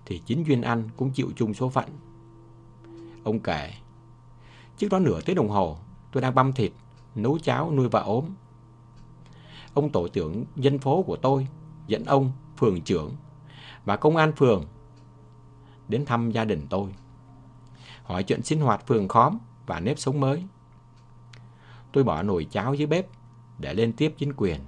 thì 0.06 0.22
chính 0.26 0.48
Duyên 0.48 0.62
Anh 0.62 0.90
cũng 0.98 1.12
chịu 1.12 1.32
chung 1.36 1.54
số 1.54 1.70
phận. 1.70 1.90
Ông 3.24 3.40
kể, 3.40 3.74
trước 4.78 4.88
đó 4.92 5.00
nửa 5.00 5.22
tiếng 5.22 5.36
đồng 5.36 5.50
hồ, 5.50 5.78
tôi 6.12 6.22
đang 6.22 6.36
băm 6.36 6.54
thịt, 6.54 6.72
nấu 7.16 7.40
cháo 7.40 7.72
nuôi 7.72 7.90
vợ 7.90 8.02
ốm. 8.02 8.26
Ông 9.74 9.90
tổ 9.90 10.08
trưởng 10.08 10.46
dân 10.56 10.80
phố 10.80 11.04
của 11.04 11.16
tôi 11.16 11.48
dẫn 11.88 12.06
ông, 12.06 12.32
phường 12.58 12.82
trưởng 12.82 13.16
và 13.86 13.98
công 13.98 14.18
an 14.18 14.32
phường 14.36 14.66
đến 15.88 16.06
thăm 16.06 16.32
gia 16.32 16.46
đình 16.46 16.68
tôi. 16.70 16.90
Hỏi 18.04 18.24
chuyện 18.24 18.44
sinh 18.44 18.62
hoạt 18.62 18.88
phường 18.88 19.08
khóm 19.08 19.38
và 19.66 19.80
nếp 19.80 20.00
sống 20.00 20.20
mới. 20.20 20.44
Tôi 21.98 22.04
bỏ 22.04 22.24
nồi 22.24 22.48
cháo 22.52 22.74
dưới 22.74 22.88
bếp 22.88 23.08
để 23.58 23.74
lên 23.74 23.94
tiếp 23.94 24.14
chính 24.18 24.34
quyền. 24.38 24.60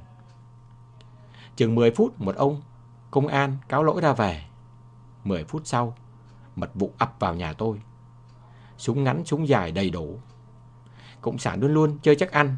Chừng 1.56 1.76
10 1.76 1.91
phút 1.91 2.22
một 2.22 2.35
ông 2.35 2.61
công 3.11 3.27
an 3.27 3.57
cáo 3.68 3.84
lỗi 3.84 4.01
ra 4.01 4.14
về. 4.14 4.43
10 5.23 5.43
phút 5.43 5.61
sau, 5.65 5.95
mật 6.56 6.72
vụ 6.73 6.93
ập 6.97 7.15
vào 7.19 7.35
nhà 7.35 7.53
tôi. 7.53 7.81
Súng 8.77 9.03
ngắn, 9.03 9.26
súng 9.26 9.47
dài 9.47 9.72
đầy 9.72 9.89
đủ. 9.89 10.19
Cộng 11.22 11.38
sản 11.38 11.60
luôn 11.60 11.73
luôn 11.73 11.97
chơi 12.01 12.15
chắc 12.15 12.31
ăn. 12.31 12.57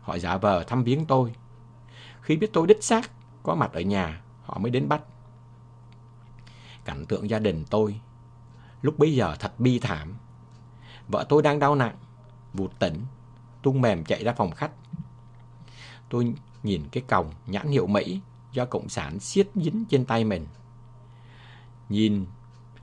Họ 0.00 0.18
giả 0.18 0.36
vờ 0.36 0.64
thăm 0.64 0.84
viếng 0.84 1.06
tôi. 1.06 1.34
Khi 2.20 2.36
biết 2.36 2.50
tôi 2.52 2.66
đích 2.66 2.84
xác 2.84 3.10
có 3.42 3.54
mặt 3.54 3.72
ở 3.72 3.80
nhà, 3.80 4.22
họ 4.42 4.58
mới 4.58 4.70
đến 4.70 4.88
bắt. 4.88 5.02
Cảnh 6.84 7.06
tượng 7.06 7.30
gia 7.30 7.38
đình 7.38 7.64
tôi 7.70 8.00
lúc 8.82 8.98
bấy 8.98 9.14
giờ 9.14 9.36
thật 9.38 9.60
bi 9.60 9.78
thảm. 9.78 10.14
Vợ 11.08 11.26
tôi 11.28 11.42
đang 11.42 11.58
đau 11.58 11.74
nặng, 11.74 11.96
vụt 12.52 12.70
tỉnh, 12.78 13.04
tung 13.64 13.80
mềm 13.80 14.04
chạy 14.04 14.24
ra 14.24 14.32
phòng 14.32 14.50
khách. 14.50 14.70
Tôi 16.08 16.34
nhìn 16.62 16.82
cái 16.92 17.02
còng 17.06 17.32
nhãn 17.46 17.68
hiệu 17.68 17.86
Mỹ 17.86 18.20
do 18.52 18.64
Cộng 18.64 18.88
sản 18.88 19.20
siết 19.20 19.48
dính 19.54 19.84
trên 19.88 20.04
tay 20.04 20.24
mình. 20.24 20.46
Nhìn 21.88 22.26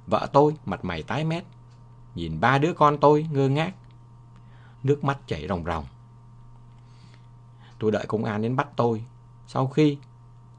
vợ 0.08 0.28
tôi 0.34 0.56
mặt 0.66 0.86
mày 0.86 1.04
tái 1.04 1.26
mét, 1.26 1.44
nhìn 2.16 2.40
ba 2.40 2.58
đứa 2.58 2.74
con 2.74 2.98
tôi 2.98 3.28
ngơ 3.32 3.50
ngác, 3.50 3.74
nước 4.84 5.04
mắt 5.04 5.18
chảy 5.28 5.48
ròng 5.48 5.66
ròng. 5.66 5.86
Tôi 7.80 7.92
đợi 7.92 8.06
công 8.08 8.24
an 8.24 8.42
đến 8.42 8.56
bắt 8.56 8.68
tôi. 8.76 9.04
Sau 9.48 9.68
khi 9.68 9.98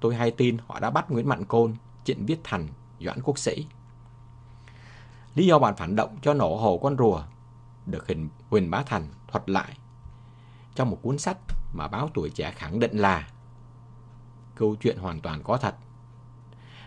tôi 0.01 0.15
hay 0.15 0.31
tin 0.31 0.57
họ 0.67 0.81
đã 0.81 0.91
bắt 0.91 1.11
Nguyễn 1.11 1.29
mạnh 1.29 1.45
Côn, 1.45 1.75
Trịnh 2.05 2.27
Viết 2.27 2.41
Thành, 2.45 2.69
Doãn 3.01 3.23
Quốc 3.23 3.39
Sĩ. 3.39 3.67
Lý 5.35 5.47
do 5.47 5.59
bạn 5.59 5.77
phản 5.77 5.97
động 5.97 6.17
cho 6.23 6.35
nổ 6.35 6.57
hồ 6.57 6.79
con 6.83 6.97
rùa 6.99 7.23
được 7.87 8.09
hình 8.09 8.29
Huỳnh 8.51 8.71
Bá 8.71 8.83
Thành 8.83 9.09
thuật 9.29 9.51
lại 9.51 9.77
trong 10.75 10.91
một 10.91 10.99
cuốn 11.03 11.19
sách 11.19 11.39
mà 11.73 11.89
báo 11.89 12.11
tuổi 12.15 12.31
trẻ 12.31 12.51
khẳng 12.51 12.81
định 12.81 12.99
là 12.99 13.29
câu 14.55 14.77
chuyện 14.77 14.99
hoàn 14.99 15.21
toàn 15.21 15.43
có 15.43 15.57
thật 15.57 15.75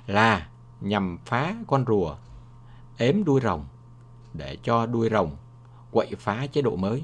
là 0.08 0.50
nhằm 0.82 1.18
phá 1.26 1.56
con 1.68 1.86
rùa 1.88 2.16
ếm 2.98 3.24
đuôi 3.24 3.42
rồng 3.42 3.66
để 4.34 4.58
cho 4.64 4.86
đuôi 4.86 5.10
rồng 5.12 5.36
quậy 5.92 6.16
phá 6.20 6.48
chế 6.48 6.62
độ 6.62 6.76
mới. 6.76 7.04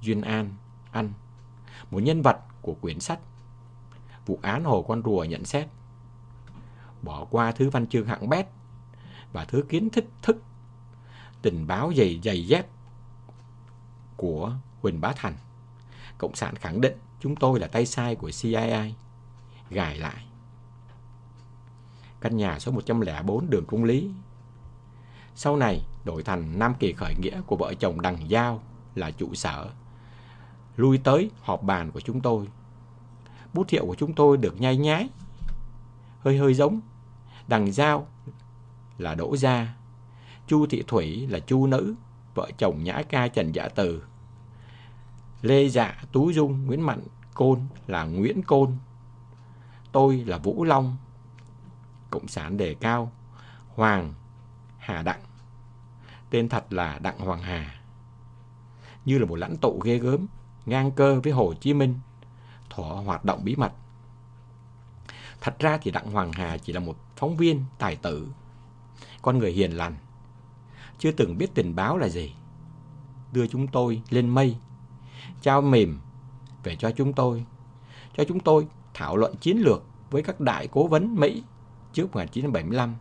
Duyên 0.00 0.20
An, 0.20 0.54
Anh, 0.92 1.12
một 1.90 1.98
nhân 1.98 2.22
vật 2.22 2.38
của 2.62 2.74
quyển 2.74 3.00
sách 3.00 3.20
Vụ 4.26 4.38
án 4.42 4.64
Hồ 4.64 4.82
Con 4.82 5.02
Rùa 5.04 5.24
nhận 5.24 5.44
xét 5.44 5.68
bỏ 7.02 7.24
qua 7.24 7.52
thứ 7.52 7.70
văn 7.70 7.86
chương 7.86 8.06
hạng 8.06 8.28
bét 8.28 8.46
và 9.32 9.44
thứ 9.44 9.64
kiến 9.68 9.90
thức 9.90 10.04
thức 10.22 10.42
tình 11.42 11.66
báo 11.66 11.92
dày 11.96 12.20
dày 12.24 12.46
dép 12.46 12.66
của 14.16 14.52
Huỳnh 14.82 15.00
Bá 15.00 15.12
Thành. 15.16 15.34
Cộng 16.18 16.34
sản 16.34 16.54
khẳng 16.56 16.80
định 16.80 16.98
chúng 17.20 17.36
tôi 17.36 17.60
là 17.60 17.66
tay 17.66 17.86
sai 17.86 18.14
của 18.14 18.30
CIA. 18.40 18.84
Gài 19.70 19.98
lại. 19.98 20.24
Căn 22.20 22.36
nhà 22.36 22.58
số 22.58 22.72
104 22.72 23.50
đường 23.50 23.64
Trung 23.70 23.84
Lý. 23.84 24.10
Sau 25.34 25.56
này 25.56 25.82
đổi 26.04 26.22
thành 26.22 26.58
Nam 26.58 26.74
Kỳ 26.78 26.92
khởi 26.92 27.14
nghĩa 27.22 27.40
của 27.46 27.56
vợ 27.56 27.74
chồng 27.74 28.00
Đằng 28.00 28.30
Giao 28.30 28.62
là 28.94 29.10
trụ 29.10 29.34
sở. 29.34 29.70
Lui 30.76 30.98
tới 30.98 31.30
họp 31.40 31.62
bàn 31.62 31.90
của 31.90 32.00
chúng 32.00 32.20
tôi. 32.20 32.48
Bút 33.52 33.68
hiệu 33.68 33.86
của 33.86 33.94
chúng 33.94 34.12
tôi 34.12 34.36
được 34.36 34.60
nhai 34.60 34.76
nhái. 34.76 35.08
Hơi 36.20 36.38
hơi 36.38 36.54
giống. 36.54 36.80
Đằng 37.48 37.72
Giao 37.72 38.06
là 38.98 39.14
Đỗ 39.14 39.36
Gia. 39.36 39.74
Chu 40.46 40.66
Thị 40.66 40.84
Thủy 40.86 41.26
là 41.26 41.38
Chu 41.38 41.66
Nữ, 41.66 41.94
vợ 42.34 42.50
chồng 42.58 42.84
Nhã 42.84 43.02
Ca 43.08 43.28
Trần 43.28 43.52
Dạ 43.52 43.68
Từ. 43.68 44.02
Lê 45.42 45.68
Dạ, 45.68 46.02
Tú 46.12 46.30
Dung, 46.30 46.66
Nguyễn 46.66 46.80
Mạnh, 46.80 47.02
Côn 47.34 47.60
là 47.86 48.04
Nguyễn 48.04 48.42
Côn. 48.42 48.76
Tôi 49.92 50.16
là 50.16 50.38
Vũ 50.38 50.64
Long. 50.64 50.96
Cộng 52.10 52.28
sản 52.28 52.56
đề 52.56 52.74
cao. 52.74 53.12
Hoàng 53.74 54.14
Hà 54.78 55.02
Đặng. 55.02 55.20
Tên 56.30 56.48
thật 56.48 56.72
là 56.72 56.98
Đặng 56.98 57.18
Hoàng 57.18 57.42
Hà. 57.42 57.74
Như 59.04 59.18
là 59.18 59.26
một 59.26 59.36
lãnh 59.36 59.56
tụ 59.56 59.80
ghê 59.84 59.98
gớm, 59.98 60.26
ngang 60.66 60.90
cơ 60.90 61.20
với 61.20 61.32
Hồ 61.32 61.54
Chí 61.60 61.74
Minh, 61.74 61.94
thỏa 62.70 62.88
hoạt 62.88 63.24
động 63.24 63.44
bí 63.44 63.56
mật. 63.56 63.72
Thật 65.40 65.56
ra 65.58 65.78
thì 65.82 65.90
Đặng 65.90 66.12
Hoàng 66.12 66.32
Hà 66.32 66.58
chỉ 66.58 66.72
là 66.72 66.80
một 66.80 66.96
phóng 67.16 67.36
viên 67.36 67.64
tài 67.78 67.96
tử, 67.96 68.28
con 69.22 69.38
người 69.38 69.52
hiền 69.52 69.72
lành, 69.72 69.96
chưa 70.98 71.12
từng 71.12 71.38
biết 71.38 71.54
tình 71.54 71.74
báo 71.74 71.98
là 71.98 72.08
gì. 72.08 72.34
Đưa 73.32 73.46
chúng 73.46 73.66
tôi 73.66 74.02
lên 74.10 74.28
mây 74.28 74.56
trao 75.42 75.62
mềm 75.62 76.00
về 76.62 76.76
cho 76.76 76.90
chúng 76.90 77.12
tôi, 77.12 77.44
cho 78.16 78.24
chúng 78.28 78.40
tôi 78.40 78.66
thảo 78.94 79.16
luận 79.16 79.36
chiến 79.36 79.58
lược 79.58 79.82
với 80.10 80.22
các 80.22 80.40
đại 80.40 80.68
cố 80.68 80.86
vấn 80.86 81.14
Mỹ 81.14 81.42
trước 81.92 82.12
1975. 82.12 82.94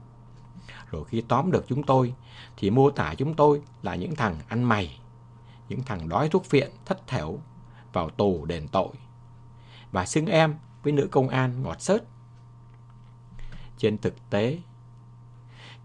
Rồi 0.91 1.05
khi 1.05 1.21
tóm 1.27 1.51
được 1.51 1.65
chúng 1.67 1.83
tôi, 1.83 2.13
thì 2.57 2.69
mô 2.69 2.89
tả 2.89 3.13
chúng 3.17 3.33
tôi 3.33 3.61
là 3.81 3.95
những 3.95 4.15
thằng 4.15 4.37
ăn 4.47 4.63
mày, 4.63 4.99
những 5.69 5.83
thằng 5.83 6.09
đói 6.09 6.29
thuốc 6.29 6.45
phiện 6.45 6.71
thất 6.85 7.07
thểu 7.07 7.39
vào 7.93 8.09
tù 8.09 8.45
đền 8.45 8.67
tội. 8.67 8.89
Và 9.91 10.05
xưng 10.05 10.25
em 10.25 10.55
với 10.83 10.93
nữ 10.93 11.07
công 11.11 11.29
an 11.29 11.63
ngọt 11.63 11.81
sớt. 11.81 12.03
Trên 13.77 13.97
thực 13.97 14.29
tế, 14.29 14.59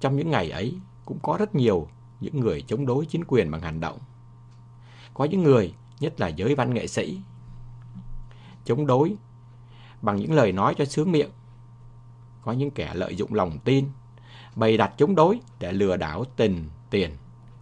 trong 0.01 0.17
những 0.17 0.31
ngày 0.31 0.51
ấy 0.51 0.79
cũng 1.05 1.19
có 1.23 1.37
rất 1.39 1.55
nhiều 1.55 1.89
những 2.21 2.41
người 2.41 2.63
chống 2.63 2.87
đối 2.87 3.07
chính 3.07 3.25
quyền 3.25 3.51
bằng 3.51 3.61
hành 3.61 3.81
động. 3.81 3.99
Có 5.15 5.25
những 5.25 5.43
người 5.43 5.75
nhất 6.03 6.21
là 6.21 6.29
giới 6.29 6.55
văn 6.55 6.75
nghệ 6.75 6.87
sĩ. 6.87 7.21
Chống 8.65 8.87
đối 8.87 9.17
bằng 10.03 10.17
những 10.17 10.33
lời 10.33 10.53
nói 10.53 10.75
cho 10.79 10.85
sướng 10.85 11.13
miệng. 11.13 11.31
Có 12.43 12.53
những 12.53 12.71
kẻ 12.71 12.95
lợi 12.95 13.17
dụng 13.17 13.35
lòng 13.35 13.59
tin, 13.65 13.89
bày 14.57 14.77
đặt 14.77 14.95
chống 14.97 15.15
đối 15.15 15.41
để 15.59 15.73
lừa 15.73 15.97
đảo 15.97 16.25
tình, 16.37 16.69
tiền 16.91 17.11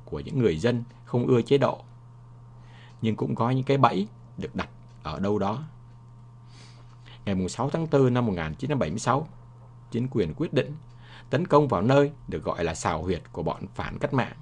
của 0.05 0.21
những 0.21 0.39
người 0.39 0.59
dân 0.59 0.85
không 1.05 1.27
ưa 1.27 1.43
chế 1.43 1.59
độ. 1.59 1.81
Nhưng 3.03 3.17
cũng 3.17 3.35
có 3.35 3.51
những 3.51 3.65
cái 3.65 3.77
bẫy 3.77 4.09
được 4.39 4.55
đặt 4.55 4.69
ở 5.03 5.19
đâu 5.19 5.39
đó. 5.39 5.63
Ngày 7.25 7.49
6 7.49 7.71
tháng 7.71 7.87
4 7.91 8.15
năm 8.15 8.27
1976, 8.27 9.29
chính 9.91 10.09
quyền 10.09 10.35
quyết 10.35 10.53
định 10.53 10.77
tấn 11.31 11.47
công 11.47 11.69
vào 11.69 11.83
nơi 11.83 12.13
được 12.29 12.45
gọi 12.45 12.65
là 12.65 12.75
xào 12.75 13.03
huyệt 13.03 13.23
của 13.33 13.43
bọn 13.43 13.67
phản 13.75 13.99
cách 13.99 14.15
mạng. 14.15 14.37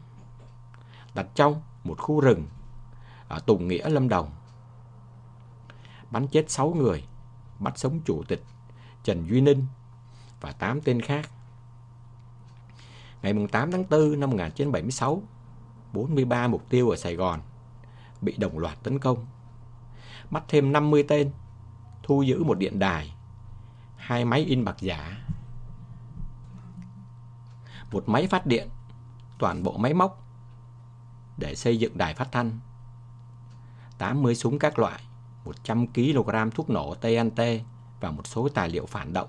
Đặt 1.14 1.26
trong 1.34 1.62
một 1.84 1.98
khu 1.98 2.20
rừng 2.20 2.46
ở 3.28 3.38
Tùng 3.38 3.68
Nghĩa, 3.68 3.88
Lâm 3.88 4.08
Đồng. 4.08 4.30
Bắn 6.10 6.28
chết 6.28 6.50
6 6.50 6.70
người, 6.70 7.04
bắt 7.58 7.78
sống 7.78 8.00
chủ 8.04 8.22
tịch 8.28 8.44
Trần 9.04 9.28
Duy 9.28 9.40
Ninh 9.40 9.66
và 10.40 10.52
8 10.52 10.80
tên 10.80 11.00
khác. 11.00 11.30
Ngày 13.22 13.34
8 13.52 13.72
tháng 13.72 13.84
4 13.90 14.20
năm 14.20 14.30
1976, 14.30 15.22
43 15.92 16.48
mục 16.48 16.62
tiêu 16.68 16.90
ở 16.90 16.96
Sài 16.96 17.14
Gòn 17.14 17.40
bị 18.20 18.36
đồng 18.36 18.58
loạt 18.58 18.82
tấn 18.82 18.98
công. 18.98 19.26
Bắt 20.30 20.44
thêm 20.48 20.72
50 20.72 21.04
tên, 21.08 21.30
thu 22.02 22.22
giữ 22.22 22.44
một 22.44 22.58
điện 22.58 22.78
đài, 22.78 23.14
hai 23.96 24.24
máy 24.24 24.40
in 24.40 24.64
bạc 24.64 24.76
giả, 24.80 25.18
một 27.92 28.08
máy 28.08 28.26
phát 28.26 28.46
điện, 28.46 28.68
toàn 29.38 29.62
bộ 29.62 29.76
máy 29.76 29.94
móc 29.94 30.24
để 31.36 31.54
xây 31.54 31.78
dựng 31.78 31.98
đài 31.98 32.14
phát 32.14 32.32
thanh 32.32 32.58
80 33.98 34.34
súng 34.34 34.58
các 34.58 34.78
loại, 34.78 35.00
100 35.44 35.86
kg 35.86 36.50
thuốc 36.54 36.70
nổ 36.70 36.94
TNT 36.94 37.40
và 38.00 38.10
một 38.10 38.26
số 38.26 38.48
tài 38.48 38.68
liệu 38.68 38.86
phản 38.86 39.12
động. 39.12 39.28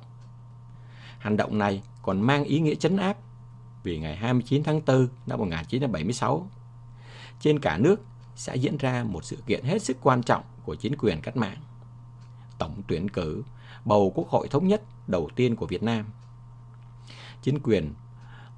Hành 1.20 1.38
động 1.38 1.58
này 1.58 1.84
còn 2.02 2.22
mang 2.22 2.44
ý 2.44 2.60
nghĩa 2.60 2.76
chấn 2.76 2.98
áp 2.98 3.18
vì 3.84 4.00
ngày 4.00 4.16
29 4.16 4.64
tháng 4.64 4.82
4 4.88 5.08
năm 5.28 5.40
1976, 5.40 6.50
trên 7.40 7.60
cả 7.60 7.78
nước 7.78 8.02
sẽ 8.36 8.56
diễn 8.56 8.78
ra 8.78 9.04
một 9.04 9.26
sự 9.26 9.38
kiện 9.48 9.64
hết 9.64 9.82
sức 9.84 9.98
quan 10.02 10.24
trọng 10.24 10.44
của 10.64 10.76
chính 10.76 10.96
quyền 10.98 11.22
cách 11.22 11.38
mạng. 11.38 11.58
Tổng 12.58 12.82
tuyển 12.88 13.10
cử 13.10 13.44
bầu 13.86 14.12
Quốc 14.16 14.30
hội 14.30 14.48
thống 14.48 14.68
nhất 14.68 14.82
đầu 15.08 15.30
tiên 15.36 15.56
của 15.56 15.66
Việt 15.66 15.84
Nam. 15.84 16.06
Chính 17.42 17.60
quyền 17.64 17.94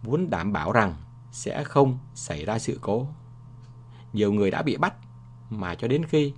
muốn 0.03 0.29
đảm 0.29 0.53
bảo 0.53 0.71
rằng 0.71 0.95
sẽ 1.31 1.63
không 1.63 1.97
xảy 2.15 2.45
ra 2.45 2.59
sự 2.59 2.79
cố. 2.81 3.07
Nhiều 4.13 4.33
người 4.33 4.51
đã 4.51 4.61
bị 4.61 4.77
bắt 4.77 4.93
mà 5.51 5.75
cho 5.75 5.87
đến 5.87 6.05
khi 6.05 6.33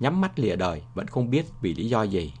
nhắm 0.00 0.20
mắt 0.20 0.38
lìa 0.38 0.56
đời 0.56 0.82
vẫn 0.94 1.06
không 1.06 1.30
biết 1.30 1.46
vì 1.60 1.74
lý 1.74 1.88
do 1.88 2.02
gì. 2.02 2.34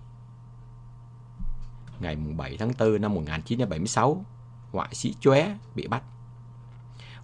Ngày 2.00 2.16
7 2.16 2.56
tháng 2.56 2.72
4 2.78 3.00
năm 3.00 3.14
1976, 3.14 4.24
họa 4.72 4.88
sĩ 4.92 5.14
Chóe 5.20 5.56
bị 5.74 5.86
bắt. 5.86 6.02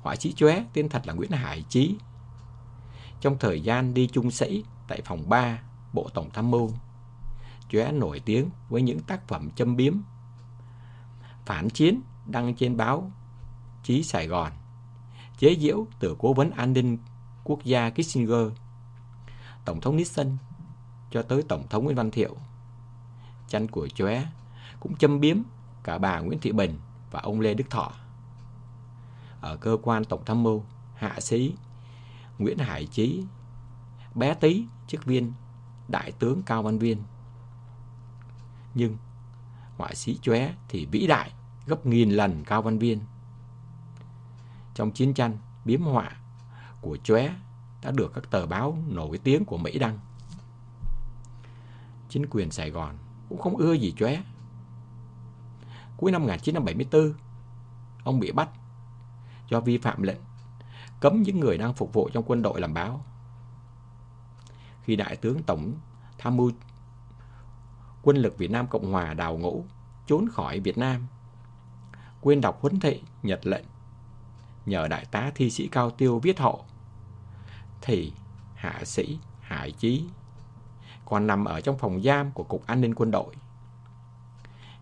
Họa 0.03 0.17
sĩ 0.17 0.33
Chóe 0.33 0.65
tên 0.73 0.89
thật 0.89 1.07
là 1.07 1.13
Nguyễn 1.13 1.31
Hải 1.31 1.65
Chí. 1.69 1.97
Trong 3.21 3.39
thời 3.39 3.61
gian 3.61 3.95
đi 3.95 4.07
trung 4.07 4.31
sĩ 4.31 4.65
tại 4.89 5.01
phòng 5.05 5.29
3 5.29 5.59
Bộ 5.93 6.09
Tổng 6.15 6.31
Tham 6.31 6.51
mưu, 6.51 6.71
Chóe 7.69 7.93
nổi 7.93 8.21
tiếng 8.25 8.51
với 8.69 8.83
những 8.83 9.01
tác 9.01 9.29
phẩm 9.29 9.51
châm 9.51 9.77
biếm, 9.77 9.95
phản 11.47 11.71
chiến 11.71 12.01
đăng 12.27 12.55
trên 12.55 12.77
báo 12.77 13.13
Chí 13.83 14.03
Sài 14.03 14.27
Gòn, 14.27 14.53
chế 15.39 15.57
diễu 15.61 15.87
từ 16.01 16.17
cố 16.19 16.33
vấn 16.33 16.51
an 16.51 16.73
ninh 16.73 16.99
quốc 17.47 17.65
gia 17.65 17.91
Kissinger, 17.91 18.49
Tổng 19.65 19.81
thống 19.81 19.97
Nixon 19.97 20.37
cho 21.11 21.23
tới 21.23 21.43
Tổng 21.49 21.69
thống 21.69 21.85
Nguyễn 21.85 21.97
Văn 21.97 22.11
Thiệu. 22.11 22.37
Chăn 23.49 23.69
của 23.69 23.89
chóe 23.89 24.27
cũng 24.81 24.97
châm 24.97 25.21
biếm 25.21 25.37
cả 25.85 25.99
bà 25.99 26.21
Nguyễn 26.21 26.41
Thị 26.41 26.53
Bình 26.53 26.79
và 27.11 27.21
ông 27.21 27.41
Lê 27.41 27.55
Đức 27.55 27.65
Thọ. 27.71 27.93
Ở 29.41 29.57
cơ 29.57 29.77
quan 29.83 30.05
Tổng 30.05 30.25
tham 30.27 30.43
mưu, 30.43 30.65
hạ 30.95 31.21
sĩ 31.21 31.55
Nguyễn 32.39 32.59
Hải 32.59 32.87
Chí, 32.87 33.25
bé 34.15 34.35
tí 34.35 34.65
chức 34.87 35.05
viên 35.05 35.33
đại 35.89 36.13
tướng 36.13 36.43
Cao 36.43 36.63
Văn 36.63 36.79
Viên. 36.79 37.03
Nhưng 38.75 38.97
họa 39.77 39.95
sĩ 39.95 40.19
chóe 40.23 40.55
thì 40.69 40.87
vĩ 40.87 41.07
đại 41.07 41.33
gấp 41.67 41.87
nghìn 41.87 42.11
lần 42.11 42.45
Cao 42.45 42.63
Văn 42.63 42.79
Viên. 42.79 43.01
Trong 44.75 44.91
chiến 44.91 45.15
tranh, 45.15 45.39
biếm 45.65 45.83
họa 45.83 46.17
của 46.87 46.97
chóe 46.97 47.35
đã 47.83 47.91
được 47.91 48.13
các 48.15 48.31
tờ 48.31 48.47
báo 48.47 48.79
nổi 48.89 49.19
tiếng 49.19 49.45
của 49.45 49.59
Mỹ 49.59 49.79
đăng. 49.79 49.99
Chính 52.09 52.27
quyền 52.31 52.51
Sài 52.51 52.71
Gòn 52.71 52.97
cũng 53.29 53.39
không 53.39 53.57
ưa 53.57 53.73
gì 53.73 53.95
chóe. 53.97 54.23
Cuối 55.97 56.13
năm 56.13 56.23
1974, 56.23 57.13
ông 58.05 58.21
bị 58.21 58.33
bắt 58.33 58.49
do 59.49 59.61
vi 59.61 59.79
phạm 59.79 60.03
lệnh 60.03 60.21
cấm 61.01 61.23
những 61.23 61.41
người 61.41 61.59
đang 61.59 61.75
phục 61.75 61.93
vụ 61.93 62.11
trong 62.13 62.25
quân 62.27 62.43
đội 62.43 62.61
làm 62.61 62.75
báo. 62.75 63.05
Khi 64.83 64.97
Đại 64.97 65.17
tướng 65.17 65.43
Tổng 65.43 65.73
tham 66.19 66.37
mưu 66.37 66.51
quân 68.03 68.17
lực 68.17 68.39
Việt 68.39 68.51
Nam 68.51 68.67
Cộng 68.67 68.93
Hòa 68.93 69.15
đào 69.15 69.39
ngũ 69.39 69.65
trốn 70.07 70.29
khỏi 70.33 70.61
Việt 70.61 70.79
Nam, 70.79 71.07
quên 72.21 72.41
đọc 72.41 72.59
huấn 72.61 72.81
thị 72.81 73.03
nhật 73.23 73.47
lệnh, 73.47 73.65
nhờ 74.67 74.89
đại 74.89 75.05
tá 75.05 75.31
thi 75.35 75.51
sĩ 75.51 75.69
Cao 75.69 75.91
Tiêu 75.91 76.19
viết 76.19 76.41
hộ, 76.41 76.65
thì 77.87 78.13
hạ 78.55 78.85
sĩ 78.85 79.19
Hải 79.41 79.73
Chí 79.73 80.05
còn 81.05 81.27
nằm 81.27 81.45
ở 81.45 81.61
trong 81.61 81.79
phòng 81.79 82.03
giam 82.03 82.31
của 82.31 82.43
Cục 82.43 82.67
An 82.67 82.81
ninh 82.81 82.95
Quân 82.95 83.11
đội. 83.11 83.35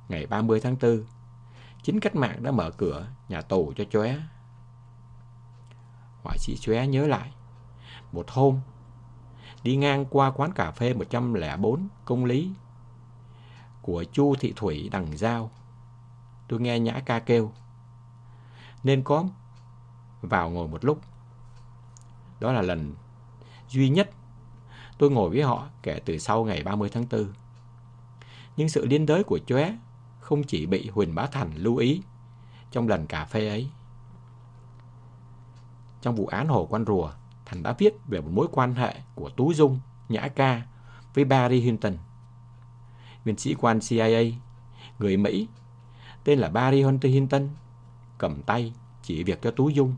Ngày 0.08 0.26
30 0.26 0.60
tháng 0.60 0.76
4, 0.82 1.04
chính 1.82 2.00
cách 2.00 2.16
mạng 2.16 2.42
đã 2.42 2.50
mở 2.50 2.70
cửa 2.70 3.06
nhà 3.28 3.40
tù 3.40 3.72
cho 3.76 3.84
chóe. 3.84 4.16
Họa 6.22 6.34
sĩ 6.38 6.56
chóe 6.60 6.86
nhớ 6.86 7.06
lại, 7.06 7.32
một 8.12 8.30
hôm, 8.30 8.60
đi 9.62 9.76
ngang 9.76 10.04
qua 10.10 10.30
quán 10.30 10.52
cà 10.52 10.70
phê 10.70 10.94
104 10.94 11.88
công 12.04 12.24
lý 12.24 12.50
của 13.82 14.04
Chu 14.12 14.34
Thị 14.40 14.52
Thủy 14.56 14.88
đằng 14.92 15.16
giao. 15.16 15.50
Tôi 16.48 16.60
nghe 16.60 16.78
nhã 16.78 17.00
ca 17.06 17.18
kêu, 17.18 17.52
nên 18.82 19.02
có 19.02 19.24
vào 20.22 20.50
ngồi 20.50 20.68
một 20.68 20.84
lúc. 20.84 21.00
Đó 22.44 22.52
là 22.52 22.62
lần 22.62 22.94
duy 23.68 23.88
nhất 23.88 24.10
tôi 24.98 25.10
ngồi 25.10 25.30
với 25.30 25.42
họ 25.42 25.66
kể 25.82 26.00
từ 26.04 26.18
sau 26.18 26.44
ngày 26.44 26.62
30 26.62 26.88
tháng 26.92 27.04
4. 27.10 27.26
Nhưng 28.56 28.68
sự 28.68 28.86
liên 28.86 29.06
đới 29.06 29.24
của 29.24 29.38
chóe 29.46 29.76
không 30.20 30.42
chỉ 30.42 30.66
bị 30.66 30.88
Huỳnh 30.88 31.14
Bá 31.14 31.26
Thành 31.26 31.50
lưu 31.54 31.76
ý 31.76 32.02
trong 32.70 32.88
lần 32.88 33.06
cà 33.06 33.24
phê 33.24 33.48
ấy. 33.48 33.68
Trong 36.02 36.14
vụ 36.14 36.26
án 36.26 36.48
Hồ 36.48 36.66
Quan 36.70 36.84
Rùa, 36.84 37.10
Thành 37.46 37.62
đã 37.62 37.74
viết 37.78 37.94
về 38.06 38.20
một 38.20 38.30
mối 38.32 38.46
quan 38.52 38.74
hệ 38.74 38.94
của 39.14 39.30
Tú 39.30 39.52
Dung, 39.52 39.80
Nhã 40.08 40.28
Ca 40.28 40.62
với 41.14 41.24
Barry 41.24 41.60
Hinton. 41.60 41.96
Viên 43.24 43.36
sĩ 43.36 43.54
quan 43.54 43.80
CIA, 43.80 44.24
người 44.98 45.16
Mỹ, 45.16 45.48
tên 46.24 46.38
là 46.38 46.48
Barry 46.48 46.82
Hunter 46.82 47.12
Hinton, 47.12 47.48
cầm 48.18 48.42
tay 48.42 48.72
chỉ 49.02 49.22
việc 49.22 49.42
cho 49.42 49.50
Tú 49.50 49.68
Dung. 49.68 49.94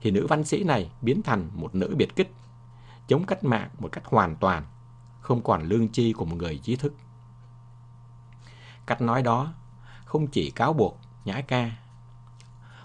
Thì 0.00 0.10
nữ 0.10 0.26
văn 0.26 0.44
sĩ 0.44 0.64
này 0.64 0.90
biến 1.02 1.22
thành 1.22 1.50
một 1.54 1.74
nữ 1.74 1.94
biệt 1.96 2.16
kích, 2.16 2.32
chống 3.06 3.24
cách 3.26 3.44
mạng 3.44 3.70
một 3.78 3.88
cách 3.92 4.04
hoàn 4.06 4.36
toàn, 4.36 4.64
không 5.20 5.42
còn 5.42 5.62
lương 5.62 5.88
chi 5.88 6.12
của 6.12 6.24
một 6.24 6.36
người 6.36 6.58
trí 6.58 6.76
thức. 6.76 6.94
Cách 8.86 9.00
nói 9.00 9.22
đó 9.22 9.52
không 10.04 10.26
chỉ 10.26 10.50
cáo 10.50 10.72
buộc 10.72 11.00
Nhã 11.24 11.40
Ca. 11.40 11.70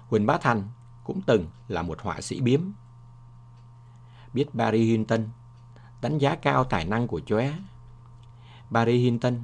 Huỳnh 0.07 0.25
Bá 0.25 0.37
Thành 0.37 0.63
cũng 1.03 1.21
từng 1.21 1.47
là 1.67 1.81
một 1.81 2.01
họa 2.01 2.21
sĩ 2.21 2.41
biếm. 2.41 2.61
Biết 4.33 4.55
Barry 4.55 4.85
Hinton 4.85 5.29
đánh 6.01 6.17
giá 6.17 6.35
cao 6.35 6.63
tài 6.63 6.85
năng 6.85 7.07
của 7.07 7.19
chóe. 7.19 7.53
Barry 8.69 8.97
Hinton 8.97 9.43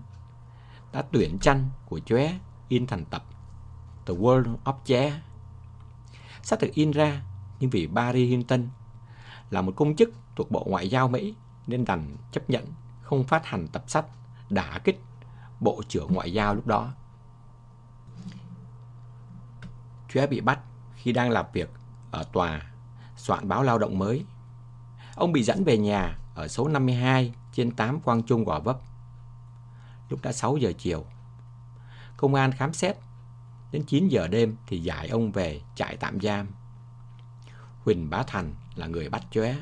đã 0.93 1.03
tuyển 1.11 1.37
tranh 1.41 1.69
của 1.85 1.99
chóe 1.99 2.33
in 2.67 2.87
thành 2.87 3.05
tập 3.05 3.23
The 4.05 4.13
World 4.13 4.55
of 4.63 4.73
Jazz. 4.85 5.11
Sách 6.43 6.59
được 6.61 6.71
in 6.73 6.91
ra 6.91 7.21
nhưng 7.61 7.69
vì 7.69 7.87
Barry 7.87 8.25
Hinton 8.25 8.69
là 9.49 9.61
một 9.61 9.73
công 9.75 9.95
chức 9.95 10.13
thuộc 10.35 10.51
Bộ 10.51 10.65
Ngoại 10.69 10.89
giao 10.89 11.07
Mỹ 11.07 11.35
nên 11.67 11.85
đành 11.85 12.15
chấp 12.31 12.49
nhận 12.49 12.65
không 13.01 13.23
phát 13.23 13.45
hành 13.45 13.67
tập 13.67 13.83
sách 13.87 14.05
đả 14.49 14.79
kích 14.83 15.01
Bộ 15.59 15.81
trưởng 15.87 16.13
Ngoại 16.13 16.33
giao 16.33 16.55
lúc 16.55 16.67
đó. 16.67 16.91
Chúa 20.09 20.27
bị 20.27 20.41
bắt 20.41 20.59
khi 20.95 21.11
đang 21.11 21.29
làm 21.29 21.45
việc 21.53 21.69
ở 22.11 22.23
tòa 22.23 22.61
soạn 23.17 23.47
báo 23.47 23.63
lao 23.63 23.77
động 23.77 23.99
mới. 23.99 24.25
Ông 25.15 25.31
bị 25.31 25.43
dẫn 25.43 25.63
về 25.63 25.77
nhà 25.77 26.17
ở 26.35 26.47
số 26.47 26.67
52 26.67 27.33
trên 27.53 27.71
8 27.71 27.99
Quang 27.99 28.23
Trung 28.23 28.43
Gò 28.43 28.59
Vấp. 28.59 28.79
Lúc 30.09 30.21
đã 30.21 30.31
6 30.31 30.57
giờ 30.57 30.73
chiều. 30.77 31.05
Công 32.17 32.33
an 32.33 32.51
khám 32.51 32.73
xét. 32.73 32.95
Đến 33.71 33.83
9 33.87 34.07
giờ 34.07 34.27
đêm 34.27 34.55
thì 34.67 34.79
giải 34.79 35.07
ông 35.07 35.31
về 35.31 35.61
trại 35.75 35.97
tạm 35.97 36.19
giam. 36.21 36.47
Huỳnh 37.85 38.09
Bá 38.09 38.23
Thành 38.23 38.53
là 38.75 38.87
người 38.87 39.09
bắt 39.09 39.23
chóe. 39.31 39.55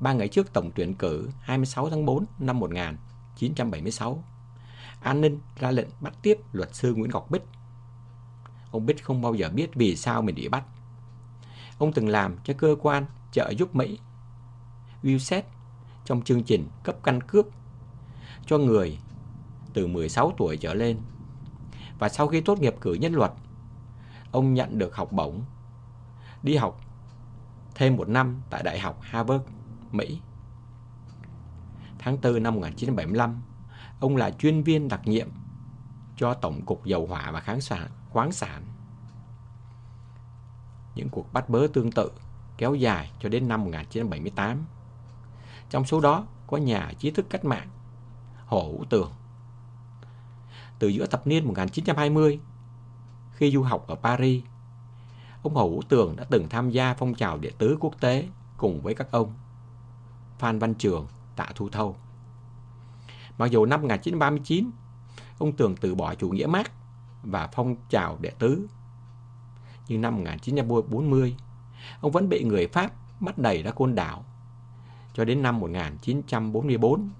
Ba 0.00 0.12
ngày 0.12 0.28
trước 0.28 0.52
tổng 0.52 0.70
tuyển 0.74 0.94
cử 0.94 1.30
26 1.40 1.90
tháng 1.90 2.06
4 2.06 2.24
năm 2.38 2.58
1976, 2.58 4.24
an 5.00 5.20
ninh 5.20 5.40
ra 5.58 5.70
lệnh 5.70 5.88
bắt 6.00 6.14
tiếp 6.22 6.38
luật 6.52 6.74
sư 6.74 6.94
Nguyễn 6.94 7.10
Ngọc 7.10 7.30
Bích 7.30 7.42
Ông 8.72 8.86
Bích 8.86 9.04
không 9.04 9.22
bao 9.22 9.34
giờ 9.34 9.50
biết 9.54 9.74
vì 9.74 9.96
sao 9.96 10.22
mình 10.22 10.34
bị 10.34 10.48
bắt. 10.48 10.64
Ông 11.78 11.92
từng 11.92 12.08
làm 12.08 12.36
cho 12.44 12.54
cơ 12.58 12.76
quan 12.82 13.06
trợ 13.32 13.50
giúp 13.58 13.74
Mỹ 13.74 13.98
USAID 15.14 15.44
trong 16.04 16.22
chương 16.22 16.44
trình 16.44 16.68
cấp 16.84 16.96
căn 17.02 17.20
cước 17.20 17.46
cho 18.46 18.58
người 18.58 18.98
từ 19.74 19.86
16 19.86 20.32
tuổi 20.38 20.56
trở 20.56 20.74
lên. 20.74 21.00
Và 21.98 22.08
sau 22.08 22.28
khi 22.28 22.40
tốt 22.40 22.60
nghiệp 22.60 22.74
cử 22.80 22.94
nhân 22.94 23.14
luật, 23.14 23.32
ông 24.32 24.54
nhận 24.54 24.78
được 24.78 24.96
học 24.96 25.12
bổng 25.12 25.44
đi 26.42 26.56
học 26.56 26.80
thêm 27.74 27.96
một 27.96 28.08
năm 28.08 28.42
tại 28.50 28.62
Đại 28.62 28.80
học 28.80 28.98
Harvard, 29.00 29.44
Mỹ. 29.90 30.20
Tháng 31.98 32.20
4 32.22 32.42
năm 32.42 32.54
1975, 32.54 33.42
ông 34.00 34.16
là 34.16 34.30
chuyên 34.30 34.62
viên 34.62 34.88
đặc 34.88 35.00
nhiệm 35.04 35.28
cho 36.16 36.34
Tổng 36.34 36.64
cục 36.66 36.84
Dầu 36.84 37.06
hỏa 37.06 37.30
và 37.30 37.40
Kháng 37.40 37.60
sản 37.60 37.90
khoáng 38.10 38.32
sản. 38.32 38.62
Những 40.94 41.08
cuộc 41.08 41.32
bắt 41.32 41.48
bớ 41.48 41.66
tương 41.72 41.92
tự 41.92 42.10
kéo 42.58 42.74
dài 42.74 43.10
cho 43.20 43.28
đến 43.28 43.48
năm 43.48 43.64
1978. 43.64 44.64
Trong 45.70 45.84
số 45.84 46.00
đó 46.00 46.26
có 46.46 46.56
nhà 46.56 46.92
trí 46.98 47.10
thức 47.10 47.26
cách 47.30 47.44
mạng 47.44 47.68
Hồ 48.46 48.62
Hữu 48.62 48.84
Tường. 48.90 49.12
Từ 50.78 50.88
giữa 50.88 51.06
thập 51.06 51.26
niên 51.26 51.44
1920, 51.44 52.40
khi 53.32 53.50
du 53.50 53.62
học 53.62 53.84
ở 53.88 53.94
Paris, 53.94 54.44
ông 55.42 55.54
Hồ 55.54 55.68
Hữu 55.68 55.82
Tường 55.88 56.16
đã 56.16 56.24
từng 56.30 56.48
tham 56.48 56.70
gia 56.70 56.94
phong 56.94 57.14
trào 57.14 57.38
địa 57.38 57.52
tứ 57.58 57.76
quốc 57.80 58.00
tế 58.00 58.28
cùng 58.56 58.80
với 58.82 58.94
các 58.94 59.10
ông 59.10 59.32
Phan 60.38 60.58
Văn 60.58 60.74
Trường, 60.74 61.06
Tạ 61.36 61.48
Thu 61.54 61.68
Thâu. 61.68 61.96
Mặc 63.38 63.50
dù 63.50 63.66
năm 63.66 63.80
1939, 63.82 64.70
ông 65.38 65.52
Tường 65.52 65.76
từ 65.80 65.94
bỏ 65.94 66.14
chủ 66.14 66.28
nghĩa 66.28 66.46
Mác 66.46 66.72
và 67.22 67.48
phong 67.52 67.76
trào 67.88 68.18
đệ 68.20 68.30
tứ. 68.30 68.66
Nhưng 69.88 70.00
năm 70.00 70.16
1940, 70.16 71.36
ông 72.00 72.12
vẫn 72.12 72.28
bị 72.28 72.44
người 72.44 72.66
Pháp 72.66 72.92
bắt 73.20 73.38
đẩy 73.38 73.62
ra 73.62 73.70
côn 73.70 73.94
đảo 73.94 74.24
cho 75.14 75.24
đến 75.24 75.42
năm 75.42 75.60
1944. 75.60 77.10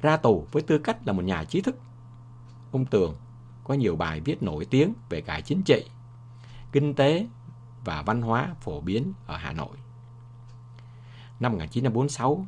Ra 0.00 0.16
tù 0.16 0.46
với 0.52 0.62
tư 0.62 0.78
cách 0.78 1.06
là 1.06 1.12
một 1.12 1.24
nhà 1.24 1.44
trí 1.44 1.60
thức, 1.60 1.78
ông 2.72 2.84
Tường 2.84 3.14
có 3.64 3.74
nhiều 3.74 3.96
bài 3.96 4.20
viết 4.20 4.42
nổi 4.42 4.64
tiếng 4.64 4.92
về 5.08 5.20
cả 5.20 5.40
chính 5.40 5.62
trị, 5.62 5.84
kinh 6.72 6.94
tế 6.94 7.26
và 7.84 8.02
văn 8.02 8.22
hóa 8.22 8.54
phổ 8.60 8.80
biến 8.80 9.12
ở 9.26 9.36
Hà 9.36 9.52
Nội. 9.52 9.76
Năm 11.40 11.52
1946, 11.52 12.46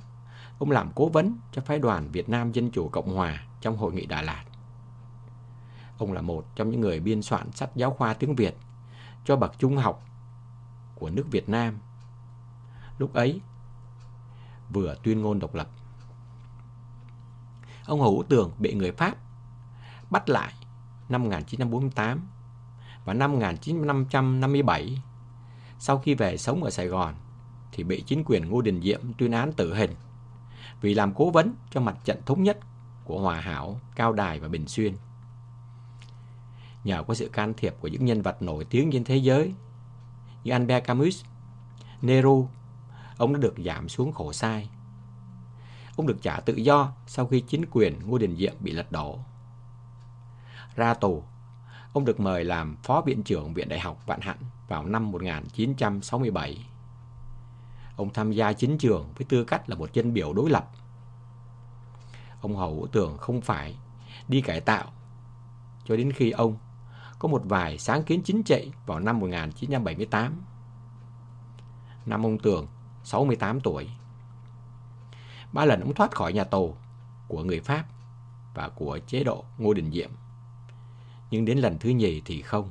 ông 0.59 0.71
làm 0.71 0.91
cố 0.95 1.09
vấn 1.09 1.39
cho 1.53 1.63
phái 1.63 1.79
đoàn 1.79 2.11
Việt 2.13 2.29
Nam 2.29 2.53
Dân 2.53 2.71
Chủ 2.71 2.89
Cộng 2.89 3.17
Hòa 3.17 3.43
trong 3.61 3.77
Hội 3.77 3.93
nghị 3.93 4.07
Đà 4.07 4.23
Lạt. 4.23 4.45
Ông 5.99 6.13
là 6.13 6.21
một 6.21 6.47
trong 6.57 6.71
những 6.71 6.81
người 6.81 7.01
biên 7.01 7.23
soạn 7.23 7.53
sách 7.53 7.71
giáo 7.75 7.91
khoa 7.91 8.15
tiếng 8.15 8.35
Việt 8.35 8.57
cho 9.25 9.37
bậc 9.37 9.59
trung 9.59 9.77
học 9.77 10.03
của 10.95 11.11
nước 11.11 11.27
Việt 11.31 11.49
Nam. 11.49 11.79
Lúc 12.99 13.15
ấy, 13.15 13.41
vừa 14.73 14.97
tuyên 15.03 15.23
ngôn 15.23 15.39
độc 15.39 15.55
lập. 15.55 15.69
Ông 17.87 18.01
Hữu 18.01 18.25
Tường 18.29 18.53
bị 18.59 18.75
người 18.75 18.93
Pháp 18.93 19.17
bắt 20.11 20.29
lại 20.29 20.53
năm 21.09 21.23
1948 21.23 22.29
và 23.05 23.15
năm 23.15 23.33
1957 23.33 25.03
sau 25.79 25.99
khi 25.99 26.15
về 26.15 26.37
sống 26.37 26.65
ở 26.65 26.71
Sài 26.71 26.87
Gòn 26.87 27.15
thì 27.73 27.85
bị 27.85 28.03
chính 28.07 28.25
quyền 28.27 28.49
Ngô 28.49 28.61
Đình 28.61 28.83
Diệm 28.83 29.01
tuyên 29.19 29.33
án 29.33 29.53
tử 29.53 29.75
hình 29.75 29.91
vì 30.81 30.95
làm 30.95 31.15
cố 31.15 31.31
vấn 31.31 31.55
cho 31.71 31.81
mặt 31.81 31.97
trận 32.05 32.23
thống 32.27 32.43
nhất 32.43 32.59
của 33.05 33.21
Hòa 33.21 33.41
Hảo, 33.41 33.81
Cao 33.97 34.13
Đài 34.13 34.41
và 34.41 34.49
Bình 34.49 34.67
Xuyên 34.67 34.95
nhờ 36.85 37.03
có 37.03 37.15
sự 37.15 37.29
can 37.29 37.55
thiệp 37.57 37.75
của 37.81 37.89
những 37.89 38.05
nhân 38.05 38.23
vật 38.23 38.43
nổi 38.43 38.65
tiếng 38.65 38.91
trên 38.93 39.05
thế 39.05 39.17
giới 39.17 39.55
như 40.45 40.53
Albert 40.53 40.85
Camus, 40.85 41.25
Nero, 42.03 42.35
ông 43.17 43.33
đã 43.33 43.39
được 43.39 43.55
giảm 43.65 43.89
xuống 43.89 44.13
khổ 44.13 44.33
sai. 44.33 44.71
Ông 45.97 46.07
được 46.07 46.23
trả 46.23 46.41
tự 46.41 46.55
do 46.55 46.93
sau 47.07 47.27
khi 47.27 47.41
chính 47.41 47.65
quyền 47.71 47.99
Ngô 48.07 48.19
Đình 48.19 48.37
Diệm 48.37 48.53
bị 48.61 48.73
lật 48.73 48.93
đổ. 48.93 49.19
Ra 50.77 50.95
tù, 50.95 51.23
ông 51.95 52.05
được 52.05 52.21
mời 52.21 52.45
làm 52.45 52.77
Phó 52.83 53.01
Viện 53.01 53.23
trưởng 53.23 53.55
Viện 53.55 53.69
Đại 53.69 53.81
học 53.81 54.07
Vạn 54.07 54.21
Hạnh 54.21 54.39
vào 54.69 54.87
năm 54.87 55.11
1967. 55.11 56.67
Ông 57.97 58.13
tham 58.13 58.33
gia 58.33 58.53
chính 58.53 58.79
trường 58.79 59.13
với 59.17 59.27
tư 59.29 59.45
cách 59.45 59.71
là 59.71 59.77
một 59.77 59.93
dân 59.93 60.13
biểu 60.13 60.33
đối 60.33 60.51
lập. 60.51 60.71
Ông 62.41 62.57
hầu 62.57 62.75
Hữu 62.75 62.87
Tường 62.87 63.17
không 63.17 63.41
phải 63.41 63.77
đi 64.29 64.41
cải 64.41 64.61
tạo 64.61 64.85
cho 65.85 65.97
đến 65.97 66.13
khi 66.13 66.31
ông 66.31 66.57
có 67.19 67.29
một 67.29 67.43
vài 67.45 67.79
sáng 67.79 68.03
kiến 68.03 68.23
chính 68.25 68.43
trị 68.43 68.73
vào 68.87 69.01
năm 69.01 69.21
1978. 69.21 70.43
Năm 72.07 72.27
ông 72.27 72.39
Tường 72.39 72.67
68 73.05 73.61
tuổi. 73.61 73.91
Ba 75.53 75.65
lần 75.65 75.81
ông 75.81 75.95
thoát 75.95 76.15
khỏi 76.15 76.33
nhà 76.33 76.45
tù 76.45 76.77
của 77.29 77.45
người 77.45 77.61
Pháp 77.61 77.85
và 78.55 78.69
của 78.69 78.99
chế 79.07 79.25
độ 79.25 79.45
Ngô 79.59 79.75
Đình 79.75 79.91
Diệm. 79.93 80.11
Nhưng 81.35 81.45
đến 81.45 81.59
lần 81.59 81.79
thứ 81.79 81.89
nhì 81.89 82.23
thì 82.25 82.43
không. 82.43 82.71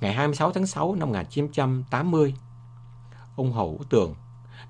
Ngày 0.00 0.14
26 0.14 0.52
tháng 0.52 0.66
6 0.66 0.94
năm 0.94 1.08
1980, 1.08 2.34
ông 3.36 3.52
Hậu 3.52 3.80
Tường 3.90 4.14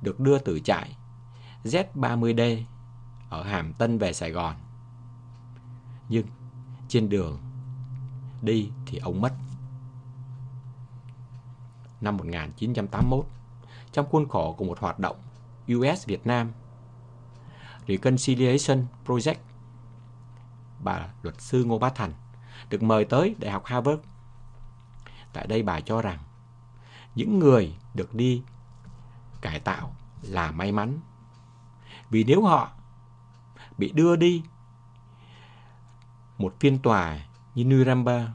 được 0.01 0.21
đưa 0.21 0.39
từ 0.39 0.61
trại 0.61 0.97
Z30D 1.65 2.63
ở 3.31 3.43
Hàm 3.43 3.73
Tân 3.73 3.99
về 3.99 4.13
Sài 4.13 4.31
Gòn. 4.31 4.55
Nhưng 6.09 6.27
trên 6.89 7.09
đường 7.09 7.39
đi 8.43 8.71
thì 8.87 8.99
ông 8.99 9.21
mất. 9.21 9.33
Năm 12.01 12.17
1981, 12.17 13.27
trong 13.93 14.07
khuôn 14.11 14.29
khổ 14.29 14.55
của 14.59 14.65
một 14.65 14.79
hoạt 14.79 14.99
động 14.99 15.17
US 15.75 16.07
Việt 16.07 16.27
Nam 16.27 16.53
Reconciliation 17.87 18.87
Project, 19.07 19.39
bà 20.81 21.09
luật 21.23 21.41
sư 21.41 21.65
Ngô 21.65 21.79
Bá 21.79 21.89
Thành 21.89 22.13
được 22.71 22.83
mời 22.83 23.05
tới 23.05 23.37
Đại 23.39 23.51
học 23.51 23.65
Harvard. 23.65 24.01
Tại 25.33 25.47
đây 25.47 25.63
bà 25.63 25.81
cho 25.81 26.03
rằng 26.03 26.19
những 27.15 27.39
người 27.39 27.77
được 27.95 28.15
đi 28.15 28.43
cải 29.41 29.61
tạo 29.61 29.95
là 30.23 30.51
may 30.51 30.73
mắn. 30.73 30.99
Vì 32.11 32.25
nếu 32.25 32.45
họ 32.45 32.71
bị 33.79 33.93
đưa 33.93 34.17
đi 34.17 34.43
một 36.39 36.55
phiên 36.61 36.79
tòa 36.79 37.19
như 37.55 37.65
Nuremberg 37.65 38.31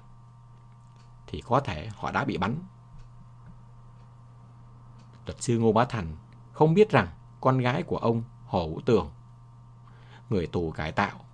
thì 1.27 1.41
có 1.41 1.59
thể 1.59 1.89
họ 1.95 2.11
đã 2.11 2.25
bị 2.25 2.37
bắn. 2.37 2.55
Luật 5.25 5.41
sư 5.41 5.59
Ngô 5.59 5.73
Bá 5.73 5.85
Thành 5.85 6.15
không 6.53 6.73
biết 6.73 6.89
rằng 6.89 7.07
con 7.41 7.57
gái 7.57 7.83
của 7.83 7.97
ông 7.97 8.23
Hồ 8.45 8.69
Vũ 8.69 8.81
Tường, 8.85 9.11
người 10.29 10.47
tù 10.47 10.71
cải 10.71 10.91
tạo, 10.91 11.25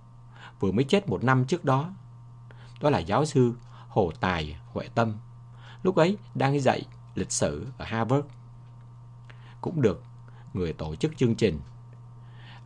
vừa 0.60 0.72
mới 0.72 0.84
chết 0.84 1.08
một 1.08 1.24
năm 1.24 1.44
trước 1.44 1.64
đó. 1.64 1.90
Đó 2.80 2.90
là 2.90 2.98
giáo 2.98 3.24
sư 3.24 3.54
Hồ 3.88 4.10
Tài 4.20 4.56
Huệ 4.72 4.88
Tâm, 4.94 5.16
lúc 5.82 5.96
ấy 5.96 6.18
đang 6.34 6.60
dạy 6.60 6.82
lịch 7.14 7.32
sử 7.32 7.66
ở 7.78 7.84
Harvard. 7.84 8.26
Cũng 9.60 9.82
được 9.82 10.02
người 10.52 10.72
tổ 10.72 10.96
chức 10.96 11.16
chương 11.16 11.34
trình, 11.34 11.60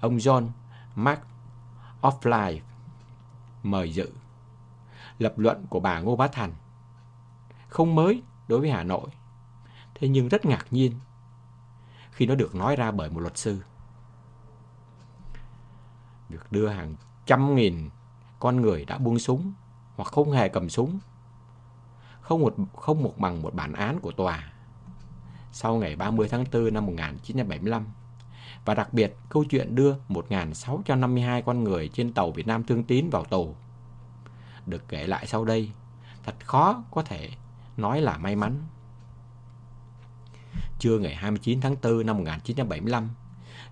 ông 0.01 0.17
John 0.17 0.49
Mark 0.95 1.21
Offline 2.03 2.59
mời 3.63 3.93
dự. 3.93 4.13
Lập 5.19 5.39
luận 5.39 5.67
của 5.71 5.81
bà 5.81 6.01
Ngô 6.01 6.17
Bá 6.17 6.29
Thành 6.29 6.53
không 7.69 7.95
mới 7.95 8.23
đối 8.49 8.61
với 8.61 8.71
Hà 8.71 8.83
Nội, 8.83 9.09
thế 9.95 10.09
nhưng 10.09 10.29
rất 10.29 10.45
ngạc 10.45 10.67
nhiên 10.71 10.93
khi 12.11 12.27
nó 12.27 12.35
được 12.35 12.55
nói 12.55 12.77
ra 12.77 12.91
bởi 12.91 13.11
một 13.11 13.21
luật 13.21 13.37
sư. 13.37 13.63
Việc 16.29 16.53
đưa 16.53 16.69
hàng 16.69 16.95
trăm 17.27 17.55
nghìn 17.55 17.91
con 18.39 18.61
người 18.61 18.85
đã 18.85 18.99
buông 18.99 19.19
súng 19.19 19.53
hoặc 19.97 20.13
không 20.13 20.33
hề 20.33 20.49
cầm 20.49 20.69
súng 20.69 20.99
không 22.25 22.41
một 22.41 22.55
không 22.77 23.03
một 23.03 23.15
bằng 23.19 23.43
một 23.43 23.55
bản 23.55 23.73
án 23.73 24.01
của 24.01 24.13
tòa. 24.13 24.53
Sau 25.53 25.77
ngày 25.77 25.97
30 25.97 26.29
tháng 26.29 26.45
4 26.53 26.75
năm 26.75 26.87
1975 26.87 27.87
và 28.65 28.75
đặc 28.75 28.93
biệt 28.93 29.17
câu 29.29 29.45
chuyện 29.51 29.75
đưa 29.75 29.95
1.652 30.09 31.43
con 31.43 31.65
người 31.65 31.89
trên 31.89 32.13
tàu 32.13 32.31
Việt 32.31 32.47
Nam 32.47 32.65
Thương 32.65 32.85
Tín 32.85 33.11
vào 33.11 33.25
tù. 33.25 33.55
Được 34.67 34.89
kể 34.89 35.07
lại 35.07 35.27
sau 35.27 35.45
đây 35.45 35.71
thật 36.25 36.35
khó 36.45 36.85
có 36.91 37.03
thể 37.03 37.31
nói 37.77 38.01
là 38.01 38.19
may 38.19 38.37
mắn. 38.37 38.63
Trưa 40.79 40.99
ngày 40.99 41.15
29 41.15 41.61
tháng 41.61 41.77
4 41.83 42.07
năm 42.07 42.17
1975, 42.17 43.11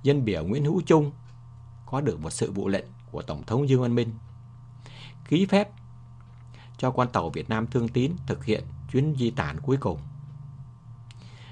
dân 0.03 0.25
biểu 0.25 0.45
Nguyễn 0.45 0.65
Hữu 0.65 0.83
Trung 0.87 1.13
có 1.87 2.01
được 2.01 2.21
một 2.21 2.31
sự 2.31 2.53
vụ 2.53 2.69
lệnh 2.69 2.87
của 3.11 3.23
Tổng 3.23 3.43
thống 3.43 3.69
Dương 3.69 3.83
Văn 3.83 3.95
Minh. 3.95 4.11
Ký 5.29 5.47
phép 5.47 5.69
cho 6.83 6.91
con 6.91 7.09
tàu 7.09 7.31
Việt 7.31 7.51
Nam 7.51 7.67
Thương 7.67 7.89
Tín 7.89 8.13
thực 8.27 8.45
hiện 8.45 8.65
chuyến 8.93 9.15
di 9.19 9.31
tản 9.31 9.61
cuối 9.61 9.77
cùng. 9.77 9.99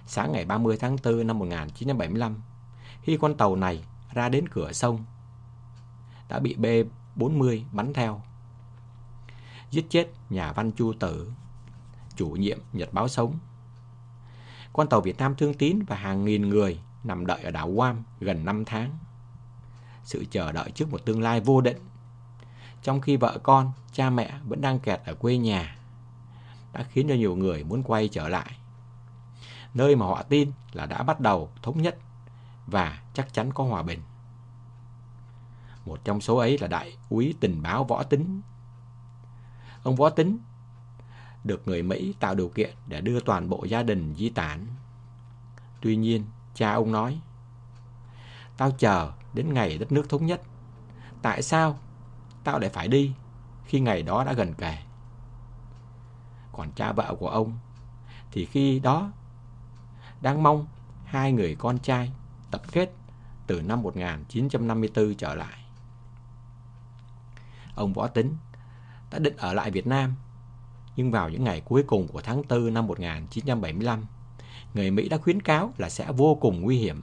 Sáng 0.07 0.33
ngày 0.33 0.45
30 0.45 0.77
tháng 0.81 0.97
4 1.05 1.27
năm 1.27 1.39
1975, 1.39 2.43
khi 3.03 3.19
con 3.21 3.37
tàu 3.37 3.57
này 3.57 3.85
ra 4.13 4.29
đến 4.29 4.49
cửa 4.49 4.73
sông, 4.73 5.05
đã 6.29 6.39
bị 6.39 6.57
B-40 6.57 7.63
bắn 7.73 7.93
theo. 7.93 8.23
Giết 9.71 9.87
chết 9.91 10.09
nhà 10.31 10.53
văn 10.53 10.73
Chu 10.73 10.93
Tử, 10.93 11.33
chủ 12.17 12.29
nhiệm 12.29 12.59
Nhật 12.73 12.93
Báo 12.93 13.09
Sống. 13.09 13.39
Con 14.73 14.89
tàu 14.89 15.01
Việt 15.01 15.19
Nam 15.19 15.35
Thương 15.35 15.55
Tín 15.55 15.79
và 15.87 15.97
hàng 15.97 16.25
nghìn 16.25 16.49
người 16.49 16.81
nằm 17.05 17.27
đợi 17.27 17.43
ở 17.43 17.51
đảo 17.51 17.73
Guam 17.73 18.03
gần 18.21 18.45
5 18.45 18.65
tháng. 18.65 18.99
Sự 20.05 20.25
chờ 20.31 20.53
đợi 20.53 20.71
trước 20.71 20.91
một 20.91 21.05
tương 21.05 21.23
lai 21.23 21.41
vô 21.41 21.61
định. 21.61 21.79
Trong 22.83 23.01
khi 23.01 23.17
vợ 23.17 23.39
con, 23.43 23.73
cha 23.93 24.11
mẹ 24.11 24.33
vẫn 24.45 24.61
đang 24.61 24.79
kẹt 24.79 25.01
ở 25.05 25.15
quê 25.15 25.39
nhà, 25.39 25.77
đã 26.73 26.83
khiến 26.83 27.09
cho 27.09 27.15
nhiều 27.15 27.37
người 27.37 27.65
muốn 27.65 27.83
quay 27.83 28.09
trở 28.09 28.29
lại. 28.29 28.51
Nơi 29.75 29.97
mà 29.97 30.07
họ 30.07 30.23
tin 30.23 30.53
là 30.73 30.87
đã 30.87 31.03
bắt 31.03 31.21
đầu 31.21 31.51
thống 31.63 31.83
nhất 31.83 31.99
và 32.67 33.03
chắc 33.15 33.35
chắn 33.35 33.53
có 33.53 33.65
hòa 33.65 33.83
bình. 33.83 34.01
Một 35.87 36.01
trong 36.05 36.21
số 36.21 36.37
ấy 36.37 36.59
là 36.59 36.67
đại 36.67 36.97
úy 37.09 37.35
tình 37.41 37.63
báo 37.63 37.85
Võ 37.85 38.03
Tính. 38.03 38.41
Ông 39.83 39.97
Võ 39.97 40.11
Tính 40.11 40.39
được 41.45 41.69
người 41.69 41.83
Mỹ 41.83 42.15
tạo 42.21 42.35
điều 42.35 42.49
kiện 42.49 42.75
để 42.87 43.01
đưa 43.01 43.21
toàn 43.21 43.49
bộ 43.49 43.65
gia 43.65 43.83
đình 43.83 44.15
di 44.19 44.29
tản. 44.29 44.67
Tuy 45.81 45.97
nhiên, 45.97 46.25
cha 46.55 46.73
ông 46.73 46.93
nói, 46.93 47.21
Tao 48.57 48.71
chờ 48.71 49.13
đến 49.35 49.55
ngày 49.55 49.79
đất 49.79 49.93
nước 49.93 50.09
thống 50.09 50.27
nhất. 50.27 50.41
Tại 51.23 51.43
sao 51.43 51.79
tao 52.45 52.59
lại 52.59 52.71
phải 52.71 52.89
đi 52.89 53.13
khi 53.71 53.81
ngày 53.81 54.03
đó 54.03 54.25
đã 54.25 54.33
gần 54.33 54.55
kề? 54.55 54.77
Còn 56.53 56.73
cha 56.73 56.93
vợ 56.93 57.15
của 57.19 57.29
ông 57.29 57.59
thì 58.33 58.45
khi 58.45 58.79
đó 58.79 59.13
đang 60.21 60.43
mong 60.43 60.67
hai 61.05 61.33
người 61.33 61.57
con 61.59 61.79
trai 61.79 62.13
tập 62.51 62.63
kết 62.73 62.93
từ 63.47 63.63
năm 63.63 63.83
1954 63.83 65.15
trở 65.15 65.35
lại. 65.35 65.65
Ông 67.75 67.93
Võ 67.93 68.07
Tính 68.07 68.37
đã 69.11 69.19
định 69.19 69.37
ở 69.37 69.53
lại 69.53 69.71
Việt 69.71 69.87
Nam, 69.87 70.15
nhưng 70.97 71.11
vào 71.11 71.29
những 71.29 71.45
ngày 71.45 71.61
cuối 71.61 71.83
cùng 71.87 72.09
của 72.09 72.21
tháng 72.21 72.43
4 72.49 72.75
năm 72.75 72.87
1975, 72.87 74.05
người 74.75 74.91
Mỹ 74.91 75.09
đã 75.09 75.19
khuyến 75.19 75.43
cáo 75.43 75.73
là 75.79 75.89
sẽ 75.89 76.13
vô 76.13 76.35
cùng 76.35 76.61
nguy 76.61 76.79
hiểm. 76.79 77.03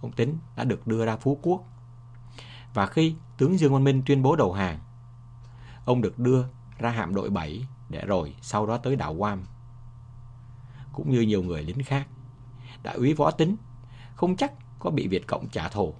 Ông 0.00 0.12
Tính 0.12 0.38
đã 0.56 0.64
được 0.64 0.86
đưa 0.86 1.06
ra 1.06 1.16
Phú 1.16 1.38
Quốc. 1.42 1.64
Và 2.74 2.86
khi 2.86 3.14
tướng 3.36 3.58
Dương 3.58 3.72
Văn 3.72 3.84
Minh 3.84 4.02
tuyên 4.06 4.22
bố 4.22 4.36
đầu 4.36 4.52
hàng, 4.52 4.78
ông 5.88 6.02
được 6.02 6.18
đưa 6.18 6.44
ra 6.78 6.90
hạm 6.90 7.14
đội 7.14 7.30
7 7.30 7.66
để 7.88 8.04
rồi 8.06 8.34
sau 8.40 8.66
đó 8.66 8.76
tới 8.76 8.96
đảo 8.96 9.14
Guam. 9.14 9.42
Cũng 10.92 11.10
như 11.10 11.20
nhiều 11.20 11.42
người 11.42 11.62
lính 11.62 11.82
khác, 11.84 12.06
đại 12.82 12.96
úy 12.96 13.14
Võ 13.14 13.30
Tính 13.30 13.56
không 14.14 14.36
chắc 14.36 14.52
có 14.78 14.90
bị 14.90 15.08
Việt 15.08 15.26
Cộng 15.26 15.48
trả 15.48 15.68
thù. 15.68 15.94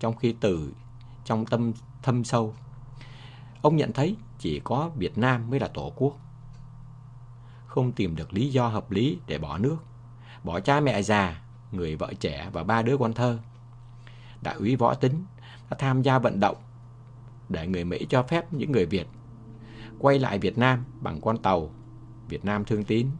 Trong 0.00 0.16
khi 0.16 0.34
từ 0.40 0.72
trong 1.24 1.46
tâm 1.46 1.72
thâm 2.02 2.24
sâu, 2.24 2.54
ông 3.62 3.76
nhận 3.76 3.92
thấy 3.92 4.16
chỉ 4.38 4.60
có 4.64 4.90
Việt 4.96 5.18
Nam 5.18 5.50
mới 5.50 5.60
là 5.60 5.68
tổ 5.68 5.92
quốc. 5.96 6.18
Không 7.66 7.92
tìm 7.92 8.16
được 8.16 8.32
lý 8.32 8.50
do 8.50 8.68
hợp 8.68 8.90
lý 8.90 9.18
để 9.26 9.38
bỏ 9.38 9.58
nước, 9.58 9.76
bỏ 10.44 10.60
cha 10.60 10.80
mẹ 10.80 11.02
già, 11.02 11.42
người 11.72 11.96
vợ 11.96 12.12
trẻ 12.20 12.50
và 12.52 12.64
ba 12.64 12.82
đứa 12.82 12.96
con 12.96 13.12
thơ. 13.12 13.38
Đại 14.42 14.54
úy 14.54 14.76
Võ 14.76 14.94
Tính 14.94 15.24
đã 15.70 15.76
tham 15.80 16.02
gia 16.02 16.18
vận 16.18 16.40
động 16.40 16.56
để 17.48 17.66
người 17.66 17.84
Mỹ 17.84 18.06
cho 18.08 18.22
phép 18.22 18.52
những 18.52 18.72
người 18.72 18.86
Việt 18.86 19.06
quay 19.98 20.18
lại 20.18 20.38
Việt 20.38 20.58
Nam 20.58 20.84
bằng 21.00 21.20
con 21.20 21.42
tàu 21.42 21.70
Việt 22.28 22.44
Nam 22.44 22.64
Thương 22.64 22.84
Tín. 22.84 23.10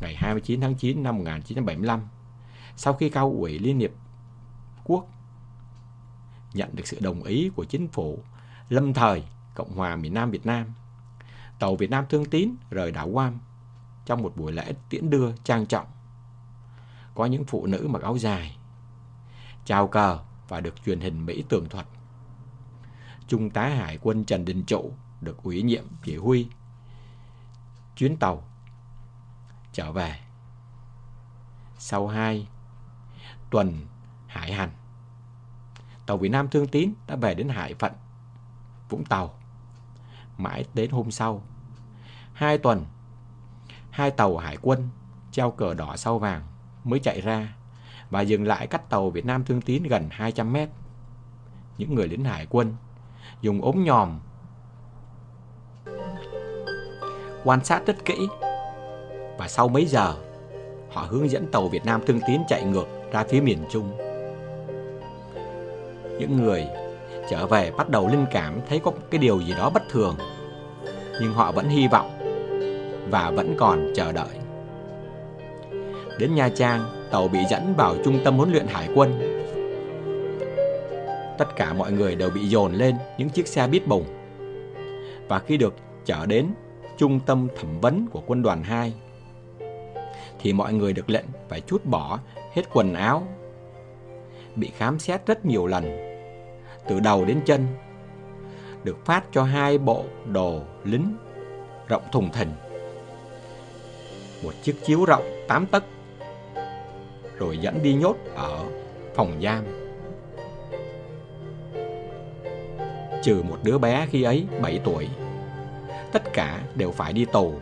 Ngày 0.00 0.14
29 0.14 0.60
tháng 0.60 0.74
9 0.74 1.02
năm 1.02 1.16
1975, 1.18 2.00
sau 2.76 2.92
khi 2.92 3.08
cao 3.08 3.34
ủy 3.38 3.58
Liên 3.58 3.78
Hiệp 3.78 3.90
Quốc 4.84 5.06
nhận 6.54 6.76
được 6.76 6.86
sự 6.86 6.98
đồng 7.00 7.22
ý 7.22 7.50
của 7.56 7.64
chính 7.64 7.88
phủ 7.88 8.18
lâm 8.68 8.94
thời 8.94 9.24
Cộng 9.54 9.76
hòa 9.76 9.96
miền 9.96 10.14
Nam 10.14 10.30
Việt 10.30 10.46
Nam, 10.46 10.66
tàu 11.58 11.76
Việt 11.76 11.90
Nam 11.90 12.04
Thương 12.08 12.24
Tín 12.24 12.54
rời 12.70 12.92
đảo 12.92 13.10
Guam 13.10 13.38
trong 14.06 14.22
một 14.22 14.36
buổi 14.36 14.52
lễ 14.52 14.74
tiễn 14.88 15.10
đưa 15.10 15.32
trang 15.44 15.66
trọng. 15.66 15.86
Có 17.14 17.26
những 17.26 17.44
phụ 17.44 17.66
nữ 17.66 17.86
mặc 17.90 18.02
áo 18.02 18.16
dài, 18.16 18.56
chào 19.64 19.88
cờ 19.88 20.18
và 20.48 20.60
được 20.60 20.84
truyền 20.84 21.00
hình 21.00 21.26
Mỹ 21.26 21.44
tường 21.48 21.68
thuật. 21.68 21.86
Trung 23.30 23.50
tá 23.50 23.68
Hải 23.68 23.98
quân 24.02 24.24
Trần 24.24 24.44
Đình 24.44 24.64
Trụ 24.64 24.92
được 25.20 25.42
ủy 25.42 25.62
nhiệm 25.62 25.84
chỉ 26.02 26.16
huy 26.16 26.48
chuyến 27.96 28.16
tàu 28.16 28.44
trở 29.72 29.92
về. 29.92 30.20
Sau 31.78 32.08
hai 32.08 32.48
tuần 33.50 33.86
hải 34.26 34.52
hành, 34.52 34.70
tàu 36.06 36.16
Việt 36.16 36.28
Nam 36.28 36.48
Thương 36.48 36.66
Tín 36.66 36.92
đã 37.06 37.16
về 37.16 37.34
đến 37.34 37.48
Hải 37.48 37.74
Phận, 37.74 37.92
Vũng 38.88 39.04
Tàu. 39.04 39.34
Mãi 40.38 40.64
đến 40.74 40.90
hôm 40.90 41.10
sau, 41.10 41.42
hai 42.32 42.58
tuần, 42.58 42.86
hai 43.90 44.10
tàu 44.10 44.36
hải 44.36 44.56
quân 44.62 44.88
treo 45.32 45.50
cờ 45.50 45.74
đỏ 45.74 45.96
sau 45.96 46.18
vàng 46.18 46.42
mới 46.84 47.00
chạy 47.00 47.20
ra 47.20 47.56
và 48.10 48.20
dừng 48.20 48.46
lại 48.46 48.66
cách 48.66 48.90
tàu 48.90 49.10
Việt 49.10 49.26
Nam 49.26 49.44
Thương 49.44 49.60
Tín 49.60 49.82
gần 49.82 50.08
200 50.10 50.52
mét. 50.52 50.68
Những 51.78 51.94
người 51.94 52.08
lính 52.08 52.24
hải 52.24 52.46
quân 52.50 52.76
dùng 53.40 53.62
ốm 53.62 53.84
nhòm 53.84 54.20
quan 57.44 57.64
sát 57.64 57.86
rất 57.86 58.04
kỹ 58.04 58.28
và 59.38 59.48
sau 59.48 59.68
mấy 59.68 59.86
giờ 59.86 60.14
họ 60.90 61.06
hướng 61.08 61.30
dẫn 61.30 61.46
tàu 61.46 61.68
Việt 61.68 61.84
Nam 61.84 62.00
Thương 62.06 62.20
Tín 62.26 62.40
chạy 62.48 62.64
ngược 62.64 62.86
ra 63.12 63.24
phía 63.28 63.40
miền 63.40 63.58
Trung. 63.70 63.92
Những 66.18 66.36
người 66.36 66.66
trở 67.30 67.46
về 67.46 67.70
bắt 67.70 67.88
đầu 67.88 68.08
linh 68.08 68.26
cảm 68.32 68.60
thấy 68.68 68.80
có 68.84 68.92
cái 69.10 69.18
điều 69.18 69.40
gì 69.40 69.54
đó 69.58 69.70
bất 69.70 69.82
thường, 69.90 70.16
nhưng 71.20 71.32
họ 71.32 71.52
vẫn 71.52 71.68
hy 71.68 71.88
vọng 71.88 72.10
và 73.10 73.30
vẫn 73.30 73.54
còn 73.58 73.92
chờ 73.94 74.12
đợi. 74.12 74.38
Đến 76.18 76.34
Nha 76.34 76.48
Trang, 76.48 77.08
tàu 77.10 77.28
bị 77.28 77.38
dẫn 77.50 77.74
vào 77.76 77.94
trung 78.04 78.18
tâm 78.24 78.36
huấn 78.36 78.52
luyện 78.52 78.66
hải 78.66 78.88
quân. 78.94 79.29
Tất 81.40 81.56
cả 81.56 81.72
mọi 81.72 81.92
người 81.92 82.14
đều 82.14 82.30
bị 82.30 82.48
dồn 82.48 82.72
lên 82.72 82.96
những 83.18 83.28
chiếc 83.28 83.46
xe 83.46 83.66
bít 83.66 83.86
bùng. 83.86 84.04
Và 85.28 85.38
khi 85.38 85.56
được 85.56 85.74
chở 86.04 86.26
đến 86.26 86.46
trung 86.96 87.20
tâm 87.26 87.48
thẩm 87.56 87.80
vấn 87.80 88.06
của 88.12 88.22
quân 88.26 88.42
đoàn 88.42 88.62
2 88.62 88.92
thì 90.40 90.52
mọi 90.52 90.72
người 90.72 90.92
được 90.92 91.10
lệnh 91.10 91.24
phải 91.48 91.60
chút 91.60 91.84
bỏ 91.84 92.18
hết 92.52 92.62
quần 92.72 92.94
áo, 92.94 93.26
bị 94.56 94.70
khám 94.76 94.98
xét 94.98 95.26
rất 95.26 95.46
nhiều 95.46 95.66
lần, 95.66 95.84
từ 96.88 97.00
đầu 97.00 97.24
đến 97.24 97.40
chân, 97.46 97.66
được 98.84 99.04
phát 99.04 99.24
cho 99.32 99.42
hai 99.42 99.78
bộ 99.78 100.04
đồ 100.26 100.60
lính 100.84 101.16
rộng 101.88 102.02
thùng 102.12 102.32
thình, 102.32 102.50
một 104.42 104.52
chiếc 104.62 104.84
chiếu 104.84 105.04
rộng 105.04 105.24
8 105.48 105.66
tấc, 105.66 105.84
rồi 107.38 107.58
dẫn 107.58 107.82
đi 107.82 107.94
nhốt 107.94 108.16
ở 108.34 108.64
phòng 109.14 109.40
giam. 109.42 109.79
Trừ 113.22 113.42
một 113.48 113.58
đứa 113.62 113.78
bé 113.78 114.06
khi 114.10 114.22
ấy 114.22 114.46
7 114.62 114.80
tuổi, 114.84 115.08
tất 116.12 116.22
cả 116.32 116.60
đều 116.74 116.90
phải 116.90 117.12
đi 117.12 117.24
tù. 117.24 117.54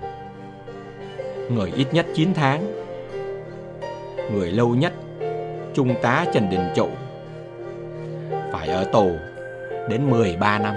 Người 1.51 1.73
ít 1.73 1.89
nhất 1.93 2.07
9 2.15 2.35
tháng, 2.35 2.73
người 4.33 4.53
lâu 4.53 4.75
nhất, 4.75 4.93
Trung 5.75 5.95
tá 6.03 6.27
Trần 6.35 6.51
Đình 6.51 6.69
Trụ, 6.77 6.89
phải 8.53 8.69
ở 8.69 8.85
tù 8.93 9.17
đến 9.89 10.11
13 10.11 10.59
năm. 10.59 10.75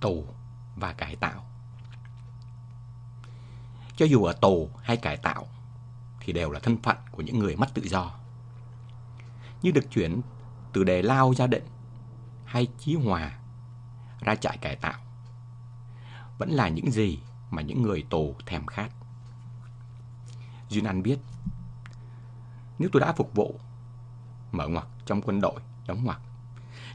Tù 0.00 0.24
và 0.76 0.92
cải 0.92 1.16
tạo. 1.16 1.44
Cho 3.96 4.06
dù 4.06 4.24
ở 4.24 4.32
tù 4.32 4.70
hay 4.82 4.96
cải 4.96 5.16
tạo 5.16 5.46
thì 6.20 6.32
đều 6.32 6.50
là 6.50 6.60
thân 6.60 6.76
phận 6.82 6.96
của 7.10 7.22
những 7.22 7.38
người 7.38 7.56
mất 7.56 7.74
tự 7.74 7.82
do. 7.82 8.14
Như 9.62 9.70
được 9.70 9.90
chuyển 9.90 10.20
từ 10.72 10.84
đề 10.84 11.02
lao 11.02 11.34
gia 11.34 11.46
định 11.46 11.64
hay 12.48 12.68
chí 12.78 12.94
hòa 12.94 13.38
ra 14.20 14.34
trại 14.34 14.58
cải 14.58 14.76
tạo 14.76 15.00
vẫn 16.38 16.50
là 16.50 16.68
những 16.68 16.90
gì 16.90 17.18
mà 17.50 17.62
những 17.62 17.82
người 17.82 18.04
tù 18.10 18.34
thèm 18.46 18.66
khát. 18.66 18.90
Duyên 20.68 20.84
An 20.84 21.02
biết, 21.02 21.18
nếu 22.78 22.88
tôi 22.92 23.00
đã 23.00 23.12
phục 23.12 23.34
vụ, 23.34 23.60
mở 24.52 24.68
ngoặc 24.68 24.86
trong 25.06 25.22
quân 25.22 25.40
đội, 25.40 25.60
đóng 25.86 26.04
ngoặc, 26.04 26.20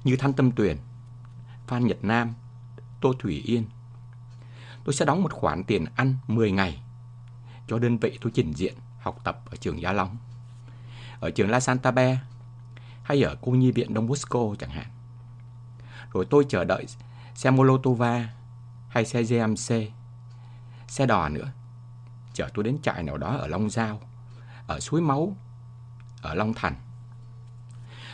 như 0.03 0.15
Thanh 0.19 0.33
Tâm 0.33 0.51
Tuyền, 0.51 0.77
Phan 1.67 1.87
Nhật 1.87 1.97
Nam, 2.01 2.33
Tô 3.01 3.13
Thủy 3.19 3.41
Yên, 3.45 3.65
tôi 4.83 4.93
sẽ 4.93 5.05
đóng 5.05 5.23
một 5.23 5.33
khoản 5.33 5.63
tiền 5.63 5.85
ăn 5.95 6.17
10 6.27 6.51
ngày 6.51 6.81
cho 7.67 7.79
đơn 7.79 7.97
vị 7.97 8.17
tôi 8.21 8.31
trình 8.35 8.53
diện 8.53 8.73
học 8.99 9.19
tập 9.23 9.41
ở 9.45 9.57
trường 9.57 9.81
Gia 9.81 9.93
Long, 9.93 10.17
ở 11.19 11.31
trường 11.31 11.49
La 11.49 11.59
Santa 11.59 11.91
Be 11.91 12.19
hay 13.03 13.21
ở 13.21 13.37
cô 13.41 13.51
nhi 13.51 13.71
viện 13.71 13.93
Đông 13.93 14.07
Bosco 14.07 14.39
chẳng 14.59 14.69
hạn. 14.69 14.87
Rồi 16.13 16.27
tôi 16.29 16.45
chờ 16.49 16.63
đợi 16.63 16.85
xe 17.35 17.51
Molotova 17.51 18.29
hay 18.89 19.05
xe 19.05 19.23
GMC 19.23 19.91
xe 20.87 21.05
đò 21.05 21.29
nữa. 21.29 21.51
Chở 22.33 22.49
tôi 22.53 22.63
đến 22.63 22.77
trại 22.81 23.03
nào 23.03 23.17
đó 23.17 23.37
ở 23.37 23.47
Long 23.47 23.69
Giao, 23.69 24.01
ở 24.67 24.79
Suối 24.79 25.01
Máu, 25.01 25.37
ở 26.21 26.35
Long 26.35 26.53
Thành. 26.53 26.75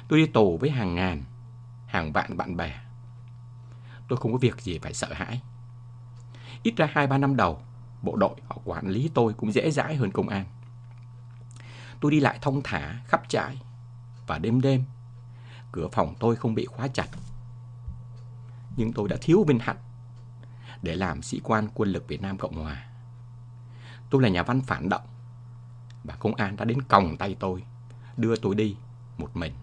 Tôi 0.08 0.20
đi 0.20 0.28
tù 0.28 0.58
với 0.58 0.70
hàng 0.70 0.96
ngàn, 0.96 1.24
hàng 1.88 2.12
vạn 2.12 2.38
bạn 2.38 2.58
bè. 2.58 2.80
Tôi 4.08 4.18
không 4.18 4.32
có 4.32 4.38
việc 4.38 4.62
gì 4.62 4.80
phải 4.80 4.94
sợ 4.94 5.14
hãi. 5.14 5.42
Ít 6.64 6.74
ra 6.78 6.90
hai 6.92 7.08
ba 7.08 7.18
năm 7.18 7.36
đầu, 7.36 7.62
bộ 8.02 8.16
đội 8.16 8.36
họ 8.48 8.58
quản 8.66 8.88
lý 8.88 9.10
tôi 9.14 9.34
cũng 9.34 9.52
dễ 9.52 9.72
dãi 9.72 9.96
hơn 9.96 10.12
công 10.12 10.30
an. 10.30 10.46
Tôi 12.02 12.12
đi 12.12 12.20
lại 12.20 12.40
thông 12.42 12.62
thả 12.64 13.00
khắp 13.08 13.22
trại 13.28 13.62
và 14.28 14.38
đêm 14.38 14.62
đêm 14.62 14.84
cửa 15.72 15.88
phòng 15.92 16.16
tôi 16.20 16.36
không 16.36 16.56
bị 16.56 16.66
khóa 16.66 16.88
chặt. 16.88 17.08
Nhưng 18.80 18.94
tôi 18.94 19.10
đã 19.10 19.18
thiếu 19.22 19.44
vinh 19.48 19.60
hạnh 19.60 19.78
để 20.82 20.96
làm 20.96 21.22
sĩ 21.22 21.42
quan 21.44 21.68
quân 21.74 21.90
lực 21.90 22.08
Việt 22.08 22.22
Nam 22.22 22.38
Cộng 22.38 22.64
Hòa. 22.64 22.86
Tôi 24.10 24.22
là 24.22 24.30
nhà 24.30 24.44
văn 24.44 24.62
phản 24.62 24.90
động 24.90 25.02
và 26.04 26.16
công 26.16 26.36
an 26.36 26.56
đã 26.56 26.66
đến 26.66 26.82
còng 26.82 27.18
tay 27.18 27.36
tôi, 27.40 27.64
đưa 28.18 28.36
tôi 28.36 28.56
đi 28.56 28.76
một 29.18 29.30
mình. 29.34 29.54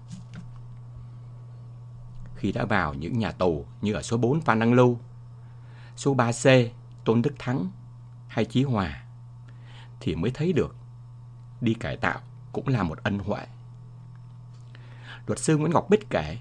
Khi 2.36 2.52
đã 2.52 2.64
vào 2.64 2.94
những 2.94 3.18
nhà 3.18 3.32
tù 3.32 3.66
như 3.80 3.93
ở 3.93 4.02
số 4.02 4.16
4 4.16 4.40
Phan 4.40 4.59
Đăng 4.59 4.72
Lưu, 4.72 4.98
số 5.97 6.14
3C 6.14 6.68
Tôn 7.05 7.22
Đức 7.22 7.34
Thắng 7.38 7.70
hay 8.28 8.44
Chí 8.44 8.62
Hòa, 8.62 9.05
thì 10.01 10.14
mới 10.14 10.30
thấy 10.30 10.52
được 10.52 10.76
đi 11.60 11.74
cải 11.74 11.97
tạo 11.97 12.20
cũng 12.52 12.68
là 12.68 12.82
một 12.82 12.98
ân 13.02 13.18
huệ. 13.18 13.47
Luật 15.26 15.38
sư 15.38 15.56
Nguyễn 15.56 15.72
Ngọc 15.72 15.86
Bích 15.90 16.10
kể, 16.10 16.38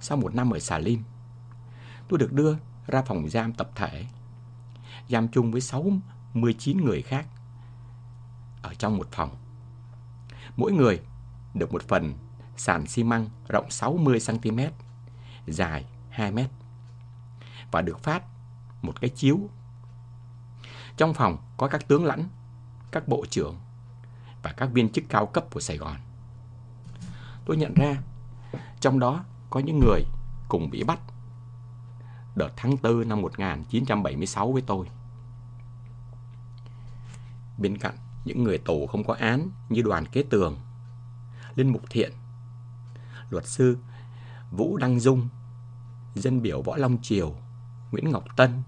sau 0.00 0.16
một 0.16 0.34
năm 0.34 0.50
ở 0.50 0.58
Xà 0.58 0.78
Lim, 0.78 1.02
tôi 2.10 2.18
được 2.18 2.32
đưa 2.32 2.56
ra 2.86 3.02
phòng 3.02 3.28
giam 3.28 3.52
tập 3.52 3.70
thể, 3.74 4.06
giam 5.08 5.28
chung 5.28 5.52
với 5.52 5.60
69 5.60 6.84
người 6.84 7.02
khác 7.02 7.26
ở 8.62 8.74
trong 8.74 8.96
một 8.96 9.08
phòng. 9.12 9.36
Mỗi 10.56 10.72
người 10.72 11.00
được 11.54 11.72
một 11.72 11.82
phần 11.88 12.14
sàn 12.56 12.86
xi 12.86 13.04
măng 13.04 13.28
rộng 13.48 13.68
60cm, 13.68 14.70
dài 15.46 15.84
2m 16.16 16.44
và 17.70 17.82
được 17.82 18.00
phát 18.00 18.22
một 18.82 19.00
cái 19.00 19.10
chiếu. 19.10 19.40
Trong 20.96 21.14
phòng 21.14 21.38
có 21.56 21.68
các 21.68 21.88
tướng 21.88 22.04
lãnh, 22.04 22.28
các 22.90 23.08
bộ 23.08 23.24
trưởng 23.30 23.56
và 24.42 24.52
các 24.52 24.70
viên 24.72 24.92
chức 24.92 25.04
cao 25.08 25.26
cấp 25.26 25.44
của 25.50 25.60
Sài 25.60 25.76
Gòn. 25.76 25.96
Tôi 27.46 27.56
nhận 27.56 27.74
ra 27.74 27.96
trong 28.80 28.98
đó 28.98 29.24
có 29.50 29.60
những 29.60 29.80
người 29.80 30.02
cùng 30.48 30.70
bị 30.70 30.84
bắt 30.84 31.00
đợt 32.40 32.52
tháng 32.56 32.76
4 32.82 33.08
năm 33.08 33.22
1976 33.22 34.52
với 34.52 34.62
tôi. 34.62 34.86
Bên 37.58 37.78
cạnh 37.78 37.96
những 38.24 38.44
người 38.44 38.58
tù 38.58 38.86
không 38.86 39.04
có 39.04 39.14
án 39.14 39.50
như 39.68 39.82
đoàn 39.82 40.06
kế 40.06 40.22
tường, 40.22 40.58
Linh 41.54 41.72
Mục 41.72 41.82
Thiện, 41.90 42.12
luật 43.30 43.46
sư 43.46 43.78
Vũ 44.50 44.76
Đăng 44.76 45.00
Dung, 45.00 45.28
dân 46.14 46.42
biểu 46.42 46.62
Võ 46.62 46.76
Long 46.76 47.02
Triều, 47.02 47.34
Nguyễn 47.90 48.10
Ngọc 48.10 48.24
Tân, 48.36 48.62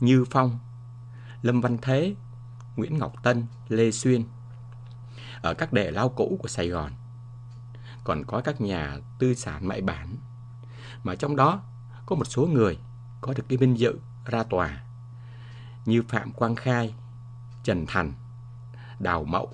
Như 0.00 0.24
Phong, 0.30 0.58
Lâm 1.42 1.60
Văn 1.60 1.78
Thế, 1.82 2.14
Nguyễn 2.76 2.98
Ngọc 2.98 3.12
Tân, 3.22 3.46
Lê 3.68 3.90
Xuyên. 3.90 4.24
Ở 5.42 5.54
các 5.54 5.72
đề 5.72 5.90
lao 5.90 6.08
cũ 6.08 6.38
của 6.42 6.48
Sài 6.48 6.68
Gòn, 6.68 6.92
còn 8.04 8.24
có 8.24 8.40
các 8.40 8.60
nhà 8.60 8.98
tư 9.18 9.34
sản 9.34 9.68
mại 9.68 9.80
bản, 9.80 10.16
mà 11.02 11.14
trong 11.14 11.36
đó 11.36 11.62
có 12.06 12.16
một 12.16 12.24
số 12.24 12.46
người 12.46 12.78
có 13.24 13.34
được 13.34 13.44
cái 13.48 13.58
vinh 13.58 13.78
dự 13.78 13.98
ra 14.26 14.42
tòa 14.42 14.82
như 15.86 16.02
Phạm 16.08 16.32
Quang 16.32 16.56
Khai, 16.56 16.94
Trần 17.62 17.84
Thành, 17.88 18.12
Đào 18.98 19.24
Mậu, 19.24 19.50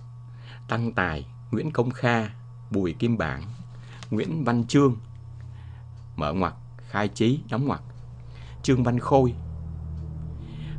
Tăng 0.69 0.93
Tài, 0.93 1.27
Nguyễn 1.51 1.71
Công 1.71 1.91
Kha, 1.91 2.29
Bùi 2.71 2.93
Kim 2.93 3.19
Bản, 3.19 3.43
Nguyễn 4.11 4.45
Văn 4.45 4.65
Trương, 4.67 4.97
mở 6.17 6.33
ngoặc, 6.33 6.55
khai 6.89 7.09
trí, 7.09 7.41
đóng 7.51 7.67
ngoặc, 7.67 7.83
Trương 8.63 8.85
Văn 8.85 8.99
Khôi, 8.99 9.35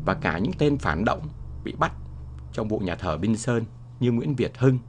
và 0.05 0.13
cả 0.13 0.38
những 0.38 0.53
tên 0.57 0.77
phản 0.77 1.05
động 1.05 1.30
bị 1.63 1.73
bắt 1.80 1.91
trong 2.53 2.68
vụ 2.68 2.80
nhà 2.80 2.95
thờ 2.95 3.18
Binh 3.18 3.38
Sơn 3.38 3.65
như 3.99 4.11
Nguyễn 4.11 4.35
Việt 4.35 4.57
Hưng, 4.57 4.80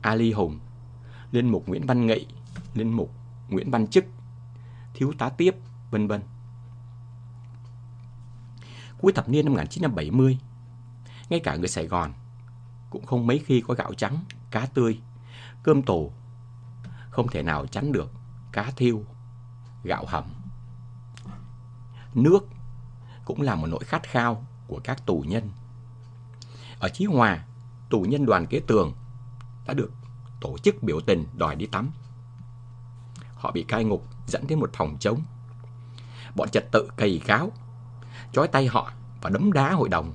Ali 0.00 0.32
Hùng, 0.32 0.58
Liên 1.32 1.48
mục 1.48 1.68
Nguyễn 1.68 1.86
Văn 1.86 2.06
Nghị, 2.06 2.26
Liên 2.74 2.92
mục 2.92 3.10
Nguyễn 3.48 3.70
Văn 3.70 3.86
Chức, 3.86 4.04
Thiếu 4.94 5.12
tá 5.18 5.28
Tiếp, 5.28 5.54
vân 5.90 6.08
vân. 6.08 6.20
Cuối 9.00 9.12
thập 9.12 9.28
niên 9.28 9.44
năm 9.44 9.52
1970, 9.52 10.38
ngay 11.28 11.40
cả 11.40 11.56
người 11.56 11.68
Sài 11.68 11.86
Gòn 11.86 12.12
cũng 12.90 13.06
không 13.06 13.26
mấy 13.26 13.38
khi 13.38 13.60
có 13.60 13.74
gạo 13.74 13.94
trắng, 13.94 14.24
cá 14.50 14.66
tươi, 14.66 15.00
cơm 15.62 15.82
tổ, 15.82 16.12
không 17.10 17.28
thể 17.28 17.42
nào 17.42 17.66
tránh 17.66 17.92
được 17.92 18.12
cá 18.52 18.70
thiêu, 18.76 19.04
gạo 19.84 20.04
hầm. 20.08 20.24
Nước 22.14 22.48
cũng 23.24 23.42
là 23.42 23.54
một 23.54 23.66
nỗi 23.66 23.84
khát 23.84 24.02
khao 24.02 24.46
của 24.66 24.80
các 24.84 25.06
tù 25.06 25.24
nhân. 25.28 25.50
Ở 26.78 26.88
Chí 26.88 27.04
Hòa, 27.04 27.44
tù 27.90 28.00
nhân 28.00 28.26
đoàn 28.26 28.46
kế 28.46 28.60
tường 28.66 28.92
đã 29.66 29.74
được 29.74 29.92
tổ 30.40 30.58
chức 30.58 30.82
biểu 30.82 31.00
tình 31.00 31.26
đòi 31.34 31.56
đi 31.56 31.66
tắm. 31.66 31.90
Họ 33.34 33.50
bị 33.50 33.62
cai 33.62 33.84
ngục 33.84 34.04
dẫn 34.26 34.46
đến 34.46 34.60
một 34.60 34.70
phòng 34.72 34.96
trống. 35.00 35.22
Bọn 36.36 36.48
trật 36.48 36.72
tự 36.72 36.90
cày 36.96 37.20
cáo, 37.26 37.52
chói 38.32 38.48
tay 38.48 38.66
họ 38.66 38.92
và 39.22 39.30
đấm 39.30 39.52
đá 39.52 39.72
hội 39.72 39.88
đồng. 39.88 40.12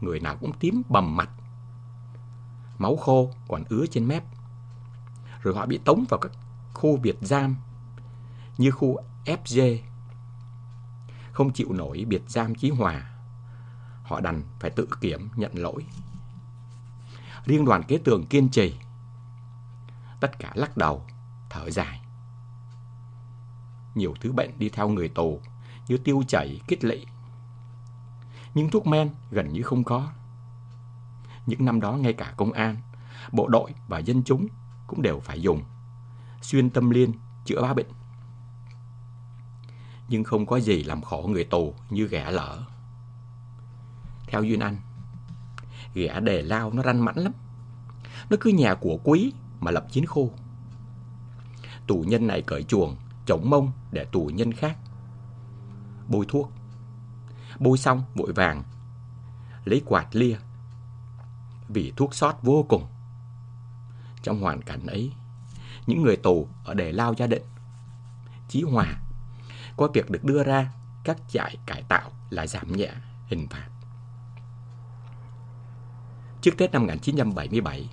Người 0.00 0.20
nào 0.20 0.36
cũng 0.40 0.52
tím 0.52 0.82
bầm 0.88 1.16
mặt. 1.16 1.30
Máu 2.78 2.96
khô 2.96 3.30
còn 3.48 3.64
ứa 3.68 3.86
trên 3.90 4.08
mép. 4.08 4.24
Rồi 5.42 5.54
họ 5.54 5.66
bị 5.66 5.78
tống 5.78 6.04
vào 6.08 6.20
các 6.20 6.32
khu 6.74 6.96
biệt 6.96 7.16
giam 7.20 7.56
như 8.58 8.70
khu 8.70 8.96
FJ. 9.24 9.78
Không 11.32 11.52
chịu 11.52 11.72
nổi 11.72 12.04
biệt 12.08 12.22
giam 12.28 12.54
Chí 12.54 12.70
Hòa. 12.70 13.10
Họ 14.02 14.20
đành 14.20 14.42
phải 14.60 14.70
tự 14.70 14.88
kiểm 15.00 15.28
nhận 15.36 15.52
lỗi. 15.54 15.86
Riêng 17.44 17.64
đoàn 17.64 17.82
kế 17.82 17.98
tường 17.98 18.26
kiên 18.26 18.48
trì. 18.48 18.76
Tất 20.20 20.38
cả 20.38 20.52
lắc 20.54 20.76
đầu, 20.76 21.06
thở 21.50 21.70
dài. 21.70 22.00
Nhiều 23.94 24.14
thứ 24.20 24.32
bệnh 24.32 24.58
đi 24.58 24.68
theo 24.68 24.88
người 24.88 25.08
tù 25.08 25.40
như 25.88 25.96
tiêu 25.96 26.22
chảy, 26.28 26.60
kích 26.68 26.84
lị. 26.84 27.06
Nhưng 28.54 28.70
thuốc 28.70 28.86
men 28.86 29.10
gần 29.30 29.52
như 29.52 29.62
không 29.62 29.84
có. 29.84 30.08
Những 31.46 31.64
năm 31.64 31.80
đó 31.80 31.92
ngay 31.92 32.12
cả 32.12 32.34
công 32.36 32.52
an, 32.52 32.76
bộ 33.32 33.48
đội 33.48 33.74
và 33.88 33.98
dân 33.98 34.22
chúng 34.24 34.46
cũng 34.86 35.02
đều 35.02 35.20
phải 35.20 35.40
dùng 35.40 35.62
xuyên 36.42 36.70
tâm 36.70 36.90
liên 36.90 37.12
chữa 37.44 37.62
ba 37.62 37.74
bệnh. 37.74 37.90
Nhưng 40.08 40.24
không 40.24 40.46
có 40.46 40.60
gì 40.60 40.82
làm 40.82 41.02
khổ 41.02 41.28
người 41.32 41.44
tù 41.44 41.74
như 41.90 42.08
ghẻ 42.08 42.30
lở. 42.30 42.62
Theo 44.26 44.42
Duyên 44.42 44.60
Anh, 44.60 44.76
ghẻ 45.94 46.20
đề 46.20 46.42
lao 46.42 46.72
nó 46.72 46.82
ranh 46.82 47.04
mãnh 47.04 47.18
lắm. 47.18 47.32
Nó 48.30 48.36
cứ 48.40 48.50
nhà 48.50 48.74
của 48.74 48.98
quý 49.04 49.32
mà 49.60 49.70
lập 49.70 49.86
chiến 49.90 50.06
khu. 50.06 50.30
Tù 51.86 52.04
nhân 52.06 52.26
này 52.26 52.42
cởi 52.42 52.62
chuồng, 52.62 52.96
chống 53.26 53.50
mông 53.50 53.72
để 53.92 54.04
tù 54.04 54.30
nhân 54.34 54.52
khác. 54.52 54.78
Bôi 56.08 56.26
thuốc. 56.28 56.52
Bôi 57.58 57.78
xong 57.78 58.02
vội 58.14 58.32
vàng. 58.32 58.62
Lấy 59.64 59.82
quạt 59.86 60.06
lia. 60.12 60.36
Vì 61.68 61.92
thuốc 61.96 62.14
sót 62.14 62.42
vô 62.42 62.66
cùng. 62.68 62.86
Trong 64.22 64.40
hoàn 64.40 64.62
cảnh 64.62 64.86
ấy, 64.86 65.12
những 65.86 66.02
người 66.02 66.16
tù 66.16 66.48
ở 66.64 66.74
đề 66.74 66.92
lao 66.92 67.14
gia 67.14 67.26
định, 67.26 67.42
Chí 68.48 68.62
Hòa, 68.62 69.00
có 69.76 69.88
việc 69.94 70.10
được 70.10 70.24
đưa 70.24 70.44
ra 70.44 70.72
các 71.04 71.16
trại 71.28 71.56
cải 71.66 71.82
tạo 71.82 72.10
là 72.30 72.46
giảm 72.46 72.76
nhẹ 72.76 72.92
hình 73.26 73.48
phạt. 73.48 73.68
Trước 76.40 76.54
Tết 76.58 76.72
năm 76.72 76.82
1977, 76.82 77.88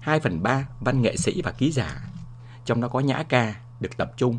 2 0.00 0.20
phần 0.20 0.42
3 0.42 0.66
văn 0.80 1.02
nghệ 1.02 1.16
sĩ 1.16 1.42
và 1.42 1.52
ký 1.52 1.72
giả, 1.72 2.04
trong 2.64 2.80
đó 2.80 2.88
có 2.88 3.00
Nhã 3.00 3.22
Ca, 3.28 3.54
được 3.80 3.96
tập 3.96 4.12
trung 4.16 4.38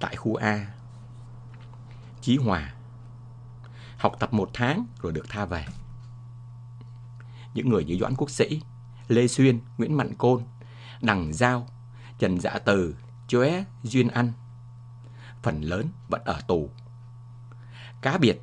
tại 0.00 0.16
khu 0.16 0.34
A. 0.34 0.66
Chí 2.20 2.36
Hòa 2.36 2.74
học 3.98 4.16
tập 4.18 4.32
một 4.32 4.50
tháng 4.54 4.86
rồi 5.02 5.12
được 5.12 5.28
tha 5.28 5.44
về. 5.44 5.66
Những 7.54 7.68
người 7.68 7.84
như 7.84 7.96
Doãn 8.00 8.14
Quốc 8.16 8.30
Sĩ, 8.30 8.62
Lê 9.08 9.28
Xuyên, 9.28 9.60
Nguyễn 9.78 9.96
Mạnh 9.96 10.14
Côn, 10.18 10.42
Đằng 11.00 11.32
Giao, 11.32 11.66
Trần 12.18 12.40
Dạ 12.40 12.58
Từ, 12.64 12.96
Chóe, 13.28 13.64
Duyên 13.82 14.08
Anh, 14.08 14.32
phần 15.42 15.60
lớn 15.60 15.86
vẫn 16.08 16.20
ở 16.24 16.40
tù. 16.48 16.70
Cá 18.00 18.18
biệt, 18.18 18.42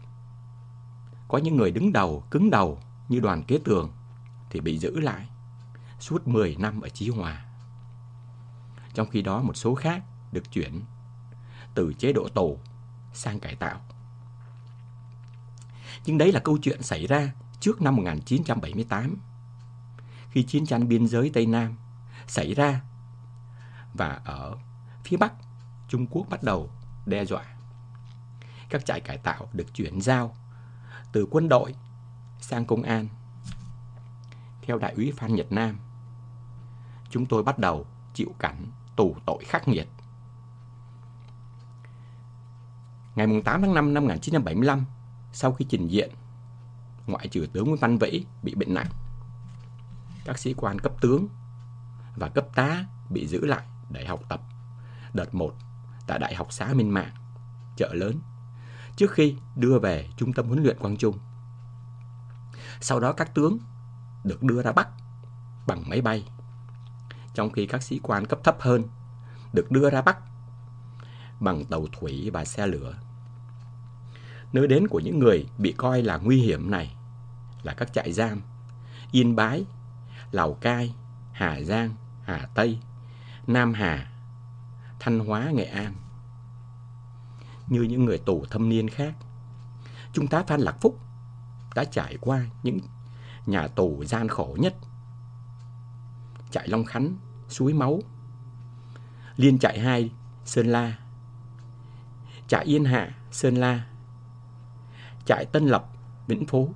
có 1.28 1.38
những 1.38 1.58
người 1.58 1.72
đứng 1.72 1.94
đầu, 1.94 2.24
cứng 2.32 2.50
đầu 2.50 2.80
như 3.10 3.20
đoàn 3.20 3.44
kế 3.44 3.60
tường 3.64 3.92
thì 4.50 4.60
bị 4.60 4.78
giữ 4.78 5.00
lại 5.00 5.30
suốt 6.00 6.28
10 6.28 6.56
năm 6.60 6.82
ở 6.82 6.90
Chí 6.90 7.10
Hòa. 7.10 7.46
Trong 8.94 9.10
khi 9.10 9.22
đó 9.22 9.42
một 9.42 9.58
số 9.58 9.76
khác 9.76 10.04
được 10.32 10.52
chuyển 10.52 10.82
từ 11.74 11.94
chế 11.94 12.14
độ 12.14 12.28
tù 12.28 12.60
sang 13.16 13.40
cải 13.40 13.56
tạo. 13.56 13.80
Nhưng 16.06 16.18
đấy 16.18 16.32
là 16.32 16.40
câu 16.40 16.58
chuyện 16.62 16.82
xảy 16.82 17.08
ra 17.08 17.32
trước 17.60 17.82
năm 17.82 17.96
1978 17.96 19.18
khi 20.30 20.44
chiến 20.44 20.66
tranh 20.66 20.88
biên 20.88 21.08
giới 21.08 21.32
Tây 21.34 21.46
Nam 21.46 21.76
xảy 22.28 22.54
ra 22.54 22.82
và 23.94 24.22
ở 24.26 24.58
phía 25.04 25.18
Bắc 25.18 25.34
Trung 25.88 26.08
Quốc 26.08 26.28
bắt 26.30 26.44
đầu 26.44 26.70
đe 27.06 27.26
dọa. 27.26 27.46
Các 28.70 28.86
trại 28.86 29.02
cải 29.02 29.18
tạo 29.18 29.50
được 29.54 29.74
chuyển 29.74 30.02
giao 30.02 30.36
từ 31.12 31.28
quân 31.32 31.50
đội 31.50 31.76
sang 32.40 32.66
công 32.66 32.84
an. 32.84 33.08
Theo 34.62 34.78
đại 34.78 34.94
úy 34.94 35.14
Phan 35.18 35.36
Nhật 35.36 35.52
Nam, 35.52 35.80
chúng 37.10 37.26
tôi 37.26 37.44
bắt 37.44 37.60
đầu 37.60 37.86
chịu 38.14 38.36
cảnh 38.40 38.72
tù 38.96 39.16
tội 39.26 39.44
khắc 39.46 39.68
nghiệt. 39.68 39.88
Ngày 43.16 43.28
8 43.46 43.62
tháng 43.62 43.74
5 43.74 43.94
năm 43.94 44.04
1975, 44.04 44.86
sau 45.34 45.54
khi 45.54 45.66
trình 45.70 45.88
diện, 45.88 46.12
ngoại 47.08 47.28
trừ 47.28 47.48
tướng 47.54 47.66
Nguyễn 47.66 47.80
Văn 47.80 47.98
Vĩ 47.98 48.26
bị 48.44 48.56
bệnh 48.56 48.74
nặng, 48.74 48.90
các 50.26 50.38
sĩ 50.38 50.54
quan 50.58 50.80
cấp 50.80 50.92
tướng 51.02 51.28
và 52.16 52.30
cấp 52.30 52.48
tá 52.56 52.86
bị 53.10 53.28
giữ 53.28 53.46
lại 53.46 53.66
để 53.90 54.06
học 54.06 54.20
tập 54.30 54.42
đợt 55.14 55.36
1 55.36 55.54
tại 56.08 56.20
Đại 56.20 56.36
học 56.36 56.48
xã 56.50 56.74
Minh 56.74 56.94
Mạng, 56.94 57.14
chợ 57.78 57.94
lớn, 57.94 58.20
trước 58.96 59.12
khi 59.12 59.36
đưa 59.56 59.80
về 59.80 60.10
Trung 60.18 60.34
tâm 60.34 60.48
huấn 60.48 60.64
luyện 60.64 60.80
Quang 60.80 60.98
Trung. 60.98 61.18
Sau 62.82 63.00
đó 63.00 63.14
các 63.14 63.36
tướng 63.36 63.58
được 64.24 64.44
đưa 64.44 64.62
ra 64.62 64.72
Bắc 64.72 64.88
bằng 65.68 65.84
máy 65.90 66.02
bay, 66.02 66.26
trong 67.34 67.52
khi 67.52 67.66
các 67.66 67.84
sĩ 67.84 68.00
quan 68.04 68.26
cấp 68.26 68.40
thấp 68.44 68.58
hơn 68.60 68.84
được 69.54 69.72
đưa 69.72 69.90
ra 69.90 70.02
Bắc 70.02 70.18
bằng 71.40 71.66
tàu 71.66 71.86
thủy 71.92 72.30
và 72.34 72.46
xe 72.46 72.68
lửa. 72.68 72.94
Nơi 74.56 74.68
đến 74.68 74.88
của 74.88 75.00
những 75.00 75.20
người 75.20 75.46
bị 75.58 75.74
coi 75.78 76.02
là 76.02 76.18
nguy 76.18 76.42
hiểm 76.42 76.72
này 76.72 76.96
là 77.64 77.74
các 77.74 77.94
trại 77.94 78.12
giam 78.12 78.42
Yên 79.12 79.36
Bái, 79.36 79.66
Lào 80.32 80.54
Cai, 80.54 80.96
Hà 81.32 81.62
Giang, 81.62 81.96
Hà 82.24 82.50
Tây, 82.56 82.80
Nam 83.48 83.74
Hà, 83.74 84.12
Thanh 85.00 85.20
Hóa, 85.20 85.52
Nghệ 85.54 85.64
An. 85.64 85.94
Như 87.68 87.82
những 87.82 88.06
người 88.06 88.18
tù 88.18 88.46
thâm 88.50 88.70
niên 88.70 88.90
khác, 88.90 89.14
chúng 90.14 90.28
ta 90.28 90.44
Phan 90.48 90.62
Lạc 90.62 90.76
Phúc 90.82 91.00
đã 91.76 91.84
trải 91.84 92.18
qua 92.22 92.46
những 92.64 92.80
nhà 93.46 93.68
tù 93.68 94.04
gian 94.06 94.28
khổ 94.28 94.58
nhất. 94.60 94.76
Trại 96.52 96.68
Long 96.68 96.86
Khánh, 96.86 97.16
Suối 97.50 97.74
Máu, 97.74 98.00
Liên 99.36 99.60
trại 99.60 99.80
2, 99.80 100.12
Sơn 100.46 100.68
La, 100.68 100.98
trại 102.48 102.66
Yên 102.66 102.86
Hạ, 102.86 103.16
Sơn 103.32 103.56
La, 103.56 103.86
trại 105.26 105.46
Tân 105.46 105.68
Lập, 105.68 105.90
Vĩnh 106.28 106.46
Phú, 106.46 106.74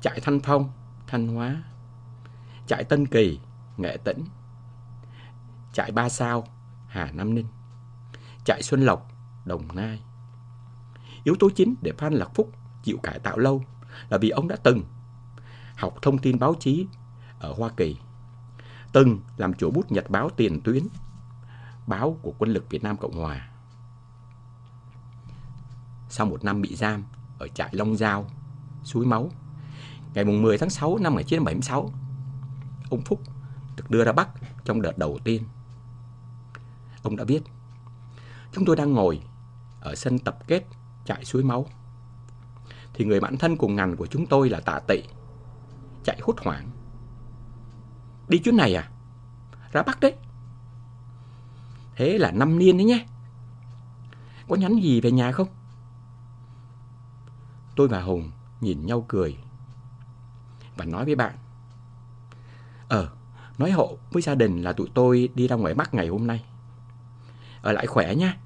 trại 0.00 0.20
Thanh 0.20 0.40
Phong, 0.40 0.70
Thanh 1.06 1.28
Hóa, 1.28 1.62
trại 2.66 2.84
Tân 2.84 3.06
Kỳ, 3.06 3.40
Nghệ 3.76 3.96
Tĩnh, 4.04 4.24
trại 5.72 5.92
Ba 5.92 6.08
Sao, 6.08 6.44
Hà 6.88 7.10
Nam 7.12 7.34
Ninh, 7.34 7.46
trại 8.44 8.62
Xuân 8.62 8.80
Lộc, 8.80 9.08
Đồng 9.44 9.68
Nai. 9.74 10.02
Yếu 11.24 11.34
tố 11.40 11.50
chính 11.54 11.74
để 11.82 11.92
Phan 11.98 12.12
Lạc 12.12 12.30
Phúc 12.34 12.52
chịu 12.82 12.98
cải 13.02 13.18
tạo 13.18 13.38
lâu 13.38 13.64
là 14.08 14.18
vì 14.18 14.30
ông 14.30 14.48
đã 14.48 14.56
từng 14.62 14.82
học 15.76 15.94
thông 16.02 16.18
tin 16.18 16.38
báo 16.38 16.54
chí 16.60 16.86
ở 17.40 17.54
Hoa 17.58 17.70
Kỳ, 17.76 17.96
từng 18.92 19.20
làm 19.36 19.54
chủ 19.54 19.70
bút 19.70 19.92
nhật 19.92 20.10
báo 20.10 20.30
tiền 20.36 20.60
tuyến, 20.60 20.86
báo 21.86 22.18
của 22.22 22.34
quân 22.38 22.50
lực 22.50 22.70
Việt 22.70 22.82
Nam 22.82 22.96
Cộng 22.96 23.16
Hòa. 23.16 23.48
Sau 26.08 26.26
một 26.26 26.44
năm 26.44 26.62
bị 26.62 26.74
giam 26.74 27.04
ở 27.38 27.48
trại 27.48 27.68
Long 27.72 27.96
Giao, 27.96 28.26
Suối 28.84 29.06
Máu, 29.06 29.30
ngày 30.14 30.24
10 30.24 30.58
tháng 30.58 30.70
6 30.70 30.98
năm 30.98 31.12
1976, 31.12 31.92
ông 32.90 33.00
Phúc 33.00 33.20
được 33.76 33.90
đưa 33.90 34.04
ra 34.04 34.12
Bắc 34.12 34.28
trong 34.64 34.82
đợt 34.82 34.98
đầu 34.98 35.18
tiên. 35.24 35.42
Ông 37.02 37.16
đã 37.16 37.24
biết, 37.24 37.42
chúng 38.52 38.64
tôi 38.64 38.76
đang 38.76 38.92
ngồi 38.92 39.20
ở 39.80 39.94
sân 39.94 40.18
tập 40.18 40.38
kết 40.46 40.64
trại 41.04 41.24
suối 41.24 41.42
máu. 41.42 41.66
thì 42.94 43.04
người 43.04 43.20
bạn 43.20 43.36
thân 43.36 43.56
cùng 43.56 43.76
ngành 43.76 43.96
của 43.96 44.06
chúng 44.06 44.26
tôi 44.26 44.50
là 44.50 44.60
tạ 44.60 44.80
tị 44.88 45.02
chạy 46.04 46.18
hốt 46.22 46.34
hoảng. 46.38 46.70
Đi 48.28 48.38
chuyến 48.38 48.56
này 48.56 48.74
à? 48.74 48.90
Ra 49.72 49.82
Bắc 49.82 50.00
đấy. 50.00 50.14
Thế 51.96 52.18
là 52.18 52.30
năm 52.30 52.58
niên 52.58 52.76
đấy 52.76 52.84
nhé. 52.84 53.06
Có 54.48 54.56
nhắn 54.56 54.76
gì 54.82 55.00
về 55.00 55.10
nhà 55.10 55.32
không? 55.32 55.48
Tôi 57.76 57.88
và 57.88 58.02
Hùng 58.02 58.30
nhìn 58.60 58.86
nhau 58.86 59.04
cười 59.08 59.38
và 60.76 60.84
nói 60.84 61.04
với 61.04 61.14
bạn. 61.14 61.36
Ờ, 62.88 63.10
nói 63.58 63.70
hộ 63.70 63.98
với 64.10 64.22
gia 64.22 64.34
đình 64.34 64.62
là 64.62 64.72
tụi 64.72 64.88
tôi 64.94 65.28
đi 65.34 65.48
ra 65.48 65.56
ngoài 65.56 65.74
Bắc 65.74 65.94
ngày 65.94 66.08
hôm 66.08 66.26
nay. 66.26 66.44
Ở 67.62 67.72
lại 67.72 67.86
khỏe 67.86 68.14
nhé. 68.14 68.36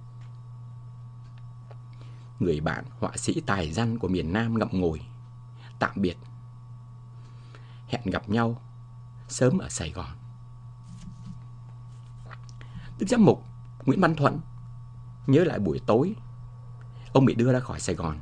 Người 2.40 2.61
bạn 2.61 2.85
họa 2.98 3.16
sĩ 3.16 3.40
tài 3.47 3.73
danh 3.73 3.98
của 3.98 4.09
miền 4.09 4.32
Nam 4.32 4.59
ngậm 4.59 4.69
ngùi. 4.73 5.01
Tạm 5.78 5.90
biệt. 5.94 6.16
Hẹn 7.89 8.02
gặp 8.05 8.28
nhau 8.28 8.62
sớm 9.28 9.59
ở 9.59 9.69
Sài 9.69 9.90
Gòn. 9.90 10.11
Đức 12.98 13.07
giám 13.09 13.24
mục 13.24 13.44
Nguyễn 13.85 14.01
Văn 14.01 14.15
Thuận 14.15 14.40
nhớ 15.27 15.44
lại 15.44 15.59
buổi 15.59 15.81
tối 15.86 16.15
ông 17.12 17.24
bị 17.24 17.35
đưa 17.35 17.52
ra 17.52 17.61
khỏi 17.61 17.81
Sài 17.81 17.94
Gòn. 17.97 18.19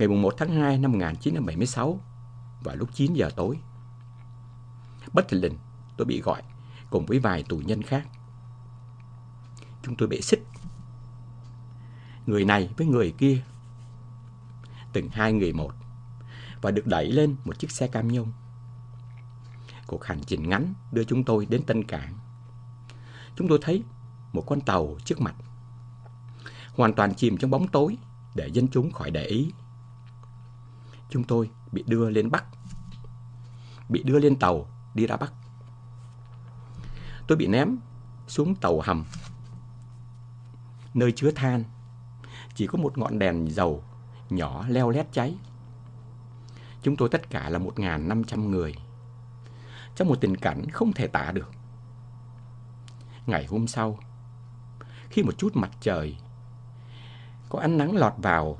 Ngày 0.00 0.08
1 0.08 0.34
tháng 0.36 0.50
2 0.50 0.78
năm 0.78 0.92
1976 0.92 2.00
vào 2.62 2.76
lúc 2.76 2.88
9 2.94 3.14
giờ 3.14 3.30
tối. 3.36 3.58
Bất 5.12 5.28
thình 5.28 5.40
lình 5.40 5.58
tôi 5.96 6.06
bị 6.06 6.20
gọi 6.20 6.42
cùng 6.90 7.06
với 7.06 7.18
vài 7.18 7.42
tù 7.42 7.58
nhân 7.58 7.82
khác. 7.82 8.08
Chúng 9.82 9.96
tôi 9.96 10.08
bị 10.08 10.20
xích. 10.22 10.42
Người 12.26 12.44
này 12.44 12.70
với 12.76 12.86
người 12.86 13.14
kia. 13.18 13.42
Từng 14.92 15.08
hai 15.08 15.32
người 15.32 15.52
một. 15.52 15.72
Và 16.62 16.70
được 16.70 16.86
đẩy 16.86 17.12
lên 17.12 17.36
một 17.44 17.58
chiếc 17.58 17.70
xe 17.70 17.88
cam 17.88 18.08
nhông. 18.08 18.32
Cuộc 19.86 20.04
hành 20.04 20.20
trình 20.26 20.48
ngắn 20.48 20.74
đưa 20.92 21.04
chúng 21.04 21.24
tôi 21.24 21.46
đến 21.46 21.62
Tân 21.62 21.84
Cảng. 21.84 22.18
Chúng 23.36 23.48
tôi 23.48 23.58
thấy 23.62 23.82
một 24.32 24.44
con 24.46 24.60
tàu 24.60 24.96
trước 25.04 25.20
mặt. 25.20 25.34
Hoàn 26.74 26.94
toàn 26.94 27.14
chìm 27.14 27.36
trong 27.36 27.50
bóng 27.50 27.68
tối 27.68 27.96
để 28.34 28.48
dân 28.52 28.68
chúng 28.68 28.92
khỏi 28.92 29.10
để 29.10 29.24
ý. 29.24 29.52
Chúng 31.10 31.24
tôi 31.24 31.50
bị 31.72 31.84
đưa 31.86 32.10
lên 32.10 32.30
Bắc. 32.30 32.44
Bị 33.88 34.02
đưa 34.02 34.18
lên 34.18 34.36
tàu 34.38 34.66
đi 34.94 35.06
ra 35.06 35.16
Bắc. 35.16 35.32
Tôi 37.26 37.38
bị 37.38 37.46
ném 37.46 37.78
xuống 38.26 38.54
tàu 38.54 38.80
hầm. 38.80 39.04
Nơi 40.94 41.12
chứa 41.12 41.30
than. 41.30 41.64
Chỉ 42.54 42.66
có 42.66 42.78
một 42.78 42.98
ngọn 42.98 43.18
đèn 43.18 43.50
dầu 43.50 43.84
nhỏ 44.30 44.64
leo 44.68 44.90
lét 44.90 45.06
cháy. 45.12 45.36
Chúng 46.82 46.96
tôi 46.96 47.08
tất 47.08 47.30
cả 47.30 47.48
là 47.48 47.58
1.500 47.58 48.48
người. 48.48 48.74
Trong 49.96 50.08
một 50.08 50.20
tình 50.20 50.36
cảnh 50.36 50.70
không 50.70 50.92
thể 50.92 51.06
tả 51.06 51.32
được. 51.32 51.50
Ngày 53.26 53.46
hôm 53.46 53.66
sau, 53.66 53.98
khi 55.10 55.22
một 55.22 55.38
chút 55.38 55.56
mặt 55.56 55.70
trời 55.80 56.16
có 57.48 57.58
ánh 57.58 57.78
nắng 57.78 57.96
lọt 57.96 58.12
vào 58.16 58.58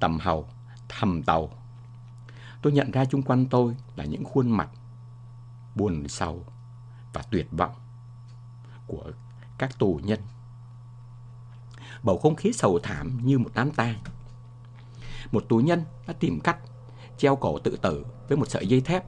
tầm 0.00 0.18
hầu, 0.18 0.48
thầm 0.88 1.22
tàu, 1.22 1.50
tôi 2.64 2.72
nhận 2.72 2.90
ra 2.90 3.04
chung 3.04 3.22
quanh 3.22 3.46
tôi 3.46 3.76
là 3.96 4.04
những 4.04 4.24
khuôn 4.24 4.50
mặt 4.50 4.70
buồn 5.74 6.08
sầu 6.08 6.44
và 7.12 7.22
tuyệt 7.30 7.46
vọng 7.50 7.74
của 8.86 9.10
các 9.58 9.78
tù 9.78 10.00
nhân. 10.04 10.20
Bầu 12.02 12.18
không 12.18 12.36
khí 12.36 12.52
sầu 12.52 12.78
thảm 12.82 13.18
như 13.22 13.38
một 13.38 13.50
đám 13.54 13.70
tang. 13.70 13.98
Một 15.32 15.44
tù 15.48 15.58
nhân 15.58 15.84
đã 16.06 16.14
tìm 16.20 16.40
cách 16.40 16.58
treo 17.18 17.36
cổ 17.36 17.58
tự 17.58 17.78
tử 17.82 18.06
với 18.28 18.38
một 18.38 18.50
sợi 18.50 18.66
dây 18.66 18.80
thép. 18.80 19.04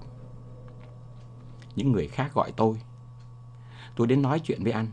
Những 1.76 1.92
người 1.92 2.08
khác 2.08 2.34
gọi 2.34 2.52
tôi. 2.56 2.80
Tôi 3.96 4.06
đến 4.06 4.22
nói 4.22 4.40
chuyện 4.40 4.62
với 4.62 4.72
anh. 4.72 4.90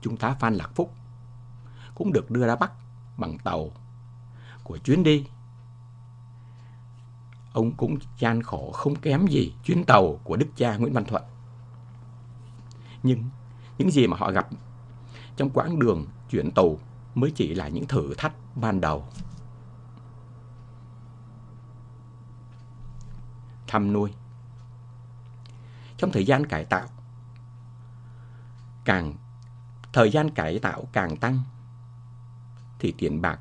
Trung 0.00 0.16
tá 0.16 0.36
Phan 0.40 0.54
Lạc 0.54 0.70
Phúc 0.74 0.94
cũng 1.94 2.12
được 2.12 2.30
đưa 2.30 2.46
ra 2.46 2.56
Bắc 2.56 2.72
bằng 3.16 3.38
tàu 3.38 3.70
của 4.64 4.78
chuyến 4.78 5.02
đi 5.02 5.26
ông 7.54 7.72
cũng 7.72 7.96
gian 8.18 8.42
khổ 8.42 8.70
không 8.72 8.94
kém 8.94 9.26
gì 9.26 9.54
chuyến 9.64 9.84
tàu 9.84 10.20
của 10.24 10.36
đức 10.36 10.46
cha 10.56 10.76
Nguyễn 10.76 10.92
Văn 10.92 11.04
Thuận. 11.04 11.22
Nhưng 13.02 13.24
những 13.78 13.90
gì 13.90 14.06
mà 14.06 14.16
họ 14.16 14.30
gặp 14.30 14.48
trong 15.36 15.50
quãng 15.50 15.78
đường 15.78 16.06
chuyển 16.30 16.50
tù 16.50 16.78
mới 17.14 17.30
chỉ 17.30 17.54
là 17.54 17.68
những 17.68 17.86
thử 17.86 18.14
thách 18.18 18.32
ban 18.54 18.80
đầu. 18.80 19.04
Thăm 23.66 23.92
nuôi 23.92 24.14
Trong 25.96 26.10
thời 26.10 26.26
gian 26.26 26.46
cải 26.46 26.64
tạo, 26.64 26.86
càng 28.84 29.14
thời 29.92 30.10
gian 30.10 30.30
cải 30.30 30.58
tạo 30.58 30.84
càng 30.92 31.16
tăng, 31.16 31.38
thì 32.78 32.94
tiền 32.98 33.22
bạc 33.22 33.40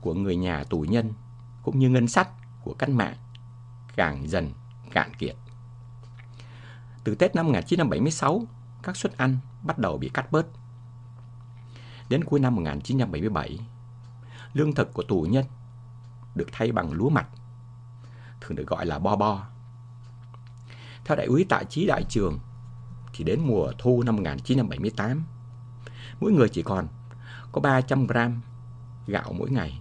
của 0.00 0.14
người 0.14 0.36
nhà 0.36 0.64
tù 0.64 0.80
nhân 0.80 1.12
cũng 1.62 1.78
như 1.78 1.88
ngân 1.88 2.08
sách 2.08 2.28
của 2.64 2.74
cách 2.74 2.90
mạng 2.90 3.16
càng 3.96 4.28
dần 4.28 4.52
cạn 4.90 5.14
kiệt. 5.14 5.36
Từ 7.04 7.14
Tết 7.14 7.34
năm 7.34 7.46
1976, 7.46 8.42
các 8.82 8.96
suất 8.96 9.16
ăn 9.16 9.38
bắt 9.62 9.78
đầu 9.78 9.98
bị 9.98 10.10
cắt 10.14 10.32
bớt. 10.32 10.46
Đến 12.08 12.24
cuối 12.24 12.40
năm 12.40 12.54
1977, 12.54 13.58
lương 14.52 14.74
thực 14.74 14.92
của 14.94 15.02
tù 15.02 15.26
nhân 15.30 15.44
được 16.34 16.46
thay 16.52 16.72
bằng 16.72 16.92
lúa 16.92 17.08
mạch, 17.08 17.28
thường 18.40 18.56
được 18.56 18.66
gọi 18.66 18.86
là 18.86 18.98
bo 18.98 19.16
bo. 19.16 19.46
Theo 21.04 21.16
đại 21.16 21.26
úy 21.26 21.44
tạ 21.48 21.62
trí 21.68 21.86
đại 21.86 22.04
trường, 22.08 22.38
thì 23.12 23.24
đến 23.24 23.40
mùa 23.40 23.72
thu 23.78 24.02
năm 24.02 24.16
1978, 24.16 25.24
mỗi 26.20 26.32
người 26.32 26.48
chỉ 26.48 26.62
còn 26.62 26.86
có 27.52 27.60
300 27.60 28.06
gram 28.06 28.40
gạo 29.06 29.32
mỗi 29.32 29.50
ngày. 29.50 29.80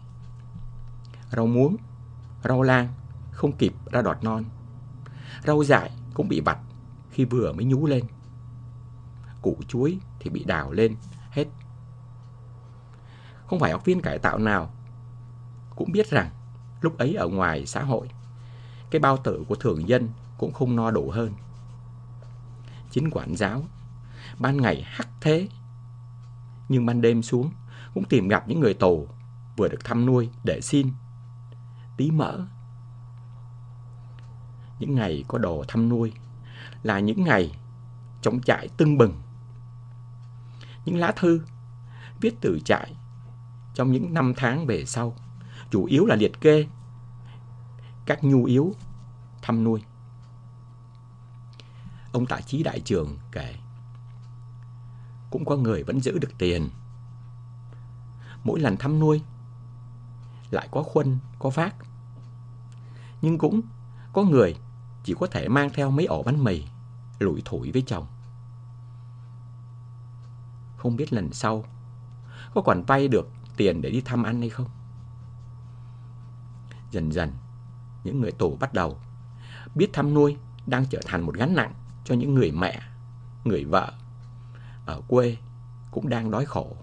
Rau 1.31 1.47
muống 1.47 1.77
Rau 2.43 2.61
lang 2.61 2.87
không 3.31 3.51
kịp 3.51 3.73
ra 3.91 4.01
đọt 4.01 4.23
non. 4.23 4.43
Rau 5.45 5.63
dại 5.63 5.91
cũng 6.13 6.29
bị 6.29 6.41
vặt 6.41 6.57
khi 7.11 7.25
vừa 7.25 7.53
mới 7.53 7.65
nhú 7.65 7.85
lên. 7.85 8.03
Củ 9.41 9.57
chuối 9.67 9.99
thì 10.19 10.29
bị 10.29 10.43
đào 10.43 10.71
lên 10.71 10.95
hết. 11.31 11.45
Không 13.45 13.59
phải 13.59 13.71
học 13.71 13.85
viên 13.85 14.01
cải 14.01 14.19
tạo 14.19 14.37
nào 14.37 14.71
cũng 15.75 15.91
biết 15.91 16.09
rằng 16.09 16.29
lúc 16.81 16.97
ấy 16.97 17.13
ở 17.13 17.27
ngoài 17.27 17.65
xã 17.65 17.83
hội, 17.83 18.09
cái 18.91 18.99
bao 18.99 19.17
tử 19.17 19.43
của 19.47 19.55
thường 19.55 19.89
dân 19.89 20.09
cũng 20.37 20.53
không 20.53 20.75
no 20.75 20.91
đủ 20.91 21.09
hơn. 21.09 21.33
Chính 22.91 23.09
quản 23.11 23.35
giáo, 23.35 23.63
ban 24.39 24.57
ngày 24.57 24.83
hắc 24.87 25.07
thế, 25.21 25.47
nhưng 26.69 26.85
ban 26.85 27.01
đêm 27.01 27.21
xuống 27.21 27.51
cũng 27.93 28.03
tìm 28.03 28.27
gặp 28.27 28.47
những 28.47 28.59
người 28.59 28.73
tù 28.73 29.07
vừa 29.57 29.67
được 29.67 29.83
thăm 29.83 30.05
nuôi 30.05 30.29
để 30.43 30.61
xin 30.61 30.91
tí 31.99 32.11
mỡ. 32.11 32.39
Những 34.79 34.95
ngày 34.95 35.23
có 35.27 35.37
đồ 35.37 35.63
thăm 35.67 35.89
nuôi 35.89 36.13
là 36.83 36.99
những 36.99 37.23
ngày 37.23 37.59
chống 38.21 38.41
trại 38.41 38.67
tưng 38.77 38.97
bừng. 38.97 39.21
Những 40.85 40.97
lá 40.97 41.13
thư 41.15 41.41
viết 42.21 42.35
từ 42.41 42.59
trại 42.65 42.95
trong 43.73 43.91
những 43.91 44.13
năm 44.13 44.33
tháng 44.37 44.65
về 44.65 44.85
sau 44.85 45.15
chủ 45.71 45.85
yếu 45.85 46.05
là 46.05 46.15
liệt 46.15 46.41
kê 46.41 46.67
các 48.05 48.23
nhu 48.23 48.45
yếu 48.45 48.73
thăm 49.41 49.63
nuôi. 49.63 49.83
Ông 52.11 52.25
Tạ 52.25 52.41
Chí 52.41 52.63
Đại 52.63 52.79
Trường 52.79 53.17
kể 53.31 53.55
cũng 55.31 55.45
có 55.45 55.55
người 55.55 55.83
vẫn 55.83 55.99
giữ 55.99 56.19
được 56.19 56.31
tiền. 56.37 56.69
Mỗi 58.43 58.59
lần 58.59 58.77
thăm 58.77 58.99
nuôi 58.99 59.21
lại 60.51 60.67
có 60.71 60.83
khuân, 60.83 61.17
có 61.39 61.49
vác 61.49 61.75
nhưng 63.21 63.37
cũng 63.37 63.61
có 64.13 64.23
người 64.23 64.55
chỉ 65.03 65.15
có 65.19 65.27
thể 65.27 65.47
mang 65.47 65.69
theo 65.73 65.91
mấy 65.91 66.05
ổ 66.05 66.23
bánh 66.23 66.43
mì, 66.43 66.63
lủi 67.19 67.41
thủi 67.45 67.71
với 67.71 67.83
chồng. 67.87 68.07
Không 70.77 70.95
biết 70.95 71.13
lần 71.13 71.33
sau 71.33 71.63
có 72.53 72.61
còn 72.61 72.83
vay 72.83 73.07
được 73.07 73.29
tiền 73.57 73.81
để 73.81 73.89
đi 73.89 74.01
thăm 74.01 74.23
ăn 74.23 74.39
hay 74.39 74.49
không? 74.49 74.67
Dần 76.91 77.11
dần, 77.11 77.31
những 78.03 78.21
người 78.21 78.31
tù 78.31 78.57
bắt 78.59 78.73
đầu 78.73 78.97
biết 79.75 79.89
thăm 79.93 80.13
nuôi 80.13 80.37
đang 80.65 80.85
trở 80.85 80.99
thành 81.05 81.21
một 81.21 81.35
gánh 81.35 81.55
nặng 81.55 81.73
cho 82.05 82.15
những 82.15 82.35
người 82.35 82.51
mẹ, 82.51 82.81
người 83.43 83.65
vợ 83.65 83.93
ở 84.85 85.01
quê 85.07 85.37
cũng 85.91 86.09
đang 86.09 86.31
đói 86.31 86.45
khổ. 86.45 86.75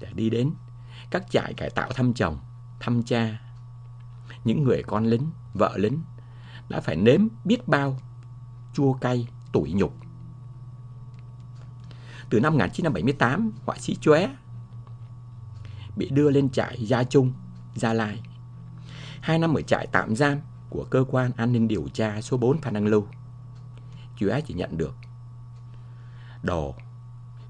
Để 0.00 0.08
đi 0.14 0.30
đến 0.30 0.50
các 1.10 1.30
trại 1.30 1.54
cải 1.54 1.70
tạo 1.70 1.90
thăm 1.94 2.14
chồng, 2.14 2.38
thăm 2.80 3.02
cha, 3.02 3.40
những 4.44 4.62
người 4.64 4.82
con 4.82 5.04
lính, 5.04 5.30
vợ 5.54 5.76
lính 5.76 6.02
đã 6.68 6.80
phải 6.80 6.96
nếm 6.96 7.20
biết 7.44 7.68
bao 7.68 7.96
chua 8.72 8.92
cay, 8.92 9.28
tủi 9.52 9.72
nhục. 9.72 9.94
Từ 12.30 12.40
năm 12.40 12.52
1978, 12.52 13.52
họa 13.66 13.76
sĩ 13.78 13.96
Chóe 14.00 14.28
bị 15.96 16.10
đưa 16.10 16.30
lên 16.30 16.50
trại 16.50 16.86
Gia 16.86 17.04
Trung, 17.04 17.32
Gia 17.74 17.92
Lai. 17.92 18.22
Hai 19.20 19.38
năm 19.38 19.54
ở 19.54 19.62
trại 19.62 19.86
tạm 19.86 20.16
giam 20.16 20.38
của 20.70 20.84
cơ 20.90 21.04
quan 21.10 21.30
an 21.36 21.52
ninh 21.52 21.68
điều 21.68 21.88
tra 21.88 22.20
số 22.20 22.36
4 22.36 22.58
Phan 22.58 22.74
Đăng 22.74 22.86
Lưu. 22.86 23.06
Chóe 24.16 24.40
chỉ 24.40 24.54
nhận 24.54 24.78
được 24.78 24.94
đồ, 26.42 26.74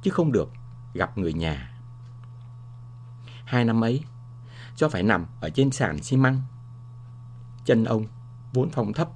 chứ 0.03 0.11
không 0.11 0.33
được 0.33 0.51
gặp 0.95 1.19
người 1.19 1.33
nhà. 1.33 1.73
Hai 3.45 3.65
năm 3.65 3.85
ấy, 3.85 4.05
do 4.77 4.89
phải 4.89 5.03
nằm 5.03 5.27
ở 5.41 5.51
trên 5.51 5.71
sàn 5.71 6.03
xi 6.03 6.17
măng, 6.17 6.43
chân 7.65 7.85
ông 7.85 8.07
vốn 8.53 8.71
phong 8.73 8.93
thấp, 8.93 9.09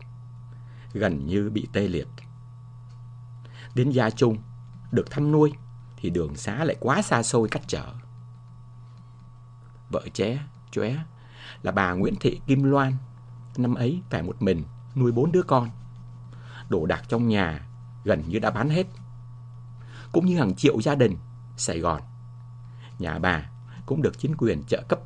gần 0.93 1.27
như 1.27 1.51
bị 1.51 1.69
tê 1.73 1.89
liệt. 1.89 2.09
Đến 3.75 3.91
Gia 3.91 4.11
Trung, 4.11 4.39
được 4.93 5.11
thăm 5.11 5.33
nuôi, 5.33 5.53
thì 5.97 6.11
đường 6.11 6.37
xá 6.37 6.65
lại 6.65 6.77
quá 6.81 7.03
xa 7.03 7.23
xôi 7.23 7.49
cách 7.49 7.63
trở. 7.67 7.85
Vợ 9.91 10.03
ché, 10.15 10.39
chóe 10.71 10.97
là 11.63 11.73
bà 11.73 11.93
Nguyễn 11.93 12.15
Thị 12.21 12.41
Kim 12.47 12.63
Loan, 12.63 12.93
năm 13.57 13.75
ấy 13.75 14.03
phải 14.11 14.23
một 14.23 14.43
mình 14.43 14.65
nuôi 14.95 15.13
bốn 15.13 15.33
đứa 15.33 15.43
con. 15.43 15.71
Đồ 16.69 16.87
đạc 16.87 17.03
trong 17.09 17.29
nhà 17.29 17.67
gần 18.05 18.23
như 18.29 18.39
đã 18.39 18.51
bán 18.51 18.69
hết. 18.69 18.87
Cũng 20.13 20.27
như 20.27 20.39
hàng 20.39 20.55
triệu 20.55 20.81
gia 20.81 20.95
đình 20.95 21.17
Sài 21.57 21.79
Gòn. 21.79 22.03
Nhà 22.99 23.19
bà 23.19 23.51
cũng 23.87 24.03
được 24.03 24.19
chính 24.19 24.37
quyền 24.37 24.63
trợ 24.63 24.83
cấp 24.89 24.99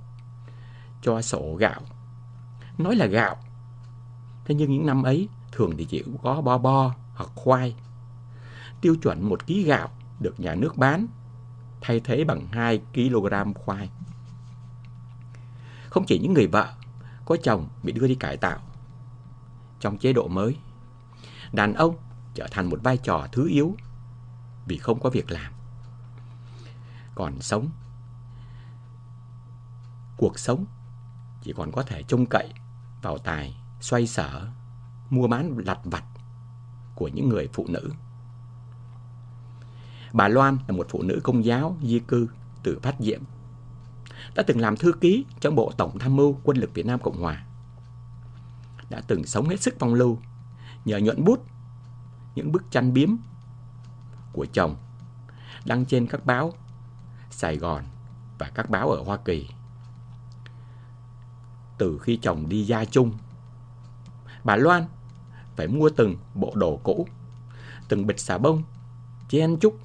cho 1.03 1.23
sổ 1.23 1.55
gạo. 1.55 1.81
Nói 2.83 2.97
là 2.97 3.07
gạo. 3.07 3.37
Thế 4.45 4.55
nhưng 4.55 4.73
những 4.73 4.87
năm 4.87 5.03
ấy 5.03 5.29
thường 5.53 5.73
thì 5.77 5.85
chỉ 5.85 6.05
có 6.23 6.41
bo 6.41 6.59
bo 6.59 6.95
hoặc 7.15 7.31
khoai. 7.35 7.75
Tiêu 8.81 8.97
chuẩn 9.03 9.29
một 9.29 9.47
ký 9.47 9.63
gạo 9.63 9.89
được 10.21 10.41
nhà 10.41 10.55
nước 10.55 10.77
bán 10.77 11.07
thay 11.81 12.01
thế 12.01 12.25
bằng 12.25 12.47
2 12.53 12.81
kg 12.95 13.55
khoai. 13.55 13.91
Không 15.91 16.07
chỉ 16.07 16.19
những 16.19 16.35
người 16.35 16.47
vợ 16.47 16.73
có 17.25 17.37
chồng 17.43 17.69
bị 17.83 17.93
đưa 17.93 18.07
đi 18.07 18.15
cải 18.15 18.37
tạo 18.37 18.59
trong 19.81 19.99
chế 19.99 20.13
độ 20.13 20.29
mới, 20.29 20.57
đàn 21.53 21.75
ông 21.75 21.97
trở 22.35 22.47
thành 22.51 22.71
một 22.71 22.81
vai 22.83 22.97
trò 22.97 23.27
thứ 23.33 23.49
yếu 23.49 23.77
vì 24.67 24.79
không 24.79 25.01
có 25.01 25.11
việc 25.11 25.31
làm. 25.31 25.53
Còn 27.15 27.41
sống, 27.41 27.69
cuộc 30.17 30.39
sống 30.39 30.65
chỉ 31.43 31.53
còn 31.57 31.73
có 31.73 31.83
thể 31.83 32.03
trông 32.03 32.27
cậy 32.27 32.53
vào 33.03 33.19
tài 33.19 33.57
xoay 33.81 34.07
sở, 34.07 34.49
mua 35.11 35.29
bán 35.29 35.59
lặt 35.59 35.79
vặt 35.85 36.05
của 36.95 37.09
những 37.09 37.29
người 37.29 37.49
phụ 37.53 37.67
nữ. 37.69 37.93
Bà 40.13 40.29
Loan 40.29 40.59
là 40.69 40.77
một 40.77 40.87
phụ 40.91 41.03
nữ 41.03 41.21
công 41.23 41.45
giáo 41.45 41.77
di 41.83 41.99
cư 41.99 42.29
từ 42.63 42.79
Phát 42.83 42.95
Diệm. 42.99 43.21
Đã 44.35 44.43
từng 44.47 44.61
làm 44.61 44.77
thư 44.77 44.93
ký 44.93 45.25
trong 45.41 45.55
Bộ 45.55 45.73
Tổng 45.77 45.99
Tham 45.99 46.17
mưu 46.17 46.41
Quân 46.45 46.57
lực 46.57 46.75
Việt 46.75 46.87
Nam 46.87 47.01
Cộng 47.03 47.23
Hòa. 47.23 47.45
Đã 48.91 49.03
từng 49.07 49.27
sống 49.27 49.49
hết 49.49 49.61
sức 49.61 49.75
phong 49.79 49.95
lưu 49.95 50.19
nhờ 50.85 50.99
nhuận 50.99 51.25
bút 51.25 51.47
những 52.35 52.53
bức 52.53 52.71
tranh 52.71 52.93
biếm 52.93 53.09
của 54.33 54.47
chồng 54.53 54.77
đăng 55.65 55.85
trên 55.85 56.07
các 56.07 56.27
báo 56.27 56.53
Sài 57.31 57.57
Gòn 57.57 57.85
và 58.39 58.51
các 58.55 58.71
báo 58.71 58.91
ở 58.91 59.03
Hoa 59.03 59.17
Kỳ. 59.17 59.49
Từ 61.81 61.99
khi 61.99 62.19
chồng 62.23 62.49
đi 62.49 62.65
gia 62.65 62.85
chung, 62.85 63.13
bà 64.45 64.57
Loan 64.57 64.85
phải 65.57 65.69
mua 65.69 65.91
từng 65.97 66.17
bộ 66.35 66.53
đồ 66.57 66.81
cũ, 66.83 67.09
từng 67.89 68.07
bịch 68.07 68.21
xà 68.21 68.39
bông, 68.39 68.63
chen 69.29 69.57
chúc 69.61 69.79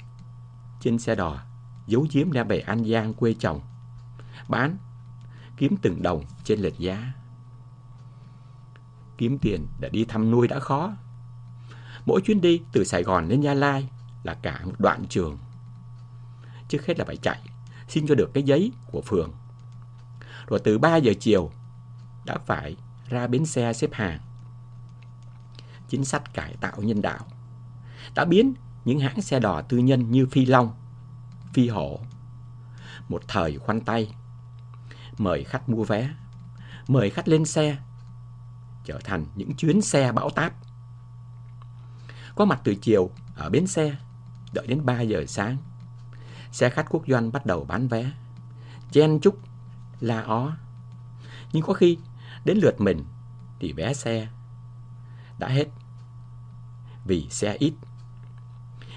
trên 0.82 1.00
xe 1.00 1.16
đò, 1.16 1.44
giấu 1.88 2.08
giếm 2.12 2.32
ra 2.32 2.44
về 2.44 2.60
An 2.60 2.86
Giang 2.86 3.14
quê 3.14 3.36
chồng, 3.40 3.62
bán, 4.50 4.78
kiếm 5.58 5.76
từng 5.82 6.02
đồng 6.02 6.24
trên 6.44 6.60
lệch 6.60 6.78
giá. 6.78 7.14
Kiếm 9.18 9.38
tiền 9.38 9.68
để 9.80 9.90
đi 9.90 10.06
thăm 10.06 10.32
nuôi 10.32 10.48
đã 10.48 10.60
khó. 10.60 10.94
Mỗi 12.06 12.22
chuyến 12.22 12.42
đi 12.42 12.62
từ 12.72 12.84
Sài 12.84 13.04
Gòn 13.04 13.28
lên 13.28 13.42
Gia 13.42 13.54
Lai 13.54 13.90
là 14.24 14.34
cả 14.34 14.62
một 14.66 14.76
đoạn 14.78 15.06
trường. 15.10 15.38
Trước 16.68 16.86
hết 16.86 17.00
là 17.00 17.06
phải 17.06 17.18
chạy, 17.18 17.42
xin 17.88 18.08
cho 18.08 18.16
được 18.16 18.32
cái 18.34 18.44
giấy 18.44 18.72
của 18.92 19.02
phường. 19.02 19.34
Rồi 20.48 20.60
từ 20.64 20.78
3 20.78 20.96
giờ 20.98 21.14
chiều 21.20 21.52
đã 22.26 22.38
phải 22.46 22.76
ra 23.10 23.28
bến 23.28 23.46
xe 23.46 23.74
xếp 23.74 23.90
hàng. 23.94 24.20
Chính 25.90 26.06
sách 26.06 26.34
cải 26.34 26.56
tạo 26.62 26.82
nhân 26.82 27.02
đạo 27.02 27.26
đã 28.16 28.26
biến 28.26 28.54
những 28.86 29.00
hãng 29.00 29.22
xe 29.22 29.40
đò 29.40 29.62
tư 29.62 29.78
nhân 29.78 30.12
như 30.12 30.26
Phi 30.26 30.46
Long, 30.46 30.74
Phi 31.54 31.68
Hổ. 31.68 32.00
Một 33.10 33.22
thời 33.28 33.58
khoanh 33.58 33.82
tay, 33.82 34.16
mời 35.18 35.44
khách 35.44 35.70
mua 35.70 35.84
vé, 35.84 36.10
mời 36.88 37.10
khách 37.10 37.28
lên 37.28 37.46
xe, 37.46 37.78
trở 38.86 39.00
thành 39.04 39.26
những 39.36 39.56
chuyến 39.56 39.82
xe 39.82 40.12
bão 40.12 40.30
táp. 40.30 40.54
Có 42.36 42.46
mặt 42.46 42.62
từ 42.64 42.76
chiều 42.76 43.10
ở 43.36 43.50
bến 43.50 43.68
xe, 43.68 43.96
đợi 44.54 44.68
đến 44.68 44.86
3 44.86 45.02
giờ 45.02 45.26
sáng. 45.28 45.58
Xe 46.52 46.70
khách 46.70 46.86
quốc 46.90 47.04
doanh 47.08 47.32
bắt 47.32 47.46
đầu 47.46 47.66
bán 47.66 47.88
vé, 47.88 48.12
chen 48.92 49.20
chúc, 49.20 49.40
la 50.00 50.22
ó. 50.22 50.52
Nhưng 51.54 51.64
có 51.64 51.74
khi 51.74 51.98
đến 52.46 52.58
lượt 52.58 52.82
mình 52.82 53.04
thì 53.60 53.74
vé 53.74 53.94
xe 53.94 54.28
đã 55.40 55.48
hết 55.48 55.66
vì 57.06 57.28
xe 57.30 57.58
ít 57.60 57.74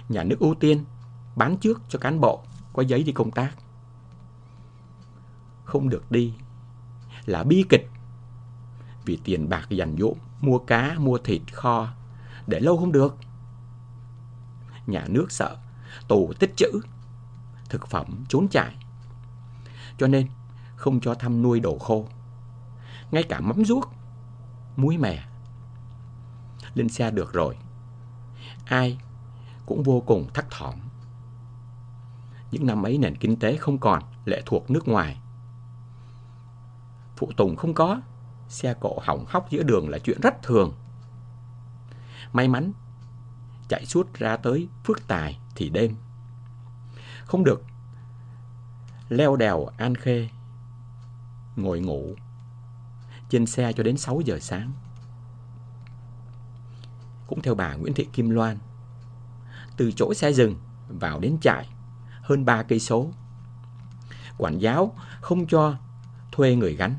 nhà 0.08 0.24
nước 0.24 0.36
ưu 0.40 0.54
tiên 0.54 0.84
bán 1.36 1.56
trước 1.56 1.82
cho 1.88 1.98
cán 1.98 2.20
bộ 2.20 2.42
có 2.72 2.82
giấy 2.82 3.02
đi 3.02 3.12
công 3.12 3.30
tác. 3.30 3.50
Không 5.64 5.88
được 5.88 6.10
đi 6.10 6.34
là 7.26 7.44
bi 7.44 7.64
kịch 7.68 7.90
vì 9.04 9.18
tiền 9.24 9.48
bạc 9.48 9.66
dành 9.70 9.96
dụm 9.98 10.18
mua 10.40 10.58
cá, 10.58 10.94
mua 10.98 11.18
thịt 11.18 11.42
kho 11.52 11.88
để 12.46 12.60
lâu 12.60 12.78
không 12.78 12.92
được. 12.92 13.16
Nhà 14.86 15.04
nước 15.08 15.26
sợ 15.32 15.56
tù 16.08 16.32
tích 16.38 16.56
trữ 16.56 16.70
thực 17.68 17.86
phẩm 17.86 18.24
trốn 18.28 18.48
chạy. 18.48 18.74
Cho 19.98 20.06
nên 20.06 20.28
không 20.76 21.00
cho 21.00 21.14
thăm 21.14 21.42
nuôi 21.42 21.60
đồ 21.60 21.78
khô. 21.78 22.08
Ngay 23.10 23.22
cả 23.22 23.40
mắm 23.40 23.64
ruốc, 23.64 23.92
muối 24.76 24.96
mè. 24.96 25.24
Lên 26.74 26.88
xe 26.88 27.10
được 27.10 27.32
rồi. 27.32 27.56
Ai 28.64 28.98
cũng 29.66 29.82
vô 29.82 30.02
cùng 30.06 30.28
thắc 30.34 30.50
thỏm. 30.50 30.74
Những 32.50 32.66
năm 32.66 32.82
ấy 32.82 32.98
nền 32.98 33.16
kinh 33.16 33.36
tế 33.36 33.56
không 33.56 33.78
còn 33.78 34.02
lệ 34.24 34.42
thuộc 34.46 34.70
nước 34.70 34.88
ngoài. 34.88 35.20
Phụ 37.16 37.30
tùng 37.36 37.56
không 37.56 37.74
có, 37.74 38.00
xe 38.48 38.74
cộ 38.80 38.98
hỏng 39.02 39.24
hóc 39.28 39.50
giữa 39.50 39.62
đường 39.62 39.88
là 39.88 39.98
chuyện 39.98 40.20
rất 40.20 40.42
thường. 40.42 40.72
May 42.32 42.48
mắn, 42.48 42.72
chạy 43.68 43.86
suốt 43.86 44.14
ra 44.14 44.36
tới 44.36 44.68
Phước 44.84 45.08
Tài 45.08 45.38
thì 45.54 45.70
đêm. 45.70 45.94
Không 47.24 47.44
được 47.44 47.62
leo 49.08 49.36
đèo 49.36 49.66
An 49.76 49.94
Khê, 49.94 50.28
ngồi 51.56 51.80
ngủ 51.80 52.14
trên 53.28 53.46
xe 53.46 53.72
cho 53.72 53.82
đến 53.82 53.96
6 53.96 54.20
giờ 54.24 54.38
sáng. 54.40 54.72
Cũng 57.26 57.42
theo 57.42 57.54
bà 57.54 57.74
Nguyễn 57.74 57.94
Thị 57.94 58.08
Kim 58.12 58.30
Loan, 58.30 58.58
từ 59.76 59.92
chỗ 59.96 60.14
xe 60.14 60.32
dừng 60.32 60.56
vào 60.88 61.20
đến 61.20 61.38
trại 61.40 61.68
hơn 62.22 62.44
3 62.44 62.62
cây 62.62 62.80
số. 62.80 63.10
Quản 64.38 64.58
giáo 64.58 64.94
không 65.20 65.46
cho 65.46 65.76
thuê 66.32 66.54
người 66.54 66.76
gắn. 66.76 66.94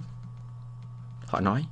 Họ 1.28 1.40
nói, 1.40 1.66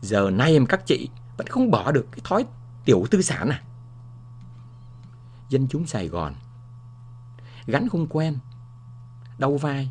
giờ 0.00 0.30
nay 0.30 0.52
em 0.52 0.66
các 0.66 0.86
chị 0.86 1.08
vẫn 1.36 1.46
không 1.46 1.70
bỏ 1.70 1.92
được 1.92 2.06
cái 2.12 2.20
thói 2.24 2.44
tiểu 2.84 3.04
tư 3.10 3.22
sản 3.22 3.48
à. 3.48 3.62
Dân 5.48 5.66
chúng 5.70 5.86
Sài 5.86 6.08
Gòn 6.08 6.34
gắn 7.66 7.88
không 7.88 8.06
quen, 8.06 8.38
đau 9.38 9.56
vai, 9.56 9.90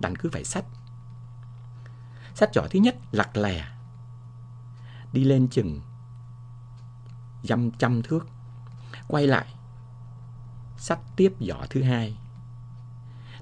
đành 0.00 0.16
cứ 0.16 0.30
phải 0.32 0.44
sách. 0.44 0.64
Sách 2.34 2.50
giỏ 2.54 2.62
thứ 2.70 2.78
nhất 2.78 2.96
lặt 3.12 3.36
lè, 3.36 3.64
đi 5.12 5.24
lên 5.24 5.48
chừng 5.48 5.80
dăm 7.42 7.70
trăm 7.70 8.02
thước. 8.02 8.26
Quay 9.08 9.26
lại 9.26 9.46
sắt 10.76 10.98
tiếp 11.16 11.32
giỏ 11.40 11.66
thứ 11.70 11.82
hai. 11.82 12.16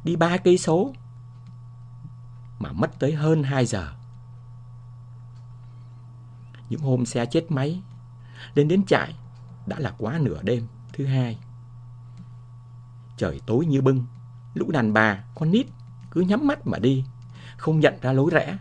Đi 0.05 0.17
ba 0.17 0.37
cây 0.37 0.59
số 0.59 0.93
mà 2.59 2.73
mất 2.73 2.91
tới 2.99 3.15
hơn 3.15 3.43
2 3.43 3.67
giờ. 3.67 3.93
Những 6.69 6.81
hôm 6.81 7.07
xe 7.07 7.27
chết 7.27 7.47
máy 7.49 7.83
lên 8.55 8.69
đến 8.69 8.87
trại 8.87 9.15
đã 9.67 9.79
là 9.79 9.95
quá 9.99 10.19
nửa 10.19 10.43
đêm 10.43 10.67
thứ 10.93 11.07
hai. 11.07 11.39
Trời 13.17 13.41
tối 13.47 13.67
như 13.67 13.81
bưng 13.81 14.07
lũ 14.55 14.71
đàn 14.71 14.93
bà 14.93 15.25
con 15.35 15.51
nít 15.51 15.67
cứ 16.11 16.21
nhắm 16.21 16.47
mắt 16.47 16.67
mà 16.67 16.79
đi 16.79 17.05
không 17.57 17.81
nhận 17.81 17.95
ra 18.03 18.13
lối 18.13 18.31
rẽ 18.33 18.59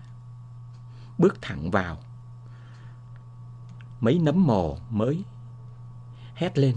bước 1.21 1.41
thẳng 1.41 1.71
vào 1.71 1.97
mấy 3.99 4.19
nấm 4.19 4.47
mồ 4.47 4.77
mới 4.89 5.23
hét 6.35 6.57
lên 6.57 6.75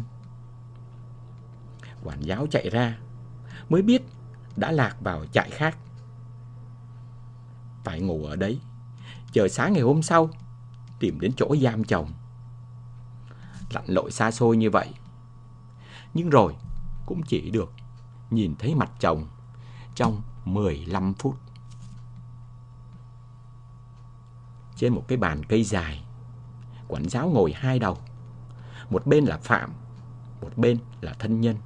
quản 2.04 2.20
giáo 2.20 2.46
chạy 2.50 2.70
ra 2.70 2.98
mới 3.68 3.82
biết 3.82 4.02
đã 4.56 4.72
lạc 4.72 4.96
vào 5.00 5.26
trại 5.26 5.50
khác 5.50 5.78
phải 7.84 8.00
ngủ 8.00 8.24
ở 8.24 8.36
đấy, 8.36 8.60
chờ 9.32 9.48
sáng 9.48 9.72
ngày 9.72 9.82
hôm 9.82 10.02
sau 10.02 10.30
tìm 11.00 11.20
đến 11.20 11.32
chỗ 11.36 11.56
giam 11.62 11.84
chồng. 11.84 12.12
Lặn 13.70 13.84
lội 13.86 14.10
xa 14.10 14.30
xôi 14.30 14.56
như 14.56 14.70
vậy, 14.70 14.88
nhưng 16.14 16.30
rồi 16.30 16.56
cũng 17.06 17.22
chỉ 17.22 17.50
được 17.50 17.72
nhìn 18.30 18.54
thấy 18.58 18.74
mặt 18.74 18.90
chồng 19.00 19.26
trong 19.94 20.22
15 20.44 21.14
phút. 21.14 21.36
Trên 24.76 24.94
một 24.94 25.04
cái 25.08 25.18
bàn 25.18 25.44
cây 25.44 25.64
dài, 25.64 26.04
quản 26.88 27.08
giáo 27.08 27.28
ngồi 27.28 27.52
hai 27.52 27.78
đầu. 27.78 27.98
Một 28.90 29.06
bên 29.06 29.24
là 29.24 29.38
Phạm, 29.42 29.72
một 30.40 30.52
bên 30.56 30.78
là 31.00 31.12
thân 31.18 31.40
nhân. 31.40 31.56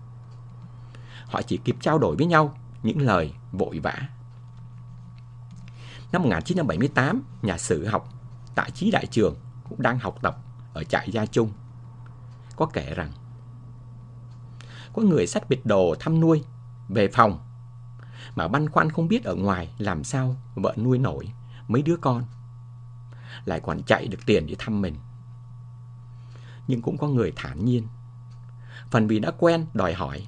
Họ 1.26 1.42
chỉ 1.42 1.56
kịp 1.56 1.76
trao 1.80 1.98
đổi 1.98 2.16
với 2.16 2.26
nhau 2.26 2.54
những 2.82 3.00
lời 3.00 3.34
vội 3.52 3.78
vã. 3.78 4.08
Năm 6.12 6.22
1978, 6.22 7.22
nhà 7.42 7.58
sử 7.58 7.86
học 7.86 8.08
tại 8.54 8.70
Chí 8.70 8.90
Đại 8.90 9.06
Trường 9.06 9.36
cũng 9.68 9.82
đang 9.82 9.98
học 9.98 10.18
tập 10.22 10.38
ở 10.72 10.84
trại 10.84 11.10
Gia 11.10 11.26
Trung. 11.26 11.52
Có 12.56 12.66
kể 12.66 12.94
rằng, 12.94 13.12
có 14.92 15.02
người 15.02 15.26
sách 15.26 15.48
biệt 15.48 15.66
đồ 15.66 15.94
thăm 16.00 16.20
nuôi 16.20 16.44
về 16.88 17.08
phòng 17.08 17.38
mà 18.34 18.48
băn 18.48 18.68
khoăn 18.68 18.90
không 18.90 19.08
biết 19.08 19.24
ở 19.24 19.34
ngoài 19.34 19.70
làm 19.78 20.04
sao 20.04 20.36
vợ 20.54 20.74
nuôi 20.76 20.98
nổi 20.98 21.32
mấy 21.68 21.82
đứa 21.82 21.96
con. 21.96 22.24
Lại 23.48 23.60
còn 23.60 23.82
chạy 23.82 24.08
được 24.08 24.18
tiền 24.26 24.46
để 24.46 24.54
thăm 24.58 24.82
mình. 24.82 24.96
Nhưng 26.66 26.82
cũng 26.82 26.98
có 26.98 27.08
người 27.08 27.32
thản 27.36 27.64
nhiên. 27.64 27.86
Phần 28.90 29.06
vì 29.06 29.18
đã 29.18 29.30
quen 29.38 29.66
đòi 29.74 29.94
hỏi. 29.94 30.26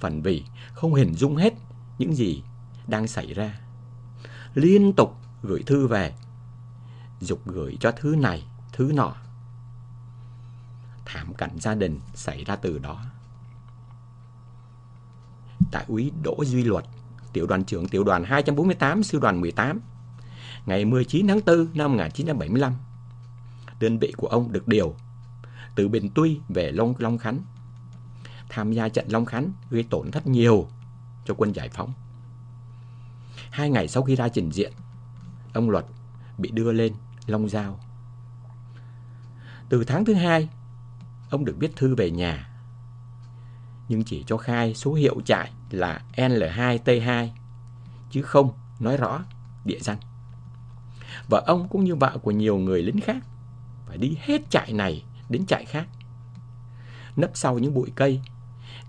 Phần 0.00 0.22
vì 0.22 0.44
không 0.72 0.94
hình 0.94 1.14
dung 1.14 1.36
hết 1.36 1.54
những 1.98 2.14
gì 2.14 2.42
đang 2.86 3.06
xảy 3.06 3.34
ra. 3.34 3.60
Liên 4.54 4.92
tục 4.92 5.16
gửi 5.42 5.62
thư 5.66 5.86
về. 5.86 6.14
Dục 7.20 7.40
gửi 7.44 7.76
cho 7.80 7.92
thứ 7.92 8.16
này, 8.16 8.46
thứ 8.72 8.92
nọ. 8.94 9.14
Thảm 11.04 11.34
cảnh 11.34 11.58
gia 11.60 11.74
đình 11.74 12.00
xảy 12.14 12.44
ra 12.44 12.56
từ 12.56 12.78
đó. 12.78 13.04
Đại 15.72 15.84
úy 15.88 16.12
Đỗ 16.22 16.44
Duy 16.44 16.64
Luật 16.64 16.84
tiểu 17.32 17.46
đoàn 17.46 17.64
trưởng 17.64 17.88
tiểu 17.88 18.04
đoàn 18.04 18.24
248 18.24 19.02
sư 19.02 19.18
đoàn 19.18 19.40
18 19.40 19.80
ngày 20.66 20.84
19 20.84 21.28
tháng 21.28 21.40
4 21.46 21.66
năm 21.74 21.92
1975. 21.92 22.72
Đơn 23.80 23.98
vị 23.98 24.12
của 24.16 24.26
ông 24.26 24.52
được 24.52 24.68
điều 24.68 24.94
từ 25.74 25.88
Bình 25.88 26.10
Tuy 26.14 26.40
về 26.48 26.72
Long 26.72 26.94
Long 26.98 27.18
Khánh. 27.18 27.40
Tham 28.48 28.72
gia 28.72 28.88
trận 28.88 29.08
Long 29.08 29.24
Khánh 29.24 29.52
gây 29.70 29.82
tổn 29.90 30.10
thất 30.10 30.26
nhiều 30.26 30.68
cho 31.24 31.34
quân 31.34 31.52
giải 31.52 31.68
phóng. 31.68 31.92
Hai 33.50 33.70
ngày 33.70 33.88
sau 33.88 34.02
khi 34.02 34.16
ra 34.16 34.28
trình 34.28 34.50
diện, 34.50 34.72
ông 35.52 35.70
Luật 35.70 35.84
bị 36.38 36.50
đưa 36.50 36.72
lên 36.72 36.92
Long 37.26 37.48
Giao. 37.48 37.80
Từ 39.68 39.84
tháng 39.84 40.04
thứ 40.04 40.14
hai, 40.14 40.48
ông 41.30 41.44
được 41.44 41.56
viết 41.58 41.76
thư 41.76 41.94
về 41.94 42.10
nhà 42.10 42.50
nhưng 43.90 44.04
chỉ 44.04 44.24
cho 44.26 44.36
khai 44.36 44.74
số 44.74 44.94
hiệu 44.94 45.20
trại 45.24 45.50
là 45.70 46.02
L2T2, 46.16 47.28
chứ 48.10 48.22
không 48.22 48.52
nói 48.80 48.96
rõ 48.96 49.24
địa 49.64 49.78
danh 49.80 49.98
và 51.28 51.42
ông 51.46 51.68
cũng 51.68 51.84
như 51.84 51.94
vợ 51.94 52.18
của 52.22 52.30
nhiều 52.30 52.58
người 52.58 52.82
lính 52.82 53.00
khác, 53.00 53.16
phải 53.86 53.98
đi 53.98 54.16
hết 54.20 54.50
trại 54.50 54.72
này 54.72 55.04
đến 55.28 55.46
trại 55.46 55.64
khác. 55.64 55.88
Nấp 57.16 57.30
sau 57.34 57.58
những 57.58 57.74
bụi 57.74 57.92
cây, 57.94 58.20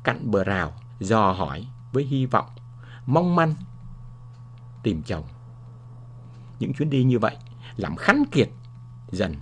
cặn 0.03 0.31
bờ 0.31 0.43
rào, 0.43 0.73
dò 0.99 1.31
hỏi 1.31 1.67
với 1.93 2.03
hy 2.03 2.25
vọng, 2.25 2.49
mong 3.05 3.35
manh 3.35 3.53
tìm 4.83 5.01
chồng. 5.03 5.25
Những 6.59 6.73
chuyến 6.73 6.89
đi 6.89 7.03
như 7.03 7.19
vậy 7.19 7.35
làm 7.77 7.95
khắn 7.95 8.23
kiệt 8.31 8.49
dần 9.11 9.35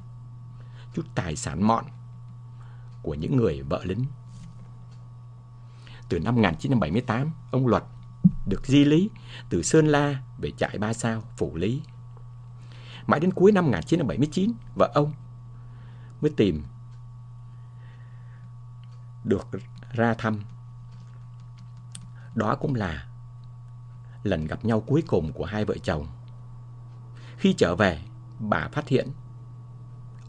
chút 0.94 1.06
tài 1.16 1.36
sản 1.36 1.68
mọn 1.68 1.86
của 3.02 3.14
những 3.14 3.36
người 3.36 3.62
vợ 3.62 3.82
lính 3.84 4.06
từ 6.10 6.20
năm 6.20 6.36
1978, 6.36 7.32
ông 7.52 7.68
Luật 7.68 7.84
được 8.48 8.66
di 8.66 8.86
lý 8.86 9.10
từ 9.50 9.64
Sơn 9.64 9.88
La 9.88 10.24
về 10.38 10.52
trại 10.52 10.78
Ba 10.78 10.94
Sao, 10.94 11.24
Phủ 11.38 11.56
Lý. 11.56 11.82
Mãi 13.10 13.20
đến 13.20 13.34
cuối 13.34 13.52
năm 13.52 13.66
1979, 13.66 14.52
vợ 14.76 14.92
ông 14.94 15.14
mới 16.22 16.32
tìm 16.38 16.64
được 19.24 19.48
ra 19.92 20.14
thăm. 20.14 20.40
Đó 22.36 22.56
cũng 22.56 22.76
là 22.76 23.08
lần 24.24 24.48
gặp 24.48 24.66
nhau 24.66 24.82
cuối 24.82 25.04
cùng 25.08 25.34
của 25.34 25.46
hai 25.46 25.66
vợ 25.66 25.76
chồng. 25.84 26.08
Khi 27.38 27.54
trở 27.58 27.76
về, 27.76 28.02
bà 28.40 28.68
phát 28.68 28.88
hiện 28.88 29.08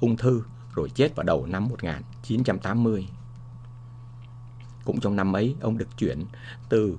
ung 0.01 0.17
thư 0.17 0.43
rồi 0.75 0.91
chết 0.91 1.17
vào 1.17 1.25
đầu 1.25 1.47
năm 1.47 1.69
1980. 1.69 3.09
Cũng 4.85 5.01
trong 5.01 5.17
năm 5.17 5.37
ấy, 5.37 5.57
ông 5.61 5.79
được 5.79 5.99
chuyển 5.99 6.25
từ 6.69 6.99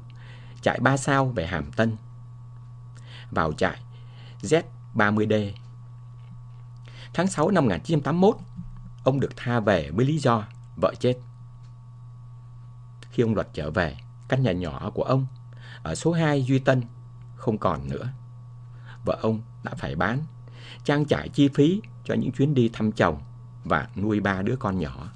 trại 0.62 0.80
Ba 0.80 0.98
Sao 0.98 1.26
về 1.26 1.48
Hàm 1.48 1.72
Tân 1.72 1.96
vào 3.32 3.54
trại 3.54 3.82
Z30D. 4.42 5.61
Tháng 7.14 7.28
6 7.28 7.52
năm 7.52 7.64
1981, 7.64 8.38
ông 9.04 9.20
được 9.20 9.32
tha 9.36 9.60
về 9.60 9.92
với 9.92 10.06
lý 10.06 10.18
do 10.18 10.44
vợ 10.76 10.94
chết. 11.00 11.18
Khi 13.12 13.24
ông 13.24 13.36
Luật 13.36 13.48
trở 13.54 13.72
về, 13.72 13.98
căn 14.28 14.44
nhà 14.44 14.52
nhỏ 14.52 14.92
của 14.94 15.04
ông 15.04 15.28
ở 15.84 15.96
số 15.96 16.12
2 16.12 16.44
Duy 16.44 16.60
Tân 16.60 16.84
không 17.36 17.58
còn 17.58 17.90
nữa. 17.90 18.10
Vợ 19.06 19.18
ông 19.22 19.42
đã 19.64 19.72
phải 19.78 19.96
bán, 19.96 20.20
trang 20.84 21.06
trải 21.06 21.30
chi 21.30 21.50
phí 21.54 21.82
cho 22.04 22.14
những 22.14 22.32
chuyến 22.32 22.54
đi 22.54 22.70
thăm 22.74 22.92
chồng 22.92 23.22
và 23.64 23.90
nuôi 23.96 24.20
ba 24.20 24.42
đứa 24.42 24.56
con 24.56 24.80
nhỏ. 24.80 25.12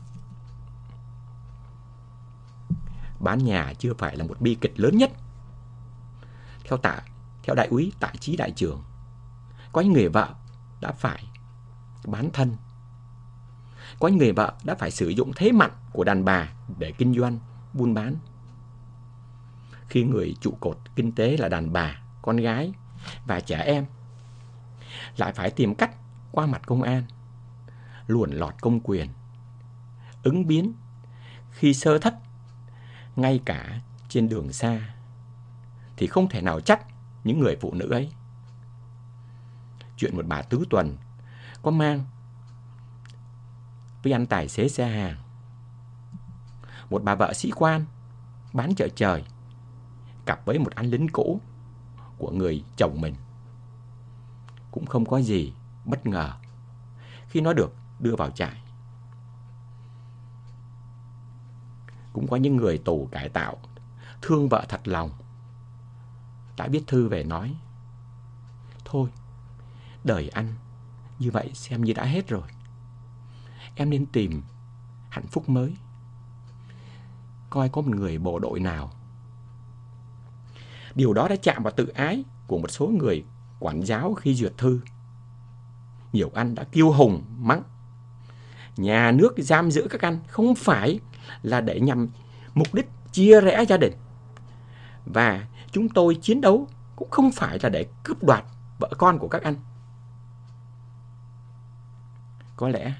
bán 3.19 3.43
nhà 3.43 3.73
chưa 3.79 3.93
phải 3.93 4.17
là 4.17 4.25
một 4.25 4.41
bi 4.41 4.57
kịch 4.61 4.79
lớn 4.79 4.97
nhất. 4.97 5.11
Theo 6.63 6.77
tạ, 6.77 7.01
theo 7.43 7.55
đại 7.55 7.67
úy 7.67 7.93
tại 7.99 8.17
trí 8.19 8.37
đại 8.37 8.51
trường 8.51 8.83
có 9.71 9.81
những 9.81 9.93
người 9.93 10.09
vợ 10.09 10.33
đã 10.81 10.91
phải 10.91 11.23
bán 12.07 12.29
thân. 12.33 12.55
Có 13.99 14.07
những 14.07 14.17
người 14.17 14.31
vợ 14.31 14.53
đã 14.63 14.75
phải 14.75 14.91
sử 14.91 15.07
dụng 15.07 15.31
thế 15.35 15.51
mạnh 15.51 15.71
của 15.93 16.03
đàn 16.03 16.25
bà 16.25 16.49
để 16.77 16.91
kinh 16.97 17.13
doanh, 17.19 17.39
buôn 17.73 17.93
bán. 17.93 18.15
Khi 19.87 20.03
người 20.03 20.35
trụ 20.41 20.57
cột 20.59 20.77
kinh 20.95 21.11
tế 21.11 21.37
là 21.37 21.49
đàn 21.49 21.73
bà, 21.73 22.01
con 22.21 22.37
gái 22.37 22.73
và 23.25 23.39
trẻ 23.39 23.57
em 23.57 23.85
lại 25.17 25.33
phải 25.33 25.51
tìm 25.51 25.75
cách 25.75 25.91
qua 26.31 26.45
mặt 26.45 26.61
công 26.65 26.81
an, 26.81 27.03
luồn 28.07 28.31
lọt 28.31 28.53
công 28.61 28.79
quyền, 28.79 29.09
ứng 30.23 30.47
biến 30.47 30.73
khi 31.51 31.73
sơ 31.73 31.99
thất 31.99 32.15
ngay 33.15 33.41
cả 33.45 33.81
trên 34.09 34.29
đường 34.29 34.53
xa, 34.53 34.95
thì 35.97 36.07
không 36.07 36.29
thể 36.29 36.41
nào 36.41 36.61
trách 36.61 36.85
những 37.23 37.39
người 37.39 37.57
phụ 37.61 37.73
nữ 37.73 37.89
ấy. 37.89 38.11
Chuyện 39.97 40.17
một 40.17 40.25
bà 40.27 40.41
tứ 40.41 40.63
tuần 40.69 40.97
có 41.65 41.71
mang 41.71 42.03
với 44.03 44.13
anh 44.13 44.25
tài 44.25 44.47
xế 44.47 44.69
xe 44.69 44.87
hàng. 44.87 45.15
Một 46.89 47.03
bà 47.03 47.15
vợ 47.15 47.33
sĩ 47.33 47.51
quan 47.55 47.85
bán 48.53 48.75
chợ 48.75 48.87
trời 48.95 49.23
cặp 50.25 50.45
với 50.45 50.59
một 50.59 50.75
anh 50.75 50.85
lính 50.85 51.07
cũ 51.09 51.41
của 52.17 52.31
người 52.31 52.63
chồng 52.77 53.01
mình. 53.01 53.15
Cũng 54.71 54.85
không 54.85 55.05
có 55.05 55.21
gì 55.21 55.53
bất 55.85 56.05
ngờ 56.05 56.33
khi 57.27 57.41
nó 57.41 57.53
được 57.53 57.75
đưa 57.99 58.15
vào 58.15 58.29
trại. 58.29 58.61
cũng 62.13 62.27
có 62.27 62.37
những 62.37 62.55
người 62.55 62.77
tù 62.77 63.09
cải 63.11 63.29
tạo, 63.29 63.57
thương 64.21 64.49
vợ 64.49 64.65
thật 64.69 64.87
lòng. 64.87 65.11
Đã 66.57 66.67
viết 66.67 66.83
thư 66.87 67.07
về 67.07 67.23
nói, 67.23 67.55
thôi, 68.85 69.09
đời 70.03 70.29
anh 70.29 70.53
như 71.19 71.31
vậy 71.31 71.51
xem 71.53 71.81
như 71.81 71.93
đã 71.93 72.03
hết 72.03 72.27
rồi. 72.27 72.47
Em 73.75 73.89
nên 73.89 74.05
tìm 74.05 74.41
hạnh 75.09 75.27
phúc 75.27 75.49
mới. 75.49 75.75
Coi 77.49 77.69
có 77.69 77.81
một 77.81 77.95
người 77.95 78.17
bộ 78.17 78.39
đội 78.39 78.59
nào. 78.59 78.91
Điều 80.95 81.13
đó 81.13 81.27
đã 81.27 81.35
chạm 81.35 81.63
vào 81.63 81.71
tự 81.71 81.87
ái 81.87 82.23
của 82.47 82.57
một 82.57 82.71
số 82.71 82.87
người 82.87 83.23
quản 83.59 83.81
giáo 83.81 84.13
khi 84.13 84.35
duyệt 84.35 84.53
thư. 84.57 84.79
Nhiều 86.13 86.31
anh 86.33 86.55
đã 86.55 86.63
kiêu 86.63 86.91
hùng, 86.91 87.23
mắng. 87.37 87.63
Nhà 88.77 89.11
nước 89.11 89.33
giam 89.37 89.71
giữ 89.71 89.87
các 89.89 90.01
anh 90.01 90.19
không 90.27 90.55
phải 90.55 90.99
là 91.43 91.61
để 91.61 91.79
nhằm 91.79 92.09
mục 92.53 92.73
đích 92.73 92.89
chia 93.11 93.41
rẽ 93.41 93.65
gia 93.65 93.77
đình. 93.77 93.93
Và 95.05 95.47
chúng 95.71 95.89
tôi 95.89 96.15
chiến 96.21 96.41
đấu 96.41 96.67
cũng 96.95 97.09
không 97.09 97.31
phải 97.31 97.59
là 97.61 97.69
để 97.69 97.85
cướp 98.03 98.23
đoạt 98.23 98.43
vợ 98.79 98.89
con 98.97 99.19
của 99.19 99.27
các 99.27 99.43
anh. 99.43 99.55
Có 102.55 102.69
lẽ 102.69 102.93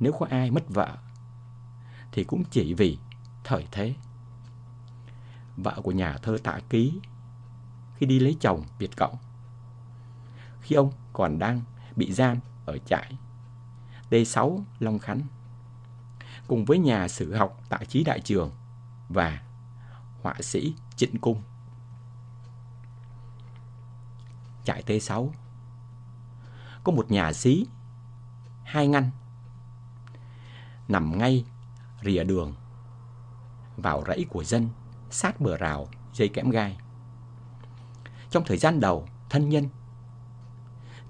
nếu 0.00 0.12
có 0.12 0.26
ai 0.30 0.50
mất 0.50 0.64
vợ 0.68 0.96
thì 2.12 2.24
cũng 2.24 2.44
chỉ 2.50 2.74
vì 2.74 2.98
thời 3.44 3.68
thế. 3.70 3.94
Vợ 5.56 5.80
của 5.82 5.92
nhà 5.92 6.16
thơ 6.22 6.38
Tạ 6.42 6.60
Ký 6.70 7.00
khi 7.96 8.06
đi 8.06 8.18
lấy 8.18 8.36
chồng 8.40 8.64
Việt 8.78 8.96
Cộng, 8.96 9.16
khi 10.60 10.76
ông 10.76 10.92
còn 11.12 11.38
đang 11.38 11.60
bị 11.96 12.12
giam 12.12 12.38
ở 12.66 12.78
trại 12.78 13.18
T6 14.10 14.62
Long 14.78 14.98
Khánh, 14.98 15.20
cùng 16.46 16.64
với 16.64 16.78
nhà 16.78 17.08
sử 17.08 17.34
học 17.34 17.60
Tạ 17.68 17.78
Chí 17.88 18.04
Đại 18.04 18.20
Trường 18.20 18.50
và 19.08 19.42
họa 20.22 20.34
sĩ 20.40 20.74
Trịnh 20.96 21.18
Cung. 21.20 21.42
Trại 24.64 24.82
T6 24.86 25.28
có 26.84 26.92
một 26.92 27.10
nhà 27.10 27.32
sĩ 27.32 27.66
hai 28.72 28.86
ngăn, 28.86 29.10
nằm 30.88 31.18
ngay 31.18 31.44
rìa 32.04 32.24
đường, 32.24 32.54
vào 33.76 34.04
rẫy 34.06 34.26
của 34.30 34.44
dân, 34.44 34.68
sát 35.10 35.40
bờ 35.40 35.56
rào, 35.56 35.88
dây 36.12 36.28
kẽm 36.28 36.50
gai. 36.50 36.78
Trong 38.30 38.44
thời 38.46 38.56
gian 38.56 38.80
đầu, 38.80 39.08
thân 39.30 39.48
nhân 39.48 39.68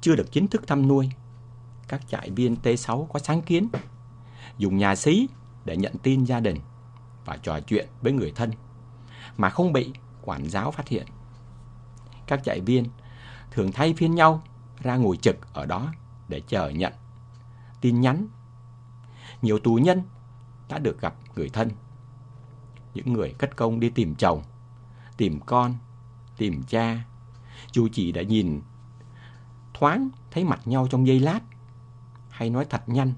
chưa 0.00 0.16
được 0.16 0.32
chính 0.32 0.48
thức 0.48 0.66
thăm 0.66 0.88
nuôi, 0.88 1.10
các 1.88 2.08
trại 2.08 2.30
viên 2.30 2.56
T6 2.62 3.06
có 3.06 3.18
sáng 3.18 3.42
kiến 3.42 3.68
dùng 4.58 4.78
nhà 4.78 4.94
xí 4.94 5.28
để 5.64 5.76
nhận 5.76 5.92
tin 6.02 6.24
gia 6.24 6.40
đình 6.40 6.60
và 7.24 7.36
trò 7.36 7.60
chuyện 7.60 7.88
với 8.00 8.12
người 8.12 8.32
thân 8.36 8.50
mà 9.36 9.50
không 9.50 9.72
bị 9.72 9.92
quản 10.22 10.48
giáo 10.50 10.70
phát 10.70 10.88
hiện. 10.88 11.06
Các 12.26 12.44
trại 12.44 12.60
viên 12.60 12.84
thường 13.50 13.72
thay 13.72 13.94
phiên 13.96 14.14
nhau 14.14 14.42
ra 14.82 14.96
ngồi 14.96 15.16
trực 15.16 15.52
ở 15.52 15.66
đó 15.66 15.92
để 16.28 16.42
chờ 16.48 16.68
nhận 16.68 16.92
tin 17.82 18.00
nhắn. 18.00 18.28
Nhiều 19.42 19.58
tù 19.58 19.74
nhân 19.74 20.02
đã 20.68 20.78
được 20.78 21.00
gặp 21.00 21.14
người 21.36 21.48
thân. 21.48 21.70
Những 22.94 23.12
người 23.12 23.34
cất 23.38 23.56
công 23.56 23.80
đi 23.80 23.90
tìm 23.90 24.14
chồng, 24.14 24.42
tìm 25.16 25.40
con, 25.40 25.74
tìm 26.36 26.62
cha, 26.62 27.04
dù 27.72 27.88
chỉ 27.92 28.12
đã 28.12 28.22
nhìn 28.22 28.62
thoáng 29.74 30.08
thấy 30.30 30.44
mặt 30.44 30.60
nhau 30.64 30.86
trong 30.90 31.06
giây 31.06 31.20
lát 31.20 31.40
hay 32.30 32.50
nói 32.50 32.66
thật 32.70 32.88
nhanh 32.88 33.12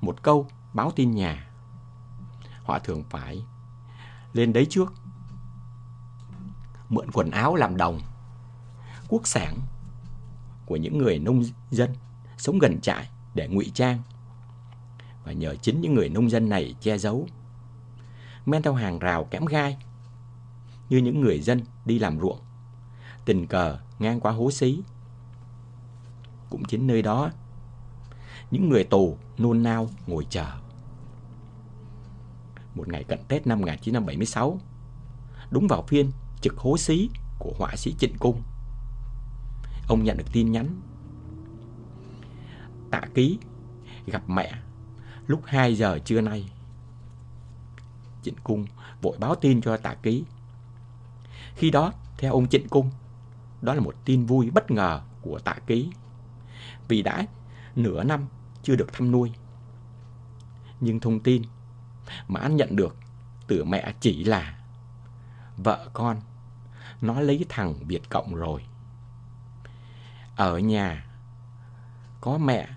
một 0.00 0.22
câu 0.22 0.46
báo 0.74 0.90
tin 0.90 1.10
nhà 1.10 1.50
họ 2.64 2.78
thường 2.78 3.04
phải 3.10 3.44
lên 4.32 4.52
đấy 4.52 4.66
trước 4.70 4.92
mượn 6.88 7.10
quần 7.12 7.30
áo 7.30 7.54
làm 7.54 7.76
đồng 7.76 8.00
quốc 9.08 9.26
sản 9.26 9.58
của 10.66 10.76
những 10.76 10.98
người 10.98 11.18
nông 11.18 11.42
dân 11.70 11.94
sống 12.38 12.58
gần 12.58 12.80
trại 12.80 13.10
để 13.36 13.48
ngụy 13.48 13.70
trang. 13.74 14.02
Và 15.24 15.32
nhờ 15.32 15.54
chính 15.56 15.80
những 15.80 15.94
người 15.94 16.08
nông 16.08 16.30
dân 16.30 16.48
này 16.48 16.74
che 16.80 16.98
giấu. 16.98 17.26
Men 18.46 18.62
theo 18.62 18.74
hàng 18.74 18.98
rào 18.98 19.24
kẽm 19.24 19.44
gai, 19.44 19.76
như 20.88 20.98
những 20.98 21.20
người 21.20 21.40
dân 21.40 21.60
đi 21.84 21.98
làm 21.98 22.20
ruộng, 22.20 22.38
tình 23.24 23.46
cờ 23.46 23.78
ngang 23.98 24.20
qua 24.20 24.32
hố 24.32 24.50
xí. 24.50 24.80
Cũng 26.50 26.64
chính 26.64 26.86
nơi 26.86 27.02
đó, 27.02 27.30
những 28.50 28.68
người 28.68 28.84
tù 28.84 29.18
nôn 29.38 29.62
nao 29.62 29.88
ngồi 30.06 30.26
chờ. 30.30 30.46
Một 32.74 32.88
ngày 32.88 33.04
cận 33.04 33.18
Tết 33.28 33.46
năm 33.46 33.60
1976 33.60 34.60
đúng 35.50 35.66
vào 35.68 35.82
phiên 35.82 36.10
trực 36.40 36.56
hố 36.56 36.78
xí 36.78 37.10
của 37.38 37.52
họa 37.58 37.76
sĩ 37.76 37.94
Trịnh 37.98 38.18
Cung. 38.18 38.42
Ông 39.88 40.04
nhận 40.04 40.16
được 40.16 40.32
tin 40.32 40.52
nhắn 40.52 40.80
tạ 42.90 43.00
ký, 43.14 43.38
gặp 44.06 44.22
mẹ 44.28 44.52
lúc 45.26 45.42
2 45.44 45.74
giờ 45.74 45.98
trưa 45.98 46.20
nay. 46.20 46.50
Trịnh 48.22 48.36
Cung 48.44 48.66
vội 49.02 49.16
báo 49.18 49.34
tin 49.34 49.60
cho 49.60 49.76
tạ 49.76 49.94
ký. 49.94 50.24
Khi 51.54 51.70
đó, 51.70 51.92
theo 52.18 52.32
ông 52.32 52.48
Trịnh 52.48 52.68
Cung, 52.68 52.90
đó 53.62 53.74
là 53.74 53.80
một 53.80 53.94
tin 54.04 54.26
vui 54.26 54.50
bất 54.50 54.70
ngờ 54.70 55.00
của 55.22 55.38
tạ 55.38 55.54
ký. 55.66 55.90
Vì 56.88 57.02
đã 57.02 57.26
nửa 57.76 58.02
năm 58.02 58.26
chưa 58.62 58.76
được 58.76 58.92
thăm 58.92 59.10
nuôi. 59.10 59.32
Nhưng 60.80 61.00
thông 61.00 61.20
tin 61.20 61.42
mà 62.28 62.40
anh 62.40 62.56
nhận 62.56 62.76
được 62.76 62.96
từ 63.46 63.64
mẹ 63.64 63.92
chỉ 64.00 64.24
là 64.24 64.58
vợ 65.56 65.88
con, 65.92 66.20
nó 67.00 67.20
lấy 67.20 67.44
thằng 67.48 67.74
Việt 67.86 68.10
Cộng 68.10 68.34
rồi. 68.34 68.62
Ở 70.36 70.58
nhà 70.58 71.06
có 72.20 72.38
mẹ 72.38 72.68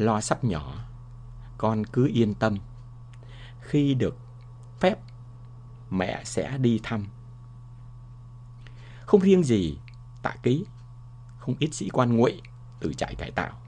lo 0.00 0.20
sắp 0.20 0.44
nhỏ, 0.44 0.74
con 1.58 1.84
cứ 1.84 2.10
yên 2.14 2.34
tâm. 2.34 2.56
Khi 3.60 3.94
được 3.94 4.16
phép, 4.80 4.98
mẹ 5.90 6.22
sẽ 6.24 6.58
đi 6.58 6.80
thăm. 6.82 7.06
Không 9.00 9.20
riêng 9.20 9.44
gì 9.44 9.78
tạ 10.22 10.34
ký, 10.42 10.64
không 11.38 11.54
ít 11.58 11.74
sĩ 11.74 11.88
quan 11.88 12.16
ngụy 12.16 12.40
từ 12.80 12.92
trại 12.92 13.14
cải 13.14 13.30
tạo. 13.30 13.60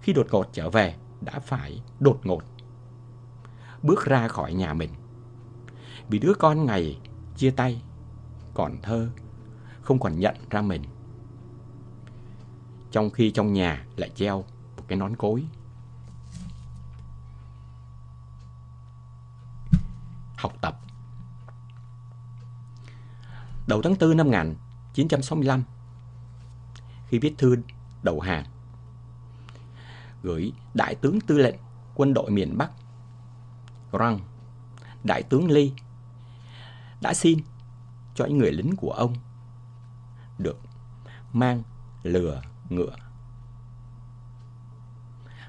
Khi 0.00 0.12
đột 0.12 0.26
ngột 0.30 0.48
trở 0.52 0.70
về, 0.70 0.96
đã 1.20 1.38
phải 1.38 1.82
đột 2.00 2.20
ngột 2.24 2.42
bước 3.82 4.04
ra 4.04 4.28
khỏi 4.28 4.54
nhà 4.54 4.74
mình. 4.74 4.90
Vì 6.08 6.18
đứa 6.18 6.32
con 6.38 6.66
ngày 6.66 6.98
chia 7.36 7.50
tay, 7.50 7.82
còn 8.54 8.76
thơ, 8.82 9.08
không 9.82 10.00
còn 10.00 10.18
nhận 10.18 10.34
ra 10.50 10.62
mình. 10.62 10.82
Trong 12.90 13.10
khi 13.10 13.30
trong 13.30 13.52
nhà 13.52 13.86
lại 13.96 14.10
treo 14.14 14.44
một 14.82 14.88
cái 14.88 14.98
nón 14.98 15.16
cối. 15.16 15.44
Học 20.36 20.52
tập 20.60 20.80
Đầu 23.66 23.82
tháng 23.82 23.94
4 24.00 24.16
năm 24.16 24.26
1965, 24.26 25.62
khi 27.08 27.18
viết 27.18 27.34
thư 27.38 27.56
đầu 28.02 28.20
hàng, 28.20 28.44
gửi 30.22 30.52
Đại 30.74 30.94
tướng 30.94 31.20
Tư 31.20 31.38
lệnh 31.38 31.54
quân 31.94 32.14
đội 32.14 32.30
miền 32.30 32.58
Bắc 32.58 32.70
rằng 33.92 34.20
Đại 35.04 35.22
tướng 35.22 35.50
Lee 35.50 35.68
đã 37.00 37.14
xin 37.14 37.38
cho 38.14 38.24
những 38.24 38.38
người 38.38 38.52
lính 38.52 38.76
của 38.76 38.90
ông 38.90 39.14
được 40.38 40.60
mang 41.32 41.62
lừa 42.02 42.42
ngựa 42.68 42.96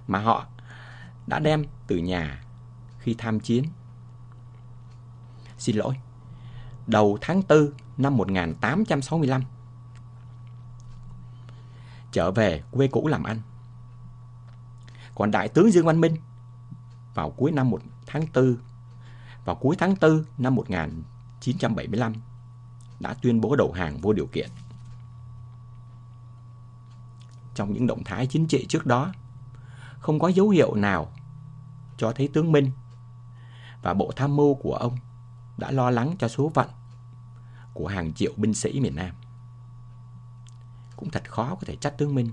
mà 0.08 0.20
họ 0.20 0.46
đã 1.28 1.40
đem 1.40 1.66
từ 1.88 1.98
nhà 1.98 2.44
khi 3.00 3.16
tham 3.18 3.40
chiến. 3.40 3.64
Xin 5.58 5.76
lỗi, 5.76 5.96
đầu 6.88 7.18
tháng 7.22 7.42
4 7.50 7.72
năm 7.98 8.18
1865 8.18 9.44
trở 12.12 12.32
về 12.32 12.64
quê 12.72 12.88
cũ 12.88 13.08
làm 13.08 13.24
ăn. 13.24 13.42
Còn 15.16 15.32
Đại 15.32 15.50
tướng 15.50 15.72
Dương 15.72 15.86
Văn 15.86 16.02
Minh 16.02 16.16
vào 17.14 17.30
cuối 17.30 17.52
năm 17.52 17.70
1 17.70 17.82
tháng 18.06 18.26
4 18.34 18.58
vào 19.46 19.56
cuối 19.56 19.76
tháng 19.80 19.96
4 20.02 20.24
năm 20.38 20.56
1975 20.56 22.14
đã 23.00 23.14
tuyên 23.14 23.42
bố 23.42 23.56
đầu 23.56 23.72
hàng 23.72 23.98
vô 24.02 24.14
điều 24.14 24.26
kiện. 24.26 24.50
Trong 27.56 27.74
những 27.74 27.88
động 27.88 28.04
thái 28.04 28.28
chính 28.28 28.48
trị 28.48 28.66
trước 28.70 28.86
đó, 28.86 29.14
không 30.04 30.20
có 30.20 30.28
dấu 30.28 30.50
hiệu 30.50 30.76
nào 30.76 31.12
cho 31.98 32.12
thấy 32.12 32.30
tướng 32.34 32.52
Minh 32.52 32.72
và 33.82 33.94
bộ 33.94 34.12
tham 34.16 34.36
mưu 34.36 34.56
của 34.56 34.76
ông 34.76 34.98
đã 35.58 35.72
lo 35.72 35.90
lắng 35.90 36.16
cho 36.20 36.28
số 36.28 36.52
phận 36.54 36.70
của 37.74 37.88
hàng 37.88 38.14
triệu 38.14 38.32
binh 38.38 38.54
sĩ 38.54 38.80
miền 38.80 38.96
Nam. 38.96 39.16
Cũng 40.96 41.10
thật 41.10 41.32
khó 41.32 41.56
có 41.56 41.62
thể 41.66 41.76
trách 41.76 41.98
tướng 41.98 42.16
Minh. 42.16 42.32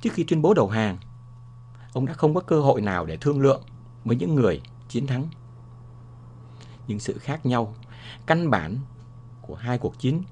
Trước 0.00 0.10
khi 0.12 0.24
tuyên 0.28 0.42
bố 0.42 0.54
đầu 0.54 0.68
hàng, 0.68 0.98
ông 1.92 2.06
đã 2.06 2.14
không 2.14 2.34
có 2.34 2.40
cơ 2.40 2.60
hội 2.60 2.80
nào 2.80 3.06
để 3.06 3.16
thương 3.16 3.40
lượng 3.40 3.62
với 4.04 4.16
những 4.16 4.34
người 4.34 4.60
chiến 4.88 5.06
thắng. 5.06 5.26
Nhưng 6.88 7.00
sự 7.00 7.18
khác 7.18 7.46
nhau, 7.46 7.74
căn 8.26 8.50
bản 8.50 8.78
của 9.42 9.54
hai 9.54 9.78
cuộc 9.78 9.98
chiến 9.98 10.22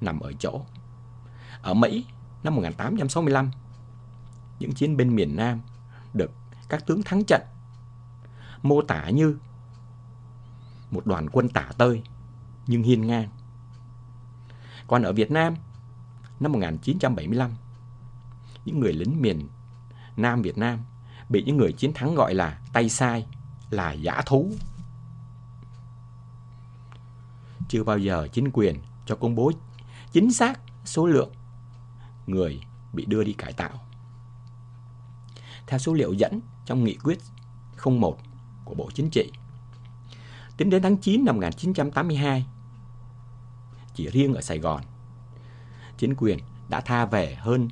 nằm 0.00 0.20
ở 0.20 0.32
chỗ. 0.38 0.60
Ở 1.62 1.74
Mỹ 1.74 2.06
năm 2.42 2.54
1865, 2.54 3.50
những 4.58 4.72
chiến 4.72 4.96
binh 4.96 5.16
miền 5.16 5.36
Nam 5.36 5.60
được 6.14 6.30
các 6.68 6.86
tướng 6.86 7.02
thắng 7.02 7.24
trận 7.24 7.42
mô 8.62 8.82
tả 8.82 9.10
như 9.10 9.36
một 10.90 11.06
đoàn 11.06 11.28
quân 11.32 11.48
tả 11.48 11.68
tơi 11.78 12.02
nhưng 12.66 12.82
hiên 12.82 13.06
ngang. 13.06 13.28
Còn 14.86 15.02
ở 15.02 15.12
Việt 15.12 15.30
Nam 15.30 15.54
năm 16.40 16.52
1975, 16.52 17.50
những 18.64 18.80
người 18.80 18.92
lính 18.92 19.22
miền 19.22 19.48
Nam 20.16 20.42
Việt 20.42 20.58
Nam 20.58 20.78
bị 21.28 21.42
những 21.42 21.56
người 21.56 21.72
chiến 21.72 21.92
thắng 21.94 22.14
gọi 22.14 22.34
là 22.34 22.58
tay 22.72 22.88
sai, 22.88 23.26
là 23.70 23.92
giả 23.92 24.22
thú. 24.26 24.52
Chưa 27.68 27.84
bao 27.84 27.98
giờ 27.98 28.28
chính 28.32 28.50
quyền 28.52 28.76
cho 29.06 29.16
công 29.16 29.34
bố 29.34 29.52
chính 30.12 30.32
xác 30.32 30.60
số 30.84 31.06
lượng 31.06 31.32
người 32.26 32.60
bị 32.92 33.04
đưa 33.04 33.24
đi 33.24 33.32
cải 33.32 33.52
tạo. 33.52 33.85
Theo 35.66 35.78
số 35.78 35.92
liệu 35.92 36.12
dẫn 36.12 36.40
trong 36.64 36.84
nghị 36.84 36.96
quyết 37.04 37.18
01 37.84 38.18
của 38.64 38.74
Bộ 38.74 38.90
Chính 38.94 39.10
trị, 39.10 39.32
tính 40.56 40.70
đến 40.70 40.82
tháng 40.82 40.96
9 40.96 41.24
năm 41.24 41.36
1982, 41.36 42.46
chỉ 43.94 44.08
riêng 44.08 44.34
ở 44.34 44.40
Sài 44.40 44.58
Gòn, 44.58 44.82
chính 45.98 46.14
quyền 46.14 46.38
đã 46.68 46.80
tha 46.80 47.04
về 47.04 47.34
hơn 47.34 47.68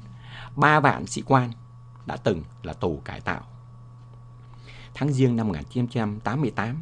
3 0.57 0.81
vạn 0.81 1.07
sĩ 1.07 1.23
quan 1.27 1.51
đã 2.07 2.17
từng 2.17 2.43
là 2.63 2.73
tù 2.73 3.01
cải 3.05 3.21
tạo. 3.21 3.43
Tháng 4.95 5.13
Giêng 5.13 5.37
năm 5.37 5.49
1988, 5.49 6.81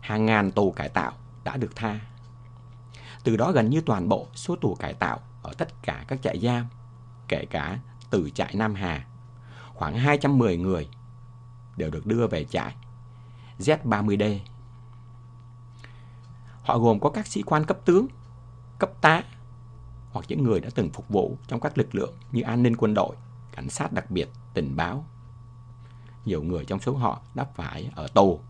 hàng 0.00 0.26
ngàn 0.26 0.50
tù 0.50 0.72
cải 0.72 0.88
tạo 0.88 1.12
đã 1.44 1.56
được 1.56 1.76
tha. 1.76 2.00
Từ 3.24 3.36
đó 3.36 3.52
gần 3.52 3.70
như 3.70 3.80
toàn 3.80 4.08
bộ 4.08 4.26
số 4.34 4.56
tù 4.56 4.74
cải 4.74 4.94
tạo 4.94 5.20
ở 5.42 5.52
tất 5.58 5.82
cả 5.82 6.04
các 6.08 6.22
trại 6.22 6.38
giam, 6.40 6.66
kể 7.28 7.44
cả 7.50 7.78
từ 8.10 8.30
trại 8.30 8.54
Nam 8.54 8.74
Hà, 8.74 9.06
khoảng 9.76 9.98
210 9.98 10.56
người 10.56 10.88
đều 11.76 11.90
được 11.90 12.06
đưa 12.06 12.26
về 12.26 12.44
trại 12.44 12.74
Z30D. 13.58 14.38
Họ 16.62 16.78
gồm 16.78 17.00
có 17.00 17.10
các 17.10 17.26
sĩ 17.26 17.42
quan 17.42 17.64
cấp 17.64 17.78
tướng, 17.84 18.06
cấp 18.78 18.90
tá 19.00 19.22
hoặc 20.12 20.24
những 20.28 20.42
người 20.42 20.60
đã 20.60 20.68
từng 20.74 20.90
phục 20.90 21.08
vụ 21.08 21.38
trong 21.46 21.60
các 21.60 21.78
lực 21.78 21.94
lượng 21.94 22.14
như 22.32 22.42
an 22.42 22.62
ninh 22.62 22.76
quân 22.76 22.94
đội, 22.94 23.16
cảnh 23.52 23.68
sát 23.68 23.92
đặc 23.92 24.10
biệt, 24.10 24.28
tình 24.54 24.76
báo. 24.76 25.04
Nhiều 26.24 26.42
người 26.42 26.64
trong 26.64 26.80
số 26.80 26.96
họ 26.96 27.20
đã 27.34 27.46
phải 27.54 27.90
ở 27.94 28.08
tù 28.14 28.40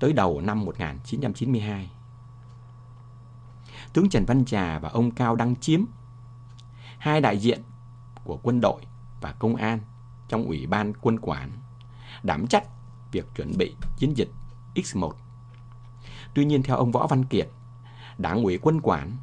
tới 0.00 0.12
đầu 0.12 0.40
năm 0.40 0.64
1992. 0.64 1.90
Tướng 3.92 4.08
Trần 4.08 4.24
Văn 4.24 4.44
Trà 4.44 4.78
và 4.78 4.88
ông 4.88 5.10
Cao 5.10 5.36
Đăng 5.36 5.56
Chiếm, 5.56 5.84
hai 6.98 7.20
đại 7.20 7.38
diện 7.38 7.62
của 8.24 8.38
quân 8.42 8.60
đội 8.60 8.82
và 9.20 9.32
công 9.32 9.56
an 9.56 9.78
trong 10.32 10.46
ủy 10.46 10.66
ban 10.66 10.92
quân 11.00 11.18
quản, 11.22 11.50
đảm 12.22 12.46
trách 12.46 12.64
việc 13.12 13.26
chuẩn 13.36 13.52
bị 13.58 13.76
chiến 13.96 14.16
dịch 14.16 14.30
X1. 14.74 15.12
Tuy 16.34 16.44
nhiên 16.44 16.62
theo 16.62 16.76
ông 16.76 16.92
Võ 16.92 17.06
Văn 17.06 17.24
Kiệt, 17.24 17.48
Đảng 18.18 18.42
ủy 18.42 18.58
quân 18.62 18.80
quản 18.82 19.16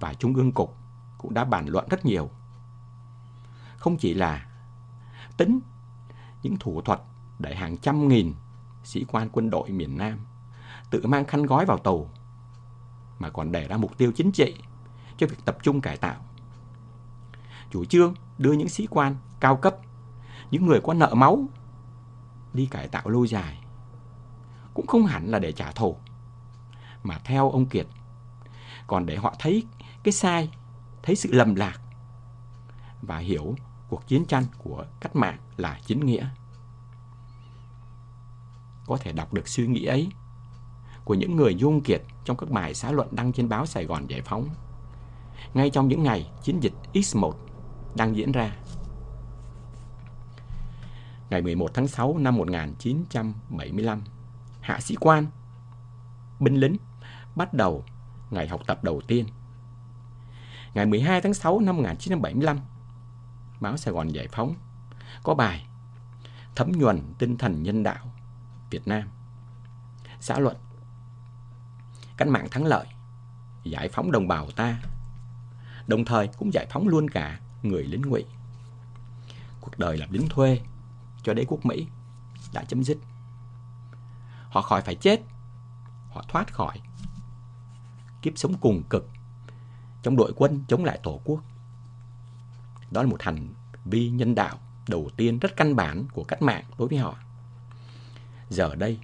và 0.00 0.14
Trung 0.14 0.34
ương 0.34 0.52
Cục 0.52 0.76
cũng 1.18 1.34
đã 1.34 1.44
bàn 1.44 1.66
luận 1.68 1.86
rất 1.90 2.04
nhiều. 2.04 2.30
Không 3.76 3.96
chỉ 3.96 4.14
là 4.14 4.46
tính 5.36 5.60
những 6.42 6.56
thủ 6.60 6.80
thuật 6.80 7.00
để 7.38 7.54
hàng 7.54 7.76
trăm 7.76 8.08
nghìn 8.08 8.34
sĩ 8.84 9.04
quan 9.08 9.28
quân 9.32 9.50
đội 9.50 9.70
miền 9.70 9.98
Nam 9.98 10.18
tự 10.90 11.06
mang 11.06 11.24
khăn 11.24 11.42
gói 11.42 11.66
vào 11.66 11.78
tù, 11.78 12.08
mà 13.18 13.30
còn 13.30 13.52
đề 13.52 13.68
ra 13.68 13.76
mục 13.76 13.98
tiêu 13.98 14.12
chính 14.16 14.32
trị 14.32 14.56
cho 15.16 15.26
việc 15.26 15.44
tập 15.44 15.58
trung 15.62 15.80
cải 15.80 15.96
tạo. 15.96 16.24
Chủ 17.70 17.84
trương 17.84 18.14
đưa 18.38 18.52
những 18.52 18.68
sĩ 18.68 18.86
quan 18.90 19.16
cao 19.40 19.56
cấp, 19.56 19.76
những 20.50 20.66
người 20.66 20.80
có 20.80 20.94
nợ 20.94 21.14
máu 21.14 21.44
đi 22.52 22.66
cải 22.66 22.88
tạo 22.88 23.08
lâu 23.08 23.26
dài 23.26 23.58
cũng 24.74 24.86
không 24.86 25.06
hẳn 25.06 25.30
là 25.30 25.38
để 25.38 25.52
trả 25.52 25.72
thù 25.72 25.96
mà 27.02 27.18
theo 27.24 27.50
ông 27.50 27.66
Kiệt 27.66 27.86
còn 28.86 29.06
để 29.06 29.16
họ 29.16 29.34
thấy 29.38 29.62
cái 30.02 30.12
sai, 30.12 30.50
thấy 31.02 31.16
sự 31.16 31.32
lầm 31.32 31.54
lạc 31.54 31.80
và 33.02 33.18
hiểu 33.18 33.54
cuộc 33.88 34.06
chiến 34.06 34.24
tranh 34.24 34.44
của 34.58 34.84
cách 35.00 35.16
mạng 35.16 35.38
là 35.56 35.80
chính 35.86 36.06
nghĩa. 36.06 36.28
Có 38.86 38.96
thể 38.96 39.12
đọc 39.12 39.34
được 39.34 39.48
suy 39.48 39.66
nghĩ 39.66 39.84
ấy 39.84 40.08
của 41.04 41.14
những 41.14 41.36
người 41.36 41.54
dung 41.54 41.80
kiệt 41.80 42.02
trong 42.24 42.36
các 42.36 42.50
bài 42.50 42.74
xã 42.74 42.92
luận 42.92 43.08
đăng 43.10 43.32
trên 43.32 43.48
báo 43.48 43.66
Sài 43.66 43.84
Gòn 43.84 44.06
Giải 44.06 44.22
Phóng 44.22 44.48
ngay 45.54 45.70
trong 45.70 45.88
những 45.88 46.02
ngày 46.02 46.30
chiến 46.42 46.60
dịch 46.60 46.72
X1 46.92 47.32
đang 47.94 48.16
diễn 48.16 48.32
ra. 48.32 48.56
Ngày 51.30 51.42
11 51.42 51.70
tháng 51.74 51.88
6 51.88 52.18
năm 52.18 52.36
1975, 52.36 54.02
hạ 54.60 54.80
sĩ 54.80 54.96
quan, 55.00 55.26
binh 56.40 56.54
lính 56.54 56.76
bắt 57.36 57.54
đầu 57.54 57.84
ngày 58.30 58.48
học 58.48 58.60
tập 58.66 58.84
đầu 58.84 59.00
tiên. 59.00 59.26
Ngày 60.74 60.86
12 60.86 61.20
tháng 61.20 61.34
6 61.34 61.60
năm 61.60 61.76
1975, 61.76 62.58
báo 63.60 63.76
Sài 63.76 63.94
Gòn 63.94 64.08
Giải 64.08 64.28
Phóng 64.28 64.54
có 65.22 65.34
bài 65.34 65.66
Thấm 66.56 66.72
nhuần 66.72 67.02
tinh 67.18 67.38
thần 67.38 67.62
nhân 67.62 67.82
đạo 67.82 68.12
Việt 68.70 68.88
Nam. 68.88 69.08
Xã 70.20 70.38
luận 70.38 70.56
Cách 72.16 72.28
mạng 72.28 72.46
thắng 72.50 72.64
lợi, 72.64 72.86
giải 73.64 73.88
phóng 73.88 74.12
đồng 74.12 74.28
bào 74.28 74.50
ta, 74.50 74.78
đồng 75.86 76.04
thời 76.04 76.28
cũng 76.38 76.52
giải 76.52 76.66
phóng 76.70 76.88
luôn 76.88 77.10
cả 77.10 77.40
người 77.62 77.84
lính 77.84 78.02
ngụy. 78.02 78.24
Cuộc 79.60 79.78
đời 79.78 79.98
làm 79.98 80.12
lính 80.12 80.28
thuê 80.28 80.60
cho 81.26 81.34
đế 81.34 81.44
quốc 81.48 81.66
Mỹ 81.66 81.86
đã 82.52 82.64
chấm 82.64 82.84
dứt. 82.84 82.98
Họ 84.48 84.62
khỏi 84.62 84.82
phải 84.82 84.94
chết, 84.94 85.20
họ 86.10 86.24
thoát 86.28 86.54
khỏi 86.54 86.80
kiếp 88.22 88.32
sống 88.36 88.54
cùng 88.60 88.82
cực 88.90 89.08
trong 90.02 90.16
đội 90.16 90.32
quân 90.36 90.64
chống 90.68 90.84
lại 90.84 91.00
Tổ 91.02 91.20
quốc. 91.24 91.40
Đó 92.90 93.02
là 93.02 93.08
một 93.08 93.22
hành 93.22 93.48
vi 93.84 94.10
nhân 94.10 94.34
đạo 94.34 94.58
đầu 94.88 95.10
tiên 95.16 95.38
rất 95.38 95.56
căn 95.56 95.76
bản 95.76 96.06
của 96.12 96.24
cách 96.24 96.42
mạng 96.42 96.64
đối 96.78 96.88
với 96.88 96.98
họ. 96.98 97.16
Giờ 98.50 98.74
đây, 98.74 98.98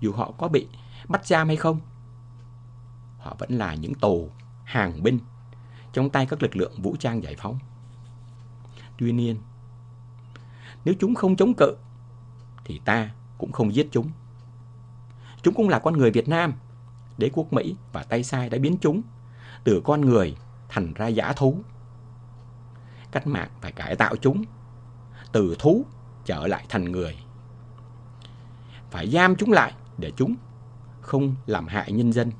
dù 0.00 0.12
họ 0.12 0.32
có 0.38 0.48
bị 0.48 0.68
bắt 1.08 1.26
giam 1.26 1.46
hay 1.46 1.56
không, 1.56 1.80
họ 3.18 3.36
vẫn 3.38 3.58
là 3.58 3.74
những 3.74 3.94
tù 3.94 4.30
hàng 4.64 5.02
binh 5.02 5.18
trong 5.92 6.10
tay 6.10 6.26
các 6.26 6.42
lực 6.42 6.56
lượng 6.56 6.82
vũ 6.82 6.96
trang 6.98 7.22
giải 7.22 7.36
phóng. 7.38 7.58
Tuy 8.98 9.12
nhiên, 9.12 9.36
nếu 10.84 10.94
chúng 11.00 11.14
không 11.14 11.36
chống 11.36 11.54
cự, 11.54 11.76
thì 12.64 12.80
ta 12.84 13.10
cũng 13.38 13.52
không 13.52 13.74
giết 13.74 13.88
chúng. 13.92 14.10
Chúng 15.42 15.54
cũng 15.54 15.68
là 15.68 15.78
con 15.78 15.98
người 15.98 16.10
Việt 16.10 16.28
Nam. 16.28 16.52
Đế 17.18 17.30
quốc 17.32 17.52
Mỹ 17.52 17.76
và 17.92 18.02
tay 18.02 18.24
sai 18.24 18.48
đã 18.48 18.58
biến 18.58 18.76
chúng 18.80 19.02
từ 19.64 19.80
con 19.84 20.00
người 20.00 20.36
thành 20.68 20.94
ra 20.94 21.06
giả 21.06 21.32
thú. 21.32 21.56
Cách 23.12 23.26
mạng 23.26 23.50
phải 23.60 23.72
cải 23.72 23.96
tạo 23.96 24.16
chúng, 24.16 24.44
từ 25.32 25.56
thú 25.58 25.86
trở 26.24 26.46
lại 26.46 26.66
thành 26.68 26.92
người. 26.92 27.16
Phải 28.90 29.10
giam 29.10 29.36
chúng 29.36 29.52
lại 29.52 29.72
để 29.98 30.12
chúng 30.16 30.34
không 31.00 31.34
làm 31.46 31.66
hại 31.66 31.92
nhân 31.92 32.12
dân. 32.12 32.30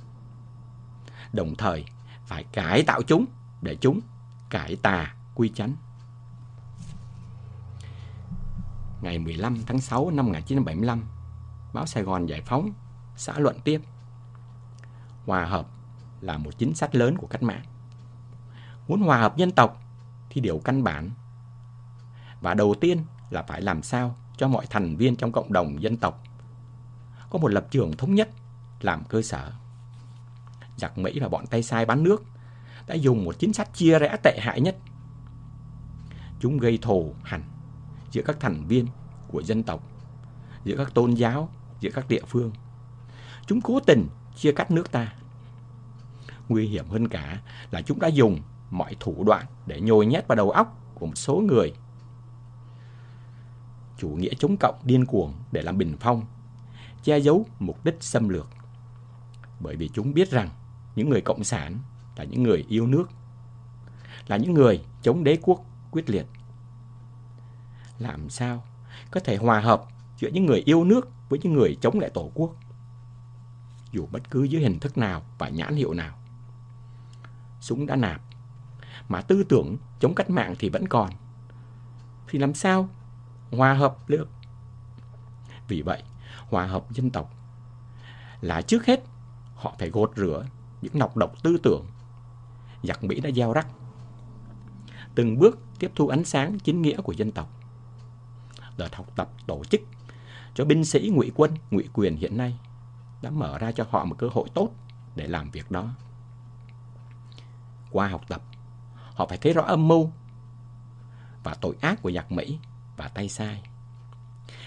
Đồng 1.32 1.54
thời 1.54 1.84
phải 2.26 2.44
cải 2.44 2.82
tạo 2.82 3.02
chúng 3.02 3.24
để 3.62 3.76
chúng 3.80 4.00
cải 4.50 4.76
tà 4.76 5.14
quy 5.34 5.48
chánh. 5.54 5.76
Ngày 9.02 9.18
15 9.18 9.62
tháng 9.66 9.80
6 9.80 10.10
năm 10.10 10.26
1975, 10.26 11.04
báo 11.72 11.86
Sài 11.86 12.02
Gòn 12.02 12.26
Giải 12.26 12.40
Phóng 12.40 12.72
xã 13.16 13.38
luận 13.38 13.60
tiếp. 13.64 13.80
Hòa 15.26 15.44
hợp 15.44 15.66
là 16.20 16.38
một 16.38 16.50
chính 16.58 16.74
sách 16.74 16.94
lớn 16.94 17.18
của 17.18 17.26
cách 17.26 17.42
mạng. 17.42 17.62
Muốn 18.88 19.00
hòa 19.00 19.18
hợp 19.18 19.36
dân 19.36 19.50
tộc 19.50 19.82
thì 20.30 20.40
điều 20.40 20.58
căn 20.64 20.84
bản 20.84 21.10
và 22.40 22.54
đầu 22.54 22.74
tiên 22.80 23.04
là 23.30 23.42
phải 23.42 23.62
làm 23.62 23.82
sao 23.82 24.16
cho 24.36 24.48
mọi 24.48 24.66
thành 24.70 24.96
viên 24.96 25.16
trong 25.16 25.32
cộng 25.32 25.52
đồng 25.52 25.82
dân 25.82 25.96
tộc 25.96 26.22
có 27.30 27.38
một 27.38 27.48
lập 27.48 27.66
trường 27.70 27.96
thống 27.96 28.14
nhất 28.14 28.28
làm 28.80 29.04
cơ 29.04 29.22
sở. 29.22 29.52
Giặc 30.76 30.98
Mỹ 30.98 31.20
và 31.20 31.28
bọn 31.28 31.46
tay 31.46 31.62
sai 31.62 31.86
bán 31.86 32.02
nước 32.02 32.24
đã 32.86 32.94
dùng 32.94 33.24
một 33.24 33.38
chính 33.38 33.52
sách 33.52 33.74
chia 33.74 33.98
rẽ 33.98 34.16
tệ 34.22 34.38
hại 34.40 34.60
nhất. 34.60 34.76
Chúng 36.40 36.58
gây 36.58 36.78
thù 36.82 37.14
hằn 37.22 37.42
giữa 38.12 38.22
các 38.22 38.36
thành 38.40 38.64
viên 38.66 38.86
của 39.28 39.42
dân 39.42 39.62
tộc, 39.62 39.88
giữa 40.64 40.76
các 40.76 40.94
tôn 40.94 41.14
giáo, 41.14 41.48
giữa 41.80 41.90
các 41.94 42.08
địa 42.08 42.22
phương. 42.26 42.52
Chúng 43.46 43.60
cố 43.60 43.80
tình 43.80 44.08
chia 44.36 44.52
cắt 44.52 44.70
nước 44.70 44.92
ta. 44.92 45.12
Nguy 46.48 46.66
hiểm 46.66 46.88
hơn 46.88 47.08
cả 47.08 47.42
là 47.70 47.82
chúng 47.82 48.00
đã 48.00 48.08
dùng 48.08 48.40
mọi 48.70 48.96
thủ 49.00 49.24
đoạn 49.26 49.46
để 49.66 49.80
nhồi 49.80 50.06
nhét 50.06 50.28
vào 50.28 50.36
đầu 50.36 50.50
óc 50.50 50.78
của 50.94 51.06
một 51.06 51.16
số 51.16 51.36
người. 51.36 51.72
Chủ 53.98 54.08
nghĩa 54.08 54.34
chống 54.38 54.56
cộng 54.56 54.80
điên 54.84 55.06
cuồng 55.06 55.34
để 55.52 55.62
làm 55.62 55.78
bình 55.78 55.96
phong, 56.00 56.22
che 57.02 57.18
giấu 57.18 57.46
mục 57.58 57.84
đích 57.84 57.96
xâm 58.00 58.28
lược. 58.28 58.48
Bởi 59.60 59.76
vì 59.76 59.88
chúng 59.88 60.14
biết 60.14 60.30
rằng 60.30 60.50
những 60.96 61.08
người 61.08 61.20
cộng 61.20 61.44
sản 61.44 61.78
là 62.16 62.24
những 62.24 62.42
người 62.42 62.64
yêu 62.68 62.86
nước, 62.86 63.10
là 64.26 64.36
những 64.36 64.54
người 64.54 64.84
chống 65.02 65.24
đế 65.24 65.38
quốc 65.42 65.64
quyết 65.90 66.10
liệt. 66.10 66.26
Làm 68.02 68.30
sao 68.30 68.64
có 69.10 69.20
thể 69.20 69.36
hòa 69.36 69.60
hợp 69.60 69.84
giữa 70.18 70.28
những 70.28 70.46
người 70.46 70.62
yêu 70.66 70.84
nước 70.84 71.10
với 71.28 71.38
những 71.42 71.52
người 71.52 71.76
chống 71.80 72.00
lại 72.00 72.10
Tổ 72.14 72.30
quốc? 72.34 72.56
Dù 73.92 74.06
bất 74.12 74.30
cứ 74.30 74.42
dưới 74.42 74.62
hình 74.62 74.78
thức 74.80 74.98
nào 74.98 75.22
và 75.38 75.48
nhãn 75.48 75.74
hiệu 75.74 75.94
nào. 75.94 76.18
Súng 77.60 77.86
đã 77.86 77.96
nạp, 77.96 78.20
mà 79.08 79.20
tư 79.20 79.44
tưởng 79.48 79.76
chống 80.00 80.14
cách 80.14 80.30
mạng 80.30 80.54
thì 80.58 80.68
vẫn 80.68 80.88
còn. 80.88 81.10
Thì 82.28 82.38
làm 82.38 82.54
sao 82.54 82.88
hòa 83.50 83.74
hợp 83.74 84.08
được? 84.08 84.28
Vì 85.68 85.82
vậy, 85.82 86.02
hòa 86.50 86.66
hợp 86.66 86.90
dân 86.90 87.10
tộc 87.10 87.34
là 88.40 88.62
trước 88.62 88.86
hết 88.86 89.00
họ 89.54 89.74
phải 89.78 89.90
gột 89.90 90.12
rửa 90.16 90.46
những 90.82 90.98
nọc 90.98 91.16
độc 91.16 91.42
tư 91.42 91.58
tưởng 91.62 91.86
giặc 92.82 93.04
Mỹ 93.04 93.20
đã 93.20 93.30
gieo 93.30 93.52
rắc. 93.52 93.66
Từng 95.14 95.38
bước 95.38 95.58
tiếp 95.78 95.92
thu 95.94 96.08
ánh 96.08 96.24
sáng 96.24 96.58
chính 96.58 96.82
nghĩa 96.82 97.00
của 97.00 97.12
dân 97.12 97.32
tộc. 97.32 97.61
Đợt 98.82 98.94
học 98.94 99.06
tập 99.16 99.28
tổ 99.46 99.64
chức 99.64 99.80
cho 100.54 100.64
binh 100.64 100.84
sĩ 100.84 101.10
ngụy 101.12 101.32
quân, 101.34 101.54
ngụy 101.70 101.88
quyền 101.92 102.16
hiện 102.16 102.36
nay 102.36 102.58
đã 103.22 103.30
mở 103.30 103.58
ra 103.58 103.72
cho 103.72 103.86
họ 103.90 104.04
một 104.04 104.14
cơ 104.18 104.28
hội 104.32 104.48
tốt 104.54 104.70
để 105.16 105.26
làm 105.26 105.50
việc 105.50 105.70
đó. 105.70 105.88
Qua 107.90 108.08
học 108.08 108.22
tập, 108.28 108.42
họ 109.14 109.26
phải 109.26 109.38
thấy 109.38 109.52
rõ 109.52 109.62
âm 109.62 109.88
mưu 109.88 110.10
và 111.44 111.54
tội 111.60 111.76
ác 111.80 112.02
của 112.02 112.12
giặc 112.12 112.32
Mỹ 112.32 112.58
và 112.96 113.08
tay 113.08 113.28
sai. 113.28 113.62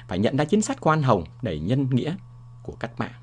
Phải 0.07 0.19
nhận 0.19 0.37
ra 0.37 0.45
chính 0.45 0.61
sách 0.61 0.81
khoan 0.81 1.03
hồng 1.03 1.23
đầy 1.41 1.59
nhân 1.59 1.89
nghĩa 1.89 2.15
của 2.63 2.75
cách 2.79 2.99
mạng. 2.99 3.21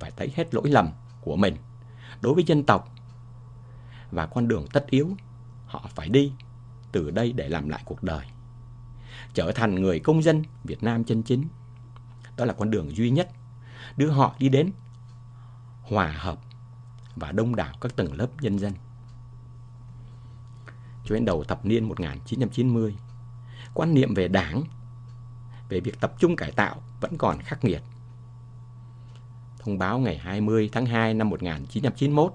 Phải 0.00 0.10
thấy 0.16 0.32
hết 0.36 0.54
lỗi 0.54 0.70
lầm 0.70 0.88
của 1.20 1.36
mình 1.36 1.56
đối 2.20 2.34
với 2.34 2.44
dân 2.46 2.64
tộc 2.64 2.94
và 4.10 4.26
con 4.26 4.48
đường 4.48 4.66
tất 4.72 4.86
yếu 4.90 5.10
họ 5.66 5.88
phải 5.94 6.08
đi 6.08 6.32
từ 6.92 7.10
đây 7.10 7.32
để 7.32 7.48
làm 7.48 7.68
lại 7.68 7.82
cuộc 7.84 8.02
đời. 8.02 8.26
Trở 9.34 9.52
thành 9.52 9.74
người 9.74 10.00
công 10.00 10.22
dân 10.22 10.42
Việt 10.64 10.82
Nam 10.82 11.04
chân 11.04 11.22
chính. 11.22 11.44
Đó 12.36 12.44
là 12.44 12.52
con 12.52 12.70
đường 12.70 12.96
duy 12.96 13.10
nhất 13.10 13.30
đưa 13.96 14.10
họ 14.10 14.34
đi 14.38 14.48
đến 14.48 14.72
hòa 15.82 16.12
hợp 16.18 16.38
và 17.16 17.32
đông 17.32 17.56
đảo 17.56 17.74
các 17.80 17.96
tầng 17.96 18.12
lớp 18.14 18.28
nhân 18.40 18.58
dân. 18.58 18.72
Cho 21.04 21.14
đến 21.14 21.24
đầu 21.24 21.44
thập 21.44 21.66
niên 21.66 21.84
1990, 21.84 22.96
quan 23.74 23.94
niệm 23.94 24.14
về 24.14 24.28
đảng, 24.28 24.62
về 25.68 25.80
việc 25.80 26.00
tập 26.00 26.14
trung 26.18 26.36
cải 26.36 26.52
tạo 26.52 26.82
vẫn 27.00 27.18
còn 27.18 27.38
khắc 27.38 27.64
nghiệt. 27.64 27.82
Thông 29.58 29.78
báo 29.78 29.98
ngày 29.98 30.18
20 30.18 30.70
tháng 30.72 30.86
2 30.86 31.14
năm 31.14 31.28
1991 31.28 32.34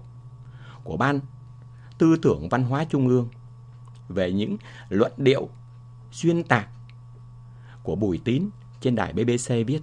của 0.83 0.97
Ban 0.97 1.19
Tư 1.97 2.17
tưởng 2.21 2.49
Văn 2.49 2.63
hóa 2.63 2.85
Trung 2.89 3.07
ương 3.07 3.29
về 4.09 4.31
những 4.31 4.57
luận 4.89 5.11
điệu 5.17 5.49
xuyên 6.11 6.43
tạc 6.43 6.69
của 7.87 7.95
Bùi 7.95 8.19
Tín 8.23 8.49
trên 8.81 8.95
đài 8.95 9.13
BBC 9.13 9.49
viết 9.67 9.79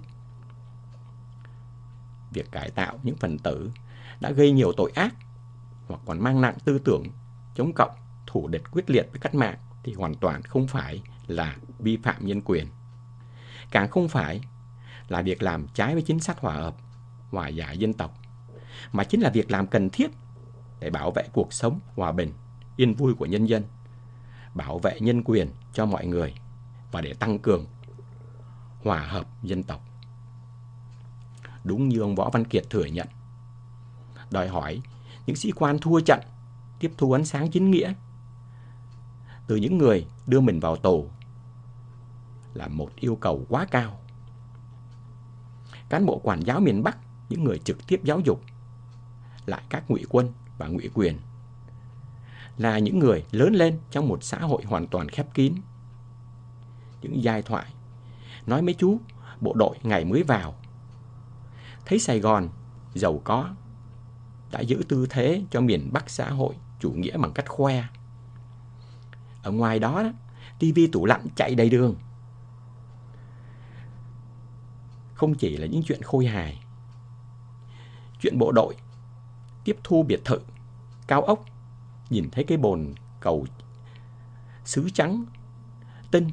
việc 2.33 2.51
cải 2.51 2.69
tạo 2.69 2.99
những 3.03 3.15
phần 3.15 3.37
tử 3.39 3.71
đã 4.19 4.31
gây 4.31 4.51
nhiều 4.51 4.71
tội 4.77 4.91
ác 4.95 5.15
hoặc 5.87 6.01
còn 6.05 6.19
mang 6.19 6.41
nặng 6.41 6.57
tư 6.65 6.79
tưởng 6.79 7.03
chống 7.55 7.73
cộng, 7.73 7.91
thủ 8.27 8.47
địch 8.47 8.61
quyết 8.71 8.89
liệt 8.89 9.07
với 9.11 9.19
cách 9.19 9.35
mạng 9.35 9.57
thì 9.83 9.93
hoàn 9.93 10.15
toàn 10.15 10.41
không 10.41 10.67
phải 10.67 11.01
là 11.27 11.55
vi 11.79 11.97
phạm 11.97 12.25
nhân 12.25 12.41
quyền. 12.45 12.67
Càng 13.71 13.89
không 13.89 14.09
phải 14.09 14.41
là 15.07 15.21
việc 15.21 15.43
làm 15.43 15.67
trái 15.73 15.93
với 15.93 16.03
chính 16.03 16.19
sách 16.19 16.39
hòa 16.39 16.53
hợp, 16.53 16.75
hòa 17.31 17.47
giải 17.47 17.77
dân 17.77 17.93
tộc, 17.93 18.17
mà 18.91 19.03
chính 19.03 19.21
là 19.21 19.29
việc 19.29 19.51
làm 19.51 19.67
cần 19.67 19.89
thiết 19.89 20.11
để 20.79 20.89
bảo 20.89 21.11
vệ 21.11 21.23
cuộc 21.33 21.53
sống 21.53 21.79
hòa 21.95 22.11
bình, 22.11 22.31
yên 22.75 22.93
vui 22.93 23.13
của 23.13 23.25
nhân 23.25 23.45
dân, 23.45 23.63
bảo 24.53 24.79
vệ 24.79 24.99
nhân 24.99 25.23
quyền 25.23 25.49
cho 25.73 25.85
mọi 25.85 26.05
người 26.05 26.33
và 26.91 27.01
để 27.01 27.13
tăng 27.13 27.39
cường 27.39 27.65
hòa 28.85 28.99
hợp 28.99 29.27
dân 29.43 29.63
tộc. 29.63 29.81
Đúng 31.63 31.89
như 31.89 31.99
ông 31.99 32.15
Võ 32.15 32.29
Văn 32.29 32.45
Kiệt 32.45 32.63
thừa 32.69 32.85
nhận, 32.85 33.07
đòi 34.31 34.47
hỏi 34.47 34.81
những 35.25 35.35
sĩ 35.35 35.51
quan 35.51 35.79
thua 35.79 35.99
trận 35.99 36.19
tiếp 36.79 36.91
thu 36.97 37.11
ánh 37.11 37.25
sáng 37.25 37.51
chính 37.51 37.71
nghĩa 37.71 37.93
từ 39.47 39.55
những 39.55 39.77
người 39.77 40.07
đưa 40.27 40.39
mình 40.39 40.59
vào 40.59 40.75
tù 40.75 41.09
là 42.53 42.67
một 42.67 42.89
yêu 42.95 43.15
cầu 43.15 43.45
quá 43.49 43.65
cao. 43.71 43.99
Cán 45.89 46.05
bộ 46.05 46.19
quản 46.23 46.39
giáo 46.39 46.59
miền 46.59 46.83
Bắc, 46.83 46.97
những 47.29 47.43
người 47.43 47.57
trực 47.57 47.87
tiếp 47.87 48.01
giáo 48.03 48.19
dục, 48.19 48.41
lại 49.45 49.63
các 49.69 49.83
ngụy 49.87 50.05
quân 50.09 50.33
và 50.57 50.67
ngụy 50.67 50.89
quyền 50.93 51.17
là 52.57 52.79
những 52.79 52.99
người 52.99 53.25
lớn 53.31 53.53
lên 53.53 53.79
trong 53.91 54.07
một 54.07 54.23
xã 54.23 54.39
hội 54.39 54.63
hoàn 54.65 54.87
toàn 54.87 55.09
khép 55.09 55.33
kín. 55.33 55.55
Những 57.01 57.23
giai 57.23 57.41
thoại 57.41 57.65
nói 58.47 58.61
mấy 58.61 58.73
chú 58.73 58.99
bộ 59.41 59.53
đội 59.53 59.77
ngày 59.83 60.05
mới 60.05 60.23
vào 60.23 60.55
thấy 61.85 61.99
Sài 61.99 62.19
Gòn 62.19 62.49
giàu 62.93 63.21
có 63.23 63.49
đã 64.51 64.59
giữ 64.59 64.83
tư 64.89 65.07
thế 65.09 65.43
cho 65.51 65.61
miền 65.61 65.89
Bắc 65.93 66.09
xã 66.09 66.29
hội 66.29 66.55
chủ 66.79 66.91
nghĩa 66.91 67.17
bằng 67.17 67.31
cách 67.33 67.49
khoe. 67.49 67.83
Ở 69.43 69.51
ngoài 69.51 69.79
đó, 69.79 70.03
tivi 70.59 70.87
tủ 70.87 71.05
lạnh 71.05 71.27
chạy 71.35 71.55
đầy 71.55 71.69
đường. 71.69 71.95
Không 75.13 75.35
chỉ 75.35 75.57
là 75.57 75.67
những 75.67 75.83
chuyện 75.83 76.01
khôi 76.01 76.25
hài. 76.25 76.63
Chuyện 78.21 78.39
bộ 78.39 78.51
đội 78.51 78.75
tiếp 79.63 79.77
thu 79.83 80.03
biệt 80.03 80.21
thự, 80.25 80.39
cao 81.07 81.21
ốc, 81.21 81.45
nhìn 82.09 82.29
thấy 82.31 82.43
cái 82.43 82.57
bồn 82.57 82.93
cầu 83.19 83.45
sứ 84.65 84.89
trắng, 84.89 85.25
tinh, 86.11 86.29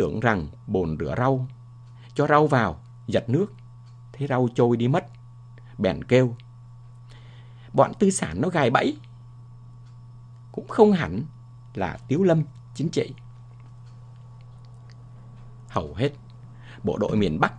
tưởng 0.00 0.20
rằng 0.20 0.48
bồn 0.66 0.96
rửa 1.00 1.14
rau, 1.18 1.46
cho 2.14 2.26
rau 2.26 2.46
vào, 2.46 2.80
giật 3.06 3.28
nước, 3.28 3.46
thấy 4.12 4.28
rau 4.28 4.48
trôi 4.54 4.76
đi 4.76 4.88
mất, 4.88 5.06
bèn 5.78 6.04
kêu. 6.04 6.36
Bọn 7.72 7.92
tư 7.98 8.10
sản 8.10 8.40
nó 8.40 8.48
gài 8.48 8.70
bẫy, 8.70 8.98
cũng 10.52 10.68
không 10.68 10.92
hẳn 10.92 11.22
là 11.74 11.98
tiếu 12.08 12.22
lâm 12.22 12.42
chính 12.74 12.88
trị. 12.88 13.14
Hầu 15.68 15.94
hết, 15.94 16.10
bộ 16.82 16.98
đội 16.98 17.16
miền 17.16 17.40
Bắc 17.40 17.52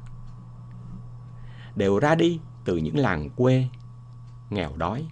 đều 1.76 2.00
ra 2.00 2.16
đi 2.16 2.40
từ 2.66 2.78
những 2.78 2.98
làng 2.98 3.30
quê 3.30 3.68
nghèo 4.50 4.78
đói. 4.78 5.08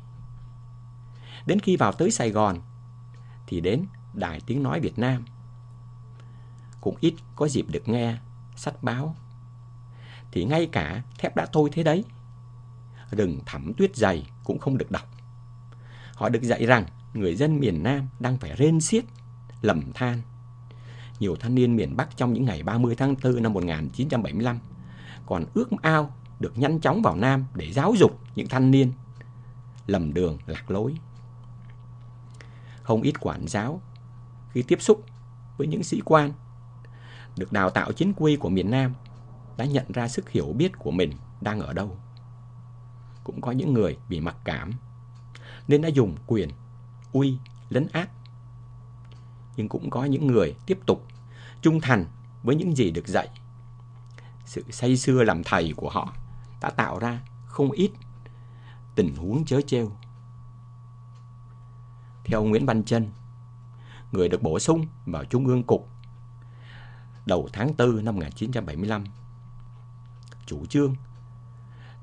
Đến 1.45 1.59
khi 1.59 1.77
vào 1.77 1.91
tới 1.91 2.11
Sài 2.11 2.31
Gòn 2.31 2.59
thì 3.47 3.61
đến 3.61 3.85
Đài 4.13 4.41
Tiếng 4.45 4.63
Nói 4.63 4.79
Việt 4.79 4.99
Nam. 4.99 5.25
Cũng 6.81 6.95
ít 6.99 7.13
có 7.35 7.47
dịp 7.47 7.65
được 7.69 7.89
nghe 7.89 8.17
sách 8.55 8.83
báo. 8.83 9.15
Thì 10.31 10.45
ngay 10.45 10.65
cả 10.71 11.03
thép 11.17 11.35
đã 11.35 11.45
thôi 11.51 11.69
thế 11.73 11.83
đấy. 11.83 12.03
Rừng 13.11 13.39
thẳm 13.45 13.73
tuyết 13.77 13.95
dày 13.95 14.27
cũng 14.43 14.59
không 14.59 14.77
được 14.77 14.91
đọc. 14.91 15.09
Họ 16.15 16.29
được 16.29 16.43
dạy 16.43 16.65
rằng 16.65 16.85
người 17.13 17.35
dân 17.35 17.59
miền 17.59 17.83
Nam 17.83 18.09
đang 18.19 18.37
phải 18.37 18.55
rên 18.57 18.81
xiết, 18.81 19.05
lầm 19.61 19.93
than. 19.93 20.21
Nhiều 21.19 21.35
thanh 21.35 21.55
niên 21.55 21.75
miền 21.75 21.95
Bắc 21.95 22.17
trong 22.17 22.33
những 22.33 22.45
ngày 22.45 22.63
30 22.63 22.95
tháng 22.95 23.15
4 23.23 23.43
năm 23.43 23.53
1975 23.53 24.59
còn 25.25 25.45
ước 25.53 25.69
ao 25.81 26.13
được 26.39 26.57
nhanh 26.57 26.79
chóng 26.79 27.01
vào 27.01 27.15
Nam 27.15 27.45
để 27.55 27.71
giáo 27.71 27.93
dục 27.97 28.19
những 28.35 28.47
thanh 28.47 28.71
niên 28.71 28.91
lầm 29.87 30.13
đường 30.13 30.37
lạc 30.45 30.71
lối. 30.71 30.95
Không 32.81 33.01
ít 33.01 33.19
quản 33.19 33.47
giáo 33.47 33.81
khi 34.51 34.61
tiếp 34.61 34.81
xúc 34.81 35.03
với 35.57 35.67
những 35.67 35.83
sĩ 35.83 36.01
quan 36.05 36.33
được 37.39 37.51
đào 37.51 37.69
tạo 37.69 37.91
chính 37.91 38.13
quy 38.17 38.35
của 38.35 38.49
miền 38.49 38.71
Nam 38.71 38.93
đã 39.57 39.65
nhận 39.65 39.85
ra 39.93 40.07
sức 40.07 40.29
hiểu 40.29 40.53
biết 40.57 40.79
của 40.79 40.91
mình 40.91 41.11
đang 41.41 41.59
ở 41.59 41.73
đâu. 41.73 41.97
Cũng 43.23 43.41
có 43.41 43.51
những 43.51 43.73
người 43.73 43.97
bị 44.09 44.19
mặc 44.19 44.35
cảm 44.43 44.71
nên 45.67 45.81
đã 45.81 45.89
dùng 45.89 46.15
quyền, 46.27 46.49
uy, 47.11 47.37
lấn 47.69 47.87
át. 47.91 48.09
Nhưng 49.57 49.69
cũng 49.69 49.89
có 49.89 50.05
những 50.05 50.27
người 50.27 50.55
tiếp 50.65 50.79
tục 50.85 51.05
trung 51.61 51.81
thành 51.81 52.05
với 52.43 52.55
những 52.55 52.75
gì 52.77 52.91
được 52.91 53.07
dạy. 53.07 53.29
Sự 54.45 54.63
say 54.69 54.97
xưa 54.97 55.23
làm 55.23 55.43
thầy 55.43 55.73
của 55.75 55.89
họ 55.89 56.13
đã 56.61 56.69
tạo 56.69 56.99
ra 56.99 57.19
không 57.45 57.71
ít 57.71 57.91
tình 58.95 59.15
huống 59.15 59.45
chớ 59.45 59.61
treo. 59.67 59.91
Theo 62.25 62.43
Nguyễn 62.43 62.65
Văn 62.65 62.83
Trân, 62.83 63.09
người 64.11 64.29
được 64.29 64.41
bổ 64.41 64.59
sung 64.59 64.85
vào 65.05 65.25
Trung 65.25 65.47
ương 65.47 65.63
Cục 65.63 65.89
đầu 67.25 67.49
tháng 67.53 67.73
4 67.77 68.05
năm 68.05 68.15
1975, 68.15 69.03
chủ 70.45 70.65
trương 70.65 70.95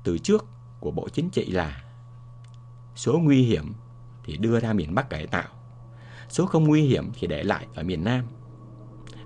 từ 0.03 0.17
trước 0.17 0.45
của 0.79 0.91
Bộ 0.91 1.09
Chính 1.09 1.29
trị 1.29 1.45
là 1.51 1.83
số 2.95 3.19
nguy 3.19 3.43
hiểm 3.43 3.73
thì 4.23 4.37
đưa 4.37 4.59
ra 4.59 4.73
miền 4.73 4.95
Bắc 4.95 5.09
cải 5.09 5.27
tạo, 5.27 5.49
số 6.29 6.45
không 6.45 6.63
nguy 6.63 6.81
hiểm 6.81 7.11
thì 7.19 7.27
để 7.27 7.43
lại 7.43 7.67
ở 7.75 7.83
miền 7.83 8.03
Nam. 8.03 8.25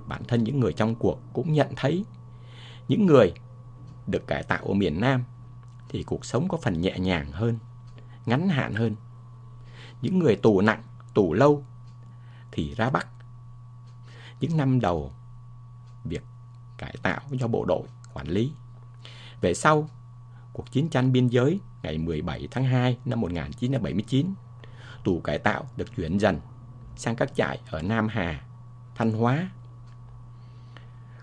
Bản 0.08 0.24
thân 0.28 0.44
những 0.44 0.60
người 0.60 0.74
trong 0.74 0.96
cuộc 0.96 1.20
cũng 1.34 1.54
nhận 1.54 1.68
thấy 1.76 2.06
những 2.88 3.06
người 3.06 3.34
được 4.08 4.28
cải 4.28 4.44
tạo 4.44 4.66
ở 4.66 4.74
miền 4.74 5.02
Nam 5.02 5.24
thì 5.90 6.04
cuộc 6.04 6.26
sống 6.26 6.48
có 6.48 6.58
phần 6.58 6.82
nhẹ 6.82 7.00
nhàng 7.00 7.32
hơn, 7.32 7.60
ngắn 8.26 8.50
hạn 8.50 8.74
hơn. 8.74 8.96
Những 10.02 10.20
người 10.20 10.36
tù 10.36 10.62
nặng, 10.62 10.84
tù 11.14 11.34
lâu 11.34 11.66
thì 12.52 12.74
ra 12.76 12.90
Bắc. 12.90 13.08
Những 14.40 14.58
năm 14.58 14.80
đầu 14.80 15.14
việc 16.04 16.24
cải 16.78 16.96
tạo 17.02 17.22
do 17.32 17.48
bộ 17.48 17.66
đội 17.66 17.88
quản 18.14 18.28
lý. 18.28 18.52
Về 19.42 19.54
sau, 19.54 19.90
cuộc 20.54 20.72
chiến 20.72 20.90
tranh 20.90 21.12
biên 21.12 21.28
giới 21.28 21.60
ngày 21.84 21.98
17 21.98 22.48
tháng 22.52 22.64
2 22.64 22.98
năm 23.06 23.22
1979, 23.22 24.34
tù 25.04 25.20
cải 25.20 25.38
tạo 25.38 25.66
được 25.78 25.96
chuyển 25.96 26.18
dần 26.18 26.40
sang 26.96 27.16
các 27.16 27.36
trại 27.36 27.60
ở 27.70 27.82
Nam 27.82 28.08
Hà, 28.08 28.42
Thanh 28.96 29.12
Hóa. 29.12 29.50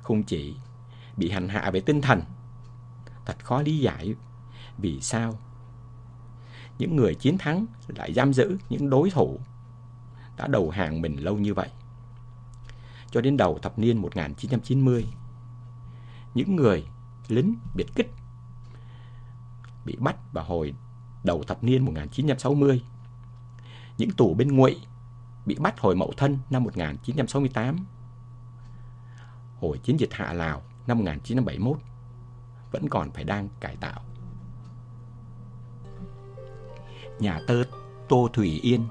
Không 0.02 0.22
chỉ 0.22 0.56
bị 1.16 1.30
hành 1.30 1.48
hạ 1.48 1.70
về 1.70 1.80
tinh 1.80 2.00
thần, 2.00 2.22
thật 3.26 3.44
khó 3.44 3.62
lý 3.62 3.78
giải 3.78 4.14
vì 4.78 5.00
sao 5.00 5.38
những 6.78 6.96
người 6.96 7.14
chiến 7.14 7.38
thắng 7.38 7.66
lại 7.88 8.12
giam 8.12 8.32
giữ 8.32 8.58
những 8.68 8.90
đối 8.90 9.10
thủ 9.10 9.38
đã 10.36 10.46
đầu 10.46 10.70
hàng 10.70 11.00
mình 11.02 11.16
lâu 11.16 11.38
như 11.38 11.54
vậy. 11.54 11.68
Cho 13.10 13.20
đến 13.20 13.36
đầu 13.36 13.58
thập 13.58 13.78
niên 13.78 14.02
1990, 14.02 15.06
những 16.34 16.56
người 16.56 16.86
lính 17.28 17.54
biệt 17.74 17.86
kích 17.94 18.10
bị 19.84 19.96
bắt 19.98 20.16
vào 20.32 20.44
hồi 20.44 20.74
đầu 21.24 21.42
thập 21.42 21.64
niên 21.64 21.84
1960. 21.84 22.82
Những 23.98 24.10
tù 24.10 24.34
bên 24.34 24.56
ngụy 24.56 24.76
bị 25.46 25.56
bắt 25.58 25.80
hồi 25.80 25.96
Mậu 25.96 26.12
Thân 26.16 26.38
năm 26.50 26.64
1968. 26.64 27.86
Hồi 29.60 29.78
chiến 29.78 30.00
dịch 30.00 30.12
Hạ 30.12 30.32
Lào 30.32 30.62
năm 30.86 30.98
1971 30.98 31.78
vẫn 32.72 32.88
còn 32.88 33.10
phải 33.10 33.24
đang 33.24 33.48
cải 33.60 33.76
tạo. 33.76 34.00
Nhà 37.20 37.40
tơ 37.46 37.62
Tô 38.08 38.28
Thủy 38.32 38.60
Yên 38.62 38.84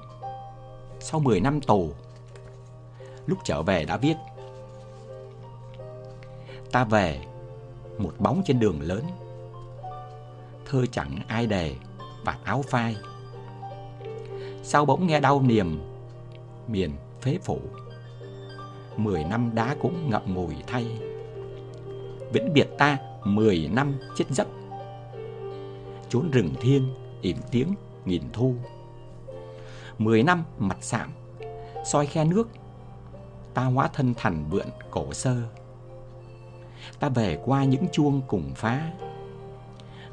sau 1.00 1.20
10 1.20 1.40
năm 1.40 1.60
tù 1.60 1.94
lúc 3.28 3.38
trở 3.44 3.62
về 3.62 3.84
đã 3.84 3.96
viết. 3.96 4.14
Ta 6.72 6.84
về 6.84 7.20
một 7.98 8.14
bóng 8.18 8.42
trên 8.44 8.60
đường 8.60 8.80
lớn. 8.80 9.02
Thơ 10.66 10.86
chẳng 10.86 11.18
ai 11.28 11.46
đề 11.46 11.74
vạt 12.24 12.38
áo 12.44 12.64
phai. 12.68 12.96
Sao 14.62 14.84
bỗng 14.84 15.06
nghe 15.06 15.20
đau 15.20 15.42
niềm, 15.42 15.80
Miền 16.68 16.90
phế 17.20 17.38
phủ. 17.42 17.60
Mười 18.96 19.24
năm 19.24 19.50
đá 19.54 19.76
cũng 19.80 20.10
ngậm 20.10 20.34
ngùi 20.34 20.54
thay. 20.66 20.98
Vĩnh 22.32 22.52
biệt 22.52 22.68
ta 22.78 22.98
mười 23.24 23.70
năm 23.72 23.98
chết 24.16 24.24
giấc. 24.30 24.48
Trốn 26.08 26.30
rừng 26.30 26.54
thiên 26.60 26.94
ỉm 27.22 27.36
tiếng 27.50 27.74
nghìn 28.04 28.22
thu. 28.32 28.54
Mười 29.98 30.22
năm 30.22 30.44
mặt 30.58 30.78
sạm, 30.80 31.12
soi 31.84 32.06
khe 32.06 32.24
nước 32.24 32.48
Ta 33.54 33.64
hóa 33.64 33.88
thân 33.88 34.14
thành 34.16 34.44
vượn 34.50 34.66
cổ 34.90 35.12
sơ. 35.12 35.36
Ta 37.00 37.08
về 37.08 37.38
qua 37.44 37.64
những 37.64 37.86
chuông 37.92 38.20
cùng 38.26 38.52
phá, 38.56 38.90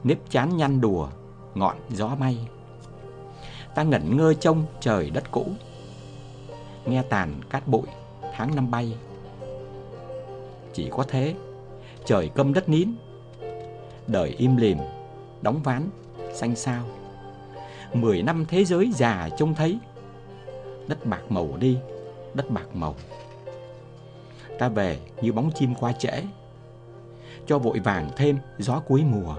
Nếp 0.04 0.18
chán 0.30 0.58
nhăn 0.58 0.82
đùa, 0.82 1.10
Ngọn 1.56 1.78
gió 1.90 2.16
may. 2.20 2.48
Ta 3.76 3.84
ngẩn 3.84 4.18
ngơ 4.18 4.34
trông 4.34 4.66
trời 4.80 5.10
đất 5.10 5.32
cũ, 5.32 5.48
Nghe 6.86 7.02
tàn 7.02 7.42
cát 7.50 7.68
bụi 7.68 7.88
tháng 8.34 8.56
năm 8.56 8.72
bay. 8.72 8.98
Chỉ 10.74 10.90
có 10.92 11.04
thế, 11.08 11.36
Trời 12.06 12.30
câm 12.30 12.54
đất 12.54 12.70
nín, 12.70 12.90
Đời 14.08 14.30
im 14.30 14.58
lìm, 14.58 14.78
Đóng 15.42 15.62
ván 15.64 15.90
Xanh 16.34 16.56
sao 16.56 16.86
Mười 17.94 18.22
năm 18.22 18.46
thế 18.48 18.66
giới 18.66 18.92
già 18.96 19.30
trông 19.38 19.56
thấy, 19.56 19.80
Đất 20.88 21.06
bạc 21.06 21.22
màu 21.30 21.58
đi, 21.60 21.78
Đất 22.34 22.50
bạc 22.50 22.66
màu. 22.74 22.96
Ta 24.60 24.70
về 24.70 25.00
như 25.22 25.34
bóng 25.34 25.52
chim 25.56 25.76
qua 25.76 25.92
trễ, 25.92 26.24
Cho 27.48 27.60
vội 27.60 27.80
vàng 27.80 28.10
thêm 28.16 28.40
gió 28.58 28.80
cuối 28.80 29.04
mùa. 29.04 29.36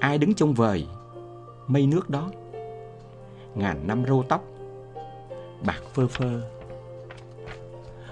Ai 0.00 0.18
đứng 0.18 0.34
trông 0.34 0.54
vời, 0.54 0.86
Mây 1.66 1.86
nước 1.86 2.10
đó, 2.10 2.30
Ngàn 3.54 3.86
năm 3.86 4.04
râu 4.06 4.24
tóc, 4.28 4.44
Bạc 5.66 5.82
phơ 5.94 6.06
phơ. 6.06 6.42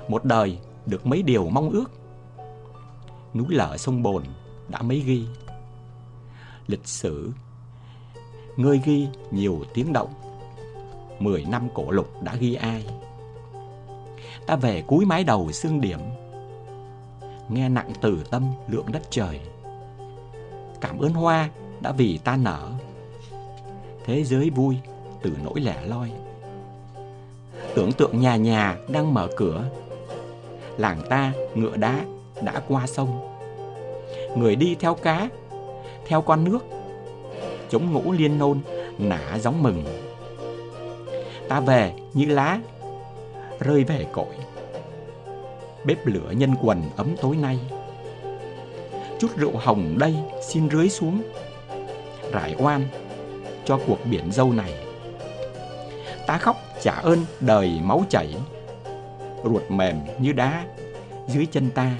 Một 0.09 0.25
đời 0.25 0.59
được 0.87 1.07
mấy 1.07 1.23
điều 1.23 1.49
mong 1.49 1.71
ước, 1.71 1.91
Núi 3.35 3.47
lở 3.49 3.77
sông 3.77 4.03
bồn 4.03 4.23
đã 4.69 4.83
mấy 4.83 5.01
ghi. 5.01 5.27
Lịch 6.67 6.87
sử, 6.87 7.31
Ngơi 8.57 8.81
ghi 8.85 9.09
nhiều 9.31 9.61
tiếng 9.75 9.93
động, 9.93 10.11
Mười 11.19 11.45
năm 11.45 11.69
cổ 11.75 11.91
lục 11.91 12.23
đã 12.23 12.37
ghi 12.37 12.55
ai. 12.55 12.87
Ta 14.47 14.57
về 14.57 14.83
cúi 14.87 15.05
mái 15.05 15.25
đầu 15.25 15.53
xương 15.53 15.81
điểm. 15.81 16.01
Nghe 17.49 17.69
nặng 17.69 17.93
từ 18.01 18.25
tâm 18.31 18.49
lượng 18.69 18.87
đất 18.93 19.03
trời. 19.11 19.41
Cảm 20.81 20.99
ơn 20.99 21.13
hoa 21.13 21.51
đã 21.81 21.93
vì 21.93 22.19
ta 22.19 22.37
nở. 22.37 22.71
Thế 24.05 24.25
giới 24.25 24.51
vui 24.51 24.77
từ 25.23 25.33
nỗi 25.45 25.61
lẻ 25.61 25.77
loi. 25.87 26.11
Tưởng 27.75 27.93
tượng 27.93 28.21
nhà 28.21 28.37
nhà 28.37 28.77
đang 28.89 29.15
mở 29.15 29.29
cửa. 29.37 29.65
Làng 30.77 31.01
ta 31.11 31.33
ngựa 31.55 31.77
đá 31.77 32.05
đã 32.43 32.63
qua 32.69 32.87
sông. 32.87 33.37
Người 34.37 34.57
đi 34.57 34.75
theo 34.75 34.95
cá, 34.95 35.29
Theo 36.07 36.23
con 36.23 36.45
nước. 36.45 36.59
Chống 37.71 37.93
ngũ 37.93 38.13
liên 38.13 38.39
nôn 38.39 38.61
nả 38.99 39.39
gióng 39.39 39.63
mừng. 39.63 39.85
Ta 41.49 41.61
về 41.61 41.93
như 42.15 42.27
lá 42.27 42.61
Rơi 43.61 43.85
về 43.85 44.07
cội. 44.13 44.35
Bếp 45.85 46.07
lửa 46.07 46.31
nhân 46.31 46.55
quần 46.63 46.83
ấm 46.97 47.17
tối 47.23 47.37
nay. 47.37 47.59
Chút 49.19 49.29
rượu 49.37 49.53
hồng 49.57 49.99
đây 49.99 50.15
xin 50.43 50.71
rưới 50.71 50.89
xuống. 50.89 51.23
Rải 52.33 52.55
oan 52.59 52.85
cho 53.65 53.79
cuộc 53.87 53.99
biển 54.11 54.33
dâu 54.33 54.53
này. 54.53 54.75
Ta 56.27 56.39
khóc 56.39 56.57
trả 56.83 56.93
ơn 56.93 57.19
đời 57.41 57.81
máu 57.83 58.05
chảy. 58.11 58.35
Ruột 59.45 59.63
mềm 59.69 60.01
như 60.19 60.33
đá 60.33 60.65
dưới 61.27 61.47
chân 61.47 61.71
ta. 61.71 61.93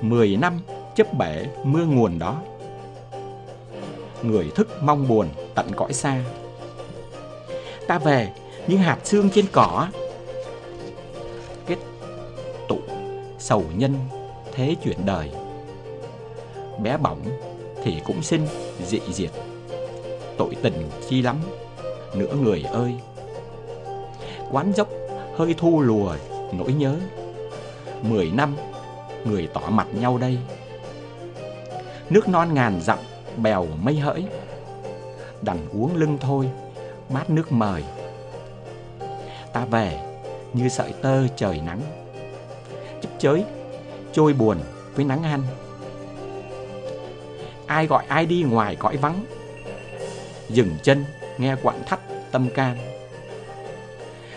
Mười 0.00 0.36
năm 0.36 0.60
chấp 0.96 1.14
bể 1.14 1.46
mưa 1.64 1.84
nguồn 1.84 2.18
đó. 2.18 2.42
Người 4.22 4.50
thức 4.54 4.68
mong 4.82 5.08
buồn 5.08 5.28
tận 5.54 5.66
cõi 5.76 5.92
xa. 5.92 6.24
Ta 7.86 7.98
về 7.98 8.32
như 8.66 8.76
hạt 8.76 8.98
xương 9.04 9.30
trên 9.30 9.46
cỏ 9.52 9.88
tụ, 12.72 12.78
sầu 13.38 13.64
nhân, 13.76 13.94
thế 14.52 14.76
chuyển 14.84 15.06
đời. 15.06 15.30
Bé 16.82 16.96
bỏng 16.96 17.20
thì 17.82 18.00
cũng 18.04 18.22
xin 18.22 18.40
dị 18.86 19.00
diệt. 19.12 19.30
Tội 20.38 20.56
tình 20.62 20.88
chi 21.08 21.22
lắm 21.22 21.36
Nữa 22.14 22.34
người 22.42 22.62
ơi. 22.62 22.94
Quán 24.50 24.72
dốc 24.72 24.88
hơi 25.36 25.54
thu 25.58 25.80
lùa, 25.80 26.16
nỗi 26.52 26.72
nhớ. 26.72 26.96
Mười 28.02 28.30
năm, 28.30 28.56
người 29.24 29.48
tỏ 29.54 29.60
mặt 29.70 29.86
nhau 30.00 30.18
đây. 30.18 30.38
Nước 32.10 32.28
non 32.28 32.54
ngàn 32.54 32.80
dặm, 32.80 32.98
bèo 33.36 33.66
mây 33.82 33.96
hỡi. 33.98 34.24
Đành 35.42 35.66
uống 35.72 35.96
lưng 35.96 36.18
thôi 36.20 36.48
Bát 37.08 37.30
nước 37.30 37.52
mời. 37.52 37.84
Ta 39.52 39.64
về 39.64 40.00
như 40.52 40.68
sợi 40.68 40.92
tơ 40.92 41.28
trời 41.28 41.60
nắng 41.66 42.01
chới, 43.22 43.44
Trôi 44.12 44.32
buồn 44.32 44.56
với 44.94 45.04
nắng 45.04 45.22
hanh. 45.22 45.42
Ai 47.66 47.86
gọi 47.86 48.04
ai 48.08 48.26
đi 48.26 48.42
ngoài 48.42 48.76
cõi 48.76 48.96
vắng, 48.96 49.24
Dừng 50.48 50.70
chân 50.82 51.04
nghe 51.38 51.56
quặn 51.62 51.76
thắt 51.86 52.00
tâm 52.32 52.48
can. 52.54 52.76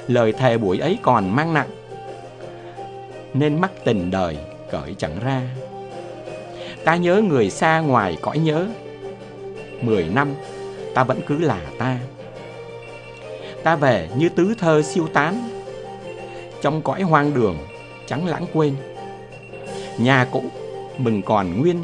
Lời 0.07 0.31
thề 0.31 0.57
buổi 0.57 0.79
ấy 0.79 0.97
còn 1.01 1.35
mang 1.35 1.53
nặng, 1.53 1.69
Nên 3.33 3.61
mắc 3.61 3.71
tình 3.83 4.11
đời 4.11 4.37
cởi 4.71 4.95
chẳng 4.97 5.19
ra. 5.25 5.41
Ta 6.83 6.95
nhớ 6.95 7.21
người 7.21 7.49
xa 7.49 7.79
ngoài 7.79 8.17
cõi 8.21 8.37
nhớ, 8.37 8.67
Mười 9.81 10.09
năm 10.13 10.33
ta 10.93 11.03
vẫn 11.03 11.21
cứ 11.27 11.39
là 11.39 11.61
ta. 11.77 11.99
Ta 13.63 13.75
về 13.75 14.09
như 14.17 14.29
tứ 14.29 14.53
thơ 14.59 14.81
siêu 14.81 15.07
tán, 15.13 15.49
Trong 16.61 16.81
cõi 16.81 17.01
hoang 17.01 17.33
đường 17.33 17.57
chẳng 18.07 18.27
lãng 18.27 18.45
quên. 18.53 18.75
Nhà 19.97 20.27
cũ, 20.31 20.43
mừng 20.97 21.21
còn 21.21 21.61
nguyên, 21.61 21.83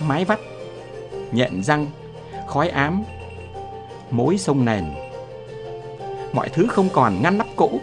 Mái 0.00 0.24
vắt, 0.24 0.40
Nhện 1.32 1.62
răng, 1.62 1.86
Khói 2.46 2.68
ám, 2.68 3.04
Mối 4.10 4.38
sông 4.38 4.64
nền. 4.64 4.84
Mọi 6.32 6.48
thứ 6.48 6.66
không 6.66 6.88
còn 6.92 7.22
ngăn 7.22 7.38
nắp 7.38 7.46
cũ. 7.56 7.80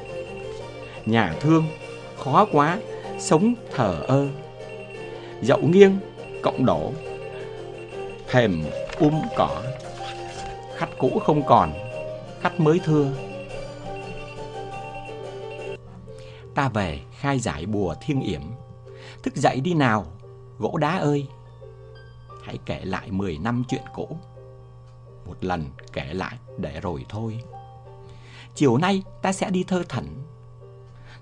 Nhà 1.05 1.33
thương, 1.39 1.65
Khó 2.17 2.45
quá, 2.51 2.77
Sống 3.19 3.53
thở 3.75 4.01
ơ. 4.07 4.27
Dậu 5.41 5.61
nghiêng, 5.61 5.97
Cộng 6.41 6.65
đổ, 6.65 6.91
Thềm 8.27 8.63
um 8.99 9.21
cỏ. 9.35 9.61
Khách 10.75 10.89
cũ 10.97 11.21
không 11.25 11.43
còn 11.43 11.73
Khách 12.41 12.59
mới 12.59 12.79
thưa. 12.85 13.11
Ta 16.59 16.69
về 16.69 17.01
khai 17.11 17.39
giải 17.39 17.65
bùa 17.65 17.95
thiên 18.01 18.21
yểm. 18.21 18.41
Thức 19.23 19.35
dậy 19.35 19.59
đi 19.61 19.73
nào, 19.73 20.05
Gỗ 20.57 20.77
đá 20.77 20.97
ơi. 20.97 21.27
Hãy 22.43 22.57
kể 22.65 22.81
lại 22.85 23.11
10 23.11 23.37
năm 23.37 23.63
chuyện 23.67 23.81
cũ. 23.93 24.17
Một 25.25 25.37
lần 25.41 25.65
kể 25.93 26.13
lại 26.13 26.37
để 26.57 26.79
rồi 26.79 27.05
thôi. 27.09 27.39
Chiều 28.55 28.77
nay 28.77 29.03
ta 29.21 29.33
sẽ 29.33 29.49
đi 29.49 29.63
thơ 29.63 29.83
thẩn, 29.89 30.05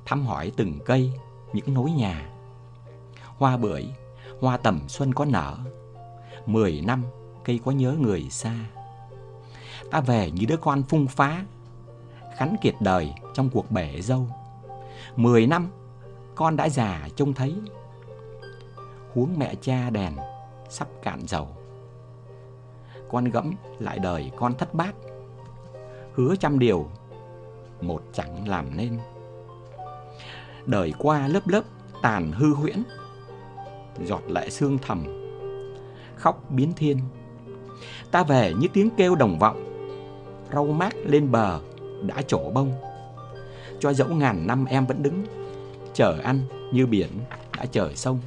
Thăm 0.05 0.25
hỏi 0.25 0.51
từng 0.57 0.79
cây, 0.85 1.11
Những 1.53 1.73
nối 1.73 1.91
nhà. 1.91 2.29
Hoa 3.37 3.57
bưởi, 3.57 3.85
Hoa 4.41 4.57
tầm 4.57 4.79
xuân 4.87 5.13
có 5.13 5.25
nở. 5.25 5.57
Mười 6.45 6.81
năm 6.81 7.03
cây 7.43 7.59
có 7.65 7.71
nhớ 7.71 7.95
người 7.99 8.27
xa. 8.29 8.55
Ta 9.91 10.01
về 10.01 10.31
như 10.31 10.45
đứa 10.45 10.57
con 10.57 10.83
phung 10.83 11.07
phá, 11.07 11.45
Khắn 12.37 12.55
kiệt 12.61 12.75
đời 12.79 13.13
trong 13.33 13.49
cuộc 13.49 13.71
bể 13.71 14.01
dâu. 14.01 14.27
Mười 15.17 15.47
năm, 15.47 15.67
con 16.35 16.55
đã 16.55 16.69
già 16.69 17.07
trông 17.15 17.33
thấy. 17.33 17.55
Huống 19.13 19.33
mẹ 19.37 19.55
cha 19.61 19.89
đèn 19.89 20.13
sắp 20.69 20.87
cạn 21.03 21.27
dầu. 21.27 21.47
Con 23.09 23.25
gẫm 23.25 23.53
lại 23.79 23.99
đời 23.99 24.31
con 24.37 24.53
thất 24.57 24.73
bát. 24.73 24.95
Hứa 26.13 26.35
trăm 26.35 26.59
điều, 26.59 26.87
một 27.81 28.03
chẳng 28.13 28.47
làm 28.47 28.77
nên. 28.77 28.99
Đời 30.65 30.93
qua 30.97 31.27
lớp 31.27 31.47
lớp 31.47 31.63
tàn 32.01 32.31
hư 32.31 32.53
huyễn, 32.53 32.83
giọt 34.03 34.21
lệ 34.27 34.49
xương 34.49 34.77
thầm, 34.81 35.05
khóc 36.15 36.43
biến 36.49 36.73
thiên. 36.75 36.99
Ta 38.11 38.23
về 38.23 38.53
như 38.59 38.67
tiếng 38.73 38.89
kêu 38.97 39.15
đồng 39.15 39.39
vọng 39.39 39.63
rau 40.53 40.65
mát 40.65 40.93
lên 41.05 41.31
bờ 41.31 41.59
đã 42.01 42.21
trổ 42.21 42.49
bông 42.49 42.71
cho 43.79 43.93
dẫu 43.93 44.07
ngàn 44.07 44.47
năm 44.47 44.65
em 44.65 44.85
vẫn 44.85 45.03
đứng, 45.03 45.25
chờ 45.93 46.17
ăn 46.23 46.41
như 46.73 46.85
biển 46.85 47.09
đã 47.57 47.65
chờ 47.65 47.91
sông. 47.95 48.19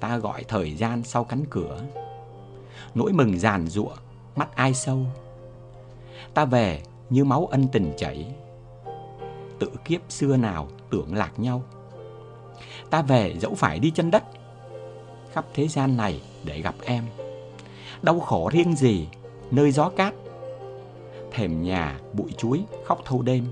Ta 0.00 0.16
gọi 0.16 0.44
thời 0.44 0.74
gian 0.74 1.02
sau 1.04 1.24
cánh 1.24 1.44
cửa, 1.50 1.80
nỗi 2.94 3.12
mừng 3.12 3.38
giàn 3.38 3.66
giụa 3.66 3.94
mắt 4.36 4.54
ai 4.54 4.74
sâu. 4.74 4.98
Ta 6.34 6.44
về 6.44 6.82
như 7.10 7.24
máu 7.24 7.46
ân 7.50 7.68
tình 7.72 7.92
chảy, 7.96 8.34
tự 9.58 9.68
kiếp 9.84 10.00
xưa 10.08 10.36
nào 10.36 10.68
tưởng 10.90 11.14
lạc 11.14 11.32
nhau. 11.36 11.62
Ta 12.90 13.02
về 13.02 13.34
dẫu 13.40 13.54
phải 13.54 13.78
đi 13.78 13.90
chân 13.90 14.10
đất, 14.10 14.24
khắp 15.32 15.44
thế 15.54 15.68
gian 15.68 15.96
này 15.96 16.22
để 16.44 16.60
gặp 16.60 16.74
em. 16.84 17.04
Đau 18.02 18.20
khổ 18.20 18.50
riêng 18.52 18.76
gì 18.76 19.08
nơi 19.50 19.70
gió 19.70 19.88
cát, 19.88 20.14
thềm 21.30 21.62
nhà 21.62 22.00
bụi 22.12 22.32
chuối 22.36 22.64
khóc 22.84 23.00
thâu 23.04 23.22
đêm 23.22 23.46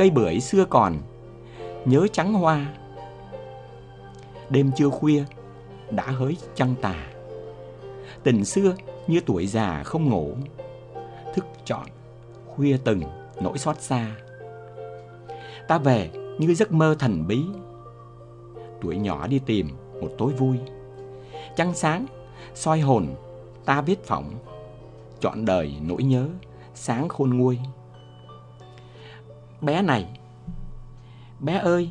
cây 0.00 0.10
bưởi 0.10 0.40
xưa 0.40 0.64
còn, 0.64 0.98
nhớ 1.84 2.06
trắng 2.12 2.32
hoa. 2.32 2.74
Đêm 4.50 4.70
chưa 4.76 4.88
khuya, 4.88 5.24
đã 5.90 6.04
hới 6.06 6.36
trăng 6.54 6.74
tà. 6.82 7.06
Tình 8.22 8.44
xưa 8.44 8.74
như 9.06 9.20
tuổi 9.26 9.46
già 9.46 9.82
không 9.82 10.10
ngủ, 10.10 10.34
thức 11.34 11.44
trọn 11.64 11.86
khuya 12.46 12.76
từng 12.84 13.02
nỗi 13.42 13.58
xót 13.58 13.80
xa. 13.80 14.16
Ta 15.68 15.78
về 15.78 16.10
như 16.38 16.54
giấc 16.54 16.72
mơ 16.72 16.96
thần 16.98 17.26
bí, 17.26 17.44
tuổi 18.80 18.96
nhỏ 18.96 19.26
đi 19.26 19.40
tìm 19.46 19.68
một 20.00 20.10
tối 20.18 20.32
vui. 20.32 20.56
Trăng 21.56 21.74
sáng, 21.74 22.06
soi 22.54 22.80
hồn, 22.80 23.06
ta 23.64 23.80
viết 23.80 24.04
phỏng, 24.04 24.34
chọn 25.20 25.44
đời 25.44 25.74
nỗi 25.82 26.02
nhớ, 26.02 26.28
sáng 26.74 27.08
khôn 27.08 27.30
nguôi 27.30 27.58
bé 29.60 29.82
này. 29.82 30.06
Bé 31.40 31.58
ơi, 31.58 31.90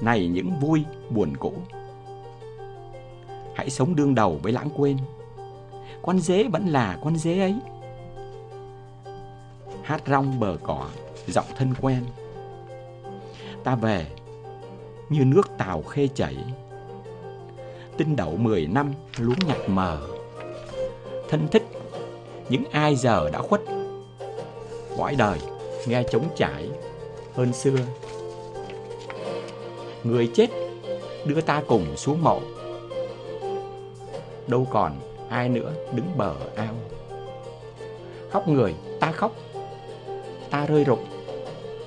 này 0.00 0.28
những 0.28 0.60
vui, 0.60 0.84
buồn 1.10 1.36
cũ 1.36 1.52
hãy 3.54 3.70
sống 3.70 3.96
đương 3.96 4.14
đầu 4.14 4.40
với 4.42 4.52
lãng 4.52 4.68
quên. 4.76 4.96
Con 6.02 6.18
dế 6.18 6.44
vẫn 6.44 6.66
là 6.66 6.98
con 7.04 7.16
dế 7.16 7.40
ấy. 7.40 7.54
Hát 9.82 10.02
rong 10.06 10.40
bờ 10.40 10.56
cỏ, 10.62 10.88
giọng 11.26 11.46
thân 11.56 11.74
quen. 11.80 12.04
Ta 13.64 13.74
về, 13.74 14.06
như 15.08 15.24
nước 15.24 15.50
tàu 15.58 15.82
khê 15.82 16.08
chảy. 16.14 16.36
Tinh 17.96 18.16
đậu 18.16 18.36
mười 18.36 18.66
năm, 18.66 18.92
luống 19.18 19.38
nhặt 19.46 19.58
mờ. 19.66 20.08
Thân 21.28 21.48
thích 21.52 21.66
những 22.48 22.64
ai 22.70 22.96
giờ 22.96 23.30
đã 23.30 23.42
khuất. 23.42 23.60
Cõi 24.98 25.14
đời 25.18 25.38
nghe 25.86 26.02
trống 26.02 26.28
trải. 26.36 26.68
Hơn 27.34 27.52
xưa, 27.52 27.76
người 30.04 30.30
chết 30.34 30.50
đưa 31.24 31.40
ta 31.40 31.62
cùng 31.66 31.96
xuống 31.96 32.22
mộ. 32.22 32.40
Đâu 34.46 34.66
còn 34.70 35.00
ai 35.28 35.48
nữa 35.48 35.72
đứng 35.92 36.06
bờ 36.16 36.34
ao. 36.56 36.74
Khóc 38.30 38.48
người, 38.48 38.74
ta 39.00 39.12
khóc. 39.12 39.32
Ta 40.50 40.66
rơi 40.66 40.84
rụng, 40.84 41.04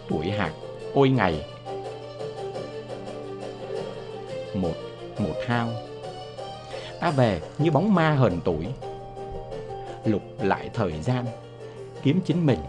tuổi 0.10 0.30
hạt 0.30 0.52
ôi 0.94 1.10
ngày. 1.10 1.46
Một 4.54 4.74
một 5.18 5.36
hao. 5.48 5.70
Ta 7.00 7.12
về 7.12 7.42
như 7.58 7.72
bóng 7.72 7.96
ma 7.96 8.12
hờn 8.12 8.40
tuổi. 8.46 8.68
Lục 10.06 10.22
lại 10.40 10.70
thời 10.74 10.94
gian, 11.02 11.26
kiếm 12.04 12.20
chính 12.26 12.46
mình 12.46 12.60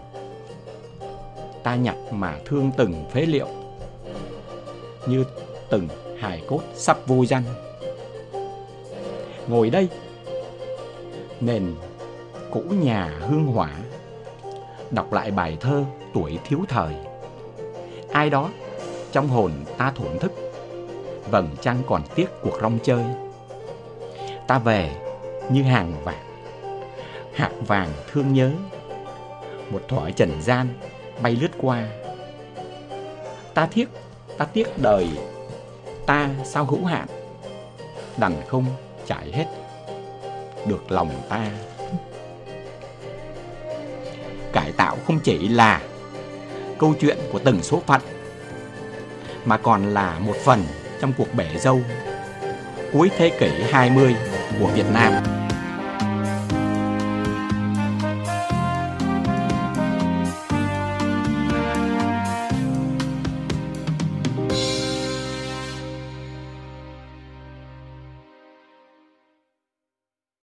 ta 1.63 1.75
nhặt 1.75 1.95
mà 2.11 2.39
thương 2.45 2.71
từng 2.77 3.05
phế 3.13 3.21
liệu, 3.21 3.47
như 5.07 5.25
từng 5.69 5.87
hài 6.19 6.41
cốt 6.47 6.61
sắp 6.75 6.97
vô 7.07 7.25
danh. 7.25 7.43
Ngồi 9.47 9.69
đây, 9.69 9.89
nền 11.39 11.75
cũ 12.51 12.59
nhà 12.59 13.19
hương 13.19 13.45
hỏa, 13.45 13.71
đọc 14.91 15.13
lại 15.13 15.31
bài 15.31 15.57
thơ 15.59 15.83
tuổi 16.13 16.39
thiếu 16.43 16.59
thời. 16.67 16.95
Ai 18.11 18.29
đó 18.29 18.49
trong 19.11 19.27
hồn 19.27 19.51
ta 19.77 19.91
thổn 19.91 20.19
thức, 20.19 20.31
vầng 21.31 21.49
trăng 21.61 21.81
còn 21.87 22.01
tiếc 22.15 22.27
cuộc 22.41 22.57
rong 22.61 22.79
chơi. 22.83 23.03
Ta 24.47 24.59
về 24.59 24.95
như 25.49 25.63
hàng 25.63 25.93
vàng 26.03 26.29
hạt 27.33 27.51
vàng 27.67 27.89
thương 28.11 28.33
nhớ, 28.33 28.51
một 29.71 29.81
thỏi 29.87 30.11
trần 30.11 30.41
gian 30.41 30.67
bay 31.21 31.35
lướt 31.35 31.51
qua. 31.57 31.87
Ta 33.53 33.67
tiếc 33.73 33.89
ta 34.37 34.45
tiếc 34.45 34.77
đời, 34.77 35.07
ta 36.05 36.29
sao 36.43 36.65
hữu 36.65 36.85
hạn? 36.85 37.07
Đằng 38.17 38.41
không 38.47 38.65
trải 39.05 39.31
hết, 39.31 39.45
được 40.65 40.91
lòng 40.91 41.09
ta. 41.29 41.51
Cải 44.53 44.71
tạo 44.71 44.97
không 45.07 45.19
chỉ 45.19 45.47
là 45.47 45.81
câu 46.79 46.93
chuyện 46.99 47.17
của 47.31 47.39
từng 47.39 47.63
số 47.63 47.81
phận, 47.85 48.01
mà 49.45 49.57
còn 49.57 49.93
là 49.93 50.19
một 50.19 50.35
phần 50.43 50.63
trong 51.01 51.13
cuộc 51.17 51.33
bể 51.33 51.47
dâu 51.59 51.79
cuối 52.93 53.11
thế 53.17 53.29
kỷ 53.29 53.49
20 53.71 54.15
của 54.59 54.67
Việt 54.67 54.85
Nam. 54.93 55.38